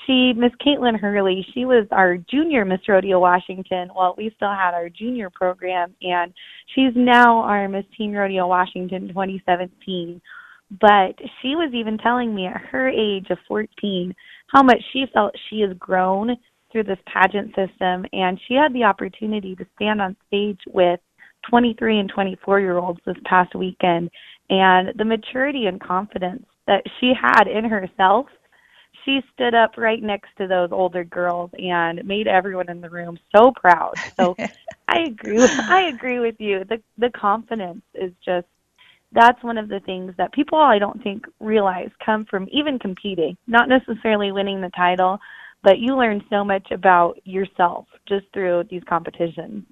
She, 0.05 0.31
Miss 0.37 0.53
Caitlin 0.65 0.97
Hurley, 0.97 1.45
she 1.53 1.65
was 1.65 1.85
our 1.91 2.15
junior 2.15 2.63
Miss 2.63 2.79
Rodeo 2.87 3.19
Washington. 3.19 3.89
Well, 3.93 4.15
we 4.17 4.31
still 4.37 4.53
had 4.53 4.73
our 4.73 4.87
junior 4.87 5.29
program, 5.29 5.93
and 6.01 6.33
she's 6.73 6.93
now 6.95 7.39
our 7.39 7.67
Miss 7.67 7.85
Teen 7.97 8.13
Rodeo 8.13 8.47
Washington 8.47 9.09
2017. 9.09 10.21
But 10.79 11.15
she 11.41 11.55
was 11.55 11.73
even 11.73 11.97
telling 11.97 12.33
me 12.33 12.45
at 12.45 12.61
her 12.71 12.87
age 12.87 13.27
of 13.31 13.37
14 13.49 14.15
how 14.53 14.63
much 14.63 14.79
she 14.93 15.05
felt 15.13 15.33
she 15.49 15.59
has 15.59 15.75
grown 15.77 16.37
through 16.77 16.95
this 16.95 17.03
pageant 17.11 17.47
system, 17.55 18.05
and 18.13 18.39
she 18.47 18.53
had 18.53 18.71
the 18.73 18.83
opportunity 18.83 19.55
to 19.55 19.65
stand 19.75 19.99
on 19.99 20.15
stage 20.27 20.59
with 20.67 20.99
23 21.49 21.99
and 21.99 22.09
24 22.09 22.59
year 22.59 22.77
olds 22.77 22.99
this 23.05 23.15
past 23.25 23.55
weekend, 23.55 24.11
and 24.51 24.89
the 24.97 25.05
maturity 25.05 25.65
and 25.65 25.81
confidence 25.81 26.45
that 26.67 26.83
she 26.99 27.13
had 27.19 27.47
in 27.47 27.65
herself 27.65 28.27
she 29.05 29.21
stood 29.33 29.55
up 29.55 29.77
right 29.77 30.03
next 30.03 30.27
to 30.37 30.47
those 30.47 30.69
older 30.73 31.05
girls 31.05 31.49
and 31.57 32.05
made 32.05 32.27
everyone 32.27 32.69
in 32.69 32.81
the 32.81 32.89
room 32.89 33.17
so 33.33 33.53
proud. 33.55 33.93
So 34.19 34.35
I 34.89 35.03
agree 35.07 35.37
with, 35.37 35.51
I 35.51 35.83
agree 35.93 36.19
with 36.19 36.35
you. 36.39 36.65
The 36.65 36.81
the 36.97 37.09
confidence 37.11 37.83
is 37.93 38.11
just 38.25 38.47
that's 39.13 39.41
one 39.43 39.57
of 39.57 39.69
the 39.69 39.79
things 39.79 40.13
that 40.17 40.33
people 40.33 40.59
I 40.59 40.77
don't 40.77 41.01
think 41.01 41.25
realize 41.39 41.89
come 42.05 42.25
from 42.25 42.49
even 42.51 42.79
competing, 42.79 43.37
not 43.47 43.69
necessarily 43.69 44.33
winning 44.33 44.59
the 44.59 44.71
title, 44.71 45.19
but 45.67 45.79
you 45.79 45.97
learn 45.97 46.23
so 46.29 46.45
much 46.45 46.71
about 46.71 47.19
yourself 47.25 47.87
just 48.07 48.25
through 48.31 48.63
these 48.69 48.83
competitions. 48.87 49.65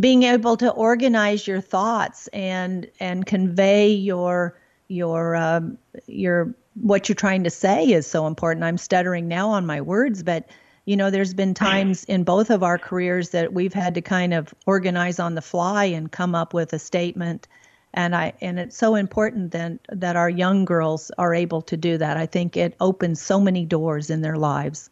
Being 0.00 0.24
able 0.24 0.56
to 0.56 0.72
organize 0.72 1.46
your 1.46 1.60
thoughts 1.60 2.26
and 2.32 2.90
and 2.98 3.24
convey 3.24 3.92
your 3.92 4.58
your 4.88 5.36
um, 5.36 5.78
your 6.08 6.52
what 6.74 7.08
you're 7.08 7.14
trying 7.14 7.44
to 7.44 7.50
say 7.50 7.92
is 7.92 8.08
so 8.08 8.26
important. 8.26 8.64
I'm 8.64 8.76
stuttering 8.76 9.28
now 9.28 9.50
on 9.50 9.66
my 9.66 9.80
words, 9.80 10.24
but 10.24 10.48
you 10.84 10.96
know, 10.96 11.10
there's 11.10 11.32
been 11.32 11.54
times 11.54 12.02
in 12.06 12.24
both 12.24 12.50
of 12.50 12.64
our 12.64 12.76
careers 12.76 13.30
that 13.30 13.52
we've 13.52 13.72
had 13.72 13.94
to 13.94 14.00
kind 14.00 14.34
of 14.34 14.52
organize 14.66 15.20
on 15.20 15.36
the 15.36 15.42
fly 15.42 15.84
and 15.84 16.10
come 16.10 16.34
up 16.34 16.52
with 16.52 16.72
a 16.72 16.78
statement. 16.80 17.46
And 17.94 18.16
I 18.16 18.32
and 18.40 18.58
it's 18.58 18.76
so 18.76 18.96
important 18.96 19.52
that 19.52 19.78
that 19.90 20.16
our 20.16 20.28
young 20.28 20.64
girls 20.64 21.12
are 21.18 21.32
able 21.32 21.62
to 21.62 21.76
do 21.76 21.98
that. 21.98 22.16
I 22.16 22.26
think 22.26 22.56
it 22.56 22.74
opens 22.80 23.22
so 23.22 23.38
many 23.38 23.64
doors 23.64 24.10
in 24.10 24.22
their 24.22 24.36
lives. 24.36 24.90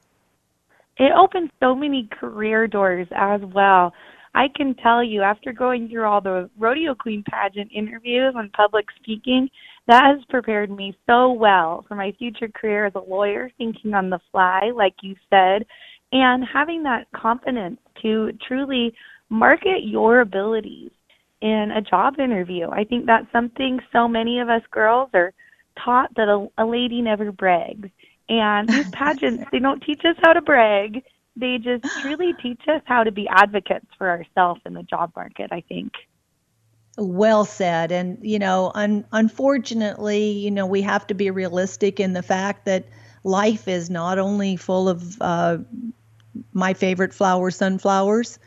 It 0.98 1.12
opens 1.16 1.50
so 1.60 1.74
many 1.74 2.08
career 2.10 2.66
doors 2.66 3.06
as 3.14 3.40
well. 3.54 3.92
I 4.34 4.48
can 4.54 4.74
tell 4.74 5.02
you 5.02 5.22
after 5.22 5.52
going 5.52 5.88
through 5.88 6.04
all 6.04 6.20
the 6.20 6.50
rodeo 6.58 6.94
queen 6.94 7.24
pageant 7.28 7.70
interviews 7.74 8.34
and 8.36 8.52
public 8.52 8.86
speaking, 9.00 9.48
that 9.86 10.04
has 10.04 10.24
prepared 10.28 10.70
me 10.70 10.96
so 11.06 11.32
well 11.32 11.84
for 11.88 11.94
my 11.94 12.12
future 12.18 12.48
career 12.48 12.86
as 12.86 12.92
a 12.94 13.00
lawyer, 13.00 13.50
thinking 13.58 13.94
on 13.94 14.10
the 14.10 14.20
fly, 14.30 14.70
like 14.74 14.94
you 15.02 15.16
said, 15.30 15.64
and 16.12 16.44
having 16.52 16.82
that 16.82 17.06
confidence 17.16 17.78
to 18.02 18.32
truly 18.46 18.92
market 19.30 19.84
your 19.84 20.20
abilities 20.20 20.90
in 21.40 21.70
a 21.76 21.82
job 21.82 22.18
interview. 22.18 22.68
I 22.70 22.84
think 22.84 23.06
that's 23.06 23.30
something 23.32 23.78
so 23.92 24.08
many 24.08 24.40
of 24.40 24.48
us 24.48 24.62
girls 24.70 25.10
are 25.14 25.32
taught 25.84 26.14
that 26.16 26.28
a, 26.28 26.48
a 26.62 26.66
lady 26.66 27.00
never 27.00 27.30
brags. 27.32 27.88
And 28.28 28.68
these 28.68 28.86
pageants, 28.92 29.44
they 29.52 29.58
don't 29.58 29.82
teach 29.82 30.04
us 30.04 30.16
how 30.22 30.32
to 30.32 30.42
brag. 30.42 31.02
They 31.36 31.58
just 31.58 31.84
truly 32.00 32.34
teach 32.42 32.62
us 32.68 32.82
how 32.84 33.04
to 33.04 33.12
be 33.12 33.28
advocates 33.28 33.86
for 33.96 34.08
ourselves 34.08 34.60
in 34.66 34.74
the 34.74 34.82
job 34.82 35.12
market, 35.16 35.50
I 35.52 35.62
think. 35.62 35.92
Well 36.96 37.44
said. 37.44 37.92
And, 37.92 38.18
you 38.22 38.38
know, 38.38 38.72
un- 38.74 39.04
unfortunately, 39.12 40.30
you 40.30 40.50
know, 40.50 40.66
we 40.66 40.82
have 40.82 41.06
to 41.08 41.14
be 41.14 41.30
realistic 41.30 42.00
in 42.00 42.12
the 42.12 42.22
fact 42.22 42.64
that 42.64 42.86
life 43.22 43.68
is 43.68 43.88
not 43.88 44.18
only 44.18 44.56
full 44.56 44.88
of 44.88 45.16
uh, 45.20 45.58
my 46.52 46.74
favorite 46.74 47.14
flower, 47.14 47.50
sunflowers, 47.50 48.38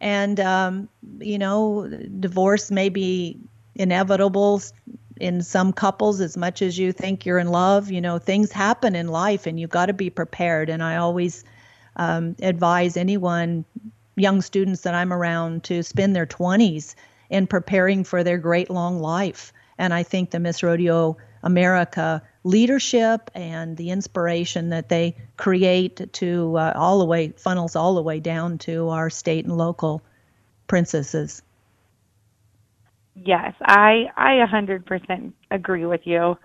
and, 0.00 0.40
um, 0.40 0.88
you 1.20 1.38
know, 1.38 1.86
divorce 2.18 2.70
may 2.70 2.88
be 2.88 3.38
inevitable 3.76 4.60
in 5.20 5.42
some 5.42 5.72
couples 5.72 6.20
as 6.20 6.36
much 6.36 6.62
as 6.62 6.78
you 6.78 6.92
think 6.92 7.26
you're 7.26 7.38
in 7.38 7.48
love. 7.48 7.90
You 7.90 8.00
know, 8.00 8.18
things 8.18 8.50
happen 8.50 8.94
in 8.94 9.08
life 9.08 9.46
and 9.46 9.60
you've 9.60 9.70
got 9.70 9.86
to 9.86 9.92
be 9.92 10.10
prepared. 10.10 10.68
And 10.68 10.82
I 10.82 10.96
always 10.96 11.44
um, 11.96 12.36
advise 12.42 12.96
anyone, 12.96 13.64
young 14.16 14.40
students 14.42 14.82
that 14.82 14.94
I'm 14.94 15.12
around, 15.12 15.64
to 15.64 15.82
spend 15.82 16.16
their 16.16 16.26
20s 16.26 16.94
in 17.28 17.46
preparing 17.46 18.04
for 18.04 18.24
their 18.24 18.38
great 18.38 18.70
long 18.70 19.00
life. 19.00 19.52
And 19.78 19.94
I 19.94 20.02
think 20.02 20.30
the 20.30 20.40
Miss 20.40 20.62
Rodeo 20.62 21.16
America 21.42 22.22
leadership 22.44 23.30
and 23.34 23.76
the 23.76 23.90
inspiration 23.90 24.70
that 24.70 24.88
they 24.88 25.16
create 25.36 26.12
to 26.14 26.56
uh, 26.56 26.72
all 26.74 26.98
the 26.98 27.04
way 27.04 27.32
funnels 27.36 27.76
all 27.76 27.94
the 27.94 28.02
way 28.02 28.20
down 28.20 28.58
to 28.58 28.88
our 28.88 29.10
state 29.10 29.44
and 29.44 29.56
local 29.56 30.02
princesses. 30.66 31.42
Yes, 33.14 33.54
I 33.60 34.06
I 34.16 34.44
100% 34.46 35.32
agree 35.50 35.86
with 35.86 36.02
you. 36.04 36.36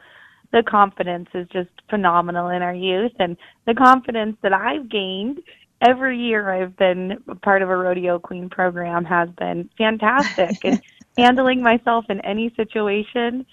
The 0.52 0.64
confidence 0.64 1.30
is 1.34 1.48
just 1.50 1.70
phenomenal 1.90 2.50
in 2.50 2.62
our 2.62 2.74
youth 2.74 3.12
and 3.20 3.38
the 3.66 3.74
confidence 3.74 4.38
that 4.42 4.54
I've 4.54 4.90
gained 4.90 5.40
every 5.82 6.18
year 6.18 6.52
I've 6.52 6.76
been 6.78 7.24
part 7.42 7.62
of 7.62 7.70
a 7.70 7.76
rodeo 7.76 8.20
queen 8.20 8.50
program 8.50 9.06
has 9.06 9.30
been 9.38 9.70
fantastic 9.78 10.58
and 10.64 10.82
handling 11.18 11.62
myself 11.62 12.06
in 12.10 12.20
any 12.22 12.54
situation 12.56 13.46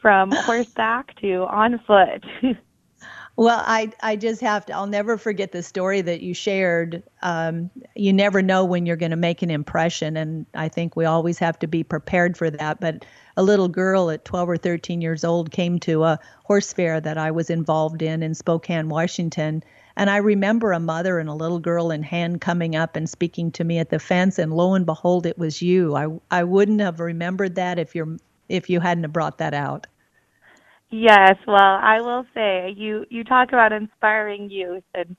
from 0.00 0.32
horseback 0.32 1.14
to 1.20 1.46
on 1.48 1.78
foot. 1.86 2.24
Well, 3.40 3.62
I 3.66 3.90
I 4.02 4.16
just 4.16 4.42
have 4.42 4.66
to. 4.66 4.74
I'll 4.74 4.86
never 4.86 5.16
forget 5.16 5.50
the 5.50 5.62
story 5.62 6.02
that 6.02 6.20
you 6.20 6.34
shared. 6.34 7.02
Um, 7.22 7.70
you 7.96 8.12
never 8.12 8.42
know 8.42 8.66
when 8.66 8.84
you're 8.84 8.96
going 8.96 9.12
to 9.12 9.16
make 9.16 9.40
an 9.40 9.50
impression, 9.50 10.18
and 10.18 10.44
I 10.52 10.68
think 10.68 10.94
we 10.94 11.06
always 11.06 11.38
have 11.38 11.58
to 11.60 11.66
be 11.66 11.82
prepared 11.82 12.36
for 12.36 12.50
that. 12.50 12.80
But 12.80 13.06
a 13.38 13.42
little 13.42 13.68
girl 13.68 14.10
at 14.10 14.26
12 14.26 14.46
or 14.50 14.56
13 14.58 15.00
years 15.00 15.24
old 15.24 15.52
came 15.52 15.78
to 15.80 16.04
a 16.04 16.18
horse 16.44 16.74
fair 16.74 17.00
that 17.00 17.16
I 17.16 17.30
was 17.30 17.48
involved 17.48 18.02
in 18.02 18.22
in 18.22 18.34
Spokane, 18.34 18.90
Washington, 18.90 19.64
and 19.96 20.10
I 20.10 20.18
remember 20.18 20.72
a 20.72 20.78
mother 20.78 21.18
and 21.18 21.30
a 21.30 21.34
little 21.34 21.60
girl 21.60 21.90
in 21.90 22.02
hand 22.02 22.42
coming 22.42 22.76
up 22.76 22.94
and 22.94 23.08
speaking 23.08 23.52
to 23.52 23.64
me 23.64 23.78
at 23.78 23.88
the 23.88 23.98
fence, 23.98 24.38
and 24.38 24.52
lo 24.52 24.74
and 24.74 24.84
behold, 24.84 25.24
it 25.24 25.38
was 25.38 25.62
you. 25.62 25.96
I 25.96 26.08
I 26.30 26.44
wouldn't 26.44 26.82
have 26.82 27.00
remembered 27.00 27.54
that 27.54 27.78
if 27.78 27.94
you're 27.94 28.18
if 28.50 28.68
you 28.68 28.80
hadn't 28.80 29.04
have 29.04 29.14
brought 29.14 29.38
that 29.38 29.54
out. 29.54 29.86
Yes, 30.90 31.36
well, 31.46 31.78
I 31.82 32.00
will 32.00 32.24
say 32.34 32.74
you 32.76 33.04
you 33.10 33.22
talk 33.24 33.48
about 33.50 33.72
inspiring 33.72 34.50
youth 34.50 34.82
and 34.94 35.16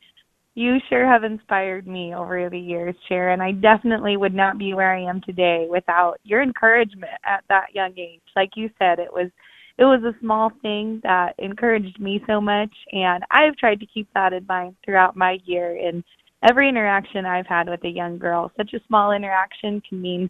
you 0.55 0.77
sure 0.89 1.05
have 1.07 1.23
inspired 1.23 1.87
me 1.87 2.13
over 2.13 2.49
the 2.49 2.59
years, 2.59 2.95
Sharon. 3.07 3.39
I 3.41 3.53
definitely 3.53 4.17
would 4.17 4.33
not 4.33 4.57
be 4.57 4.73
where 4.73 4.93
I 4.93 5.01
am 5.03 5.21
today 5.21 5.67
without 5.69 6.15
your 6.23 6.41
encouragement 6.41 7.13
at 7.25 7.43
that 7.49 7.73
young 7.73 7.97
age. 7.97 8.21
Like 8.35 8.51
you 8.57 8.69
said, 8.79 8.99
it 8.99 9.11
was 9.13 9.29
it 9.77 9.85
was 9.85 10.03
a 10.03 10.19
small 10.19 10.51
thing 10.61 10.99
that 11.03 11.35
encouraged 11.39 11.99
me 11.99 12.21
so 12.27 12.41
much 12.41 12.73
and 12.91 13.23
I've 13.31 13.55
tried 13.57 13.79
to 13.79 13.85
keep 13.87 14.09
that 14.13 14.33
in 14.33 14.45
mind 14.47 14.75
throughout 14.85 15.15
my 15.15 15.39
year 15.45 15.79
and 15.87 16.03
every 16.47 16.67
interaction 16.69 17.25
I've 17.25 17.47
had 17.47 17.69
with 17.69 17.83
a 17.85 17.89
young 17.89 18.17
girl. 18.19 18.51
Such 18.57 18.73
a 18.73 18.81
small 18.87 19.13
interaction 19.13 19.81
can 19.87 20.01
mean 20.01 20.29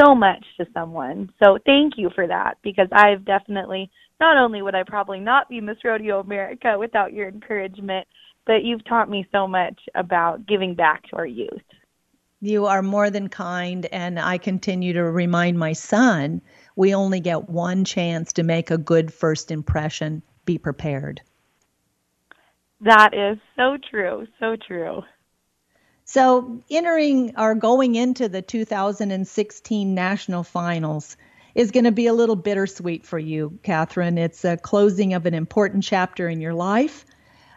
so 0.00 0.14
much 0.14 0.44
to 0.58 0.66
someone. 0.72 1.30
So 1.42 1.58
thank 1.66 1.94
you 1.96 2.10
for 2.14 2.26
that 2.26 2.58
because 2.62 2.88
I've 2.92 3.24
definitely 3.24 3.90
not 4.20 4.36
only 4.36 4.62
would 4.62 4.74
I 4.74 4.82
probably 4.86 5.20
not 5.20 5.48
be 5.48 5.60
Miss 5.60 5.78
Rodeo 5.84 6.20
America 6.20 6.76
without 6.78 7.12
your 7.12 7.28
encouragement, 7.28 8.06
but 8.46 8.64
you've 8.64 8.84
taught 8.84 9.10
me 9.10 9.26
so 9.32 9.46
much 9.46 9.78
about 9.94 10.46
giving 10.46 10.74
back 10.74 11.02
to 11.08 11.16
our 11.16 11.26
youth. 11.26 11.62
You 12.42 12.66
are 12.66 12.82
more 12.82 13.10
than 13.10 13.28
kind, 13.28 13.84
and 13.86 14.18
I 14.18 14.38
continue 14.38 14.94
to 14.94 15.02
remind 15.02 15.58
my 15.58 15.74
son 15.74 16.40
we 16.74 16.94
only 16.94 17.20
get 17.20 17.50
one 17.50 17.84
chance 17.84 18.32
to 18.34 18.42
make 18.42 18.70
a 18.70 18.78
good 18.78 19.12
first 19.12 19.50
impression. 19.50 20.22
Be 20.46 20.56
prepared. 20.56 21.20
That 22.80 23.10
is 23.12 23.38
so 23.56 23.76
true, 23.90 24.26
so 24.38 24.56
true. 24.66 25.02
So, 26.12 26.60
entering 26.68 27.34
or 27.38 27.54
going 27.54 27.94
into 27.94 28.28
the 28.28 28.42
2016 28.42 29.94
national 29.94 30.42
finals, 30.42 31.16
is 31.54 31.70
going 31.70 31.84
to 31.84 31.92
be 31.92 32.08
a 32.08 32.12
little 32.12 32.34
bittersweet 32.34 33.06
for 33.06 33.16
you, 33.16 33.56
Kathryn. 33.62 34.18
It's 34.18 34.44
a 34.44 34.56
closing 34.56 35.14
of 35.14 35.24
an 35.24 35.34
important 35.34 35.84
chapter 35.84 36.28
in 36.28 36.40
your 36.40 36.52
life. 36.52 37.06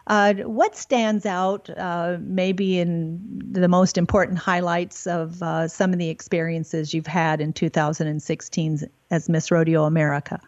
Uh, 0.06 0.34
what 0.34 0.76
stands 0.76 1.26
out, 1.26 1.68
uh, 1.68 2.18
maybe 2.20 2.78
in 2.78 3.20
the 3.50 3.66
most 3.66 3.98
important 3.98 4.38
highlights 4.38 5.08
of 5.08 5.42
uh, 5.42 5.66
some 5.66 5.92
of 5.92 5.98
the 5.98 6.08
experiences 6.08 6.94
you've 6.94 7.08
had 7.08 7.40
in 7.40 7.52
2016 7.52 8.82
as 9.10 9.28
Miss 9.28 9.50
Rodeo 9.50 9.82
America? 9.82 10.40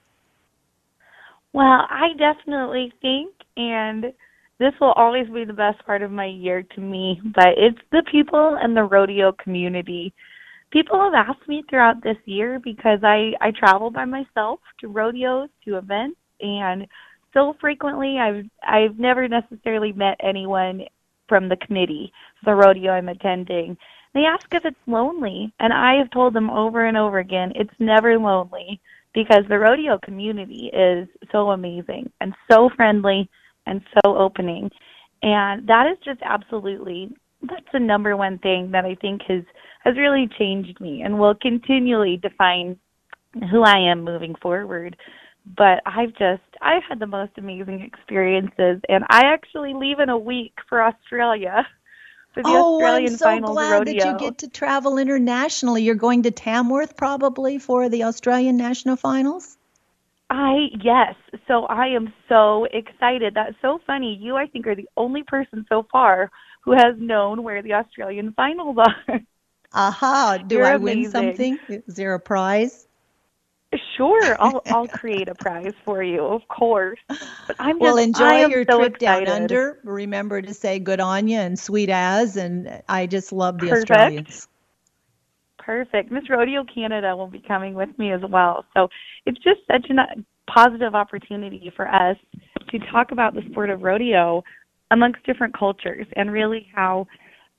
Well, 1.52 1.88
I 1.90 2.10
definitely 2.16 2.92
think, 3.02 3.34
and 3.56 4.12
this 4.58 4.72
will 4.80 4.92
always 4.92 5.28
be 5.28 5.44
the 5.44 5.52
best 5.52 5.84
part 5.84 6.02
of 6.02 6.10
my 6.10 6.26
year 6.26 6.62
to 6.62 6.80
me, 6.80 7.20
but 7.34 7.54
it's 7.56 7.78
the 7.92 8.02
people 8.10 8.58
and 8.60 8.76
the 8.76 8.84
rodeo 8.84 9.32
community 9.32 10.14
people 10.70 11.00
have 11.00 11.14
asked 11.14 11.48
me 11.48 11.62
throughout 11.68 12.02
this 12.02 12.16
year 12.24 12.60
because 12.62 13.00
I 13.02 13.32
I 13.40 13.50
travel 13.50 13.90
by 13.90 14.04
myself 14.04 14.60
to 14.80 14.88
rodeos, 14.88 15.48
to 15.64 15.78
events, 15.78 16.18
and 16.40 16.86
so 17.32 17.54
frequently 17.60 18.18
I've 18.18 18.44
I've 18.62 18.98
never 18.98 19.28
necessarily 19.28 19.92
met 19.92 20.16
anyone 20.20 20.82
from 21.28 21.48
the 21.48 21.56
committee, 21.56 22.12
the 22.44 22.54
rodeo 22.54 22.92
I'm 22.92 23.08
attending. 23.08 23.76
They 24.14 24.24
ask 24.24 24.46
if 24.52 24.64
it's 24.64 24.76
lonely, 24.86 25.52
and 25.60 25.72
I 25.72 25.94
have 25.94 26.10
told 26.10 26.34
them 26.34 26.50
over 26.50 26.86
and 26.86 26.96
over 26.96 27.18
again 27.18 27.52
it's 27.54 27.78
never 27.78 28.18
lonely 28.18 28.80
because 29.14 29.44
the 29.48 29.58
rodeo 29.58 29.98
community 30.02 30.70
is 30.72 31.08
so 31.32 31.50
amazing 31.50 32.10
and 32.20 32.34
so 32.50 32.68
friendly 32.76 33.28
and 33.66 33.82
so 33.94 34.16
opening. 34.16 34.70
And 35.22 35.66
that 35.68 35.86
is 35.90 35.98
just 36.05 36.20
absolutely 36.24 37.10
that's 37.43 37.66
the 37.72 37.80
number 37.80 38.16
one 38.16 38.38
thing 38.38 38.70
that 38.72 38.84
I 38.84 38.94
think 38.94 39.22
has 39.28 39.43
has 39.84 39.97
really 39.97 40.28
changed 40.38 40.80
me 40.80 41.02
and 41.02 41.18
will 41.18 41.34
continually 41.34 42.18
define 42.20 42.78
who 43.51 43.62
I 43.62 43.78
am 43.90 44.02
moving 44.02 44.34
forward. 44.40 44.97
But 45.56 45.80
I've 45.86 46.10
just 46.10 46.43
I've 46.60 46.82
had 46.88 46.98
the 46.98 47.06
most 47.06 47.32
amazing 47.36 47.80
experiences 47.80 48.80
and 48.88 49.05
I 49.09 49.26
actually 49.26 49.74
leave 49.74 50.01
in 50.01 50.09
a 50.09 50.18
week 50.18 50.55
for 50.68 50.82
Australia. 50.82 51.66
For 52.34 52.43
the 52.43 52.51
oh, 52.51 52.74
Australian 52.74 53.12
I'm 53.12 53.18
so 53.18 53.24
Finals 53.24 53.52
glad 53.52 53.72
rodeo. 53.72 53.94
that 53.94 54.06
you 54.06 54.18
get 54.18 54.38
to 54.38 54.48
travel 54.48 54.98
internationally. 54.98 55.82
You're 55.82 55.94
going 55.94 56.24
to 56.24 56.30
Tamworth 56.30 56.97
probably 56.97 57.59
for 57.59 57.88
the 57.88 58.05
Australian 58.05 58.59
National 58.59 58.97
Finals. 58.97 59.56
I 60.30 60.66
yes. 60.82 61.14
So 61.46 61.64
I 61.66 61.88
am 61.88 62.12
so 62.28 62.64
excited. 62.72 63.34
That's 63.34 63.56
so 63.62 63.78
funny. 63.86 64.18
You 64.20 64.36
I 64.36 64.46
think 64.46 64.66
are 64.66 64.74
the 64.74 64.88
only 64.96 65.22
person 65.22 65.64
so 65.68 65.86
far 65.90 66.30
who 66.64 66.72
has 66.72 66.96
known 66.98 67.42
where 67.44 67.62
the 67.62 67.74
Australian 67.74 68.32
finals 68.32 68.76
are. 69.08 69.20
Aha! 69.72 70.38
Do 70.38 70.56
You're 70.56 70.64
I 70.64 70.76
win 70.76 71.04
something? 71.04 71.60
Is 71.68 71.94
there 71.94 72.14
a 72.14 72.20
prize? 72.20 72.88
Sure, 73.96 74.36
I'll 74.40 74.64
I'll 74.70 74.88
create 74.88 75.28
a 75.28 75.34
prize 75.34 75.74
for 75.84 76.02
you, 76.02 76.24
of 76.24 76.46
course. 76.48 76.98
But 77.46 77.56
I'm 77.58 77.80
just, 77.80 77.82
Well, 77.82 77.98
enjoy 77.98 78.40
your 78.44 78.64
so 78.66 78.76
trip 78.76 78.98
down 78.98 79.28
under. 79.28 79.78
Remember 79.84 80.42
to 80.42 80.54
say 80.54 80.78
good 80.78 81.00
on 81.00 81.28
you 81.28 81.38
and 81.38 81.58
sweet 81.58 81.88
as, 81.90 82.36
and 82.36 82.82
I 82.88 83.06
just 83.06 83.32
love 83.32 83.60
the 83.60 83.70
Perfect. 83.70 83.72
Australians. 83.72 84.48
Perfect. 85.66 86.12
Miss 86.12 86.30
Rodeo 86.30 86.64
Canada 86.72 87.16
will 87.16 87.26
be 87.26 87.40
coming 87.40 87.74
with 87.74 87.88
me 87.98 88.12
as 88.12 88.20
well. 88.30 88.64
So 88.72 88.86
it's 89.26 89.38
just 89.38 89.59
such 89.66 89.90
a 89.90 90.22
positive 90.48 90.94
opportunity 90.94 91.72
for 91.74 91.88
us 91.88 92.16
to 92.70 92.78
talk 92.93 93.10
about 93.10 93.34
the 93.34 93.43
sport 93.51 93.70
of 93.70 93.82
rodeo 93.82 94.44
amongst 94.93 95.26
different 95.26 95.59
cultures 95.59 96.06
and 96.14 96.30
really 96.30 96.68
how 96.72 97.09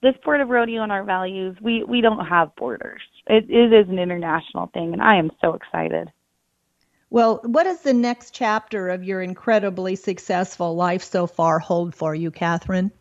the 0.02 0.14
sport 0.22 0.40
of 0.40 0.48
rodeo 0.48 0.84
and 0.84 0.92
our 0.92 1.04
values, 1.04 1.58
we, 1.62 1.84
we 1.84 2.00
don't 2.00 2.26
have 2.26 2.56
borders. 2.56 3.02
It, 3.28 3.44
it 3.50 3.74
is 3.74 3.90
an 3.90 4.00
international 4.00 4.68
thing, 4.74 4.94
and 4.94 5.02
I 5.02 5.18
am 5.18 5.30
so 5.42 5.54
excited. 5.54 6.10
Well, 7.10 7.42
what 7.44 7.64
does 7.64 7.82
the 7.82 7.94
next 7.94 8.34
chapter 8.34 8.88
of 8.88 9.04
your 9.04 9.22
incredibly 9.22 9.98
successful 9.98 10.76
life 10.76 11.04
so 11.04 11.28
far 11.28 11.60
hold 11.60 11.94
for 11.94 12.16
you, 12.16 12.32
Kathryn? 12.32 12.92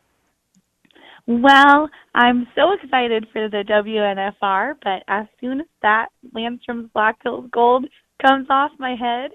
Well, 1.28 1.90
I'm 2.14 2.46
so 2.54 2.72
excited 2.72 3.26
for 3.32 3.48
the 3.48 3.64
WNFR, 3.68 4.74
but 4.82 5.02
as 5.08 5.26
soon 5.40 5.62
as 5.62 5.66
that 5.82 6.06
Landstrom's 6.32 6.88
Black 6.94 7.16
Hills 7.24 7.50
Gold 7.52 7.86
comes 8.24 8.46
off 8.48 8.70
my 8.78 8.94
head, 8.94 9.32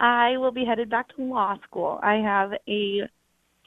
I 0.00 0.36
will 0.36 0.50
be 0.50 0.64
headed 0.64 0.90
back 0.90 1.14
to 1.14 1.22
law 1.22 1.56
school. 1.64 2.00
I 2.02 2.14
have 2.14 2.50
a 2.68 3.02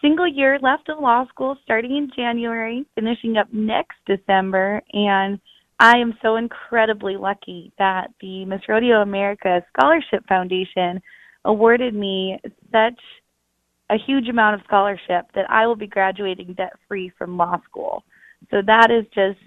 single 0.01 0.27
year 0.27 0.59
left 0.61 0.89
of 0.89 0.99
law 0.99 1.25
school 1.29 1.55
starting 1.63 1.95
in 1.95 2.11
January, 2.13 2.85
finishing 2.95 3.37
up 3.37 3.47
next 3.53 3.97
December, 4.05 4.81
and 4.91 5.39
I 5.79 5.97
am 5.97 6.17
so 6.21 6.35
incredibly 6.35 7.15
lucky 7.15 7.71
that 7.77 8.11
the 8.19 8.43
Miss 8.43 8.61
Rodeo 8.67 9.01
America 9.01 9.65
Scholarship 9.69 10.27
Foundation 10.27 11.01
awarded 11.45 11.93
me 11.93 12.37
such 12.71 12.99
a 13.91 13.97
huge 13.97 14.29
amount 14.29 14.55
of 14.55 14.65
scholarship 14.65 15.25
that 15.35 15.49
I 15.49 15.67
will 15.67 15.75
be 15.75 15.87
graduating 15.87 16.53
debt 16.53 16.73
free 16.87 17.11
from 17.17 17.37
law 17.37 17.57
school. 17.69 18.03
So 18.49 18.57
that 18.65 18.89
is 18.89 19.05
just 19.13 19.39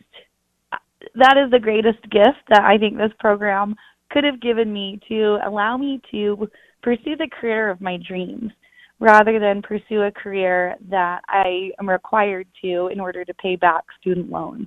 that 1.15 1.37
is 1.37 1.51
the 1.51 1.59
greatest 1.59 2.03
gift 2.11 2.45
that 2.49 2.63
I 2.63 2.79
think 2.79 2.97
this 2.97 3.13
program 3.19 3.75
could 4.11 4.25
have 4.25 4.41
given 4.41 4.73
me 4.73 5.01
to 5.09 5.39
allow 5.47 5.77
me 5.77 6.01
to 6.11 6.49
pursue 6.83 7.17
the 7.17 7.29
career 7.41 7.71
of 7.71 7.81
my 7.81 7.99
dreams 8.07 8.51
rather 9.01 9.39
than 9.39 9.61
pursue 9.61 10.03
a 10.03 10.13
career 10.13 10.77
that 10.89 11.21
I 11.29 11.71
am 11.81 11.89
required 11.89 12.47
to 12.63 12.89
in 12.89 13.01
order 13.01 13.25
to 13.25 13.35
pay 13.35 13.57
back 13.57 13.85
student 14.01 14.31
loans. 14.31 14.67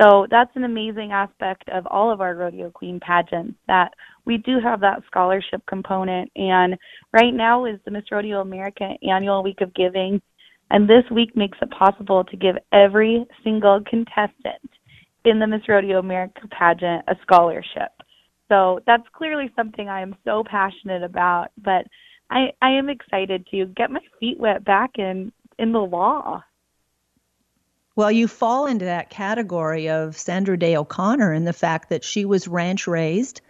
So 0.00 0.26
that's 0.30 0.50
an 0.54 0.64
amazing 0.64 1.12
aspect 1.12 1.68
of 1.70 1.86
all 1.86 2.12
of 2.12 2.20
our 2.20 2.34
Rodeo 2.34 2.70
Queen 2.70 3.00
pageants 3.00 3.58
that 3.66 3.92
we 4.26 4.36
do 4.38 4.58
have 4.62 4.80
that 4.80 5.02
scholarship 5.06 5.62
component. 5.66 6.30
And 6.36 6.76
right 7.12 7.32
now 7.32 7.64
is 7.64 7.78
the 7.84 7.90
Miss 7.90 8.04
Rodeo 8.10 8.40
America 8.40 8.90
Annual 9.02 9.42
Week 9.42 9.60
of 9.62 9.74
Giving. 9.74 10.20
And 10.70 10.88
this 10.88 11.04
week 11.10 11.34
makes 11.34 11.58
it 11.62 11.70
possible 11.70 12.24
to 12.24 12.36
give 12.36 12.56
every 12.72 13.24
single 13.42 13.80
contestant 13.88 14.70
in 15.24 15.38
the 15.38 15.46
Miss 15.46 15.62
Rodeo 15.68 15.98
America 15.98 16.42
pageant 16.50 17.04
a 17.08 17.14
scholarship. 17.22 17.90
So 18.48 18.80
that's 18.86 19.02
clearly 19.14 19.50
something 19.56 19.88
I 19.88 20.02
am 20.02 20.14
so 20.24 20.44
passionate 20.48 21.04
about. 21.04 21.48
But 21.56 21.86
I, 22.30 22.52
I 22.60 22.70
am 22.70 22.90
excited 22.90 23.46
to 23.50 23.66
get 23.76 23.90
my 23.90 24.00
feet 24.20 24.38
wet 24.38 24.64
back 24.64 24.98
in, 24.98 25.32
in 25.58 25.72
the 25.72 25.78
law. 25.78 26.42
Well, 27.96 28.12
you 28.12 28.28
fall 28.28 28.66
into 28.66 28.84
that 28.84 29.08
category 29.08 29.88
of 29.88 30.18
Sandra 30.18 30.58
Day 30.58 30.76
O'Connor 30.76 31.32
in 31.32 31.44
the 31.44 31.54
fact 31.54 31.88
that 31.88 32.04
she 32.04 32.26
was 32.26 32.46
ranch 32.46 32.86
raised 32.86 33.40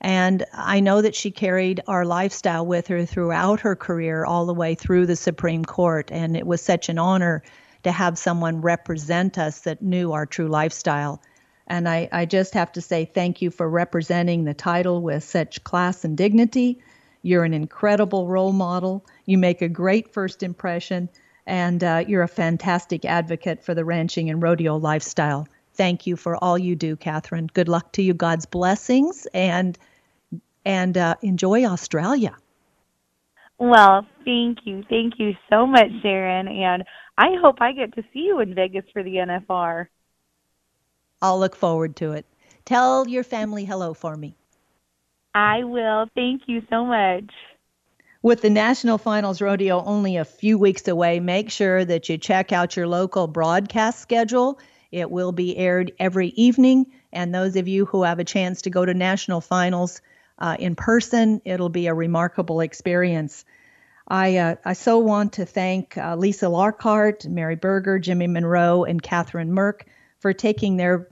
And 0.00 0.44
I 0.52 0.80
know 0.80 1.00
that 1.00 1.14
she 1.14 1.30
carried 1.30 1.80
our 1.88 2.04
lifestyle 2.04 2.66
with 2.66 2.88
her 2.88 3.06
throughout 3.06 3.60
her 3.60 3.74
career, 3.74 4.26
all 4.26 4.44
the 4.44 4.52
way 4.52 4.74
through 4.74 5.06
the 5.06 5.16
Supreme 5.16 5.64
Court. 5.64 6.10
And 6.12 6.36
it 6.36 6.46
was 6.46 6.60
such 6.60 6.90
an 6.90 6.98
honor 6.98 7.42
to 7.84 7.90
have 7.90 8.18
someone 8.18 8.60
represent 8.60 9.38
us 9.38 9.60
that 9.60 9.80
knew 9.80 10.12
our 10.12 10.26
true 10.26 10.48
lifestyle. 10.48 11.22
And 11.66 11.88
I, 11.88 12.10
I 12.12 12.26
just 12.26 12.52
have 12.52 12.72
to 12.72 12.82
say 12.82 13.06
thank 13.06 13.40
you 13.40 13.50
for 13.50 13.66
representing 13.66 14.44
the 14.44 14.52
title 14.52 15.00
with 15.00 15.24
such 15.24 15.64
class 15.64 16.04
and 16.04 16.18
dignity. 16.18 16.80
You're 17.22 17.44
an 17.44 17.54
incredible 17.54 18.28
role 18.28 18.52
model. 18.52 19.06
You 19.24 19.38
make 19.38 19.62
a 19.62 19.68
great 19.70 20.12
first 20.12 20.42
impression, 20.42 21.08
and 21.46 21.82
uh, 21.82 22.04
you're 22.06 22.22
a 22.22 22.28
fantastic 22.28 23.04
advocate 23.04 23.62
for 23.62 23.74
the 23.74 23.84
ranching 23.84 24.30
and 24.30 24.42
rodeo 24.42 24.76
lifestyle. 24.76 25.46
Thank 25.74 26.06
you 26.06 26.16
for 26.16 26.36
all 26.36 26.56
you 26.56 26.76
do, 26.76 26.96
Kathryn. 26.96 27.52
Good 27.52 27.68
luck 27.68 27.92
to 27.92 28.02
you. 28.02 28.14
God's 28.14 28.46
blessings, 28.46 29.26
and 29.34 29.76
and 30.64 30.96
uh, 30.96 31.16
enjoy 31.22 31.64
Australia. 31.64 32.36
Well, 33.58 34.06
thank 34.24 34.58
you. 34.64 34.84
Thank 34.88 35.14
you 35.18 35.32
so 35.50 35.66
much, 35.66 35.88
Sharon. 36.02 36.48
And 36.48 36.84
I 37.16 37.36
hope 37.40 37.56
I 37.60 37.72
get 37.72 37.94
to 37.94 38.02
see 38.12 38.20
you 38.20 38.40
in 38.40 38.54
Vegas 38.54 38.84
for 38.92 39.02
the 39.02 39.16
NFR. 39.16 39.86
I'll 41.22 41.38
look 41.38 41.56
forward 41.56 41.96
to 41.96 42.12
it. 42.12 42.26
Tell 42.64 43.06
your 43.08 43.24
family 43.24 43.64
hello 43.64 43.94
for 43.94 44.16
me. 44.16 44.34
I 45.34 45.64
will. 45.64 46.06
Thank 46.14 46.42
you 46.46 46.62
so 46.70 46.84
much. 46.84 47.30
With 48.24 48.40
the 48.40 48.48
National 48.48 48.96
Finals 48.96 49.42
Rodeo 49.42 49.84
only 49.84 50.16
a 50.16 50.24
few 50.24 50.56
weeks 50.56 50.88
away, 50.88 51.20
make 51.20 51.50
sure 51.50 51.84
that 51.84 52.08
you 52.08 52.16
check 52.16 52.52
out 52.52 52.74
your 52.74 52.88
local 52.88 53.26
broadcast 53.26 54.00
schedule. 54.00 54.58
It 54.90 55.10
will 55.10 55.32
be 55.32 55.54
aired 55.58 55.92
every 55.98 56.28
evening. 56.28 56.86
And 57.12 57.34
those 57.34 57.54
of 57.56 57.68
you 57.68 57.84
who 57.84 58.02
have 58.02 58.20
a 58.20 58.24
chance 58.24 58.62
to 58.62 58.70
go 58.70 58.82
to 58.82 58.94
National 58.94 59.42
Finals 59.42 60.00
uh, 60.38 60.56
in 60.58 60.74
person, 60.74 61.42
it'll 61.44 61.68
be 61.68 61.86
a 61.86 61.92
remarkable 61.92 62.60
experience. 62.60 63.44
I, 64.08 64.38
uh, 64.38 64.54
I 64.64 64.72
so 64.72 65.00
want 65.00 65.34
to 65.34 65.44
thank 65.44 65.98
uh, 65.98 66.16
Lisa 66.16 66.48
Lockhart, 66.48 67.26
Mary 67.26 67.56
Burger, 67.56 67.98
Jimmie 67.98 68.26
Munroe, 68.26 68.84
and 68.84 69.02
Kathryn 69.02 69.50
Merck 69.50 69.82
for 70.20 70.32
taking 70.32 70.78
their 70.78 71.10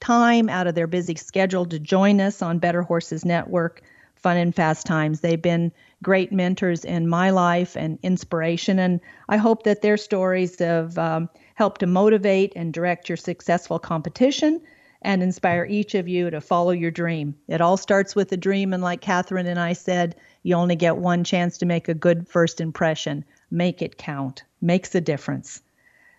time 0.00 0.48
out 0.48 0.66
of 0.66 0.74
their 0.74 0.88
busy 0.88 1.14
schedule 1.14 1.66
to 1.66 1.78
join 1.78 2.20
us 2.20 2.42
on 2.42 2.58
Better 2.58 2.82
Horses 2.82 3.24
Network, 3.24 3.82
Fun 4.16 4.36
and 4.36 4.52
Fast 4.52 4.86
Times. 4.86 5.20
They've 5.20 5.40
been 5.40 5.70
great 6.02 6.32
mentors 6.32 6.84
in 6.84 7.08
my 7.08 7.30
life 7.30 7.76
and 7.76 7.98
inspiration, 8.02 8.78
and 8.78 9.00
I 9.28 9.36
hope 9.36 9.62
that 9.64 9.82
their 9.82 9.96
stories 9.96 10.58
have 10.58 10.96
um, 10.98 11.28
helped 11.54 11.80
to 11.80 11.86
motivate 11.86 12.52
and 12.54 12.72
direct 12.72 13.08
your 13.08 13.16
successful 13.16 13.78
competition 13.78 14.60
and 15.02 15.22
inspire 15.22 15.66
each 15.68 15.94
of 15.94 16.08
you 16.08 16.30
to 16.30 16.40
follow 16.40 16.72
your 16.72 16.90
dream. 16.90 17.34
It 17.48 17.60
all 17.60 17.76
starts 17.76 18.14
with 18.14 18.32
a 18.32 18.36
dream, 18.36 18.72
and 18.72 18.82
like 18.82 19.00
Kathryn 19.00 19.46
and 19.46 19.58
I 19.58 19.72
said, 19.72 20.16
you 20.42 20.54
only 20.54 20.76
get 20.76 20.96
one 20.96 21.24
chance 21.24 21.58
to 21.58 21.66
make 21.66 21.88
a 21.88 21.94
good 21.94 22.28
first 22.28 22.60
impression. 22.60 23.24
Make 23.50 23.82
it 23.82 23.98
count, 23.98 24.44
makes 24.60 24.94
a 24.94 25.00
difference. 25.00 25.62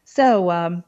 So, 0.06 0.49
um, 0.52 0.84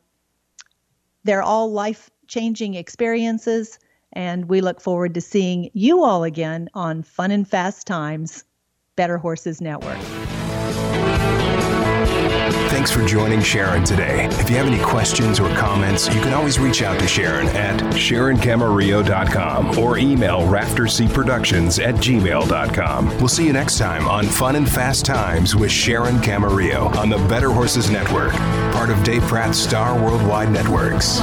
they're 1.24 1.44
all 1.44 1.72
life 1.72 2.10
changing 2.28 2.76
experiences, 2.76 3.80
and 4.14 4.48
we 4.48 4.62
look 4.62 4.82
forward 4.82 5.14
to 5.14 5.22
seeing 5.22 5.70
you 5.74 6.04
all 6.04 6.24
again 6.24 6.70
on 6.74 7.04
Fun 7.04 7.32
and 7.32 7.48
Fast 7.48 7.86
Times, 7.86 8.44
Better 9.00 9.18
Horses 9.18 9.62
Network. 9.62 9.98
Thanks 12.68 12.92
for 12.92 13.06
joining 13.06 13.42
Sharon 13.42 13.86
today. 13.86 14.26
If 14.26 14.50
you 14.50 14.58
have 14.58 14.68
any 14.68 14.84
questions 14.84 15.40
or 15.40 15.48
comments, 15.56 16.14
you 16.14 16.20
can 16.20 16.34
always 16.34 16.60
reach 16.60 16.82
out 16.82 17.00
to 17.00 17.08
Sharon 17.08 17.48
at 17.56 17.80
SharonCamarillo.com 17.94 19.80
or 19.80 19.98
email 19.98 20.42
RafterCProductions 20.42 21.82
at 21.82 21.96
gmail.com. 21.96 23.18
We'll 23.20 23.30
see 23.30 23.48
you 23.48 23.54
next 23.54 23.78
time 23.78 24.06
on 24.06 24.26
Fun 24.26 24.58
and 24.58 24.70
Fast 24.70 25.06
Times 25.06 25.56
with 25.56 25.72
Sharon 25.72 26.18
Camarillo 26.18 26.94
on 26.98 27.08
the 27.08 27.20
Better 27.30 27.52
Horses 27.52 27.90
Network, 27.90 28.34
part 28.74 28.90
of 28.90 29.02
Dave 29.06 29.24
Pratt's 29.24 29.60
Star 29.60 29.98
Worldwide 29.98 30.52
Networks. 30.52 31.22